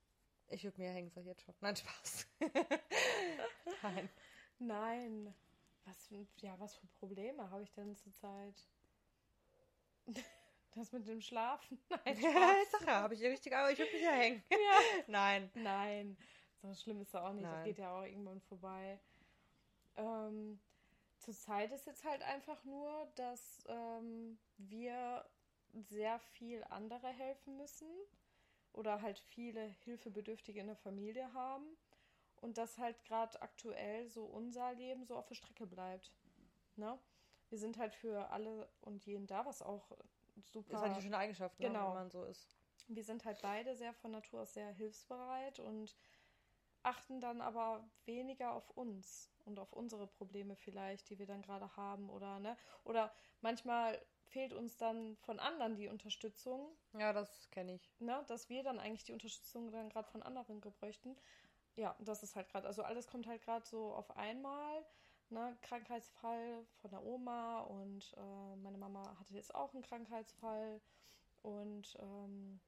Ich 0.49 0.63
würde 0.63 0.81
mir 0.81 0.91
hängen, 0.91 1.11
sag 1.11 1.23
ich 1.23 1.27
jetzt 1.27 1.43
schon. 1.43 1.55
Nein, 1.61 1.75
Spaß. 1.77 2.27
Nein. 3.83 4.09
Nein. 4.67 5.35
Was 5.85 6.07
für, 6.07 6.27
ja, 6.41 6.59
was 6.59 6.77
für 6.77 6.87
Probleme 6.99 7.51
habe 7.51 7.63
ich 7.65 7.73
denn 7.73 7.97
zurzeit? 7.97 8.55
Das 10.75 10.91
mit 10.91 11.07
dem 11.07 11.21
Schlafen? 11.21 11.79
Nein, 12.07 12.17
Ja, 12.23 12.55
ja, 12.87 13.03
habe 13.03 13.13
ich 13.13 13.23
richtig, 13.23 13.55
aber 13.55 13.71
ich 13.71 13.79
würde 13.79 13.93
mich 13.93 14.03
ja 14.03 14.13
hängen. 14.13 14.43
Ja. 14.51 14.81
Nein. 15.07 15.51
Nein, 15.53 16.17
so 16.63 16.75
schlimm 16.75 17.03
ist 17.03 17.13
er 17.13 17.25
auch 17.25 17.33
nicht. 17.35 17.45
Das 17.45 17.51
Nein. 17.53 17.65
geht 17.65 17.79
ja 17.79 17.95
auch 17.95 18.05
irgendwann 18.05 18.41
vorbei. 18.41 18.99
Ähm, 19.97 20.59
zurzeit 21.19 21.73
ist 21.73 21.87
jetzt 21.87 22.05
halt 22.05 22.23
einfach 22.23 22.65
nur, 22.65 23.07
dass 23.17 23.63
ähm, 23.69 24.39
wir 24.57 25.29
sehr 25.75 26.19
viel 26.19 26.65
andere 26.71 27.09
helfen 27.09 27.59
müssen 27.59 27.91
oder 28.73 29.03
halt 29.03 29.19
viele 29.19 29.63
Hilfebedürftige 29.85 30.61
in 30.61 30.69
der 30.69 30.77
Familie 30.77 31.35
haben 31.35 31.77
und 32.43 32.59
dass 32.59 32.77
halt 32.77 33.03
gerade 33.05 33.41
aktuell 33.41 34.09
so 34.09 34.25
unser 34.25 34.75
Leben 34.75 35.07
so 35.07 35.17
auf 35.17 35.27
der 35.27 35.37
Strecke 35.37 35.67
bleibt. 35.67 36.13
Ne? 36.77 36.99
Wir 37.49 37.59
sind 37.59 37.79
halt 37.79 37.95
für 37.95 38.31
alle 38.31 38.69
und 38.83 39.07
jeden 39.07 39.27
da, 39.27 39.47
was 39.47 39.63
auch 39.63 39.91
super. 40.53 40.75
Ist 40.75 40.81
halt 40.83 40.93
eine 40.93 41.03
schöne 41.03 41.19
Eigenschaft, 41.19 41.59
ne, 41.61 41.69
Genau. 41.69 41.87
wenn 41.89 41.95
man 41.95 42.11
so 42.11 42.25
ist. 42.25 42.57
Wir 42.89 43.05
sind 43.05 43.25
halt 43.25 43.41
beide 43.43 43.77
sehr 43.77 43.95
von 43.95 44.11
Natur 44.11 44.43
aus 44.43 44.55
sehr 44.55 44.73
hilfsbereit 44.73 45.61
und 45.61 45.97
achten 46.83 47.21
dann 47.21 47.41
aber 47.41 47.89
weniger 48.07 48.53
auf 48.53 48.69
uns 48.71 49.31
und 49.45 49.59
auf 49.59 49.73
unsere 49.73 50.07
Probleme 50.09 50.57
vielleicht, 50.57 51.09
die 51.11 51.19
wir 51.19 51.27
dann 51.27 51.43
gerade 51.43 51.77
haben 51.77 52.11
oder 52.11 52.41
ne 52.41 52.57
oder 52.85 53.13
manchmal 53.41 54.05
fehlt 54.27 54.53
uns 54.53 54.77
dann 54.79 55.17
von 55.19 55.39
anderen 55.39 55.77
die 55.77 55.89
Unterstützung, 55.89 56.75
Ja, 56.99 57.13
das 57.13 57.49
kenne 57.51 57.75
ich. 57.75 57.91
ne, 58.01 58.25
dass 58.27 58.49
wir 58.49 58.63
dann 58.63 58.81
eigentlich 58.81 59.05
die 59.05 59.13
Unterstützung 59.13 59.71
dann 59.71 59.91
gerade 59.91 60.09
von 60.11 60.23
anderen 60.23 60.61
gebräuchten. 60.61 61.17
Ja, 61.77 61.97
das 62.01 62.23
ist 62.23 62.37
halt 62.37 62.49
gerade, 62.51 62.67
also 62.67 62.83
alles 62.83 63.07
kommt 63.07 63.27
halt 63.27 63.43
gerade 63.43 63.67
so 63.67 63.93
auf 63.95 64.17
einmal. 64.17 64.85
Ne, 65.31 65.57
Krankheitsfall 65.63 66.67
von 66.83 66.91
der 66.91 67.03
Oma 67.03 67.61
und 67.61 68.13
äh, 68.19 68.57
meine 68.57 68.77
Mama 68.77 69.17
hatte 69.19 69.33
jetzt 69.33 69.55
auch 69.55 69.73
einen 69.73 69.83
Krankheitsfall 69.83 70.83
und 71.41 71.97
ähm, 72.01 72.61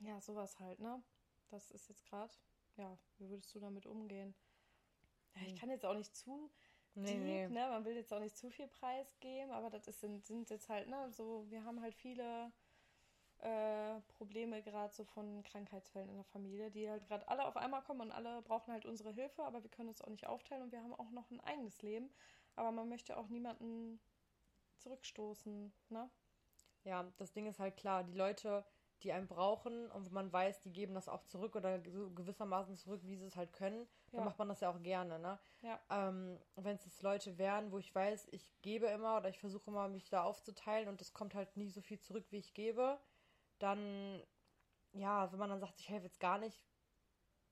ja, 0.00 0.20
sowas 0.20 0.58
halt, 0.60 0.80
ne? 0.80 1.02
Das 1.48 1.70
ist 1.70 1.88
jetzt 1.88 2.04
gerade, 2.04 2.34
ja, 2.76 2.98
wie 3.16 3.30
würdest 3.30 3.54
du 3.54 3.58
damit 3.58 3.86
umgehen? 3.86 4.34
Ja, 5.34 5.42
ich 5.46 5.54
Hm. 5.54 5.60
kann 5.60 5.70
jetzt 5.70 5.86
auch 5.86 5.94
nicht 5.94 6.14
zu 6.14 6.50
Nee, 6.94 7.16
deep, 7.16 7.48
nee. 7.48 7.48
ne? 7.48 7.68
Man 7.70 7.84
will 7.86 7.94
jetzt 7.96 8.12
auch 8.12 8.20
nicht 8.20 8.36
zu 8.36 8.50
viel 8.50 8.68
preisgeben, 8.68 9.50
aber 9.52 9.70
das 9.70 9.88
ist, 9.88 10.00
sind, 10.00 10.26
sind 10.26 10.50
jetzt 10.50 10.68
halt, 10.68 10.88
ne, 10.88 11.10
so, 11.10 11.46
wir 11.48 11.64
haben 11.64 11.80
halt 11.80 11.94
viele 11.94 12.52
äh, 13.40 14.00
Probleme 14.08 14.62
gerade 14.62 14.92
so 14.92 15.04
von 15.04 15.42
Krankheitsfällen 15.42 16.08
in 16.10 16.16
der 16.16 16.24
Familie, 16.24 16.70
die 16.70 16.88
halt 16.90 17.06
gerade 17.06 17.28
alle 17.28 17.46
auf 17.46 17.56
einmal 17.56 17.82
kommen 17.82 18.00
und 18.02 18.12
alle 18.12 18.42
brauchen 18.42 18.72
halt 18.72 18.86
unsere 18.86 19.12
Hilfe, 19.12 19.44
aber 19.44 19.62
wir 19.62 19.70
können 19.70 19.88
uns 19.88 20.02
auch 20.02 20.08
nicht 20.10 20.26
aufteilen 20.26 20.62
und 20.62 20.72
wir 20.72 20.82
haben 20.82 20.94
auch 20.94 21.10
noch 21.10 21.30
ein 21.30 21.40
eigenes 21.40 21.82
Leben. 21.82 22.10
Aber 22.56 22.72
man 22.72 22.88
möchte 22.88 23.16
auch 23.16 23.28
niemanden 23.28 24.00
zurückstoßen, 24.78 25.72
ne? 25.90 26.10
Ja, 26.84 27.12
das 27.18 27.32
Ding 27.32 27.46
ist 27.46 27.58
halt 27.58 27.76
klar, 27.76 28.04
die 28.04 28.14
Leute, 28.16 28.64
die 29.02 29.12
einen 29.12 29.28
brauchen 29.28 29.90
und 29.90 30.10
wo 30.10 30.14
man 30.14 30.32
weiß, 30.32 30.60
die 30.62 30.72
geben 30.72 30.94
das 30.94 31.08
auch 31.08 31.22
zurück 31.24 31.54
oder 31.56 31.80
so 31.90 32.10
gewissermaßen 32.10 32.76
zurück, 32.76 33.02
wie 33.04 33.16
sie 33.16 33.26
es 33.26 33.36
halt 33.36 33.52
können, 33.52 33.86
dann 34.14 34.24
Ja. 34.24 34.24
macht 34.24 34.38
man 34.38 34.48
das 34.48 34.60
ja 34.60 34.70
auch 34.70 34.82
gerne, 34.82 35.18
ne? 35.18 35.38
Ja. 35.62 35.78
Ähm, 35.90 36.38
Wenn 36.56 36.76
es 36.76 36.84
jetzt 36.84 37.02
Leute 37.02 37.38
wären, 37.38 37.70
wo 37.72 37.78
ich 37.78 37.94
weiß, 37.94 38.28
ich 38.32 38.60
gebe 38.62 38.86
immer 38.86 39.16
oder 39.18 39.28
ich 39.28 39.38
versuche 39.38 39.70
immer, 39.70 39.88
mich 39.88 40.08
da 40.08 40.22
aufzuteilen 40.24 40.88
und 40.88 41.00
es 41.00 41.12
kommt 41.12 41.34
halt 41.34 41.56
nie 41.56 41.68
so 41.70 41.80
viel 41.80 42.00
zurück, 42.00 42.26
wie 42.30 42.38
ich 42.38 42.54
gebe, 42.54 42.98
dann, 43.58 44.22
ja, 44.92 45.30
wenn 45.32 45.38
man 45.38 45.50
dann 45.50 45.60
sagt, 45.60 45.80
ich 45.80 45.88
helfe 45.88 46.06
jetzt 46.06 46.20
gar 46.20 46.38
nicht, 46.38 46.66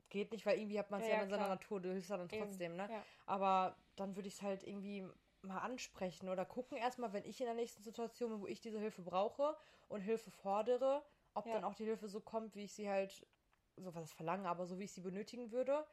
geht 0.08 0.32
nicht, 0.32 0.46
weil 0.46 0.58
irgendwie 0.58 0.78
hat 0.78 0.90
man 0.90 1.00
es 1.00 1.06
Ja, 1.06 1.14
ja, 1.14 1.22
in 1.22 1.30
seiner. 1.30 1.48
Natur, 1.48 1.80
du 1.80 1.90
hilfst 1.92 2.10
dann 2.10 2.28
Eben, 2.30 2.38
trotzdem, 2.38 2.76
ne? 2.76 2.90
Ja. 2.90 3.02
Aber 3.26 3.76
dann 3.96 4.16
würde 4.16 4.28
ich 4.28 4.34
es 4.34 4.42
halt 4.42 4.62
irgendwie 4.64 5.06
mal 5.42 5.58
ansprechen 5.58 6.28
oder 6.28 6.44
gucken 6.44 6.76
erstmal, 6.78 7.12
wenn 7.12 7.24
ich 7.24 7.40
in 7.40 7.46
der 7.46 7.54
nächsten 7.54 7.82
Situation 7.82 8.30
bin, 8.30 8.40
wo 8.40 8.46
ich 8.46 8.60
diese 8.60 8.78
Hilfe 8.78 9.02
brauche 9.02 9.56
und 9.88 10.00
Hilfe 10.00 10.30
fordere, 10.30 11.04
ob 11.34 11.44
Ja. 11.46 11.52
dann 11.54 11.64
auch 11.64 11.74
die 11.74 11.84
Hilfe 11.84 12.08
so 12.08 12.20
kommt, 12.20 12.54
wie 12.56 12.64
ich 12.64 12.74
sie 12.74 12.88
halt, 12.88 13.26
so 13.76 13.94
was 13.94 14.12
verlange, 14.12 14.48
aber 14.48 14.66
so 14.66 14.78
wie 14.78 14.84
ich 14.84 14.92
sie 14.92 15.00
benötigen 15.02 15.52
würde. 15.52 15.86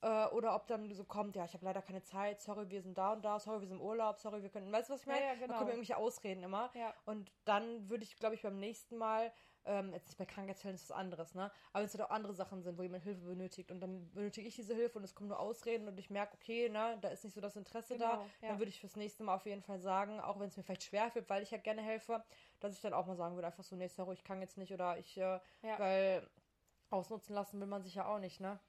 Äh, 0.00 0.26
oder 0.28 0.54
ob 0.54 0.68
dann 0.68 0.92
so 0.94 1.04
kommt, 1.04 1.34
ja, 1.34 1.44
ich 1.44 1.54
habe 1.54 1.64
leider 1.64 1.82
keine 1.82 2.02
Zeit, 2.02 2.40
sorry, 2.40 2.70
wir 2.70 2.82
sind 2.82 2.96
da 2.96 3.12
und 3.12 3.24
da, 3.24 3.40
sorry, 3.40 3.60
wir 3.60 3.66
sind 3.66 3.78
im 3.78 3.82
Urlaub, 3.82 4.18
sorry, 4.18 4.42
wir 4.42 4.48
können, 4.48 4.70
weißt 4.72 4.88
du, 4.88 4.94
was 4.94 5.00
ich 5.00 5.06
Ja, 5.08 5.14
meine? 5.14 5.26
ja, 5.26 5.34
Da 5.34 5.40
genau. 5.40 5.54
kommen 5.58 5.70
irgendwelche 5.70 5.96
Ausreden 5.96 6.44
immer. 6.44 6.70
Ja. 6.74 6.94
Und 7.04 7.32
dann 7.44 7.88
würde 7.90 8.04
ich, 8.04 8.16
glaube 8.16 8.36
ich, 8.36 8.42
beim 8.42 8.58
nächsten 8.60 8.96
Mal, 8.96 9.32
ähm, 9.64 9.92
jetzt 9.92 10.06
nicht 10.06 10.16
bei 10.18 10.24
Krankheitsfällen 10.24 10.76
ist 10.76 10.88
was 10.88 10.96
anderes, 10.96 11.34
ne? 11.34 11.50
Aber 11.72 11.80
wenn 11.80 11.86
es 11.86 11.94
halt 11.94 12.04
auch 12.04 12.10
andere 12.10 12.32
Sachen 12.32 12.62
sind, 12.62 12.78
wo 12.78 12.82
jemand 12.82 13.02
Hilfe 13.02 13.22
benötigt 13.26 13.72
und 13.72 13.80
dann 13.80 14.08
benötige 14.12 14.46
ich 14.46 14.54
diese 14.54 14.72
Hilfe 14.74 14.98
und 14.98 15.04
es 15.04 15.16
kommen 15.16 15.28
nur 15.28 15.40
Ausreden 15.40 15.88
und 15.88 15.98
ich 15.98 16.10
merke, 16.10 16.34
okay, 16.36 16.68
ne, 16.68 16.96
da 17.00 17.08
ist 17.08 17.24
nicht 17.24 17.34
so 17.34 17.40
das 17.40 17.56
Interesse 17.56 17.98
da, 17.98 18.12
Genau, 18.14 18.24
ja. 18.40 18.48
dann 18.48 18.58
würde 18.60 18.68
ich 18.70 18.80
fürs 18.80 18.94
nächste 18.94 19.24
Mal 19.24 19.34
auf 19.34 19.46
jeden 19.46 19.62
Fall 19.62 19.80
sagen, 19.80 20.20
auch 20.20 20.38
wenn 20.38 20.48
es 20.48 20.56
mir 20.56 20.62
vielleicht 20.62 20.84
schwerfällt, 20.84 21.28
weil 21.28 21.42
ich 21.42 21.50
ja 21.50 21.58
gerne 21.58 21.82
helfe, 21.82 22.24
dass 22.60 22.72
ich 22.72 22.80
dann 22.80 22.94
auch 22.94 23.06
mal 23.06 23.16
sagen 23.16 23.34
würde, 23.34 23.48
einfach 23.48 23.64
so, 23.64 23.74
nee, 23.74 23.88
sorry, 23.88 24.14
ich 24.14 24.22
kann 24.24 24.40
jetzt 24.40 24.56
nicht 24.58 24.72
oder 24.72 24.96
ich, 24.96 25.18
äh, 25.18 25.40
Ja. 25.62 25.78
weil 25.78 26.30
ausnutzen 26.90 27.34
lassen 27.34 27.58
will 27.60 27.66
man 27.66 27.82
sich 27.82 27.96
ja 27.96 28.06
auch 28.06 28.20
nicht, 28.20 28.40
ne? 28.40 28.60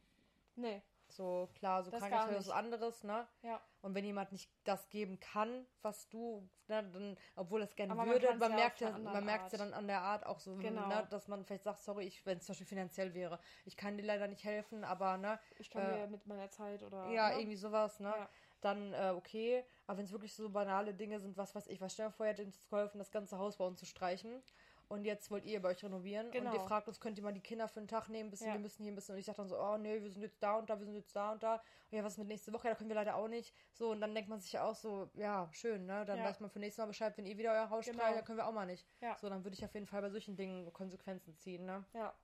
Nee, 0.56 0.82
So, 1.12 1.49
klar, 1.55 1.84
so 1.84 1.91
Das 1.91 1.99
gar 2.01 2.10
Krankheitsfälle 2.10 2.38
ist 2.39 2.47
was 2.47 2.55
anderes, 2.55 3.03
ne? 3.03 3.28
ja. 3.41 3.62
Und 3.82 3.95
wenn 3.95 4.03
jemand 4.03 4.32
nicht 4.34 4.51
das 4.66 4.89
geben 4.89 5.20
kann, 5.22 5.66
was 5.82 6.10
du, 6.10 6.49
ne, 6.68 6.84
dann, 6.91 7.18
obwohl 7.36 7.62
es 7.62 7.76
gerne 7.76 7.95
man 7.95 8.10
würde, 8.10 8.28
kann's 8.28 8.39
man, 8.41 8.51
ja 8.51 8.57
merkt 8.57 8.80
ja, 8.82 8.91
man 8.97 9.26
merkt 9.26 9.51
ja 9.53 9.57
dann 9.57 9.74
an 9.74 9.88
der 9.88 10.01
Art 10.01 10.26
auch 10.26 10.39
so, 10.39 10.55
Genau. 10.57 10.88
ne, 10.88 11.07
dass 11.10 11.28
man 11.30 11.45
vielleicht 11.45 11.64
sagt, 11.64 11.80
sorry, 11.80 12.05
ich, 12.05 12.26
wenn 12.26 12.38
es 12.39 12.45
zum 12.45 12.53
Beispiel 12.53 12.68
finanziell 12.68 13.14
wäre, 13.14 13.39
ich 13.66 13.78
kann 13.78 13.97
dir 13.97 14.03
leider 14.03 14.28
nicht 14.28 14.43
helfen, 14.43 14.84
aber 14.84 15.18
ne, 15.18 15.39
Ich 15.57 15.70
kann 15.70 15.84
Äh, 15.84 15.97
mir 16.01 16.07
mit 16.07 16.26
meiner 16.28 16.49
Zeit 16.49 16.84
oder. 16.84 17.10
ja, 17.10 17.30
ne? 17.30 17.36
irgendwie 17.39 17.55
sowas, 17.55 17.99
ne? 17.99 18.10
Ja. 18.16 18.30
Dann 18.62 18.93
äh, 18.93 19.14
okay. 19.16 19.64
Aber 19.88 19.97
wenn 19.99 20.05
es 20.05 20.12
wirklich 20.12 20.34
so 20.36 20.49
banale 20.49 20.93
Dinge 20.93 21.20
sind, 21.22 21.38
was 21.38 21.55
weiß 21.55 21.68
ich, 21.68 21.80
was 21.80 21.93
stell 21.93 22.07
dir 22.07 22.12
vor, 22.12 22.26
ihr 22.26 22.32
hättet 22.34 22.47
uns 22.47 22.68
geholfen, 22.70 22.97
das 22.99 23.12
ganze 23.12 23.38
Haus 23.38 23.55
bei 23.57 23.66
uns 23.66 23.80
zu 23.80 23.86
streichen. 23.86 24.43
Und 24.90 25.06
jetzt 25.06 25.30
wollt 25.30 25.46
ihr 25.46 25.62
bei 25.62 25.70
euch 25.70 25.84
renovieren. 25.84 26.32
Genau. 26.32 26.50
Und 26.50 26.56
ihr 26.58 26.62
fragt 26.68 26.88
uns, 26.88 27.00
könnt 27.00 27.16
ihr 27.20 27.24
mal 27.24 27.32
die 27.32 27.42
Kinder 27.42 27.68
für 27.68 27.80
einen 27.80 27.88
Tag 27.88 28.10
nehmen, 28.10 28.32
bisschen, 28.32 28.48
Ja. 28.48 28.54
wir 28.54 28.60
müssen 28.60 28.82
hier 28.82 28.92
ein 28.92 28.96
bisschen. 28.96 29.14
Und 29.14 29.20
ich 29.20 29.26
sag 29.28 29.36
dann 29.36 29.48
so, 29.48 29.56
oh 29.60 29.78
nee, 29.78 30.02
wir 30.02 30.10
sind 30.10 30.24
jetzt 30.24 30.42
da 30.42 30.58
und 30.58 30.68
da, 30.68 30.80
wir 30.80 30.86
sind 30.86 30.96
jetzt 30.96 31.16
da 31.16 31.32
und 31.32 31.44
da. 31.44 31.56
Und 31.92 31.98
ja, 31.98 32.04
was 32.04 32.14
ist 32.14 32.18
mit 32.18 32.28
nächste 32.28 32.52
Woche? 32.54 32.68
Ja, 32.68 32.74
da 32.74 32.78
können 32.80 32.90
wir 32.90 32.96
leider 32.96 33.16
auch 33.16 33.28
nicht. 33.28 33.54
So, 33.72 33.92
und 33.92 34.02
dann 34.02 34.16
denkt 34.16 34.30
man 34.32 34.40
sich 34.40 34.52
ja 34.54 34.64
auch 34.64 34.74
so, 34.76 35.12
ja, 35.14 35.48
schön, 35.54 35.86
ne? 35.86 36.06
Dann 36.06 36.18
Ja. 36.18 36.26
weiß 36.26 36.40
man 36.40 36.50
für 36.50 36.58
nächstes 36.58 36.82
Mal 36.82 36.88
Bescheid, 36.88 37.16
wenn 37.18 37.28
ihr 37.28 37.38
wieder 37.38 37.52
euer 37.54 37.70
Haus 37.70 37.86
Genau. 37.86 38.00
streicht, 38.00 38.18
dann 38.18 38.26
können 38.26 38.40
wir 38.40 38.48
auch 38.48 38.52
mal 38.52 38.66
nicht. 38.66 38.88
Ja. 39.00 39.16
So, 39.20 39.30
dann 39.30 39.44
würde 39.44 39.56
ich 39.56 39.64
auf 39.64 39.74
jeden 39.76 39.86
Fall 39.86 40.02
bei 40.02 40.10
solchen 40.10 40.36
Dingen 40.36 40.74
Konsequenzen 40.74 41.38
ziehen, 41.38 41.66
ne? 41.66 41.86
Ja. 41.94 42.16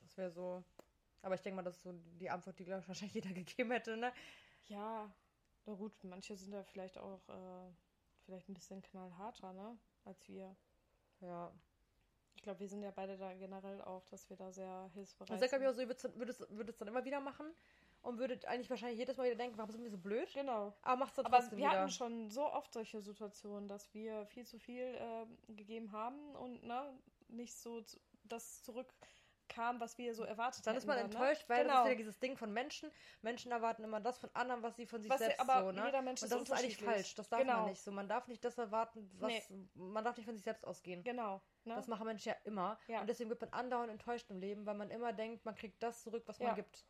Das 0.00 0.16
wäre 0.16 0.32
so. 0.32 0.64
Aber 1.22 1.36
ich 1.36 1.40
denke 1.42 1.54
mal, 1.56 1.62
das 1.62 1.76
ist 1.76 1.82
so 1.84 1.92
die 1.92 2.30
Antwort, 2.30 2.58
die, 2.58 2.64
glaube 2.64 2.80
ich, 2.82 2.88
wahrscheinlich 2.88 3.14
jeder 3.24 3.32
gegeben 3.32 3.70
hätte, 3.70 3.96
ne? 3.96 4.12
Ja, 4.66 5.08
na 5.66 5.74
gut, 5.74 5.92
manche 6.02 6.36
sind 6.36 6.50
da 6.52 6.64
vielleicht 6.64 6.98
auch 6.98 7.20
äh, 7.28 7.72
vielleicht 8.24 8.48
ein 8.48 8.54
bisschen 8.54 8.82
knallharter, 8.82 9.52
ne, 9.52 9.78
als 10.04 10.28
wir. 10.28 10.56
Ja. 11.24 11.52
Ich 12.36 12.42
glaube, 12.42 12.60
wir 12.60 12.68
sind 12.68 12.82
ja 12.82 12.90
beide 12.90 13.16
da 13.16 13.32
generell 13.32 13.80
auch, 13.82 14.04
dass 14.06 14.28
wir 14.28 14.36
da 14.36 14.52
sehr 14.52 14.90
hilfsbereit 14.92 15.30
Also, 15.30 15.44
ich 15.44 15.50
glaube, 15.50 15.64
sind. 15.72 15.90
ich 15.90 15.96
auch 15.96 15.98
so, 16.00 16.08
ihr 16.08 16.18
würdet 16.58 16.74
es 16.74 16.78
dann 16.78 16.88
immer 16.88 17.04
wieder 17.04 17.20
machen 17.20 17.46
und 18.02 18.18
würdet 18.18 18.44
eigentlich 18.44 18.68
wahrscheinlich 18.68 18.98
jedes 18.98 19.16
Mal 19.16 19.24
wieder 19.24 19.36
denken, 19.36 19.56
warum 19.56 19.70
sind 19.70 19.82
wir 19.82 19.90
so 19.90 19.96
blöd? 19.98 20.28
Genau. 20.34 20.74
Aber 20.82 20.96
macht's 20.98 21.16
dann 21.16 21.24
Aber 21.26 21.38
trotzdem 21.38 21.58
wir 21.58 21.68
wieder. 21.68 21.80
hatten 21.80 21.90
schon 21.90 22.28
so 22.30 22.44
oft 22.52 22.72
solche 22.72 23.00
Situationen, 23.00 23.68
dass 23.68 23.94
wir 23.94 24.26
viel 24.26 24.44
zu 24.46 24.58
viel 24.58 24.94
ähm, 24.98 25.38
gegeben 25.56 25.92
haben 25.92 26.34
und 26.36 26.64
ne, 26.64 26.92
nicht 27.28 27.56
so 27.56 27.82
das 28.24 28.62
zurückkam, 29.44 29.80
was 29.80 29.98
wir 29.98 30.14
so 30.14 30.24
erwartet 30.24 30.66
dann 30.66 30.76
ist 30.76 30.86
man 30.86 30.96
hätten 30.96 31.10
enttäuscht, 31.12 31.42
ne? 31.42 31.48
weil 31.48 31.64
das 31.64 31.72
genau. 31.72 31.80
ist 31.82 31.86
wieder 31.86 31.96
dieses 31.96 32.18
Ding 32.18 32.36
von 32.36 32.52
Menschen. 32.52 32.90
Menschen 33.22 33.52
erwarten 33.52 33.84
immer 33.84 34.00
das 34.00 34.18
von 34.18 34.30
anderen, 34.34 34.62
was 34.62 34.76
sie 34.76 34.86
von 34.86 35.02
sich 35.02 35.10
Was 35.10 35.18
selbst 35.20 35.40
aber 35.40 35.60
so, 35.60 35.72
ne? 35.72 35.84
jeder 35.86 36.02
Mensch 36.02 36.22
und 36.22 36.26
ist 36.26 36.32
das 36.32 36.42
ist 36.42 36.50
eigentlich 36.52 36.78
unterschiedlich. 36.80 36.84
falsch. 36.94 37.14
Das 37.14 37.28
darf 37.28 37.40
Genau. 37.40 37.56
man 37.60 37.66
nicht 37.70 37.82
so. 37.82 37.92
Man 37.92 38.08
darf 38.08 38.28
nicht 38.28 38.44
das 38.44 38.58
erwarten, 38.58 39.10
was 39.18 39.32
Nee. 39.32 39.68
man 39.74 40.04
darf 40.04 40.16
nicht 40.16 40.26
von 40.26 40.34
sich 40.36 40.44
selbst 40.44 40.64
ausgehen. 40.66 41.02
Genau. 41.04 41.40
Ne? 41.64 41.74
Das 41.74 41.86
machen 41.88 42.06
Menschen 42.06 42.28
ja 42.28 42.36
immer. 42.44 42.78
Ja. 42.88 43.00
Und 43.00 43.06
deswegen 43.08 43.30
wird 43.30 43.40
man 43.40 43.50
andauernd 43.50 43.90
enttäuscht 43.90 44.30
im 44.30 44.38
Leben, 44.38 44.66
weil 44.66 44.74
man 44.74 44.90
immer 44.90 45.12
denkt, 45.12 45.44
man 45.44 45.54
kriegt 45.54 45.82
das 45.82 46.02
zurück, 46.02 46.24
was 46.26 46.38
Ja. 46.38 46.48
man 46.48 46.56
gibt. 46.56 46.84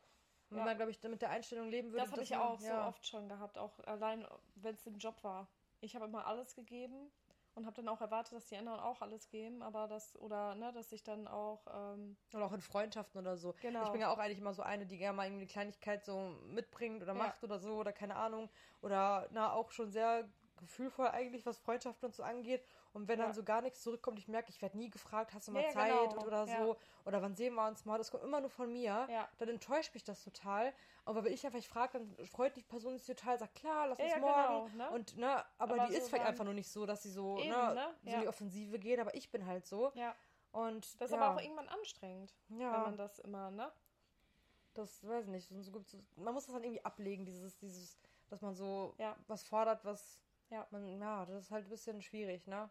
Und 0.49 0.57
wenn 0.57 0.59
Ja. 0.59 0.65
man, 0.65 0.75
glaube 0.77 0.91
ich, 0.91 1.01
mit 1.03 1.21
der 1.21 1.31
Einstellung 1.31 1.69
leben 1.69 1.91
würde, 1.91 2.03
Das 2.03 2.11
habe 2.11 2.21
ich 2.23 2.29
man- 2.31 2.39
auch 2.39 2.59
so 2.59 2.71
oft 2.73 3.05
schon 3.07 3.27
gehabt, 3.27 3.57
auch 3.57 3.79
allein, 3.85 4.25
wenn 4.55 4.75
es 4.75 4.85
im 4.85 4.97
Job 4.97 5.23
war. 5.23 5.47
Ich 5.81 5.95
habe 5.95 6.05
immer 6.05 6.25
alles 6.25 6.55
gegeben 6.55 7.11
und 7.55 7.65
habe 7.65 7.75
dann 7.77 7.87
auch 7.89 8.01
erwartet, 8.01 8.33
dass 8.33 8.47
die 8.47 8.57
anderen 8.57 8.79
auch 8.79 9.01
alles 9.01 9.29
geben, 9.29 9.61
aber 9.63 9.87
das, 9.87 10.15
oder, 10.17 10.55
ne, 10.55 10.71
dass 10.73 10.91
ich 10.91 11.03
dann 11.03 11.27
auch, 11.27 11.65
ähm, 11.73 12.17
Oder 12.33 12.45
auch 12.45 12.53
in 12.53 12.61
Freundschaften 12.61 13.19
oder 13.21 13.37
so. 13.37 13.55
Genau. 13.61 13.85
Ich 13.85 13.91
bin 13.91 14.01
ja 14.01 14.09
auch 14.11 14.17
eigentlich 14.17 14.39
immer 14.39 14.53
so 14.53 14.61
eine, 14.61 14.85
die 14.85 14.97
gerne 14.97 15.15
mal 15.15 15.25
irgendwie 15.25 15.43
eine 15.43 15.47
Kleinigkeit 15.51 16.03
so 16.05 16.19
mitbringt 16.47 17.01
oder 17.01 17.13
Ja. 17.13 17.19
macht 17.19 17.43
oder 17.43 17.59
so 17.59 17.75
oder 17.77 17.93
keine 17.93 18.15
Ahnung. 18.15 18.49
Oder 18.81 19.29
na, 19.31 19.53
auch 19.53 19.71
schon 19.71 19.91
sehr 19.91 20.29
gefühlvoll 20.57 21.07
eigentlich, 21.07 21.45
was 21.45 21.57
Freundschaften 21.57 22.07
und 22.07 22.15
so 22.15 22.23
angeht. 22.23 22.63
Und 22.93 23.07
wenn 23.07 23.19
Ja. 23.19 23.25
dann 23.25 23.33
so 23.33 23.43
gar 23.43 23.61
nichts 23.61 23.81
zurückkommt, 23.81 24.19
ich 24.19 24.27
merke, 24.27 24.49
ich 24.49 24.61
werde 24.61 24.77
nie 24.77 24.89
gefragt, 24.89 25.33
hast 25.33 25.47
du 25.47 25.51
mal 25.51 25.61
Ja, 25.61 25.67
ja, 25.67 25.73
Zeit 25.73 26.09
genau. 26.11 26.25
oder 26.25 26.47
Ja. 26.47 26.63
so. 26.65 26.77
Oder 27.05 27.21
wann 27.21 27.35
sehen 27.35 27.53
wir 27.55 27.67
uns 27.67 27.85
mal? 27.85 27.97
Das 27.97 28.11
kommt 28.11 28.23
immer 28.23 28.41
nur 28.41 28.49
von 28.49 28.71
mir. 28.71 29.07
ja, 29.09 29.29
Dann 29.37 29.49
enttäuscht 29.49 29.93
mich 29.93 30.03
das 30.03 30.23
total. 30.23 30.73
Aber 31.03 31.23
wenn 31.23 31.33
ich 31.33 31.45
einfach 31.45 31.61
frage, 31.63 31.99
dann 31.99 32.27
freut 32.27 32.55
die 32.55 32.63
Person 32.63 32.97
sich 32.97 33.05
total, 33.05 33.37
sagt, 33.37 33.55
klar, 33.55 33.87
lass 33.87 33.99
ja, 33.99 34.05
uns 34.05 34.13
ja, 34.15 34.19
morgen. 34.19 34.71
genau, 34.75 34.85
ne? 34.85 34.91
Und 34.91 35.17
ne, 35.17 35.45
aber, 35.57 35.75
Aber 35.75 35.87
die 35.87 35.93
so 35.93 35.99
ist 35.99 36.09
vielleicht 36.09 36.25
einfach 36.25 36.45
nur 36.45 36.53
nicht 36.53 36.69
so, 36.71 36.85
dass 36.85 37.03
sie 37.03 37.11
so, 37.11 37.37
Eben, 37.39 37.49
ne, 37.49 37.73
ne? 37.75 37.95
so 38.03 38.09
Ja. 38.09 38.15
in 38.15 38.21
die 38.21 38.27
Offensive 38.27 38.79
geht, 38.79 38.99
aber 38.99 39.13
ich 39.15 39.31
bin 39.31 39.45
halt 39.45 39.65
so. 39.65 39.91
ja, 39.95 40.15
Und 40.51 40.99
das 41.01 41.11
ist 41.11 41.15
ja, 41.15 41.21
aber 41.21 41.35
auch 41.35 41.41
irgendwann 41.43 41.67
anstrengend, 41.67 42.33
ja. 42.49 42.71
wenn 42.73 42.83
man 42.83 42.97
das 42.97 43.19
immer, 43.19 43.51
ne? 43.51 43.71
Das 44.73 45.07
weiß 45.07 45.25
ich 45.25 45.29
nicht. 45.31 45.47
So, 45.65 45.83
man 46.17 46.33
muss 46.33 46.45
das 46.45 46.53
dann 46.53 46.63
irgendwie 46.63 46.83
ablegen, 46.83 47.25
dieses, 47.25 47.57
dieses, 47.57 47.97
dass 48.27 48.41
man 48.41 48.55
so 48.55 48.93
Ja. 48.97 49.15
was 49.27 49.43
fordert, 49.43 49.85
was 49.85 50.19
Ja. 50.49 50.67
man, 50.71 50.87
ja, 50.99 51.25
das 51.25 51.45
ist 51.45 51.51
halt 51.51 51.65
ein 51.65 51.69
bisschen 51.69 52.01
schwierig, 52.01 52.47
ne? 52.47 52.69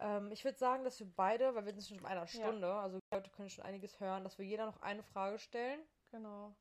Ähm, 0.00 0.30
ich 0.32 0.44
würde 0.44 0.58
sagen, 0.58 0.84
dass 0.84 0.98
wir 0.98 1.06
beide, 1.06 1.54
weil 1.54 1.64
wir 1.64 1.72
sind 1.72 1.86
schon 1.86 1.98
in 1.98 2.06
einer 2.06 2.26
Stunde, 2.26 2.72
also 2.74 2.98
die 2.98 3.14
Leute 3.14 3.30
können 3.30 3.48
schon 3.48 3.64
einiges 3.64 4.00
hören, 4.00 4.24
dass 4.24 4.38
wir 4.38 4.44
jeder 4.44 4.66
noch 4.66 4.80
eine 4.82 5.02
Frage 5.02 5.38
stellen 5.38 5.80
Genau. 6.10 6.54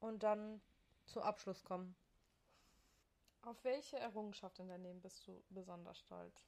und 0.00 0.22
dann 0.22 0.60
zum 1.06 1.22
Abschluss 1.22 1.64
kommen. 1.64 1.96
Auf 3.42 3.62
welche 3.64 3.98
Errungenschaft 3.98 4.58
in 4.58 4.68
deinem 4.68 4.82
Leben 4.84 5.00
bist 5.00 5.26
du 5.26 5.42
besonders 5.50 5.98
stolz? 5.98 6.46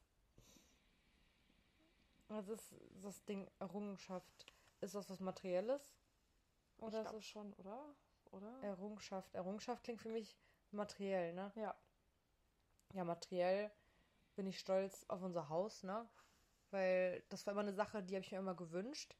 Was 2.28 2.49
ist 2.49 2.74
das 3.03 3.24
Ding 3.24 3.51
Errungenschaft? 3.59 4.47
Ist 4.80 4.95
das 4.95 5.09
was 5.09 5.20
Materielles? 5.20 5.97
Oder 6.78 7.03
ich 7.03 7.09
glaube 7.09 7.22
schon, 7.22 7.53
oder? 7.55 7.95
Oder? 8.32 8.62
Errungenschaft. 8.62 9.34
Errungenschaft 9.34 9.82
klingt 9.82 10.01
für 10.03 10.11
mich 10.11 10.36
materiell, 10.70 11.32
ne? 11.32 11.53
Ja. 11.57 11.74
Ja, 12.95 13.05
materiell 13.05 13.70
bin 14.36 14.47
ich 14.47 14.59
stolz 14.59 15.05
auf 15.09 15.22
unser 15.22 15.49
Haus, 15.49 15.82
ne? 15.82 16.09
Weil 16.70 17.22
das 17.28 17.47
war 17.47 17.53
immer 17.53 17.62
eine 17.62 17.72
Sache, 17.72 18.03
die 18.03 18.14
habe 18.14 18.24
ich 18.24 18.32
mir 18.32 18.39
immer 18.39 18.55
gewünscht. 18.55 19.16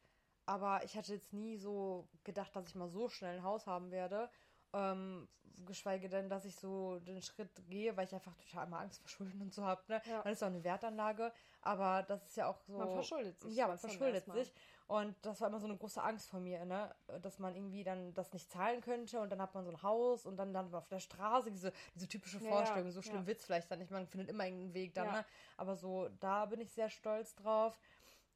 Aber 0.47 0.83
ich 0.85 0.97
hatte 0.97 1.13
jetzt 1.13 1.33
nie 1.33 1.59
so 1.59 2.09
gedacht, 2.25 2.55
dass 2.57 2.69
ich 2.69 2.75
mal 2.75 2.89
so 2.89 3.09
schnell 3.09 3.37
ein 3.37 3.43
Haus 3.43 3.67
haben 3.67 3.91
werde. 3.91 4.31
Ähm, 4.73 5.29
geschweige 5.67 6.09
denn, 6.09 6.29
dass 6.29 6.45
ich 6.45 6.57
so 6.57 6.99
den 7.01 7.23
Schritt 7.23 7.51
gehe, 7.69 7.97
weil 7.97 8.07
ich 8.07 8.15
einfach 8.15 8.35
total 8.37 8.67
immer 8.67 8.81
Angst 8.81 9.01
vor 9.01 9.09
Schulden 9.09 9.41
und 9.43 9.53
so 9.53 9.65
habe. 9.65 9.83
Ne? 9.89 10.01
Ja. 10.07 10.23
Das 10.23 10.33
ist 10.33 10.43
auch 10.43 10.49
eine 10.49 10.63
Wertanlage, 10.63 11.33
aber 11.63 12.03
das 12.03 12.25
ist 12.25 12.37
ja 12.37 12.47
auch 12.49 12.61
so. 12.61 12.79
Man 12.79 12.93
verschuldet 12.93 13.41
sich. 13.41 13.55
Ja, 13.55 13.69
man 13.69 13.79
verschuldet 13.79 14.25
sich. 14.33 14.53
Und 14.89 15.15
das 15.21 15.41
war 15.43 15.49
immer 15.49 15.61
so 15.61 15.67
eine 15.67 15.77
große 15.77 16.03
Angst 16.03 16.31
von 16.31 16.43
mir, 16.43 16.65
ne? 16.65 16.95
dass 17.21 17.39
man 17.39 17.55
irgendwie 17.55 17.85
dann 17.85 18.15
das 18.15 18.33
nicht 18.33 18.51
zahlen 18.51 18.81
könnte 18.81 19.21
und 19.21 19.29
dann 19.31 19.41
hat 19.41 19.55
man 19.55 19.63
so 19.63 19.71
ein 19.71 19.83
Haus 19.83 20.25
und 20.25 20.39
dann 20.39 20.51
landet 20.51 20.73
man 20.73 20.81
auf 20.81 20.89
der 20.89 20.99
Straße, 20.99 21.51
diese, 21.51 21.75
diese 21.95 22.09
typische 22.09 22.41
Vorstellung. 22.41 22.87
Ja, 22.87 22.93
so 22.93 23.03
schlimm 23.03 23.21
ja. 23.21 23.27
wird 23.27 23.39
es 23.39 23.45
vielleicht 23.45 23.71
dann 23.71 23.81
nicht, 23.81 23.91
man 23.91 24.07
findet 24.07 24.31
immer 24.31 24.47
irgendeinen 24.47 24.73
Weg 24.73 24.95
dann. 24.95 25.13
Ne? 25.13 25.25
Aber 25.59 25.77
so, 25.77 26.09
da 26.21 26.47
bin 26.47 26.61
ich 26.61 26.73
sehr 26.73 26.89
stolz 26.89 27.35
drauf. 27.35 27.79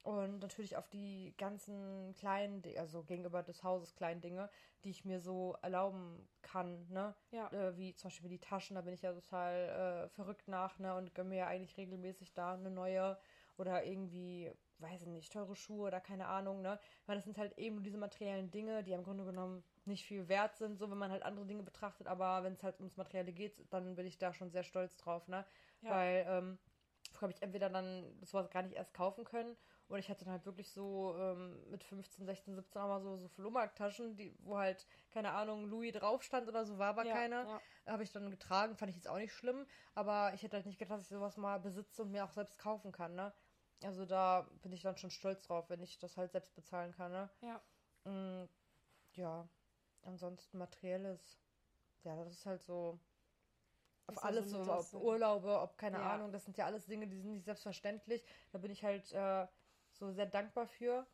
Und 0.03 0.39
natürlich 0.39 0.75
auf 0.75 0.89
die 0.89 1.33
ganzen 1.37 2.13
kleinen, 2.15 2.61
also 2.77 3.03
gegenüber 3.03 3.41
des 3.41 3.63
Hauses 3.63 3.95
kleinen 3.95 4.19
Dinge, 4.19 4.49
die 4.83 4.89
ich 4.89 5.05
mir 5.05 5.21
so 5.21 5.55
erlauben 5.61 6.27
kann, 6.41 6.85
ne? 6.89 7.15
Ja. 7.31 7.49
Äh, 7.53 7.77
wie 7.77 7.95
zum 7.95 8.09
Beispiel 8.09 8.29
die 8.29 8.39
Taschen, 8.39 8.75
da 8.75 8.81
bin 8.81 8.93
ich 8.93 9.01
ja 9.01 9.13
total 9.13 10.03
äh, 10.05 10.09
verrückt 10.09 10.49
nach, 10.49 10.77
ne? 10.77 10.93
Und 10.93 11.15
gönne 11.15 11.29
mir 11.29 11.37
ja 11.37 11.47
eigentlich 11.47 11.77
regelmäßig 11.77 12.33
da 12.33 12.55
eine 12.55 12.69
neue 12.69 13.17
oder 13.57 13.85
irgendwie, 13.85 14.51
weiß 14.83 15.01
ich 15.01 15.07
nicht, 15.07 15.33
teure 15.33 15.55
Schuhe 15.55 15.87
oder 15.87 15.99
keine 15.99 16.27
Ahnung, 16.27 16.61
ne? 16.61 16.79
Weil 17.05 17.15
das 17.15 17.25
sind 17.25 17.37
halt 17.37 17.57
eben 17.57 17.81
diese 17.81 17.97
materiellen 17.97 18.51
Dinge, 18.51 18.83
die 18.83 18.91
im 18.91 19.03
Grunde 19.03 19.25
genommen 19.25 19.63
nicht 19.85 20.05
viel 20.05 20.27
wert 20.27 20.55
sind, 20.57 20.77
so 20.77 20.91
wenn 20.91 20.97
man 20.97 21.11
halt 21.11 21.23
andere 21.23 21.45
Dinge 21.45 21.63
betrachtet, 21.63 22.07
aber 22.07 22.43
wenn 22.43 22.53
es 22.53 22.63
halt 22.63 22.79
ums 22.79 22.97
Materielle 22.97 23.33
geht, 23.33 23.65
dann 23.73 23.95
bin 23.95 24.05
ich 24.05 24.17
da 24.17 24.33
schon 24.33 24.51
sehr 24.51 24.63
stolz 24.63 24.97
drauf, 24.97 25.27
ne? 25.27 25.45
Ja. 25.81 25.89
Weil, 25.89 26.25
ähm, 26.27 26.59
habe 27.21 27.31
ich 27.31 27.41
entweder 27.41 27.69
dann 27.69 28.05
sowas 28.23 28.49
gar 28.49 28.63
nicht 28.63 28.75
erst 28.75 28.93
kaufen 28.93 29.23
können 29.23 29.55
und 29.87 29.99
ich 29.99 30.09
hatte 30.09 30.25
dann 30.25 30.33
halt 30.33 30.45
wirklich 30.45 30.71
so 30.71 31.15
ähm, 31.17 31.69
mit 31.69 31.83
15, 31.83 32.25
16, 32.25 32.55
17 32.55 32.81
auch 32.81 32.87
mal 32.87 33.01
so, 33.01 33.17
so 33.17 33.27
Flohmarkttaschen, 33.27 34.15
die, 34.15 34.35
wo 34.39 34.57
halt, 34.57 34.87
keine 35.11 35.31
Ahnung, 35.33 35.65
Louis 35.65 35.93
drauf 35.93 36.23
stand 36.23 36.47
oder 36.47 36.65
so, 36.65 36.77
war 36.77 36.89
aber 36.89 37.05
ja, 37.05 37.13
keiner. 37.13 37.45
Ja. 37.45 37.61
Habe 37.93 38.03
ich 38.03 38.11
dann 38.11 38.31
getragen, 38.31 38.75
fand 38.75 38.89
ich 38.89 38.95
jetzt 38.95 39.07
auch 39.07 39.17
nicht 39.17 39.33
schlimm. 39.33 39.67
Aber 39.93 40.33
ich 40.33 40.41
hätte 40.41 40.55
halt 40.55 40.65
nicht 40.65 40.79
gedacht, 40.79 40.97
dass 40.97 41.03
ich 41.03 41.09
sowas 41.09 41.37
mal 41.37 41.59
besitze 41.59 42.01
und 42.01 42.11
mir 42.11 42.23
auch 42.23 42.31
selbst 42.31 42.57
kaufen 42.57 42.91
kann, 42.91 43.13
ne? 43.13 43.33
Also 43.83 44.05
da 44.05 44.47
bin 44.61 44.71
ich 44.71 44.81
dann 44.81 44.97
schon 44.97 45.11
stolz 45.11 45.41
drauf, 45.43 45.69
wenn 45.69 45.81
ich 45.81 45.99
das 45.99 46.17
halt 46.17 46.31
selbst 46.31 46.53
bezahlen 46.55 46.93
kann, 46.93 47.11
ne? 47.11 47.29
Ja. 47.41 47.61
Mm, 48.11 48.49
ja. 49.13 49.47
Ansonsten 50.03 50.57
materielles. 50.57 51.39
Ja, 52.03 52.15
das 52.15 52.33
ist 52.33 52.45
halt 52.45 52.61
so 52.61 52.99
auf 54.07 54.15
ist 54.17 54.23
alles 54.23 54.49
so, 54.49 54.59
ob 54.61 54.93
Urlaube, 54.93 55.59
ob 55.61 55.77
keine 55.77 55.97
ja. 55.97 56.13
Ahnung, 56.13 56.31
das 56.31 56.43
sind 56.43 56.57
ja 56.57 56.65
alles 56.65 56.85
Dinge, 56.85 57.07
die 57.07 57.19
sind 57.19 57.31
nicht 57.31 57.45
selbstverständlich. 57.45 58.25
Da 58.51 58.57
bin 58.57 58.71
ich 58.71 58.83
halt 58.83 59.11
äh, 59.13 59.47
so 59.91 60.11
sehr 60.11 60.25
dankbar 60.25 60.67
für. 60.67 61.07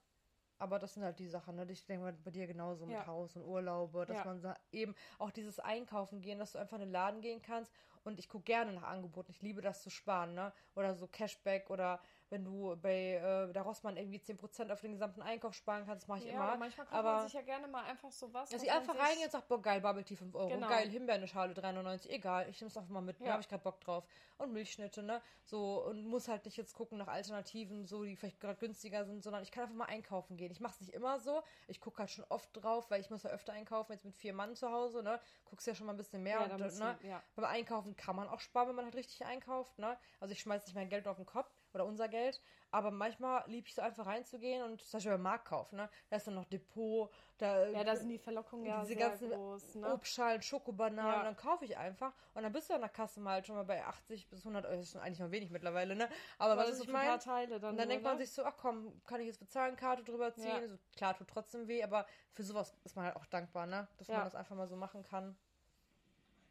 Aber 0.57 0.77
das 0.77 0.93
sind 0.93 1.03
halt 1.03 1.19
die 1.19 1.27
Sachen, 1.27 1.55
ne? 1.55 1.65
Ich 1.69 1.85
denke 1.85 2.03
mal 2.03 2.13
bei 2.13 2.31
dir 2.31 2.45
genauso 2.45 2.85
mit 2.85 2.95
ja. 2.95 3.07
Haus 3.07 3.35
und 3.37 3.45
Urlaube, 3.45 4.05
dass 4.05 4.17
ja. 4.17 4.25
man 4.25 4.55
eben 4.71 4.93
auch 5.17 5.31
dieses 5.31 5.59
Einkaufen 5.59 6.19
gehen, 6.19 6.37
dass 6.37 6.51
du 6.51 6.57
einfach 6.57 6.75
in 6.75 6.81
den 6.81 6.91
Laden 6.91 7.21
gehen 7.21 7.41
kannst. 7.41 7.71
Und 8.03 8.19
ich 8.19 8.27
gucke 8.27 8.43
gerne 8.43 8.73
nach 8.73 8.83
Angeboten. 8.83 9.31
Ich 9.31 9.41
liebe 9.41 9.61
das 9.61 9.83
zu 9.83 9.89
sparen, 9.89 10.33
ne? 10.33 10.51
Oder 10.75 10.95
so 10.95 11.07
Cashback 11.07 11.69
oder 11.69 12.01
wenn 12.29 12.45
du 12.45 12.75
bei 12.81 13.15
äh, 13.15 13.51
der 13.51 13.61
Rossmann 13.63 13.97
irgendwie 13.97 14.19
10% 14.19 14.71
auf 14.71 14.81
den 14.81 14.91
gesamten 14.91 15.21
Einkauf 15.21 15.53
sparen 15.53 15.85
kannst, 15.85 16.07
mache 16.07 16.19
ich 16.19 16.25
ja, 16.25 16.33
immer. 16.33 16.43
Aber 16.43 16.57
manchmal 16.57 16.85
kauft 16.85 16.97
aber 16.97 17.13
man 17.13 17.23
sich 17.23 17.33
ja 17.33 17.41
gerne 17.41 17.67
mal 17.67 17.83
einfach 17.85 18.11
so 18.11 18.31
was. 18.33 18.49
Dass 18.49 18.61
ich 18.61 18.71
einfach 18.71 18.97
rein 18.97 19.17
und 19.23 19.31
sage, 19.31 19.45
boah, 19.47 19.61
geil, 19.61 19.81
Bubble 19.81 20.03
Tea 20.03 20.15
5 20.15 20.35
Euro, 20.35 20.49
genau. 20.49 20.67
geil, 20.67 20.89
Himbeere 20.89 21.27
Schale 21.27 21.53
3,99, 21.53 22.09
egal, 22.09 22.47
ich 22.49 22.59
nehme 22.61 22.69
es 22.69 22.77
einfach 22.77 22.89
mal 22.89 23.01
mit, 23.01 23.19
ja. 23.19 23.25
da 23.25 23.31
habe 23.33 23.41
ich 23.41 23.49
gerade 23.49 23.63
Bock 23.63 23.79
drauf. 23.81 24.05
Und 24.37 24.53
Milchschnitte, 24.53 25.03
ne? 25.03 25.21
So, 25.43 25.83
und 25.85 26.05
muss 26.05 26.27
halt 26.27 26.45
nicht 26.45 26.55
jetzt 26.55 26.73
gucken 26.73 26.97
nach 26.97 27.07
Alternativen, 27.07 27.85
so, 27.85 28.03
die 28.03 28.15
vielleicht 28.15 28.39
gerade 28.39 28.57
günstiger 28.57 29.03
sind, 29.05 29.21
sondern 29.21 29.43
ich 29.43 29.51
kann 29.51 29.63
einfach 29.63 29.75
mal 29.75 29.85
einkaufen 29.85 30.37
gehen. 30.37 30.51
Ich 30.51 30.61
mache 30.61 30.75
es 30.75 30.81
nicht 30.81 30.93
immer 30.93 31.19
so, 31.19 31.43
ich 31.67 31.81
gucke 31.81 31.99
halt 31.99 32.09
schon 32.09 32.25
oft 32.29 32.49
drauf, 32.53 32.89
weil 32.89 33.01
ich 33.01 33.09
muss 33.09 33.23
ja 33.23 33.31
öfter 33.31 33.53
einkaufen, 33.53 33.91
jetzt 33.93 34.05
mit 34.05 34.15
vier 34.15 34.33
Mann 34.33 34.55
zu 34.55 34.71
Hause, 34.71 35.03
ne? 35.03 35.19
Guckst 35.45 35.67
ja 35.67 35.75
schon 35.75 35.87
mal 35.87 35.93
ein 35.93 35.97
bisschen 35.97 36.23
mehr. 36.23 36.39
Ja, 36.39 36.55
und, 36.55 36.59
ne? 36.59 36.97
Du, 37.01 37.07
ja. 37.07 37.21
Beim 37.35 37.45
Einkaufen 37.45 37.95
kann 37.95 38.15
man 38.15 38.29
auch 38.29 38.39
sparen, 38.39 38.69
wenn 38.69 38.75
man 38.75 38.85
halt 38.85 38.95
richtig 38.95 39.25
einkauft, 39.25 39.77
ne? 39.77 39.97
Also 40.19 40.31
ich 40.31 40.39
schmeiß 40.39 40.65
nicht 40.65 40.75
mein 40.75 40.89
Geld 40.89 41.07
auf 41.07 41.17
den 41.17 41.25
Kopf 41.25 41.49
oder 41.73 41.85
unser 41.85 42.07
Geld, 42.07 42.41
aber 42.71 42.91
manchmal 42.91 43.43
liebe 43.47 43.67
ich 43.67 43.73
so 43.73 43.81
einfach 43.81 44.05
reinzugehen 44.05 44.63
und 44.63 44.81
zum 44.81 44.97
Beispiel 44.97 45.13
beim 45.13 45.21
Markt 45.21 45.45
kaufen, 45.45 45.77
ne? 45.77 45.89
Da 46.09 46.17
ist 46.17 46.27
dann 46.27 46.35
noch 46.35 46.45
Depot, 46.45 47.11
da, 47.37 47.67
ja, 47.67 47.83
da 47.83 47.95
sind 47.95 48.09
die 48.09 48.17
Verlockungen 48.17 48.65
ja 48.65 48.81
diese 48.81 48.95
ganzen 48.95 49.29
groß, 49.29 49.75
ne? 49.75 49.93
Obstschalen, 49.93 50.41
Schokobananen, 50.41 51.13
ja. 51.13 51.23
dann 51.23 51.35
kaufe 51.35 51.65
ich 51.65 51.77
einfach 51.77 52.13
und 52.33 52.43
dann 52.43 52.51
bist 52.51 52.69
du 52.69 52.75
an 52.75 52.81
der 52.81 52.89
Kasse 52.89 53.19
mal 53.19 53.43
schon 53.43 53.55
mal 53.55 53.63
bei 53.63 53.83
80 53.83 54.27
bis 54.29 54.41
100 54.41 54.65
Euro, 54.65 54.75
das 54.75 54.85
ist 54.85 54.91
schon 54.91 55.01
eigentlich 55.01 55.19
noch 55.19 55.31
wenig 55.31 55.51
mittlerweile, 55.51 55.95
ne? 55.95 56.09
Aber 56.37 56.57
was 56.57 56.79
ein 56.81 56.87
paar 56.93 57.19
Teile 57.19 57.59
dann. 57.59 57.71
Und 57.71 57.77
dann 57.77 57.87
nur, 57.87 57.93
denkt 57.93 58.03
man 58.03 58.17
ne? 58.17 58.25
sich 58.25 58.33
so, 58.33 58.43
ach 58.43 58.57
komm, 58.57 59.01
kann 59.05 59.19
ich 59.21 59.27
jetzt 59.27 59.39
bezahlen, 59.39 59.75
Karte 59.75 60.03
drüber 60.03 60.33
ziehen, 60.33 60.45
ja. 60.47 60.67
so, 60.67 60.77
klar, 60.95 61.17
tut 61.17 61.27
trotzdem 61.27 61.67
weh, 61.67 61.83
aber 61.83 62.05
für 62.33 62.43
sowas 62.43 62.75
ist 62.83 62.95
man 62.95 63.05
halt 63.05 63.15
auch 63.15 63.25
dankbar, 63.25 63.65
ne? 63.65 63.87
Dass 63.97 64.07
ja. 64.07 64.15
man 64.15 64.25
das 64.25 64.35
einfach 64.35 64.55
mal 64.55 64.67
so 64.67 64.75
machen 64.75 65.03
kann. 65.03 65.37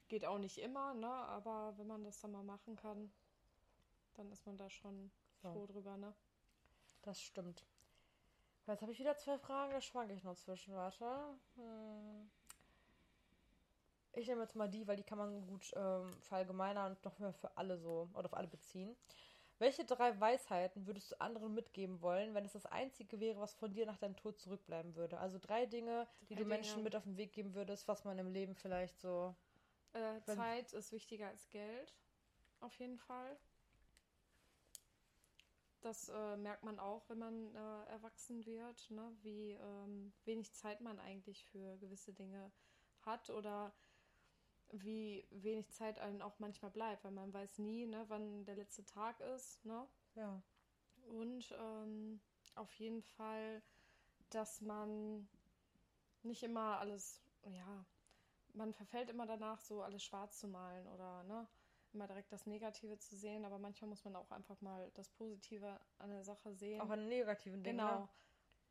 Geht 0.08 0.24
auch 0.24 0.38
nicht 0.38 0.58
immer, 0.58 0.94
ne? 0.94 1.08
Aber 1.08 1.74
wenn 1.76 1.86
man 1.86 2.02
das 2.02 2.20
dann 2.20 2.32
mal 2.32 2.42
machen 2.42 2.76
kann, 2.76 3.12
dann 4.18 4.30
ist 4.32 4.44
man 4.46 4.56
da 4.56 4.68
schon 4.68 5.10
froh 5.40 5.60
ja. 5.60 5.66
drüber, 5.66 5.96
ne? 5.96 6.12
Das 7.02 7.20
stimmt. 7.20 7.64
Jetzt 8.66 8.82
habe 8.82 8.92
ich 8.92 8.98
wieder 8.98 9.16
zwei 9.16 9.38
Fragen, 9.38 9.72
da 9.72 9.80
schwanke 9.80 10.12
ich 10.12 10.24
noch 10.24 10.36
zwischen. 10.36 10.74
Warte. 10.74 11.06
Hm. 11.54 12.30
Ich 14.12 14.26
nehme 14.26 14.42
jetzt 14.42 14.56
mal 14.56 14.68
die, 14.68 14.86
weil 14.86 14.96
die 14.96 15.04
kann 15.04 15.18
man 15.18 15.46
gut 15.46 15.72
ähm, 15.76 16.12
verallgemeinern 16.22 16.92
und 16.92 17.04
noch 17.04 17.18
mehr 17.18 17.32
für 17.32 17.56
alle 17.56 17.78
so 17.78 18.10
oder 18.14 18.26
auf 18.26 18.34
alle 18.34 18.48
beziehen. 18.48 18.96
Welche 19.60 19.84
drei 19.84 20.18
Weisheiten 20.20 20.86
würdest 20.86 21.12
du 21.12 21.20
anderen 21.20 21.54
mitgeben 21.54 22.00
wollen, 22.00 22.34
wenn 22.34 22.44
es 22.44 22.52
das 22.52 22.66
einzige 22.66 23.18
wäre, 23.20 23.40
was 23.40 23.54
von 23.54 23.72
dir 23.72 23.86
nach 23.86 23.96
deinem 23.96 24.16
Tod 24.16 24.38
zurückbleiben 24.38 24.94
würde? 24.94 25.18
Also 25.18 25.38
drei 25.38 25.66
Dinge, 25.66 26.06
die 26.28 26.34
drei 26.34 26.42
du 26.42 26.46
Menschen 26.46 26.74
Dinge. 26.74 26.84
mit 26.84 26.96
auf 26.96 27.04
den 27.04 27.16
Weg 27.16 27.32
geben 27.32 27.54
würdest, 27.54 27.88
was 27.88 28.04
man 28.04 28.18
im 28.18 28.30
Leben 28.30 28.54
vielleicht 28.54 28.98
so. 29.00 29.34
Äh, 29.94 30.20
Zeit 30.22 30.72
ist 30.72 30.92
wichtiger 30.92 31.28
als 31.28 31.48
Geld. 31.50 31.94
Auf 32.60 32.74
jeden 32.78 32.98
Fall. 32.98 33.36
Das 35.80 36.08
äh, 36.08 36.36
merkt 36.36 36.64
man 36.64 36.80
auch, 36.80 37.08
wenn 37.08 37.18
man 37.18 37.54
äh, 37.54 37.84
erwachsen 37.90 38.44
wird, 38.44 38.90
ne? 38.90 39.12
wie 39.22 39.52
ähm, 39.52 40.12
wenig 40.24 40.52
Zeit 40.52 40.80
man 40.80 40.98
eigentlich 40.98 41.44
für 41.44 41.76
gewisse 41.78 42.12
Dinge 42.12 42.50
hat 43.02 43.30
oder 43.30 43.72
wie 44.72 45.26
wenig 45.30 45.70
Zeit 45.70 45.98
einem 45.98 46.20
auch 46.20 46.38
manchmal 46.40 46.70
bleibt, 46.70 47.04
weil 47.04 47.12
man 47.12 47.32
weiß 47.32 47.58
nie, 47.58 47.86
ne, 47.86 48.04
wann 48.08 48.44
der 48.44 48.56
letzte 48.56 48.84
Tag 48.84 49.20
ist. 49.20 49.64
Ne? 49.64 49.86
Ja. 50.14 50.42
Und 51.06 51.54
ähm, 51.58 52.20
auf 52.54 52.72
jeden 52.74 53.02
Fall, 53.02 53.62
dass 54.30 54.60
man 54.60 55.28
nicht 56.22 56.42
immer 56.42 56.78
alles, 56.78 57.22
ja, 57.50 57.84
man 58.52 58.74
verfällt 58.74 59.08
immer 59.10 59.26
danach, 59.26 59.60
so 59.60 59.82
alles 59.82 60.02
schwarz 60.02 60.38
zu 60.38 60.48
malen 60.48 60.86
oder 60.88 61.22
ne, 61.24 61.46
immer 61.94 62.06
direkt 62.06 62.32
das 62.32 62.46
Negative 62.46 62.98
zu 62.98 63.16
sehen, 63.16 63.44
aber 63.44 63.58
manchmal 63.58 63.88
muss 63.88 64.04
man 64.04 64.16
auch 64.16 64.30
einfach 64.30 64.60
mal 64.60 64.90
das 64.94 65.08
Positive 65.10 65.78
an 65.98 66.10
der 66.10 66.24
Sache 66.24 66.52
sehen. 66.54 66.80
Auch 66.80 66.90
an 66.90 67.08
negativen 67.08 67.62
Dingen. 67.62 67.78
Genau. 67.78 68.00
Ne? 68.00 68.08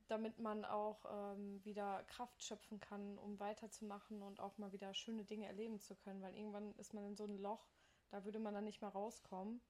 Damit 0.07 0.39
man 0.39 0.63
auch 0.63 1.33
ähm, 1.35 1.63
wieder 1.65 2.03
Kraft 2.05 2.41
schöpfen 2.41 2.79
kann, 2.79 3.17
um 3.17 3.39
weiterzumachen 3.39 4.21
und 4.21 4.39
auch 4.39 4.57
mal 4.57 4.71
wieder 4.71 4.93
schöne 4.93 5.25
Dinge 5.25 5.47
erleben 5.47 5.79
zu 5.79 5.95
können, 5.95 6.21
weil 6.21 6.35
irgendwann 6.35 6.73
ist 6.75 6.93
man 6.93 7.03
in 7.03 7.17
so 7.17 7.25
einem 7.25 7.37
Loch, 7.37 7.67
da 8.09 8.23
würde 8.23 8.39
man 8.39 8.53
dann 8.53 8.63
nicht 8.63 8.81
mehr 8.81 8.91
rauskommen. 8.91 9.61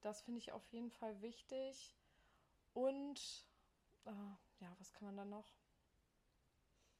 Das 0.00 0.22
finde 0.22 0.38
ich 0.38 0.52
auf 0.52 0.66
jeden 0.68 0.90
Fall 0.90 1.20
wichtig. 1.20 1.94
Und 2.72 3.46
äh, 4.06 4.10
ja, 4.60 4.74
was 4.78 4.92
kann 4.92 5.06
man 5.06 5.16
dann 5.16 5.28
noch? 5.28 5.52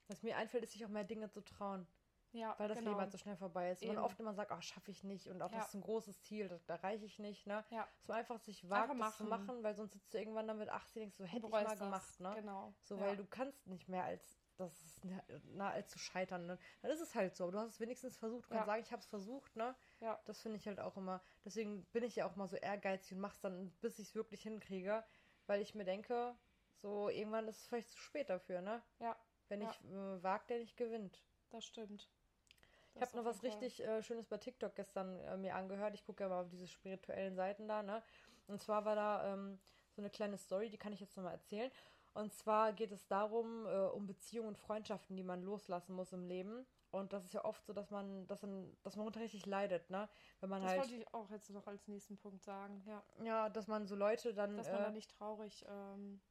Was 0.08 0.22
mir 0.22 0.36
einfällt, 0.36 0.64
ist 0.64 0.72
sich 0.72 0.84
auch 0.84 0.90
mehr 0.90 1.04
Dinge 1.04 1.30
zu 1.30 1.42
trauen. 1.42 1.86
Ja, 2.32 2.54
weil 2.58 2.68
das 2.68 2.78
genau. 2.78 2.90
Leben 2.90 3.00
halt 3.00 3.12
so 3.12 3.18
schnell 3.18 3.36
vorbei 3.36 3.70
ist. 3.70 3.82
Und 3.82 3.88
man 3.88 3.98
oft 3.98 4.18
immer 4.20 4.34
sagt, 4.34 4.52
ach, 4.52 4.62
schaffe 4.62 4.90
ich 4.90 5.04
nicht 5.04 5.28
und 5.28 5.40
auch 5.42 5.50
ja. 5.52 5.58
das 5.58 5.68
ist 5.68 5.74
ein 5.74 5.80
großes 5.80 6.22
Ziel, 6.22 6.48
das 6.48 6.68
erreiche 6.68 7.04
ich 7.04 7.18
nicht, 7.18 7.46
ne? 7.46 7.64
Ja. 7.70 7.86
Man 8.06 8.18
einfach 8.18 8.38
sich 8.40 8.68
wagt, 8.68 8.90
einfach 8.90 9.06
das 9.06 9.16
zu 9.16 9.24
machen, 9.24 9.62
weil 9.62 9.74
sonst 9.74 9.92
sitzt 9.92 10.12
du 10.12 10.18
irgendwann 10.18 10.46
dann 10.46 10.58
mit 10.58 10.68
80 10.68 10.94
denkst, 10.94 11.16
so 11.16 11.24
hätte 11.24 11.46
ich 11.46 11.52
mal 11.52 11.64
das. 11.64 11.78
gemacht, 11.78 12.20
ne? 12.20 12.32
Genau. 12.36 12.74
So, 12.82 13.00
weil 13.00 13.10
ja. 13.10 13.16
du 13.16 13.24
kannst 13.26 13.66
nicht 13.66 13.88
mehr 13.88 14.04
als 14.04 14.38
das 14.56 14.72
ist 14.80 15.04
nah 15.52 15.70
als 15.70 15.90
zu 15.90 15.98
scheitern, 15.98 16.46
ne? 16.46 16.58
Dann 16.82 16.90
ist 16.90 17.00
es 17.00 17.14
halt 17.14 17.36
so. 17.36 17.50
Du 17.50 17.58
hast 17.58 17.72
es 17.72 17.80
wenigstens 17.80 18.16
versucht. 18.16 18.46
Du 18.46 18.48
kannst 18.54 18.66
sagen, 18.66 18.82
ich 18.82 18.90
habe 18.90 19.00
es 19.00 19.06
versucht, 19.06 19.54
ne? 19.56 19.74
Ja. 20.00 20.18
Das 20.24 20.40
finde 20.40 20.56
ich 20.56 20.66
halt 20.66 20.80
auch 20.80 20.96
immer. 20.96 21.22
Deswegen 21.44 21.84
bin 21.86 22.02
ich 22.02 22.16
ja 22.16 22.26
auch 22.26 22.36
mal 22.36 22.48
so 22.48 22.56
ehrgeizig 22.56 23.12
und 23.12 23.20
mach's 23.20 23.40
dann, 23.40 23.70
bis 23.80 23.98
ich 23.98 24.08
es 24.08 24.14
wirklich 24.14 24.42
hinkriege, 24.42 25.04
weil 25.46 25.60
ich 25.60 25.74
mir 25.74 25.84
denke, 25.84 26.34
so 26.80 27.08
irgendwann 27.08 27.48
ist 27.48 27.58
es 27.58 27.66
vielleicht 27.66 27.90
zu 27.90 27.98
spät 27.98 28.30
dafür, 28.30 28.62
ne? 28.62 28.82
Ja. 28.98 29.16
Wenn 29.48 29.60
ich 29.60 29.84
äh, 29.84 30.22
wagt, 30.22 30.50
der 30.50 30.58
nicht 30.58 30.76
gewinnt. 30.76 31.22
Das 31.50 31.64
stimmt. 31.64 32.08
Ich 32.96 33.02
habe 33.02 33.16
noch 33.16 33.24
was 33.24 33.42
richtig 33.42 33.82
äh, 33.82 34.02
Schönes 34.02 34.26
bei 34.26 34.38
TikTok 34.38 34.74
gestern 34.74 35.20
äh, 35.20 35.36
mir 35.36 35.54
angehört. 35.54 35.94
Ich 35.94 36.04
gucke 36.04 36.24
ja 36.24 36.28
mal 36.28 36.40
auf 36.40 36.48
diese 36.48 36.66
spirituellen 36.66 37.36
Seiten 37.36 37.68
da, 37.68 37.82
ne? 37.82 38.02
Und 38.48 38.60
zwar 38.60 38.84
war 38.84 38.94
da 38.94 39.32
ähm, 39.34 39.58
so 39.92 40.00
eine 40.00 40.10
kleine 40.10 40.38
Story, 40.38 40.70
die 40.70 40.78
kann 40.78 40.92
ich 40.92 41.00
jetzt 41.00 41.16
nochmal 41.16 41.34
erzählen. 41.34 41.70
Und 42.14 42.32
zwar 42.32 42.72
geht 42.72 42.92
es 42.92 43.06
darum, 43.06 43.66
äh, 43.66 43.88
um 43.88 44.06
Beziehungen 44.06 44.48
und 44.48 44.58
Freundschaften, 44.58 45.16
die 45.16 45.22
man 45.22 45.42
loslassen 45.42 45.94
muss 45.94 46.12
im 46.12 46.24
Leben. 46.24 46.66
Und 46.90 47.12
das 47.12 47.26
ist 47.26 47.34
ja 47.34 47.44
oft 47.44 47.66
so, 47.66 47.74
dass 47.74 47.90
man, 47.90 48.26
dass 48.26 48.40
man, 48.40 48.74
dass 48.82 48.96
man 48.96 49.08
richtig 49.08 49.44
leidet, 49.44 49.90
ne? 49.90 50.08
Wenn 50.40 50.48
man 50.48 50.62
das 50.62 50.70
halt. 50.70 50.80
wollte 50.80 50.94
ich 50.94 51.12
auch 51.12 51.30
jetzt 51.30 51.50
noch 51.50 51.66
als 51.66 51.86
nächsten 51.88 52.16
Punkt 52.16 52.42
sagen, 52.42 52.82
ja. 52.86 53.02
Ja, 53.22 53.48
dass 53.50 53.66
man 53.66 53.86
so 53.86 53.96
Leute 53.96 54.32
dann. 54.32 54.56
Dass 54.56 54.70
man 54.70 54.82
da 54.82 54.88
äh, 54.88 54.92
nicht 54.92 55.10
traurig 55.10 55.66
ähm, 55.68 56.22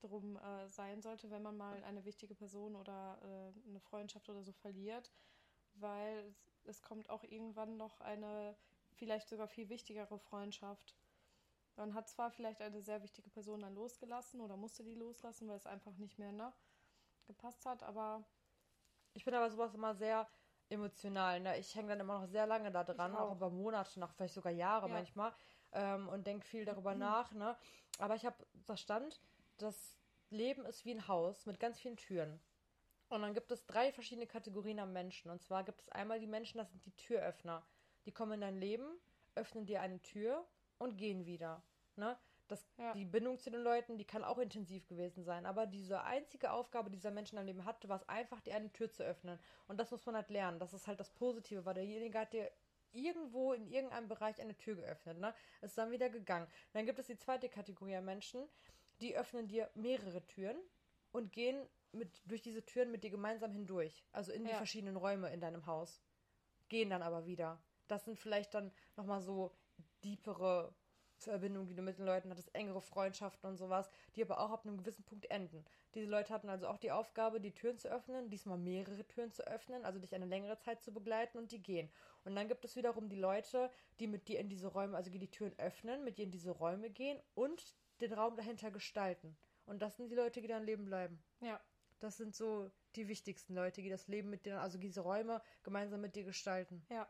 drum 0.00 0.36
äh, 0.36 0.68
sein 0.68 1.02
sollte, 1.02 1.30
wenn 1.30 1.42
man 1.42 1.56
mal 1.56 1.82
eine 1.82 2.04
wichtige 2.04 2.34
Person 2.34 2.76
oder 2.76 3.18
äh, 3.22 3.68
eine 3.68 3.80
Freundschaft 3.80 4.28
oder 4.28 4.42
so 4.42 4.52
verliert, 4.52 5.10
weil 5.74 6.34
es, 6.64 6.82
kommt 6.82 7.10
auch 7.10 7.22
irgendwann 7.24 7.76
noch 7.76 8.00
eine 8.00 8.56
vielleicht 8.92 9.28
sogar 9.28 9.48
viel 9.48 9.68
wichtigere 9.68 10.18
Freundschaft. 10.18 10.94
Man 11.76 11.94
hat 11.94 12.08
zwar 12.08 12.30
vielleicht 12.30 12.60
eine 12.60 12.80
sehr 12.82 13.02
wichtige 13.02 13.28
Person 13.30 13.60
dann 13.60 13.74
losgelassen 13.74 14.40
oder 14.40 14.56
musste 14.56 14.84
die 14.84 14.94
loslassen, 14.94 15.48
weil 15.48 15.56
es 15.56 15.66
einfach 15.66 15.96
nicht 15.96 16.18
mehr 16.18 16.32
ne, 16.32 16.52
gepasst 17.26 17.66
hat, 17.66 17.82
aber 17.82 18.24
Ich 19.14 19.24
bin 19.24 19.34
aber 19.34 19.50
sowas 19.50 19.74
immer 19.74 19.94
sehr 19.94 20.28
emotional. 20.68 21.40
Ne? 21.40 21.58
Ich 21.58 21.74
hänge 21.74 21.88
dann 21.88 22.00
immer 22.00 22.20
noch 22.20 22.26
sehr 22.26 22.46
lange 22.46 22.70
da 22.70 22.84
dran, 22.84 23.14
auch. 23.14 23.30
auch. 23.30 23.36
über 23.36 23.50
Monate, 23.50 23.98
nach 24.00 24.12
vielleicht 24.14 24.34
sogar 24.34 24.52
Jahre 24.52 24.88
Ja. 24.88 24.94
manchmal, 24.94 25.32
ähm, 25.72 26.08
und 26.08 26.26
denke 26.26 26.46
viel 26.46 26.64
darüber 26.64 26.94
nach. 26.94 27.32
Ne? 27.32 27.56
Aber 27.98 28.14
ich 28.14 28.24
habe 28.26 28.36
verstanden, 28.64 29.12
das 29.58 29.96
Leben 30.30 30.64
ist 30.66 30.84
wie 30.84 30.92
ein 30.92 31.06
Haus 31.08 31.46
mit 31.46 31.60
ganz 31.60 31.78
vielen 31.78 31.96
Türen. 31.96 32.40
Und 33.14 33.22
dann 33.22 33.32
gibt 33.32 33.52
es 33.52 33.64
drei 33.66 33.92
verschiedene 33.92 34.26
Kategorien 34.26 34.80
an 34.80 34.92
Menschen. 34.92 35.30
Und 35.30 35.40
zwar 35.40 35.62
gibt 35.62 35.80
es 35.80 35.88
einmal 35.88 36.18
die 36.18 36.26
Menschen, 36.26 36.58
das 36.58 36.72
sind 36.72 36.84
die 36.84 36.96
Türöffner. 36.96 37.64
Die 38.06 38.12
kommen 38.12 38.32
in 38.32 38.40
dein 38.40 38.56
Leben, 38.56 38.86
öffnen 39.36 39.66
dir 39.66 39.82
eine 39.82 40.02
Tür 40.02 40.44
und 40.78 40.96
gehen 40.96 41.24
wieder. 41.24 41.62
Ne? 41.94 42.18
Das, 42.48 42.66
Ja. 42.76 42.92
Die 42.92 43.04
Bindung 43.04 43.38
zu 43.38 43.52
den 43.52 43.62
Leuten, 43.62 43.98
die 43.98 44.04
kann 44.04 44.24
auch 44.24 44.38
intensiv 44.38 44.88
gewesen 44.88 45.22
sein. 45.22 45.46
Aber 45.46 45.66
diese 45.66 46.02
einzige 46.02 46.50
Aufgabe, 46.50 46.90
die 46.90 46.96
dieser 46.96 47.12
Mensch 47.12 47.30
in 47.30 47.36
deinem 47.36 47.46
Leben 47.46 47.64
hatte, 47.64 47.88
war 47.88 47.96
es 47.96 48.08
einfach, 48.08 48.40
dir 48.40 48.56
eine 48.56 48.72
Tür 48.72 48.90
zu 48.90 49.04
öffnen. 49.04 49.38
Und 49.68 49.78
das 49.78 49.92
muss 49.92 50.04
man 50.06 50.16
halt 50.16 50.30
lernen. 50.30 50.58
Das 50.58 50.74
ist 50.74 50.88
halt 50.88 50.98
das 50.98 51.10
Positive, 51.10 51.64
weil 51.64 51.74
derjenige 51.74 52.18
hat 52.18 52.32
dir 52.32 52.50
irgendwo 52.90 53.52
in 53.52 53.68
irgendeinem 53.68 54.08
Bereich 54.08 54.40
eine 54.40 54.56
Tür 54.56 54.74
geöffnet. 54.74 55.18
Ne? 55.18 55.32
Ist 55.62 55.78
dann 55.78 55.92
wieder 55.92 56.10
gegangen. 56.10 56.48
Dann 56.72 56.84
gibt 56.84 56.98
es 56.98 57.06
die 57.06 57.16
zweite 57.16 57.48
Kategorie 57.48 57.94
an 57.94 58.04
Menschen, 58.04 58.48
die 59.00 59.16
öffnen 59.16 59.46
dir 59.46 59.70
mehrere 59.74 60.26
Türen 60.26 60.58
und 61.12 61.30
gehen 61.30 61.64
mit, 61.94 62.22
durch 62.26 62.42
diese 62.42 62.64
Türen 62.64 62.90
mit 62.90 63.04
dir 63.04 63.10
gemeinsam 63.10 63.52
hindurch. 63.52 64.04
Also 64.12 64.32
in 64.32 64.44
die 64.44 64.50
Ja. 64.50 64.56
verschiedenen 64.56 64.96
Räume 64.96 65.32
in 65.32 65.40
deinem 65.40 65.66
Haus. 65.66 66.00
Gehen 66.68 66.90
dann 66.90 67.02
aber 67.02 67.26
wieder. 67.26 67.62
Das 67.88 68.04
sind 68.04 68.18
vielleicht 68.18 68.54
dann 68.54 68.72
nochmal 68.96 69.20
so 69.20 69.54
deepere 70.02 70.74
Verbindungen, 71.16 71.68
die 71.68 71.74
du 71.74 71.82
mit 71.82 71.98
den 71.98 72.06
Leuten 72.06 72.30
hattest, 72.30 72.54
engere 72.54 72.80
Freundschaften 72.80 73.48
und 73.48 73.56
sowas, 73.56 73.90
die 74.14 74.22
aber 74.22 74.40
auch 74.40 74.50
ab 74.50 74.66
einem 74.66 74.78
gewissen 74.78 75.04
Punkt 75.04 75.30
enden. 75.30 75.64
Diese 75.94 76.10
Leute 76.10 76.32
hatten 76.34 76.48
also 76.48 76.66
auch 76.66 76.78
die 76.78 76.90
Aufgabe, 76.90 77.40
die 77.40 77.52
Türen 77.54 77.78
zu 77.78 77.88
öffnen, 77.88 78.30
diesmal 78.30 78.58
mehrere 78.58 79.06
Türen 79.06 79.32
zu 79.32 79.46
öffnen, 79.46 79.84
also 79.84 79.98
dich 79.98 80.14
eine 80.14 80.26
längere 80.26 80.58
Zeit 80.58 80.82
zu 80.82 80.92
begleiten 80.92 81.38
und 81.38 81.52
die 81.52 81.62
gehen. 81.62 81.90
Und 82.24 82.34
dann 82.34 82.48
gibt 82.48 82.64
es 82.64 82.76
wiederum 82.76 83.08
die 83.08 83.16
Leute, 83.16 83.70
die 84.00 84.06
mit 84.06 84.28
dir 84.28 84.38
in 84.40 84.48
diese 84.48 84.66
Räume, 84.68 84.96
also 84.96 85.10
die 85.10 85.18
die 85.18 85.30
Türen 85.30 85.56
öffnen, 85.58 86.04
mit 86.04 86.18
dir 86.18 86.24
in 86.24 86.30
diese 86.30 86.50
Räume 86.50 86.90
gehen 86.90 87.20
und 87.34 87.74
den 88.00 88.12
Raum 88.12 88.36
dahinter 88.36 88.70
gestalten. 88.70 89.36
Und 89.66 89.80
das 89.80 89.96
sind 89.96 90.10
die 90.10 90.16
Leute, 90.16 90.42
die 90.42 90.48
dein 90.48 90.64
Leben 90.64 90.84
bleiben. 90.84 91.22
ja, 91.40 91.60
Das 92.00 92.16
sind 92.16 92.34
so 92.34 92.70
die 92.96 93.08
wichtigsten 93.08 93.54
Leute, 93.54 93.82
die 93.82 93.88
das 93.90 94.08
Leben 94.08 94.30
mit 94.30 94.46
dir, 94.46 94.60
also 94.60 94.78
diese 94.78 95.00
Räume 95.00 95.42
gemeinsam 95.62 96.00
mit 96.00 96.14
dir 96.16 96.24
gestalten. 96.24 96.86
ja, 96.88 97.08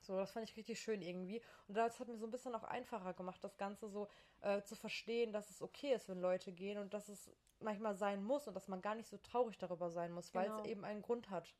So, 0.00 0.16
das 0.16 0.30
fand 0.32 0.48
ich 0.48 0.56
richtig 0.56 0.80
schön 0.80 1.02
irgendwie. 1.02 1.42
Und 1.66 1.76
das 1.76 1.98
hat 1.98 2.08
mir 2.08 2.16
so 2.16 2.26
ein 2.26 2.30
bisschen 2.30 2.54
auch 2.54 2.64
einfacher 2.64 3.14
gemacht, 3.14 3.42
das 3.42 3.56
Ganze 3.56 3.88
so 3.88 4.08
äh, 4.40 4.62
zu 4.62 4.76
verstehen, 4.76 5.32
dass 5.32 5.50
es 5.50 5.62
okay 5.62 5.94
ist, 5.94 6.08
wenn 6.08 6.20
Leute 6.20 6.52
gehen 6.52 6.78
und 6.78 6.94
dass 6.94 7.08
es 7.08 7.30
manchmal 7.60 7.94
sein 7.96 8.22
muss 8.22 8.46
und 8.46 8.54
dass 8.54 8.68
man 8.68 8.82
gar 8.82 8.94
nicht 8.94 9.08
so 9.08 9.16
traurig 9.18 9.58
darüber 9.58 9.90
sein 9.90 10.12
muss, 10.12 10.34
weil 10.34 10.46
Genau. 10.46 10.60
es 10.62 10.66
eben 10.70 10.84
einen 10.84 11.02
Grund 11.02 11.30
hat. 11.30 11.54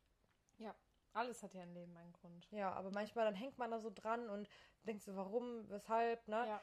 ja. 0.59 0.75
Alles 1.13 1.43
hat 1.43 1.55
ja 1.55 1.63
im 1.63 1.73
Leben 1.73 1.97
einen 1.97 2.13
Grund. 2.13 2.47
Ja, 2.51 2.73
aber 2.75 2.91
manchmal 2.91 3.25
dann 3.25 3.35
hängt 3.35 3.57
man 3.57 3.71
da 3.71 3.79
so 3.81 3.91
dran 3.91 4.29
und 4.29 4.51
denkt 4.83 5.03
so, 5.03 5.17
warum, 5.17 5.67
weshalb, 5.71 6.29
ne? 6.29 6.47
Ja, 6.47 6.61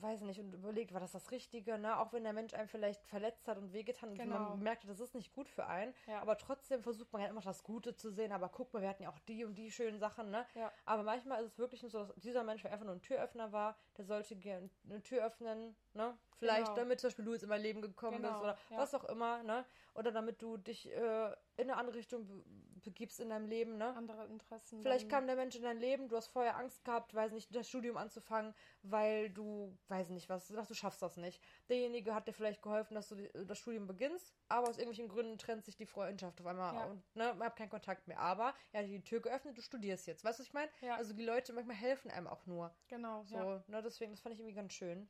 Weiß 0.00 0.22
nicht 0.22 0.40
und 0.40 0.52
überlegt, 0.54 0.92
war 0.94 1.00
das 1.00 1.12
das 1.12 1.30
Richtige, 1.30 1.78
ne? 1.78 1.98
Auch 1.98 2.12
wenn 2.12 2.22
der 2.24 2.32
Mensch 2.32 2.54
einen 2.54 2.68
vielleicht 2.68 3.04
verletzt 3.06 3.46
hat 3.48 3.58
und 3.58 3.72
wehgetan 3.72 4.10
und 4.10 4.14
Genau. 4.16 4.38
man 4.38 4.60
merkt, 4.60 4.88
das 4.88 5.00
ist 5.00 5.14
nicht 5.14 5.32
gut 5.32 5.48
für 5.48 5.66
einen. 5.66 5.92
Ja. 6.06 6.20
Aber 6.22 6.38
trotzdem 6.38 6.82
versucht 6.82 7.12
man 7.12 7.22
ja 7.22 7.28
immer 7.28 7.40
das 7.40 7.62
Gute 7.62 7.94
zu 7.94 8.10
sehen. 8.10 8.32
Aber 8.32 8.48
guck 8.48 8.72
mal, 8.72 8.80
wir 8.82 8.88
hatten 8.88 9.02
ja 9.02 9.10
auch 9.10 9.18
die 9.20 9.44
und 9.44 9.56
die 9.56 9.70
schönen 9.70 9.98
Sachen, 9.98 10.30
ne? 10.30 10.46
Ja. 10.54 10.72
Aber 10.86 11.02
manchmal 11.02 11.42
ist 11.44 11.52
es 11.52 11.58
wirklich 11.58 11.82
nur 11.82 11.90
so, 11.90 12.04
dass 12.04 12.14
dieser 12.16 12.44
Mensch, 12.44 12.62
der 12.62 12.72
einfach 12.72 12.86
nur 12.86 12.94
ein 12.94 13.02
Türöffner 13.02 13.52
war, 13.52 13.76
der 13.98 14.04
sollte 14.04 14.36
gerne 14.36 14.70
eine 14.88 15.02
Tür 15.02 15.24
öffnen, 15.26 15.76
ne? 15.94 16.16
Vielleicht, 16.38 16.66
Genau. 16.66 16.76
damit 16.76 17.00
zum 17.00 17.08
Beispiel 17.08 17.24
du 17.26 17.32
jetzt 17.34 17.42
in 17.42 17.48
mein 17.50 17.60
Leben 17.60 17.82
gekommen 17.82 18.16
Genau, 18.16 18.30
bist 18.30 18.40
oder 18.42 18.58
ja. 18.70 18.78
was 18.78 18.94
auch 18.94 19.04
immer, 19.04 19.42
ne? 19.42 19.66
Oder 19.94 20.12
damit 20.12 20.40
du 20.40 20.56
dich 20.56 20.90
äh, 20.90 21.26
in 21.56 21.68
eine 21.70 21.76
andere 21.76 21.96
Richtung 21.96 22.42
begibst 22.82 23.20
in 23.20 23.30
deinem 23.30 23.46
Leben, 23.46 23.76
ne? 23.76 23.94
andere 23.96 24.26
Interessen. 24.26 24.80
Vielleicht 24.82 25.08
kam 25.08 25.26
der 25.26 25.36
Mensch 25.36 25.54
in 25.56 25.62
dein 25.62 25.78
Leben, 25.78 26.08
du 26.08 26.16
hast 26.16 26.28
vorher 26.28 26.56
Angst 26.56 26.84
gehabt, 26.84 27.14
weiß 27.14 27.32
nicht, 27.32 27.54
das 27.54 27.68
Studium 27.68 27.96
anzufangen, 27.96 28.54
weil 28.82 29.30
du, 29.30 29.76
weiß 29.88 30.10
nicht 30.10 30.28
was, 30.28 30.46
du 30.48 30.74
schaffst 30.74 31.02
das 31.02 31.16
nicht. 31.16 31.42
Derjenige 31.68 32.14
hat 32.14 32.28
dir 32.28 32.32
vielleicht 32.32 32.62
geholfen, 32.62 32.94
dass 32.94 33.08
du 33.08 33.16
das 33.44 33.58
Studium 33.58 33.86
beginnst, 33.86 34.34
aber 34.48 34.68
aus 34.68 34.78
irgendwelchen 34.78 35.08
Gründen 35.08 35.38
trennt 35.38 35.64
sich 35.64 35.76
die 35.76 35.86
Freundschaft 35.86 36.40
auf 36.40 36.46
einmal 36.46 36.74
Ja. 36.74 36.84
und 36.86 37.16
ne, 37.16 37.34
man 37.34 37.46
hat 37.46 37.56
keinen 37.56 37.70
Kontakt 37.70 38.08
mehr. 38.08 38.18
Aber 38.20 38.54
er 38.72 38.82
hat 38.82 38.88
die 38.88 39.02
Tür 39.02 39.20
geöffnet, 39.20 39.56
du 39.56 39.62
studierst 39.62 40.06
jetzt. 40.06 40.24
Weißt 40.24 40.38
du, 40.38 40.42
was 40.42 40.48
ich 40.48 40.54
meine? 40.54 40.70
Ja. 40.80 40.96
Also 40.96 41.12
die 41.12 41.24
Leute 41.24 41.52
manchmal 41.52 41.76
helfen 41.76 42.10
einem 42.10 42.26
auch 42.26 42.46
nur. 42.46 42.74
Genau, 42.88 43.24
So, 43.24 43.36
ja, 43.36 43.64
ne, 43.66 43.82
deswegen, 43.82 44.12
das 44.12 44.20
fand 44.20 44.34
ich 44.34 44.40
irgendwie 44.40 44.54
ganz 44.56 44.72
schön. 44.72 45.08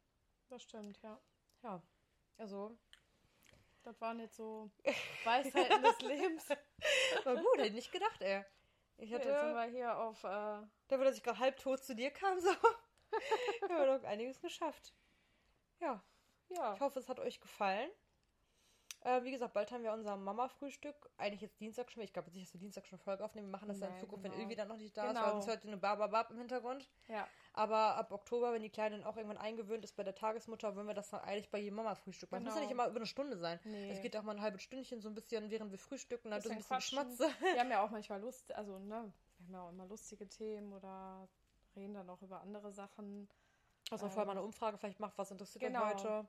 das 0.48 0.62
stimmt, 0.62 1.00
ja. 1.02 1.20
Ja. 1.62 1.82
Also, 2.38 2.78
Das 3.82 4.00
waren 4.00 4.20
jetzt 4.20 4.36
so 4.36 4.70
Weisheiten 5.24 5.82
des 5.82 6.00
Lebens. 6.00 6.48
war 7.24 7.36
gut, 7.36 7.56
hätte 7.56 7.68
ich 7.68 7.72
nicht 7.72 7.92
gedacht, 7.92 8.20
ey. 8.20 8.44
Ich 8.98 9.12
hatte, 9.14 9.28
jetzt 9.28 9.40
sind 9.40 9.54
wir 9.54 9.64
hier 9.64 9.96
auf, 9.96 10.22
äh, 10.24 10.26
dafür, 10.88 11.04
dass 11.04 11.16
ich 11.16 11.22
gerade 11.22 11.38
halb 11.38 11.56
tot 11.56 11.82
zu 11.82 11.94
dir 11.94 12.10
kam, 12.10 12.38
so, 12.38 12.50
haben 13.62 13.78
wir 13.78 13.98
doch 13.98 14.04
einiges 14.04 14.40
geschafft. 14.40 14.92
Ja. 15.80 16.04
ja, 16.50 16.74
Ich 16.74 16.80
hoffe, 16.80 16.98
es 16.98 17.08
hat 17.08 17.18
euch 17.18 17.40
gefallen. 17.40 17.90
Äh, 19.02 19.22
wie 19.24 19.30
gesagt, 19.30 19.54
bald 19.54 19.70
haben 19.72 19.82
wir 19.82 19.92
unser 19.94 20.16
Mama-Frühstück. 20.16 20.94
Eigentlich 21.16 21.40
jetzt 21.40 21.58
Dienstag 21.58 21.90
schon. 21.90 22.02
Ich 22.02 22.12
glaube 22.12 22.28
jetzt 22.28 22.34
nicht, 22.34 22.46
dass 22.48 22.52
wir 22.54 22.60
Dienstag 22.60 22.86
schon 22.86 22.98
Folge 22.98 23.24
aufnehmen. 23.24 23.48
Wir 23.48 23.52
machen 23.52 23.68
das 23.68 23.78
dann 23.78 23.88
in 23.88 23.94
Nein, 23.94 24.00
Zukunft, 24.00 24.24
genau. 24.24 24.34
wenn 24.36 24.42
Ilvi 24.42 24.56
dann 24.56 24.68
noch 24.68 24.76
nicht 24.76 24.94
da 24.96 25.04
ist. 25.04 25.08
Genau. 25.08 25.22
Weil 25.24 25.32
sonst 25.32 25.46
hört 25.46 25.64
ihr 25.64 25.68
eine 25.68 25.76
Bababab 25.78 26.30
im 26.30 26.38
Hintergrund. 26.38 26.90
ja, 27.08 27.26
Aber 27.54 27.96
ab 27.96 28.12
Oktober, 28.12 28.52
wenn 28.52 28.62
die 28.62 28.68
Kleine 28.68 28.98
dann 28.98 29.06
auch 29.06 29.16
irgendwann 29.16 29.38
eingewöhnt 29.38 29.84
ist 29.84 29.96
bei 29.96 30.02
der 30.04 30.14
Tagesmutter, 30.14 30.76
wollen 30.76 30.86
wir 30.86 30.94
das 30.94 31.08
dann 31.10 31.20
eigentlich 31.20 31.50
bei 31.50 31.58
jedem 31.58 31.76
Mama-Frühstück 31.76 32.30
machen. 32.30 32.44
Das 32.44 32.54
muss 32.54 32.60
ja 32.62 32.68
Genau. 32.68 32.68
nicht 32.68 32.84
immer 32.84 32.88
über 32.90 32.96
eine 33.00 33.06
Stunde 33.06 33.38
sein. 33.38 33.58
Nee. 33.64 33.90
Es 33.90 34.02
geht 34.02 34.14
auch 34.16 34.22
mal 34.22 34.36
ein 34.36 34.42
halbes 34.42 34.62
Stündchen, 34.62 35.00
so 35.00 35.08
ein 35.08 35.14
bisschen, 35.14 35.50
während 35.50 35.70
wir 35.70 35.78
frühstücken, 35.78 36.32
halt 36.32 36.42
so 36.42 36.50
ein 36.50 36.56
bisschen 36.56 36.68
quatschen. 36.68 36.98
Schmatze. 36.98 37.28
wir 37.40 37.60
haben 37.60 37.70
ja 37.70 37.82
auch 37.82 37.90
manchmal 37.90 38.20
Lust, 38.20 38.52
also, 38.52 38.78
ne, 38.78 39.12
wir 39.38 39.46
haben 39.46 39.52
ja 39.54 39.62
auch 39.62 39.70
immer 39.70 39.86
lustige 39.86 40.28
Themen 40.28 40.74
oder 40.74 41.26
reden 41.74 41.94
dann 41.94 42.10
auch 42.10 42.20
über 42.20 42.42
andere 42.42 42.70
Sachen. 42.72 43.28
Also 43.90 44.08
vorher 44.08 44.26
mal 44.26 44.32
eine 44.32 44.42
Umfrage 44.42 44.76
vielleicht 44.76 45.00
macht, 45.00 45.16
was 45.16 45.30
interessiert 45.30 45.62
Genau. 45.64 45.84
euch 45.86 45.94
heute. 45.94 46.28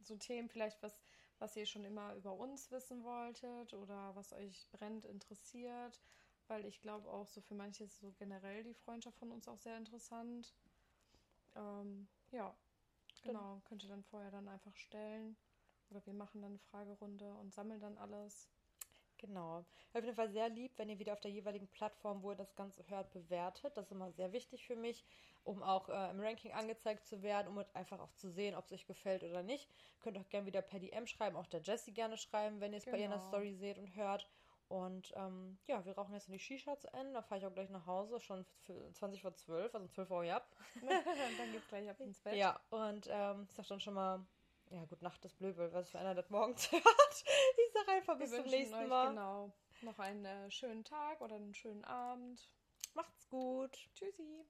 So 0.00 0.16
Themen 0.16 0.48
vielleicht, 0.48 0.82
was, 0.82 0.98
was 1.42 1.56
ihr 1.56 1.66
schon 1.66 1.84
immer 1.84 2.14
über 2.14 2.32
uns 2.32 2.70
wissen 2.70 3.02
wolltet 3.02 3.74
oder 3.74 4.14
was 4.14 4.32
euch 4.32 4.68
brennt 4.70 5.04
interessiert. 5.04 6.00
Weil 6.46 6.64
ich 6.64 6.80
glaube 6.80 7.10
auch 7.10 7.26
so 7.26 7.40
für 7.40 7.54
manche 7.54 7.84
ist 7.84 7.98
so 7.98 8.12
generell 8.12 8.62
die 8.62 8.74
Freundschaft 8.74 9.18
von 9.18 9.32
uns 9.32 9.48
auch 9.48 9.58
sehr 9.58 9.76
interessant. 9.76 10.54
Ähm, 11.56 12.08
ja, 12.30 12.54
genau. 13.22 13.60
Könnt 13.64 13.82
ihr 13.82 13.88
dann 13.88 14.04
vorher 14.04 14.30
dann 14.30 14.46
einfach 14.48 14.74
stellen. 14.76 15.36
Oder 15.90 16.06
wir 16.06 16.14
machen 16.14 16.42
dann 16.42 16.52
eine 16.52 16.58
Fragerunde 16.58 17.34
und 17.34 17.52
sammeln 17.52 17.80
dann 17.80 17.98
alles. 17.98 18.48
Genau. 19.22 19.64
Auf 19.94 20.02
jeden 20.04 20.16
Fall 20.16 20.30
sehr 20.30 20.48
lieb, 20.48 20.72
wenn 20.76 20.88
ihr 20.88 20.98
wieder 20.98 21.12
auf 21.12 21.20
der 21.20 21.30
jeweiligen 21.30 21.68
Plattform, 21.68 22.22
wo 22.22 22.32
ihr 22.32 22.36
das 22.36 22.54
Ganze 22.56 22.82
hört, 22.88 23.12
bewertet. 23.12 23.76
Das 23.76 23.86
ist 23.86 23.92
immer 23.92 24.10
sehr 24.10 24.32
wichtig 24.32 24.66
für 24.66 24.76
mich, 24.76 25.04
um 25.44 25.62
auch 25.62 25.88
äh, 25.88 26.10
im 26.10 26.20
Ranking 26.20 26.52
angezeigt 26.52 27.06
zu 27.06 27.22
werden, 27.22 27.48
um 27.48 27.64
einfach 27.72 28.00
auch 28.00 28.12
zu 28.14 28.30
sehen, 28.30 28.54
ob 28.54 28.66
es 28.66 28.72
euch 28.72 28.86
gefällt 28.86 29.22
oder 29.22 29.42
nicht. 29.42 29.70
Könnt 30.00 30.18
auch 30.18 30.28
gerne 30.28 30.46
wieder 30.46 30.60
per 30.60 30.80
DM 30.80 31.06
schreiben, 31.06 31.36
auch 31.36 31.46
der 31.46 31.60
Jessie 31.60 31.92
gerne 31.92 32.16
schreiben, 32.16 32.60
wenn 32.60 32.72
ihr 32.72 32.78
es 32.78 32.84
bei 32.84 32.98
ihr 32.98 33.04
in 33.04 33.10
der 33.10 33.18
Genau. 33.18 33.28
Story 33.28 33.54
seht 33.54 33.78
und 33.78 33.94
hört. 33.94 34.28
Und 34.68 35.12
ähm, 35.16 35.58
ja, 35.66 35.84
wir 35.84 35.92
rauchen 35.92 36.14
jetzt 36.14 36.28
noch 36.28 36.34
die 36.34 36.40
Shisha 36.40 36.78
zu 36.78 36.92
Ende. 36.94 37.12
Da 37.12 37.22
fahre 37.22 37.40
ich 37.40 37.46
auch 37.46 37.52
gleich 37.52 37.68
nach 37.68 37.86
Hause, 37.86 38.18
schon 38.20 38.44
für 38.62 38.90
20 38.94 39.20
vor 39.20 39.34
12, 39.34 39.74
also 39.74 39.84
um 39.84 39.90
12 39.90 40.10
Uhr 40.10 40.34
ab. 40.34 40.48
dann 40.80 41.52
geht's 41.52 41.68
gleich 41.68 41.88
ab 41.90 42.00
ins 42.00 42.20
Bett. 42.20 42.36
Ja, 42.36 42.58
und 42.70 43.06
ähm, 43.10 43.46
ich 43.48 43.54
sag 43.54 43.66
dann 43.68 43.80
schon 43.80 43.94
mal, 43.94 44.24
ja, 44.72 44.84
gut 44.86 45.02
Nacht 45.02 45.24
ist 45.24 45.38
Blöbel, 45.38 45.72
was 45.72 45.90
für 45.90 45.98
einer 45.98 46.14
das 46.14 46.30
morgens 46.30 46.70
hört. 46.72 46.84
Ich 46.84 47.72
sag 47.72 47.88
einfach 47.88 48.18
bis 48.18 48.30
zum 48.30 48.46
nächsten 48.46 48.74
euch 48.74 48.88
Mal. 48.88 49.10
genau 49.10 49.52
noch 49.82 49.98
einen 49.98 50.24
äh, 50.24 50.50
schönen 50.50 50.84
Tag 50.84 51.20
oder 51.20 51.36
einen 51.36 51.54
schönen 51.54 51.84
Abend. 51.84 52.48
Macht's 52.94 53.28
gut. 53.28 53.76
Tschüssi. 53.94 54.46